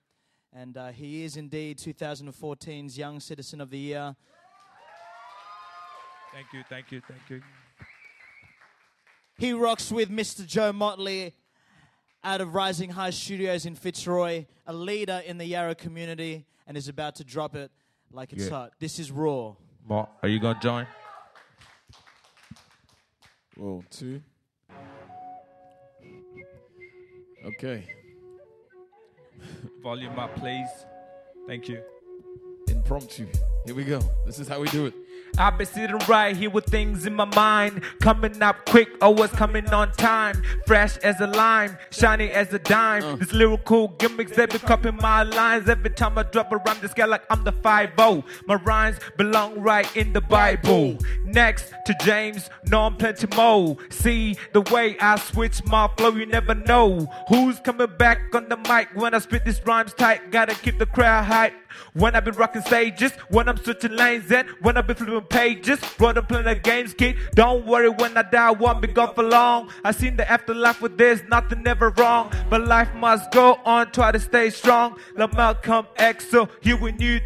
and 0.53 0.77
uh, 0.77 0.89
he 0.89 1.23
is 1.25 1.37
indeed 1.37 1.79
2014's 1.79 2.99
Young 2.99 3.21
Citizen 3.21 3.61
of 3.61 3.71
the 3.71 3.79
Year. 3.79 4.17
Thank 6.35 6.47
you, 6.53 6.65
thank 6.69 6.91
you, 6.91 7.01
thank 7.07 7.31
you. 7.31 7.41
He 9.39 9.53
rocks 9.53 9.93
with 9.93 10.11
Mr. 10.11 10.45
Joe 10.45 10.73
Motley 10.73 11.35
out 12.25 12.41
of 12.41 12.55
Rising 12.55 12.91
High 12.91 13.11
Studios 13.11 13.67
in 13.67 13.75
Fitzroy, 13.75 14.47
a 14.67 14.73
leader 14.73 15.23
in 15.27 15.39
the 15.39 15.45
Yarra 15.45 15.75
community, 15.75 16.47
and 16.67 16.77
is 16.77 16.89
about 16.89 17.17
to 17.17 17.25
drop 17.25 17.55
it 17.57 17.71
like 18.13 18.33
it's 18.33 18.45
Yeah. 18.45 18.51
hot. 18.51 18.73
This 18.79 18.99
is 18.99 19.11
Raw. 19.11 19.57
Mark, 19.87 20.11
are 20.23 20.29
you 20.29 20.39
gonna 20.39 20.61
join? 20.61 20.87
Roll 23.57 23.85
two. 23.91 24.23
Okay. 27.45 27.85
Volume 29.83 30.17
up, 30.19 30.35
please. 30.37 30.69
Thank 31.49 31.69
you. 31.69 31.83
Impromptu. 32.69 33.27
Here 33.67 33.75
we 33.75 33.85
go. 33.85 34.01
This 34.25 34.39
is 34.39 34.47
how 34.47 34.61
we 34.61 34.69
do 34.69 34.87
it. 34.87 34.95
I've 35.39 35.57
been 35.57 35.67
sitting 35.67 35.99
right 36.09 36.37
here 36.37 36.51
with 36.51 36.67
things 36.67 37.07
in 37.07 37.15
my 37.15 37.25
mind. 37.25 37.83
Coming 38.01 38.43
up 38.43 38.67
quick, 38.67 38.89
oh, 39.01 39.07
always 39.07 39.31
coming 39.31 39.67
on 39.71 39.91
time. 39.93 40.43
Fresh 40.67 40.99
as 40.99 41.21
a 41.21 41.27
lime, 41.27 41.79
shiny 41.91 42.31
as 42.31 42.53
a 42.53 42.59
dime. 42.59 43.03
Uh. 43.03 43.17
This 43.17 43.33
lyrical 43.33 43.89
gimmicks, 43.89 44.37
they 44.37 44.47
be 44.47 44.59
copying 44.59 44.97
my 44.97 45.23
lines. 45.23 45.69
Every 45.69 45.91
time 45.91 46.19
I 46.19 46.25
drop 46.25 46.53
around 46.53 46.81
this 46.83 46.93
guy 46.93 47.07
like 47.07 47.25
I'm 47.31 47.45
the 47.45 47.53
5 47.53 47.97
-0. 47.97 48.25
My 48.47 48.57
rhymes 48.57 48.99
belong 49.17 49.59
right 49.59 49.89
in 49.97 50.13
the 50.13 50.21
Bible. 50.21 50.99
Next 51.25 51.73
to 51.87 51.95
James, 52.05 52.51
no 52.67 52.87
I'm 52.87 52.97
plenty 52.97 53.27
more. 53.35 53.77
See 53.89 54.37
the 54.53 54.61
way 54.61 54.97
I 55.01 55.17
switch 55.17 55.65
my 55.65 55.89
flow, 55.97 56.11
you 56.11 56.27
never 56.27 56.55
know. 56.55 57.07
Who's 57.29 57.59
coming 57.61 57.93
back 57.99 58.19
on 58.35 58.49
the 58.49 58.57
mic 58.57 58.89
when 58.95 59.15
I 59.15 59.19
spit 59.19 59.45
these 59.45 59.63
rhymes 59.65 59.95
tight? 59.95 60.31
Gotta 60.31 60.55
keep 60.55 60.79
the 60.79 60.87
crowd 60.87 61.25
hype. 61.25 61.55
When 61.95 62.15
I've 62.15 62.25
been 62.25 62.35
rocking 62.35 62.63
stages, 62.63 63.13
when 63.29 63.49
I'm 63.49 63.57
switching 63.57 63.97
lanes, 63.97 64.31
and 64.31 64.49
when 64.61 64.77
I've 64.77 64.87
been 64.87 64.97
flipping 64.97 65.21
pages, 65.23 65.79
brought 65.99 66.19
up 66.19 66.29
playing 66.29 66.45
the 66.45 66.55
games, 66.55 66.95
kid. 66.95 67.17
Don't 67.35 67.67
worry 67.67 67.89
when 67.89 68.17
I 68.17 68.23
die, 68.23 68.49
I 68.49 68.51
won't 68.51 68.81
be 68.81 68.89
gone 68.89 69.15
for 69.15 69.25
long. 69.25 69.71
I 69.85 69.93
seen 69.93 70.17
the 70.17 70.31
afterlife 70.31 70.81
with 70.81 70.99
this, 70.99 71.23
nothing 71.29 71.67
ever 71.67 71.91
wrong. 71.91 72.33
But 72.51 72.67
life 72.67 72.93
must 72.95 73.31
go 73.31 73.59
on, 73.65 73.91
try 73.93 74.13
to 74.13 74.21
stay 74.21 74.51
strong. 74.51 74.99
Like 75.17 75.35
Malcolm 75.35 75.87
X, 75.97 76.29
so 76.29 76.49
here 76.61 76.77
we 76.77 76.93
need. 76.93 77.23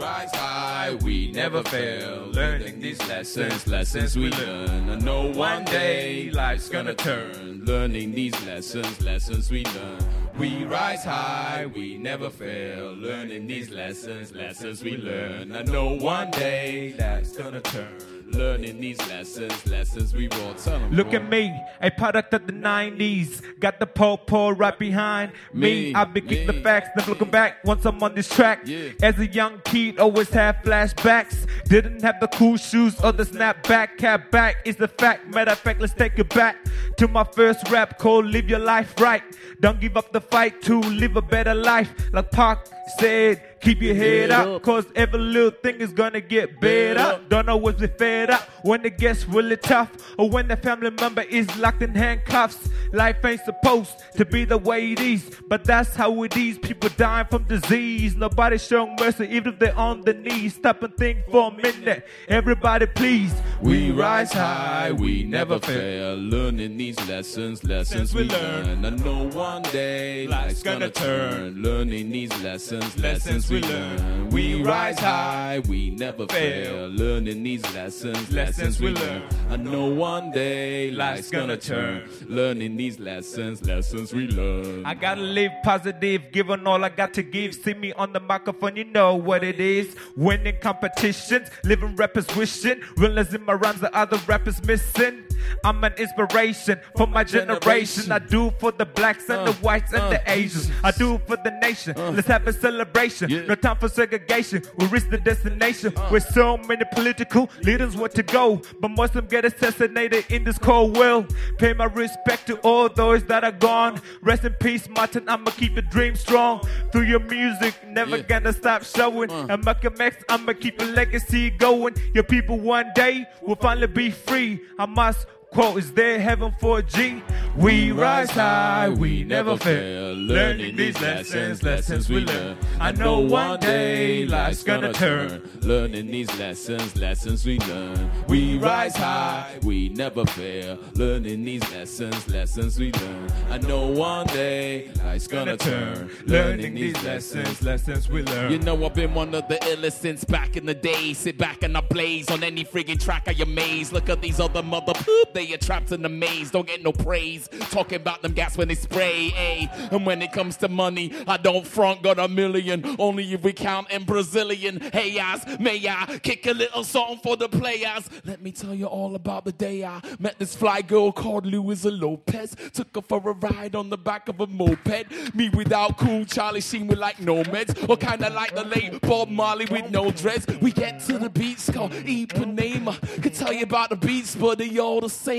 Rise 0.00 0.30
high, 0.32 0.94
we 1.02 1.30
never 1.30 1.62
fail. 1.62 2.28
Learning 2.32 2.80
these 2.80 2.98
lessons, 3.06 3.66
lessons 3.66 4.16
we 4.16 4.30
learn. 4.30 4.88
I 4.88 4.94
know 4.96 5.30
one 5.30 5.66
day 5.66 6.30
life's 6.30 6.70
gonna 6.70 6.94
turn. 6.94 7.66
Learning 7.66 8.12
these 8.12 8.32
lessons, 8.46 8.98
lessons 9.02 9.50
we 9.50 9.62
learn. 9.66 9.98
We 10.38 10.64
rise 10.64 11.04
high, 11.04 11.66
we 11.74 11.98
never 11.98 12.30
fail. 12.30 12.94
Learning 12.94 13.46
these 13.46 13.70
lessons, 13.70 14.32
lessons 14.32 14.82
we 14.82 14.96
learn. 14.96 15.54
I 15.54 15.64
know 15.64 15.90
one 15.98 16.30
day 16.30 16.94
life's 16.98 17.36
gonna 17.36 17.60
turn. 17.60 18.09
Learning 18.32 18.80
these 18.80 18.98
lessons, 19.08 19.66
lessons 19.66 20.14
we 20.14 20.28
will 20.28 20.54
tell 20.54 20.76
'em, 20.76 20.92
Look 20.92 21.12
at 21.14 21.28
me, 21.28 21.52
a 21.80 21.90
product 21.90 22.32
of 22.32 22.46
the 22.46 22.52
90s. 22.52 23.42
Got 23.58 23.80
the 23.80 23.86
po-po 23.86 24.50
right 24.50 24.78
behind 24.78 25.32
me. 25.52 25.90
Me, 25.90 25.94
I 25.94 26.04
be 26.04 26.20
keep 26.20 26.46
the 26.46 26.52
facts, 26.52 26.90
never 26.96 27.10
looking 27.10 27.30
back 27.30 27.64
once 27.64 27.84
I'm 27.84 28.00
on 28.02 28.14
this 28.14 28.28
track. 28.28 28.60
As 29.02 29.18
a 29.18 29.26
young 29.26 29.60
kid, 29.64 29.98
always 29.98 30.30
had 30.30 30.62
flashbacks. 30.62 31.46
Didn't 31.68 32.02
have 32.02 32.20
the 32.20 32.28
cool 32.28 32.56
shoes 32.56 32.98
or 33.00 33.12
the 33.12 33.24
snapback. 33.24 33.98
Cap 33.98 34.30
back 34.30 34.56
is 34.64 34.76
the 34.76 34.88
fact. 34.88 35.34
Matter 35.34 35.52
of 35.52 35.58
fact, 35.58 35.80
let's 35.80 35.94
take 35.94 36.18
it 36.18 36.28
back 36.32 36.56
to 36.98 37.08
my 37.08 37.24
first 37.24 37.68
rap 37.70 37.98
called 37.98 38.26
Live 38.26 38.48
Your 38.48 38.60
Life 38.60 38.94
Right. 39.00 39.22
Don't 39.60 39.80
give 39.80 39.96
up 39.96 40.12
the 40.12 40.20
fight 40.20 40.62
to 40.62 40.80
live 40.80 41.16
a 41.16 41.22
better 41.22 41.54
life. 41.54 41.92
Like 42.12 42.30
Pac 42.30 42.66
said, 42.98 43.60
keep 43.60 43.80
your 43.80 43.94
head 43.94 44.30
up. 44.30 44.62
Cause 44.62 44.86
every 44.94 45.18
little 45.18 45.50
thing 45.50 45.80
is 45.80 45.92
gonna 45.92 46.20
get 46.20 46.60
better. 46.60 47.20
Don't 47.28 47.48
always 47.48 47.76
be 47.76 47.86
fed 47.86 48.30
up 48.30 48.42
when 48.62 48.84
it 48.84 48.98
gets 48.98 49.26
really 49.26 49.56
tough. 49.56 49.90
Or 50.18 50.28
when 50.28 50.48
the 50.48 50.56
family 50.56 50.90
member 50.90 51.22
is 51.22 51.54
locked 51.58 51.82
in 51.82 51.94
handcuffs. 51.94 52.68
Life 52.92 53.24
ain't 53.24 53.40
supposed 53.44 53.92
to 54.16 54.24
be 54.24 54.44
the 54.44 54.58
way 54.58 54.92
it 54.92 55.00
is. 55.00 55.30
But 55.48 55.64
that's 55.64 55.94
how 55.94 56.22
it 56.24 56.36
is. 56.36 56.58
People 56.58 56.90
dying 56.96 57.26
from 57.30 57.44
disease. 57.44 58.16
Nobody 58.16 58.58
showing 58.58 58.96
mercy 58.98 59.26
even 59.30 59.54
if 59.54 59.58
they're 59.58 59.78
on 59.78 60.02
the 60.02 60.14
knees. 60.14 60.54
Stop 60.54 60.82
and 60.82 60.96
think 60.96 61.18
for 61.30 61.52
a 61.52 61.56
minute. 61.56 62.06
Everybody 62.28 62.86
please. 62.86 63.32
We 63.60 63.90
rise 63.90 64.32
high, 64.32 64.92
we 64.92 65.24
never 65.24 65.58
fail. 65.58 66.16
Learning 66.16 66.76
these 66.76 66.96
lessons, 67.08 67.62
lessons 67.64 68.14
we 68.14 68.24
learn. 68.24 68.84
I 68.84 68.90
know 68.90 69.28
one 69.28 69.62
day 69.62 70.26
life's 70.26 70.62
gonna 70.62 70.90
turn. 70.90 71.62
Learning 71.62 72.10
these 72.10 72.32
lessons, 72.42 72.79
lessons 72.98 73.50
we 73.50 73.60
learn. 73.62 74.28
We 74.30 74.62
rise 74.62 74.98
high, 74.98 75.60
we 75.68 75.90
never 75.90 76.26
fail. 76.26 76.88
Learning 76.88 77.42
these 77.42 77.62
lessons, 77.74 78.30
lessons 78.32 78.80
we 78.80 78.90
learn. 78.90 79.22
I 79.48 79.56
know 79.56 79.86
one 79.86 80.30
day 80.30 80.90
life's 80.90 81.30
gonna 81.30 81.56
turn. 81.56 82.08
Learning 82.28 82.76
these 82.76 83.00
lessons, 83.00 83.62
lessons 83.64 84.12
we 84.12 84.28
learn. 84.28 84.86
I 84.86 84.94
gotta 84.94 85.20
live 85.20 85.52
positive, 85.64 86.30
giving 86.32 86.66
all 86.66 86.84
I 86.84 86.90
got 86.90 87.12
to 87.14 87.22
give. 87.22 87.54
See 87.54 87.74
me 87.74 87.92
on 87.94 88.12
the 88.12 88.20
microphone, 88.20 88.76
you 88.76 88.84
know 88.84 89.14
what 89.16 89.42
it 89.42 89.60
is. 89.60 89.96
Winning 90.16 90.58
competitions, 90.60 91.48
living 91.64 91.96
rappers 91.96 92.26
wishing. 92.36 92.80
Realness 92.96 93.34
in 93.34 93.44
my 93.44 93.54
rhymes 93.54 93.80
that 93.80 93.94
other 93.94 94.18
rappers 94.26 94.62
missing. 94.64 95.24
I'm 95.64 95.82
an 95.84 95.92
inspiration 95.94 96.80
for 96.96 97.06
my 97.06 97.24
generation. 97.24 98.12
I 98.12 98.18
do 98.18 98.52
for 98.58 98.72
the 98.72 98.86
blacks 98.86 99.28
and 99.28 99.46
the 99.46 99.52
uh, 99.52 99.62
whites 99.62 99.92
and 99.92 100.12
the 100.12 100.20
uh. 100.20 100.32
Asians. 100.32 100.70
I 100.82 100.90
do 100.90 101.20
for 101.26 101.36
the 101.36 101.50
nation. 101.62 101.96
Uh. 101.96 102.10
Let's 102.12 102.28
have 102.28 102.46
a 102.46 102.52
celebration. 102.52 103.46
No 103.46 103.54
time 103.54 103.76
for 103.76 103.88
segregation. 103.88 104.62
We 104.78 104.86
reach 104.86 105.08
the 105.10 105.18
destination 105.18 105.94
with 106.10 106.24
so 106.24 106.56
many 106.56 106.84
political 106.92 107.50
leaders 107.62 107.96
where 107.96 108.08
to 108.08 108.22
go. 108.22 108.60
But 108.80 108.90
most 108.90 109.10
of 109.10 109.14
them 109.14 109.26
get 109.26 109.44
assassinated 109.44 110.24
in 110.30 110.44
this 110.44 110.58
cold 110.58 110.96
world. 110.96 111.34
Pay 111.58 111.72
my 111.74 111.86
respect 111.86 112.46
to 112.46 112.58
all 112.58 112.88
those 112.88 113.24
that 113.24 113.44
are 113.44 113.52
gone. 113.52 114.00
Rest 114.22 114.44
in 114.44 114.52
peace, 114.54 114.88
Martin. 114.88 115.28
I'ma 115.28 115.50
keep 115.50 115.74
your 115.74 115.82
dream 115.82 116.14
strong. 116.16 116.60
Through 116.92 117.02
your 117.02 117.20
music, 117.20 117.74
never 117.86 118.22
gonna 118.22 118.52
stop 118.52 118.84
showing. 118.84 119.30
And 119.30 119.64
Malcolm 119.64 119.94
X, 119.98 120.24
I'ma 120.28 120.52
keep 120.52 120.80
a 120.80 120.84
legacy 120.84 121.50
going. 121.50 121.94
Your 122.14 122.24
people 122.24 122.58
one 122.58 122.90
day 122.94 123.26
will 123.42 123.56
finally 123.56 123.86
be 123.86 124.10
free. 124.10 124.60
I 124.78 124.86
must 124.86 125.26
quote, 125.52 125.78
is 125.78 125.92
there 125.92 126.18
heaven 126.20 126.54
for 126.60 126.78
a 126.78 126.82
G? 126.82 127.22
We 127.56 127.92
rise 127.92 128.30
high, 128.30 128.88
we 128.88 129.24
never 129.24 129.56
fail. 129.56 130.14
Learning 130.14 130.76
these 130.76 131.00
lessons, 131.00 131.62
lessons 131.62 132.08
we 132.08 132.20
learn. 132.20 132.56
I 132.78 132.92
know 132.92 133.18
one 133.18 133.58
day 133.60 134.26
life's 134.26 134.62
gonna 134.62 134.92
turn. 134.92 135.42
Learning 135.62 136.06
these 136.06 136.30
lessons, 136.38 136.96
lessons 136.96 137.44
we 137.44 137.58
learn. 137.60 138.10
We 138.28 138.58
rise 138.58 138.96
high, 138.96 139.58
we 139.62 139.88
never 139.88 140.24
fail. 140.26 140.78
Learning 140.94 141.44
these 141.44 141.68
lessons, 141.72 142.28
lessons 142.28 142.78
we 142.78 142.92
learn. 142.92 143.30
I 143.50 143.58
know 143.58 143.86
one 143.88 144.26
day 144.28 144.90
life's 145.04 145.26
gonna 145.26 145.56
turn. 145.56 146.10
Learning 146.26 146.74
these 146.74 147.02
lessons, 147.02 147.62
lessons 147.62 148.08
we 148.08 148.22
learn. 148.22 148.52
You 148.52 148.58
know 148.60 148.84
I've 148.84 148.94
been 148.94 149.14
one 149.14 149.34
of 149.34 149.48
the 149.48 149.56
illest 149.56 150.00
since 150.00 150.24
back 150.24 150.56
in 150.56 150.66
the 150.66 150.74
day. 150.74 151.12
Sit 151.12 151.36
back 151.36 151.64
and 151.64 151.76
I 151.76 151.80
blaze 151.80 152.30
on 152.30 152.44
any 152.44 152.64
friggin' 152.64 153.00
track 153.00 153.24
I 153.26 153.32
amaze. 153.32 153.92
Look 153.92 154.08
at 154.08 154.22
these 154.22 154.38
other 154.38 154.62
mother 154.62 154.94
poop, 154.94 155.36
they 155.40 155.54
are 155.54 155.58
trapped 155.58 155.90
in 155.90 156.02
the 156.02 156.08
maze. 156.08 156.50
Don't 156.50 156.66
get 156.66 156.82
no 156.82 156.92
praise. 156.92 157.48
Talking 157.70 157.96
about 157.96 158.20
them 158.20 158.32
gas 158.32 158.58
when 158.58 158.68
they 158.68 158.74
spray, 158.74 159.30
ayy. 159.34 159.92
And 159.92 160.04
when 160.04 160.20
it 160.20 160.32
comes 160.32 160.58
to 160.58 160.68
money, 160.68 161.12
I 161.26 161.38
don't 161.38 161.66
front, 161.66 162.02
got 162.02 162.18
a 162.18 162.28
million. 162.28 162.96
Only 162.98 163.32
if 163.32 163.42
we 163.42 163.54
count 163.54 163.90
in 163.90 164.04
Brazilian. 164.04 164.80
Hey, 164.92 165.14
guys, 165.14 165.44
may 165.58 165.82
I 165.88 166.18
kick 166.22 166.46
a 166.46 166.52
little 166.52 166.84
song 166.84 167.20
for 167.22 167.36
the 167.38 167.48
players? 167.48 168.10
Let 168.26 168.42
me 168.42 168.52
tell 168.52 168.74
you 168.74 168.84
all 168.84 169.14
about 169.14 169.46
the 169.46 169.52
day 169.52 169.82
I 169.82 170.02
met 170.18 170.38
this 170.38 170.54
fly 170.54 170.82
girl 170.82 171.10
called 171.10 171.46
Luisa 171.46 171.90
Lopez. 171.90 172.54
Took 172.74 172.94
her 172.94 173.02
for 173.02 173.30
a 173.30 173.32
ride 173.32 173.74
on 173.74 173.88
the 173.88 173.98
back 173.98 174.28
of 174.28 174.40
a 174.40 174.46
moped. 174.46 175.34
Me 175.34 175.48
without 175.48 175.96
cool 175.96 176.26
Charlie 176.26 176.60
Sheen 176.60 176.86
with 176.86 176.98
like 176.98 177.18
no 177.18 177.42
meds. 177.44 177.88
Or 177.88 177.96
kinda 177.96 178.28
like 178.28 178.54
the 178.54 178.64
late 178.64 179.00
Bob 179.00 179.30
Marley 179.30 179.64
with 179.70 179.90
no 179.90 180.10
dreads. 180.10 180.46
We 180.60 180.70
get 180.72 181.00
to 181.06 181.18
the 181.18 181.30
beats 181.30 181.70
called 181.70 181.92
Ipanema. 181.92 183.22
Could 183.22 183.34
tell 183.34 183.54
you 183.54 183.62
about 183.62 183.88
the 183.88 183.96
beats, 183.96 184.36
but 184.36 184.58
they 184.58 184.78
all 184.78 185.00
the 185.00 185.08
same. 185.08 185.29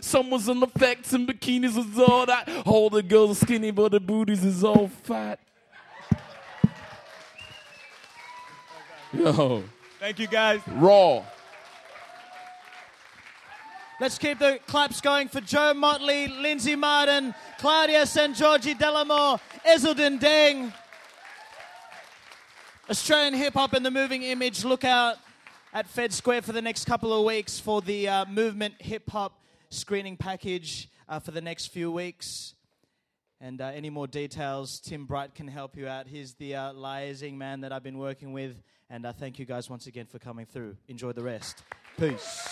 Some 0.00 0.30
was 0.30 0.48
in 0.48 0.62
effect 0.62 1.12
and 1.12 1.28
bikinis 1.28 1.76
was 1.76 1.98
all 1.98 2.26
that. 2.26 2.48
All 2.64 2.90
the 2.90 3.02
girls 3.02 3.30
are 3.32 3.46
skinny, 3.46 3.70
but 3.70 3.92
the 3.92 4.00
booties 4.00 4.44
is 4.44 4.62
all 4.62 4.88
fat. 4.88 5.38
Yo. 9.12 9.64
Thank 10.00 10.18
you, 10.18 10.26
guys. 10.26 10.60
Raw. 10.66 11.22
Let's 14.00 14.18
keep 14.18 14.38
the 14.38 14.58
claps 14.66 15.00
going 15.00 15.28
for 15.28 15.40
Joe 15.40 15.72
Motley, 15.72 16.26
Lindsay 16.26 16.74
Martin, 16.74 17.32
Claudia 17.58 18.06
San 18.06 18.34
Giorgi 18.34 18.76
Delamore, 18.76 19.40
Ezeldin 19.64 20.18
Deng. 20.18 20.72
Australian 22.90 23.34
hip 23.34 23.54
hop 23.54 23.72
and 23.72 23.86
the 23.86 23.90
moving 23.90 24.24
image. 24.24 24.64
Look 24.64 24.84
out 24.84 25.16
at 25.74 25.88
Fed 25.88 26.12
Square 26.12 26.42
for 26.42 26.52
the 26.52 26.62
next 26.62 26.84
couple 26.84 27.12
of 27.12 27.24
weeks 27.24 27.58
for 27.58 27.82
the 27.82 28.08
uh, 28.08 28.24
movement 28.26 28.74
hip 28.78 29.10
hop 29.10 29.42
screening 29.70 30.16
package 30.16 30.88
uh, 31.08 31.18
for 31.18 31.32
the 31.32 31.40
next 31.40 31.66
few 31.66 31.90
weeks. 31.90 32.54
And 33.40 33.60
uh, 33.60 33.72
any 33.74 33.90
more 33.90 34.06
details, 34.06 34.78
Tim 34.78 35.04
Bright 35.04 35.34
can 35.34 35.48
help 35.48 35.76
you 35.76 35.88
out. 35.88 36.06
He's 36.06 36.34
the 36.34 36.54
uh, 36.54 36.72
liaising 36.72 37.34
man 37.34 37.62
that 37.62 37.72
I've 37.72 37.82
been 37.82 37.98
working 37.98 38.32
with. 38.32 38.62
And 38.88 39.04
uh, 39.04 39.12
thank 39.12 39.40
you 39.40 39.44
guys 39.44 39.68
once 39.68 39.88
again 39.88 40.06
for 40.06 40.20
coming 40.20 40.46
through. 40.46 40.76
Enjoy 40.86 41.10
the 41.10 41.24
rest. 41.24 41.64
Peace. 41.98 42.48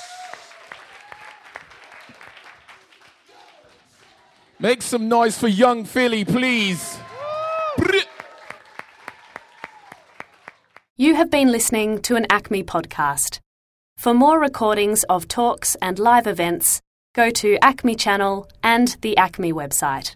Make 4.58 4.82
some 4.82 5.08
noise 5.08 5.38
for 5.38 5.48
young 5.48 5.84
Philly, 5.84 6.24
please. 6.24 6.98
You 11.02 11.16
have 11.16 11.30
been 11.30 11.50
listening 11.50 12.00
to 12.02 12.14
an 12.14 12.26
ACMI 12.30 12.62
podcast. 12.64 13.40
For 13.96 14.14
more 14.14 14.38
recordings 14.38 15.02
of 15.08 15.26
talks 15.26 15.74
and 15.82 15.98
live 15.98 16.28
events, 16.28 16.80
go 17.12 17.28
to 17.28 17.58
ACMI 17.58 17.98
Channel 17.98 18.48
and 18.62 18.96
the 19.00 19.16
ACMI 19.18 19.52
website. 19.52 20.14